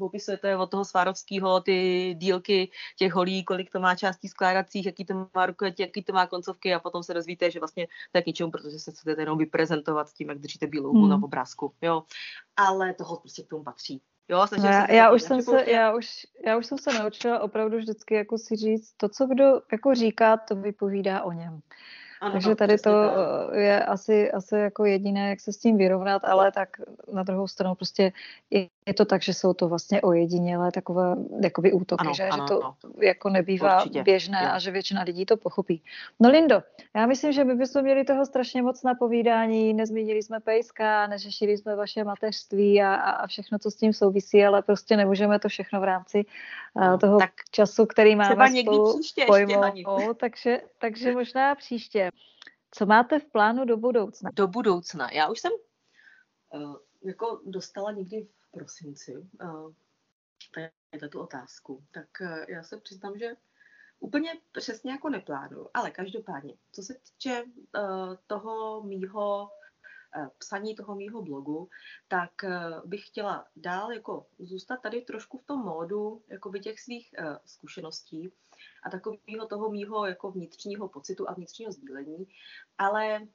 opisujete 0.00 0.56
od 0.56 0.70
toho 0.70 0.84
Svárovského 0.84 1.60
ty 1.60 2.14
dílky 2.18 2.70
těch 2.98 3.12
holí, 3.12 3.44
kolik 3.44 3.70
to 3.70 3.80
má 3.80 3.94
částí 3.94 4.28
skládacích, 4.28 4.86
jaký 4.86 5.04
to 5.04 5.28
má 5.34 5.46
rukojeti, 5.46 5.82
jaký 5.82 6.02
to 6.02 6.12
má 6.12 6.26
koncovky 6.26 6.74
a 6.74 6.80
potom 6.80 7.02
se 7.02 7.14
dozvíte, 7.14 7.50
že 7.50 7.58
vlastně 7.58 7.86
to 8.12 8.18
je 8.18 8.22
k 8.22 8.26
ničemu, 8.26 8.50
protože 8.50 8.78
se 8.78 8.90
chcete 8.90 9.22
jenom 9.22 9.38
vyprezentovat 9.38 10.12
tím, 10.12 10.28
jak 10.28 10.38
držíte 10.38 10.66
bílou 10.66 10.92
hmm. 10.92 11.08
na 11.08 11.16
obrázku, 11.22 11.72
jo. 11.82 12.02
Ale 12.56 12.94
toho 12.94 13.16
prostě 13.16 13.42
k 13.42 13.48
tomu 13.48 13.64
patří. 13.64 14.02
Jo, 14.28 14.46
no 14.58 14.68
já, 14.68 14.92
já, 14.92 15.12
už 15.12 15.22
jsem 15.22 15.42
se, 15.42 15.70
já, 15.70 15.94
už, 15.94 16.26
já 16.46 16.56
už 16.56 16.66
jsem 16.66 16.78
se 16.78 16.92
naučila 16.92 17.40
opravdu 17.40 17.78
vždycky 17.78 18.14
jako 18.14 18.38
si 18.38 18.56
říct, 18.56 18.92
to, 18.96 19.08
co 19.08 19.26
kdo 19.26 19.62
jako 19.72 19.94
říká, 19.94 20.36
to 20.36 20.56
vypovídá 20.56 21.22
o 21.22 21.32
něm. 21.32 21.60
Ano, 22.26 22.32
Takže 22.32 22.54
tady 22.54 22.78
to 22.78 22.90
tak. 22.90 23.58
je 23.58 23.84
asi, 23.84 24.32
asi 24.32 24.54
jako 24.54 24.84
jediné, 24.84 25.30
jak 25.30 25.40
se 25.40 25.52
s 25.52 25.58
tím 25.58 25.78
vyrovnat, 25.78 26.24
ale 26.24 26.52
tak 26.52 26.68
na 27.12 27.22
druhou 27.22 27.48
stranu 27.48 27.74
prostě 27.74 28.12
je, 28.50 28.68
je 28.86 28.94
to 28.94 29.04
tak, 29.04 29.22
že 29.22 29.34
jsou 29.34 29.54
to 29.54 29.68
vlastně 29.68 30.00
ojedinělé 30.00 30.72
takové 30.72 31.16
jakoby 31.42 31.72
útoky, 31.72 32.06
ano, 32.06 32.14
že, 32.14 32.28
ano, 32.28 32.44
že 32.44 32.54
to 32.54 32.64
ano. 32.64 32.74
jako 33.02 33.30
nebývá 33.30 33.76
Určitě. 33.76 34.02
běžné 34.02 34.40
jo. 34.42 34.50
a 34.52 34.58
že 34.58 34.70
většina 34.70 35.02
lidí 35.02 35.26
to 35.26 35.36
pochopí. 35.36 35.82
No 36.20 36.30
Lindo, 36.30 36.62
já 36.96 37.06
myslím, 37.06 37.32
že 37.32 37.44
my 37.44 37.54
bychom 37.54 37.82
měli 37.82 38.04
toho 38.04 38.26
strašně 38.26 38.62
moc 38.62 38.82
na 38.82 38.94
povídání, 38.94 39.74
nezmínili 39.74 40.22
jsme 40.22 40.40
pejska, 40.40 41.06
neřešili 41.06 41.58
jsme 41.58 41.76
vaše 41.76 42.04
mateřství 42.04 42.82
a, 42.82 42.94
a 42.94 43.26
všechno, 43.26 43.58
co 43.58 43.70
s 43.70 43.76
tím 43.76 43.92
souvisí, 43.92 44.44
ale 44.44 44.62
prostě 44.62 44.96
nemůžeme 44.96 45.38
to 45.38 45.48
všechno 45.48 45.80
v 45.80 45.84
rámci 45.84 46.24
no, 46.76 46.98
toho 46.98 47.18
tak 47.18 47.32
času, 47.50 47.86
který 47.86 48.16
máme 48.16 48.50
spolu 48.62 49.00
pojmout, 49.26 50.18
takže, 50.18 50.60
takže 50.78 51.12
možná 51.12 51.54
příště. 51.54 52.10
Co 52.70 52.86
máte 52.86 53.18
v 53.18 53.24
plánu 53.24 53.64
do 53.64 53.76
budoucna? 53.76 54.30
Do 54.34 54.48
budoucna. 54.48 55.10
Já 55.12 55.28
už 55.28 55.40
jsem 55.40 55.52
uh, 56.54 56.76
jako 57.02 57.40
dostala 57.44 57.92
někdy 57.92 58.28
v 58.40 58.50
prosinci 58.50 59.16
uh, 59.16 59.72
tady 60.90 61.08
tu 61.08 61.20
otázku. 61.20 61.84
Tak 61.90 62.08
uh, 62.20 62.44
já 62.48 62.62
se 62.62 62.80
přiznám, 62.80 63.18
že 63.18 63.36
úplně 64.00 64.32
přesně 64.52 64.92
jako 64.92 65.08
neplánuju, 65.08 65.68
ale 65.74 65.90
každopádně, 65.90 66.54
co 66.72 66.82
se 66.82 66.94
týče 66.94 67.44
uh, 67.44 68.14
toho 68.26 68.82
mýho 68.82 69.50
psaní 70.38 70.74
toho 70.74 70.94
mýho 70.94 71.22
blogu, 71.22 71.68
tak 72.08 72.30
bych 72.84 73.06
chtěla 73.06 73.46
dál 73.56 73.92
jako 73.92 74.26
zůstat 74.38 74.76
tady 74.76 75.02
trošku 75.02 75.38
v 75.38 75.44
tom 75.44 75.60
módu 75.60 76.24
jako 76.28 76.50
by 76.50 76.60
těch 76.60 76.80
svých 76.80 77.14
zkušeností 77.44 78.32
a 78.82 78.90
takového 78.90 79.46
toho 79.46 79.70
mýho 79.70 80.06
jako 80.06 80.30
vnitřního 80.30 80.88
pocitu 80.88 81.30
a 81.30 81.34
vnitřního 81.34 81.72
sdílení, 81.72 82.26
ale 82.78 83.26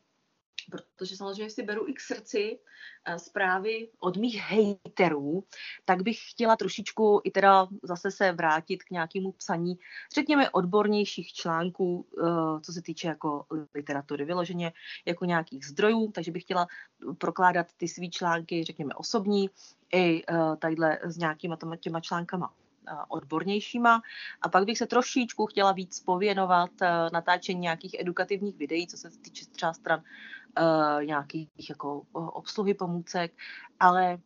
protože 0.69 1.17
samozřejmě 1.17 1.49
si 1.49 1.63
beru 1.63 1.87
i 1.87 1.93
k 1.93 1.99
srdci 1.99 2.59
eh, 3.05 3.19
zprávy 3.19 3.89
od 3.99 4.17
mých 4.17 4.41
hejterů, 4.41 5.43
tak 5.85 6.01
bych 6.01 6.17
chtěla 6.29 6.55
trošičku 6.55 7.21
i 7.23 7.31
teda 7.31 7.67
zase 7.83 8.11
se 8.11 8.31
vrátit 8.31 8.83
k 8.83 8.91
nějakému 8.91 9.31
psaní, 9.31 9.79
řekněme, 10.15 10.49
odbornějších 10.49 11.33
článků, 11.33 12.07
eh, 12.19 12.61
co 12.61 12.73
se 12.73 12.81
týče 12.81 13.07
jako 13.07 13.45
literatury, 13.75 14.25
vyloženě 14.25 14.73
jako 15.05 15.25
nějakých 15.25 15.65
zdrojů, 15.65 16.11
takže 16.11 16.31
bych 16.31 16.43
chtěla 16.43 16.67
prokládat 17.17 17.67
ty 17.77 17.87
svý 17.87 18.09
články, 18.09 18.63
řekněme, 18.63 18.95
osobní, 18.95 19.49
i 19.93 20.23
eh, 20.29 20.55
tadyhle 20.59 20.99
s 21.03 21.17
nějakýma 21.17 21.57
těma 21.79 22.01
článkama 22.01 22.53
odbornějšíma. 23.07 24.01
A 24.41 24.49
pak 24.49 24.65
bych 24.65 24.77
se 24.77 24.85
trošičku 24.85 25.45
chtěla 25.45 25.71
víc 25.71 25.99
pověnovat 25.99 26.71
natáčení 27.13 27.59
nějakých 27.59 27.95
edukativních 27.99 28.57
videí, 28.57 28.87
co 28.87 28.97
se 28.97 29.09
týče 29.09 29.45
třeba 29.45 29.73
stran 29.73 30.03
uh, 30.59 31.03
nějakých 31.03 31.69
jako 31.69 32.01
obsluhy 32.13 32.73
pomůcek, 32.73 33.33
ale 33.79 34.17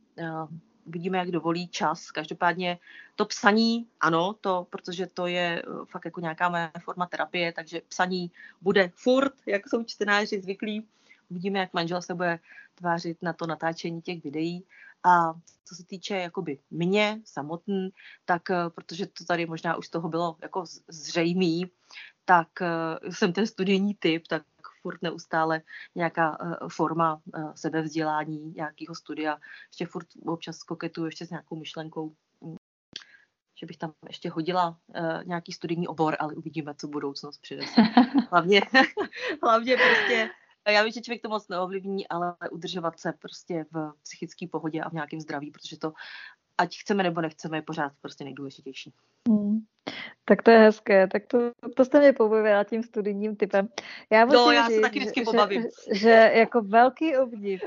vidíme, 0.85 1.17
jak 1.17 1.31
dovolí 1.31 1.67
čas. 1.67 2.11
Každopádně 2.11 2.79
to 3.15 3.25
psaní, 3.25 3.87
ano, 3.99 4.33
to, 4.41 4.67
protože 4.69 5.07
to 5.07 5.27
je 5.27 5.63
fakt 5.89 6.05
jako 6.05 6.21
nějaká 6.21 6.49
moje 6.49 6.71
forma 6.79 7.05
terapie, 7.05 7.53
takže 7.53 7.81
psaní 7.87 8.31
bude 8.61 8.91
furt, 8.95 9.33
jak 9.45 9.69
jsou 9.69 9.83
čtenáři 9.83 10.41
zvyklí. 10.41 10.87
Uvidíme, 11.29 11.59
jak 11.59 11.73
manžel 11.73 12.01
se 12.01 12.13
bude 12.13 12.39
tvářit 12.75 13.17
na 13.21 13.33
to 13.33 13.47
natáčení 13.47 14.01
těch 14.01 14.23
videí. 14.23 14.65
A 15.05 15.33
co 15.65 15.75
se 15.75 15.85
týče 15.85 16.15
jakoby 16.15 16.59
mě 16.71 17.21
samotný, 17.25 17.89
tak 18.25 18.41
protože 18.75 19.05
to 19.05 19.25
tady 19.25 19.45
možná 19.45 19.75
už 19.75 19.87
z 19.87 19.89
toho 19.89 20.09
bylo 20.09 20.37
jako 20.41 20.63
zřejmý, 20.87 21.65
tak 22.25 22.47
jsem 23.11 23.33
ten 23.33 23.47
studijní 23.47 23.95
typ, 23.95 24.27
tak 24.27 24.43
furt 24.85 25.01
neustále 25.01 25.61
nějaká 25.95 26.39
uh, 26.39 26.69
forma 26.69 27.21
uh, 27.25 27.53
sebevzdělání, 27.55 28.53
nějakého 28.55 28.95
studia. 28.95 29.37
Ještě 29.69 29.85
furt 29.85 30.07
občas 30.25 30.63
koketuju 30.63 31.05
ještě 31.05 31.25
s 31.25 31.29
nějakou 31.29 31.55
myšlenkou, 31.55 32.15
že 33.59 33.65
bych 33.65 33.77
tam 33.77 33.93
ještě 34.07 34.29
hodila 34.29 34.77
uh, 34.87 35.23
nějaký 35.25 35.51
studijní 35.51 35.87
obor, 35.87 36.15
ale 36.19 36.33
uvidíme, 36.33 36.73
co 36.77 36.87
budoucnost 36.87 37.41
přinese. 37.41 37.81
Hlavně, 38.31 38.61
hlavně 39.43 39.77
prostě 39.77 40.29
já 40.71 40.83
vím, 40.83 40.91
že 40.91 41.01
člověk 41.01 41.21
to 41.21 41.29
moc 41.29 41.47
neovlivní, 41.47 42.07
ale 42.07 42.35
udržovat 42.51 42.99
se 42.99 43.13
prostě 43.19 43.65
v 43.71 43.93
psychické 44.03 44.47
pohodě 44.51 44.81
a 44.81 44.89
v 44.89 44.93
nějakém 44.93 45.21
zdraví, 45.21 45.51
protože 45.51 45.79
to, 45.79 45.93
ať 46.57 46.77
chceme 46.77 47.03
nebo 47.03 47.21
nechceme, 47.21 47.57
je 47.57 47.61
pořád 47.61 47.91
prostě 48.01 48.23
nejdůležitější. 48.23 48.93
Mm. 49.29 49.59
Tak 50.25 50.41
to 50.41 50.51
je 50.51 50.59
hezké, 50.59 51.07
tak 51.07 51.25
to, 51.27 51.51
to 51.75 51.85
jste 51.85 51.99
mě 51.99 52.13
pobavila 52.13 52.63
tím 52.63 52.83
studijním 52.83 53.35
typem. 53.35 53.67
Já 54.11 54.25
no, 54.25 54.51
já 54.51 54.69
se 54.69 54.81
taky 54.81 54.99
vždycky 54.99 55.21
pobavím. 55.21 55.61
Že, 55.61 55.99
že 55.99 56.31
jako 56.33 56.61
velký 56.61 57.17
obdiv, 57.17 57.61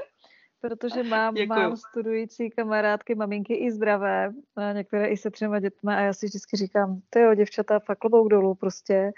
protože 0.61 1.03
mám, 1.03 1.35
mám 1.47 1.77
studující 1.77 2.51
kamarádky, 2.51 3.15
maminky 3.15 3.55
i 3.55 3.71
zdravé, 3.71 4.33
a 4.57 4.73
některé 4.73 5.09
i 5.09 5.17
se 5.17 5.31
třema 5.31 5.61
dětmi 5.61 5.93
a 5.95 6.01
já 6.01 6.13
si 6.13 6.27
vždycky 6.27 6.57
říkám, 6.57 7.01
to 7.11 7.19
jo, 7.19 7.35
děvčata, 7.35 7.79
fakt 7.79 7.99
klobouk 7.99 8.29
dolů 8.29 8.55
prostě. 8.55 9.13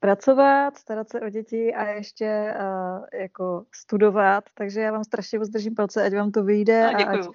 Pracovat, 0.00 0.76
starat 0.76 1.08
se 1.08 1.20
o 1.20 1.28
děti 1.28 1.74
a 1.74 1.86
ještě 1.86 2.54
jako 3.12 3.64
studovat, 3.74 4.44
takže 4.54 4.80
já 4.80 4.92
vám 4.92 5.04
strašně 5.04 5.38
moc 5.38 5.48
držím 5.48 5.74
palce, 5.74 6.02
ať 6.02 6.14
vám 6.14 6.30
to 6.30 6.44
vyjde 6.44 6.86
a 6.86 6.96
ať, 6.96 7.26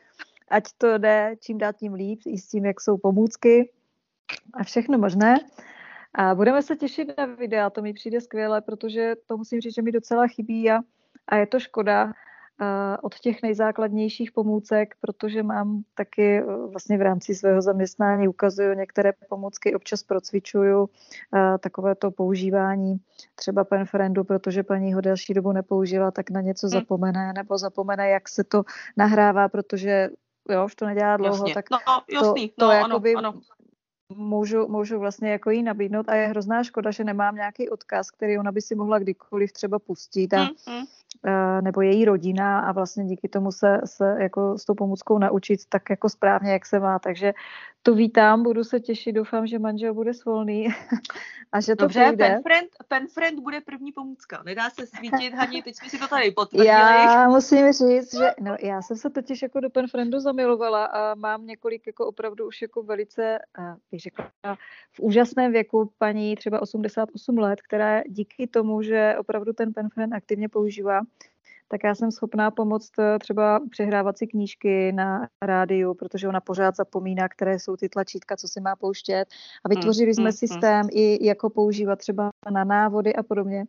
ať 0.49 0.63
to 0.77 0.97
jde 0.97 1.35
čím 1.39 1.57
dát 1.57 1.75
tím 1.75 1.93
líp, 1.93 2.19
i 2.25 2.37
s 2.37 2.47
tím, 2.47 2.65
jak 2.65 2.81
jsou 2.81 2.97
pomůcky 2.97 3.71
a 4.53 4.63
všechno 4.63 4.97
možné. 4.97 5.35
A 6.13 6.35
budeme 6.35 6.61
se 6.61 6.75
těšit 6.75 7.17
na 7.17 7.25
videa, 7.25 7.69
to 7.69 7.81
mi 7.81 7.93
přijde 7.93 8.21
skvěle, 8.21 8.61
protože 8.61 9.15
to 9.25 9.37
musím 9.37 9.61
říct, 9.61 9.75
že 9.75 9.81
mi 9.81 9.91
docela 9.91 10.27
chybí 10.27 10.71
a, 10.71 10.79
a 11.27 11.35
je 11.35 11.47
to 11.47 11.59
škoda, 11.59 12.13
od 13.01 13.19
těch 13.19 13.41
nejzákladnějších 13.41 14.31
pomůcek, 14.31 14.95
protože 15.01 15.43
mám 15.43 15.83
taky 15.93 16.37
e, 16.37 16.43
vlastně 16.43 16.97
v 16.97 17.01
rámci 17.01 17.35
svého 17.35 17.61
zaměstnání 17.61 18.27
ukazuju 18.27 18.73
některé 18.73 19.11
pomůcky, 19.29 19.75
občas 19.75 20.03
procvičuju 20.03 20.89
takové 21.59 21.95
to 21.95 22.11
používání 22.11 22.97
třeba 23.35 23.63
penfriendu, 23.63 24.23
protože 24.23 24.63
paní 24.63 24.93
ho 24.93 25.01
delší 25.01 25.33
dobu 25.33 25.51
nepoužila, 25.51 26.11
tak 26.11 26.29
na 26.29 26.41
něco 26.41 26.67
hmm. 26.67 26.71
zapomene, 26.71 27.33
nebo 27.33 27.57
zapomene, 27.57 28.09
jak 28.09 28.29
se 28.29 28.43
to 28.43 28.63
nahrává, 28.97 29.49
protože 29.49 30.09
jo, 30.49 30.65
už 30.65 30.75
to 30.75 30.85
nedělá 30.85 31.17
dlouho, 31.17 31.35
jasně. 31.35 31.53
tak 31.53 31.65
no, 31.71 31.77
jasný. 32.13 32.49
to, 32.49 32.55
to 32.59 32.65
no, 32.65 32.71
jakoby 32.71 33.15
ano, 33.15 33.29
ano 33.29 33.41
můžu, 34.15 34.67
můžu 34.67 34.99
vlastně 34.99 35.31
jako 35.31 35.49
jí 35.49 35.63
nabídnout 35.63 36.09
a 36.09 36.15
je 36.15 36.27
hrozná 36.27 36.63
škoda, 36.63 36.91
že 36.91 37.03
nemám 37.03 37.35
nějaký 37.35 37.69
odkaz, 37.69 38.11
který 38.11 38.37
ona 38.37 38.51
by 38.51 38.61
si 38.61 38.75
mohla 38.75 38.99
kdykoliv 38.99 39.51
třeba 39.51 39.79
pustit 39.79 40.33
a, 40.33 40.43
mm, 40.43 40.49
mm. 40.49 40.85
Nebo 41.61 41.81
její 41.81 42.05
rodina 42.05 42.59
a 42.59 42.71
vlastně 42.71 43.05
díky 43.05 43.29
tomu 43.29 43.51
se, 43.51 43.81
se 43.85 44.15
jako 44.19 44.57
s 44.57 44.65
tou 44.65 44.73
pomůckou 44.73 45.17
naučit 45.17 45.59
tak 45.69 45.89
jako 45.89 46.09
správně, 46.09 46.51
jak 46.51 46.65
se 46.65 46.79
má. 46.79 46.99
Takže 46.99 47.33
to 47.83 47.93
vítám, 47.93 48.43
budu 48.43 48.63
se 48.63 48.79
těšit, 48.79 49.15
doufám, 49.15 49.47
že 49.47 49.59
manžel 49.59 49.93
bude 49.93 50.13
svolný 50.13 50.67
a 51.51 51.61
že 51.61 51.75
to 51.75 51.83
Dobře, 51.83 52.05
půjde. 52.07 52.27
Pen 52.27 52.41
friend, 52.41 52.69
pen 52.87 53.07
friend 53.07 53.39
bude 53.39 53.61
první 53.61 53.91
pomůcka. 53.91 54.43
Nedá 54.45 54.69
se 54.69 54.87
svítit, 54.87 55.33
Hani, 55.33 55.63
teď 55.63 55.75
jsme 55.75 55.89
si 55.89 55.99
to 55.99 56.07
tady 56.07 56.31
potvrdili. 56.31 56.67
Já 56.67 57.29
musím 57.29 57.71
říct, 57.71 58.13
že 58.13 58.31
no, 58.39 58.55
já 58.59 58.81
jsem 58.81 58.97
se 58.97 59.09
totiž 59.09 59.41
jako 59.41 59.59
do 59.59 59.69
pen 59.69 59.87
friendu 59.87 60.19
zamilovala 60.19 60.85
a 60.85 61.15
mám 61.15 61.45
několik 61.45 61.87
jako 61.87 62.07
opravdu 62.07 62.47
už 62.47 62.61
jako 62.61 62.83
velice, 62.83 63.39
bych 63.91 63.99
řekla, 63.99 64.31
v 64.91 64.99
úžasném 64.99 65.51
věku 65.51 65.91
paní 65.97 66.35
třeba 66.35 66.61
88 66.61 67.37
let, 67.37 67.61
která 67.61 68.01
díky 68.07 68.47
tomu, 68.47 68.81
že 68.81 69.15
opravdu 69.19 69.53
ten 69.53 69.73
pen 69.73 69.89
friend 69.89 70.13
aktivně 70.13 70.49
používá, 70.49 71.01
tak 71.71 71.83
já 71.83 71.95
jsem 71.95 72.11
schopná 72.11 72.51
pomoct 72.51 72.99
eh, 72.99 73.19
třeba 73.19 73.59
přehrávat 73.69 74.17
si 74.17 74.27
knížky 74.27 74.91
na 74.91 75.27
rádiu, 75.41 75.93
protože 75.93 76.27
ona 76.27 76.39
pořád 76.39 76.75
zapomíná, 76.75 77.29
které 77.29 77.59
jsou 77.59 77.75
ty 77.75 77.89
tlačítka, 77.89 78.37
co 78.37 78.47
si 78.47 78.61
má 78.61 78.75
pouštět. 78.75 79.25
A 79.65 79.69
vytvořili 79.69 80.13
jsme 80.13 80.29
mm, 80.29 80.31
systém 80.31 80.81
mm. 80.83 80.89
i 80.91 81.25
jako 81.25 81.49
používat 81.49 81.99
třeba 81.99 82.29
na 82.51 82.63
návody 82.63 83.15
a 83.15 83.23
podobně, 83.23 83.65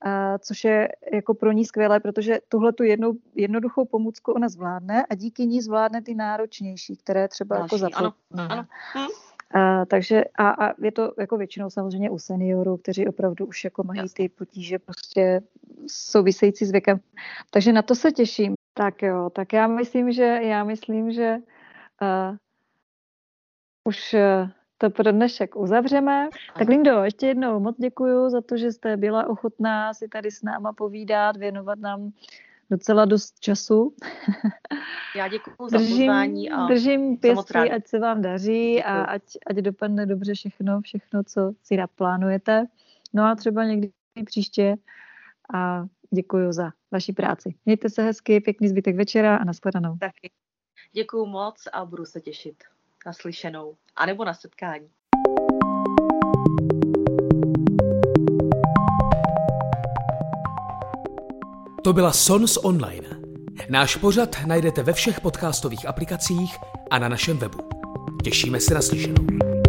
a 0.00 0.38
což 0.38 0.64
je 0.64 0.88
jako 1.12 1.34
pro 1.34 1.52
ní 1.52 1.64
skvělé, 1.64 2.00
protože 2.00 2.38
tuhle 2.48 2.72
tu 2.72 2.82
jednou, 2.82 3.12
jednoduchou 3.34 3.84
pomůcku 3.84 4.32
ona 4.32 4.48
zvládne 4.48 5.06
a 5.10 5.14
díky 5.14 5.46
ní 5.46 5.60
zvládne 5.60 6.02
ty 6.02 6.14
náročnější, 6.14 6.96
které 6.96 7.28
třeba 7.28 7.56
jako 7.56 7.78
Další, 7.78 7.92
jako 7.92 8.04
zapomíná. 8.04 8.54
Ano, 8.54 8.66
ano. 8.94 9.08
A, 9.54 9.84
takže 9.86 10.24
a, 10.38 10.50
a 10.50 10.74
je 10.82 10.92
to 10.92 11.12
jako 11.18 11.36
většinou 11.36 11.70
samozřejmě 11.70 12.10
u 12.10 12.18
seniorů, 12.18 12.76
kteří 12.76 13.08
opravdu 13.08 13.46
už 13.46 13.64
jako 13.64 13.82
mají 13.84 14.00
ty 14.14 14.28
potíže 14.28 14.78
prostě 14.78 15.40
související 15.86 16.64
s 16.64 16.70
věkem. 16.70 17.00
Takže 17.50 17.72
na 17.72 17.82
to 17.82 17.94
se 17.94 18.12
těším. 18.12 18.54
Tak 18.74 19.02
jo, 19.02 19.30
tak 19.30 19.52
já 19.52 19.66
myslím, 19.66 20.12
že 20.12 20.24
já 20.42 20.64
myslím, 20.64 21.12
že 21.12 21.36
uh, 22.02 22.36
už 23.84 24.14
uh, 24.14 24.50
to 24.78 24.90
pro 24.90 25.12
dnešek 25.12 25.56
uzavřeme. 25.56 26.28
Tak 26.58 26.68
Lindo, 26.68 27.04
ještě 27.04 27.26
jednou 27.26 27.60
moc 27.60 27.76
děkuji 27.78 28.30
za 28.30 28.40
to, 28.40 28.56
že 28.56 28.72
jste 28.72 28.96
byla 28.96 29.26
ochotná 29.26 29.94
si 29.94 30.08
tady 30.08 30.30
s 30.30 30.42
náma 30.42 30.72
povídat, 30.72 31.36
věnovat 31.36 31.78
nám 31.78 32.12
docela 32.72 33.04
dost 33.04 33.40
času. 33.40 33.94
Já 35.16 35.28
děkuji 35.28 35.56
za 35.70 35.78
pozvání. 35.78 36.50
A 36.50 36.66
držím 36.66 37.18
pěstí, 37.18 37.54
ať 37.54 37.86
se 37.86 37.98
vám 37.98 38.22
daří 38.22 38.82
a 38.82 39.02
ať, 39.02 39.22
ať 39.46 39.56
dopadne 39.56 40.06
dobře 40.06 40.34
všechno, 40.34 40.80
všechno, 40.80 41.22
co 41.24 41.52
si 41.62 41.76
naplánujete. 41.76 42.66
No 43.12 43.24
a 43.24 43.34
třeba 43.34 43.64
někdy 43.64 43.90
příště 44.24 44.76
a 45.54 45.86
děkuji 46.10 46.52
za 46.52 46.70
vaši 46.90 47.12
práci. 47.12 47.54
Mějte 47.66 47.90
se 47.90 48.02
hezky, 48.02 48.40
pěkný 48.40 48.68
zbytek 48.68 48.96
večera 48.96 49.36
a 49.36 49.44
nashledanou. 49.44 49.96
Taky. 50.00 50.30
Děkuji 50.92 51.26
moc 51.26 51.68
a 51.72 51.84
budu 51.84 52.04
se 52.04 52.20
těšit 52.20 52.64
na 53.06 53.12
slyšenou. 53.12 53.76
A 53.96 54.06
nebo 54.06 54.24
na 54.24 54.34
setkání. 54.34 54.90
To 61.82 61.92
byla 61.92 62.12
Sons 62.12 62.56
Online. 62.62 63.08
Náš 63.70 63.96
pořad 63.96 64.36
najdete 64.46 64.82
ve 64.82 64.92
všech 64.92 65.20
podcastových 65.20 65.88
aplikacích 65.88 66.56
a 66.90 66.98
na 66.98 67.08
našem 67.08 67.38
webu. 67.38 67.58
Těšíme 68.24 68.60
se 68.60 68.74
na 68.74 68.82
slyšenou. 68.82 69.61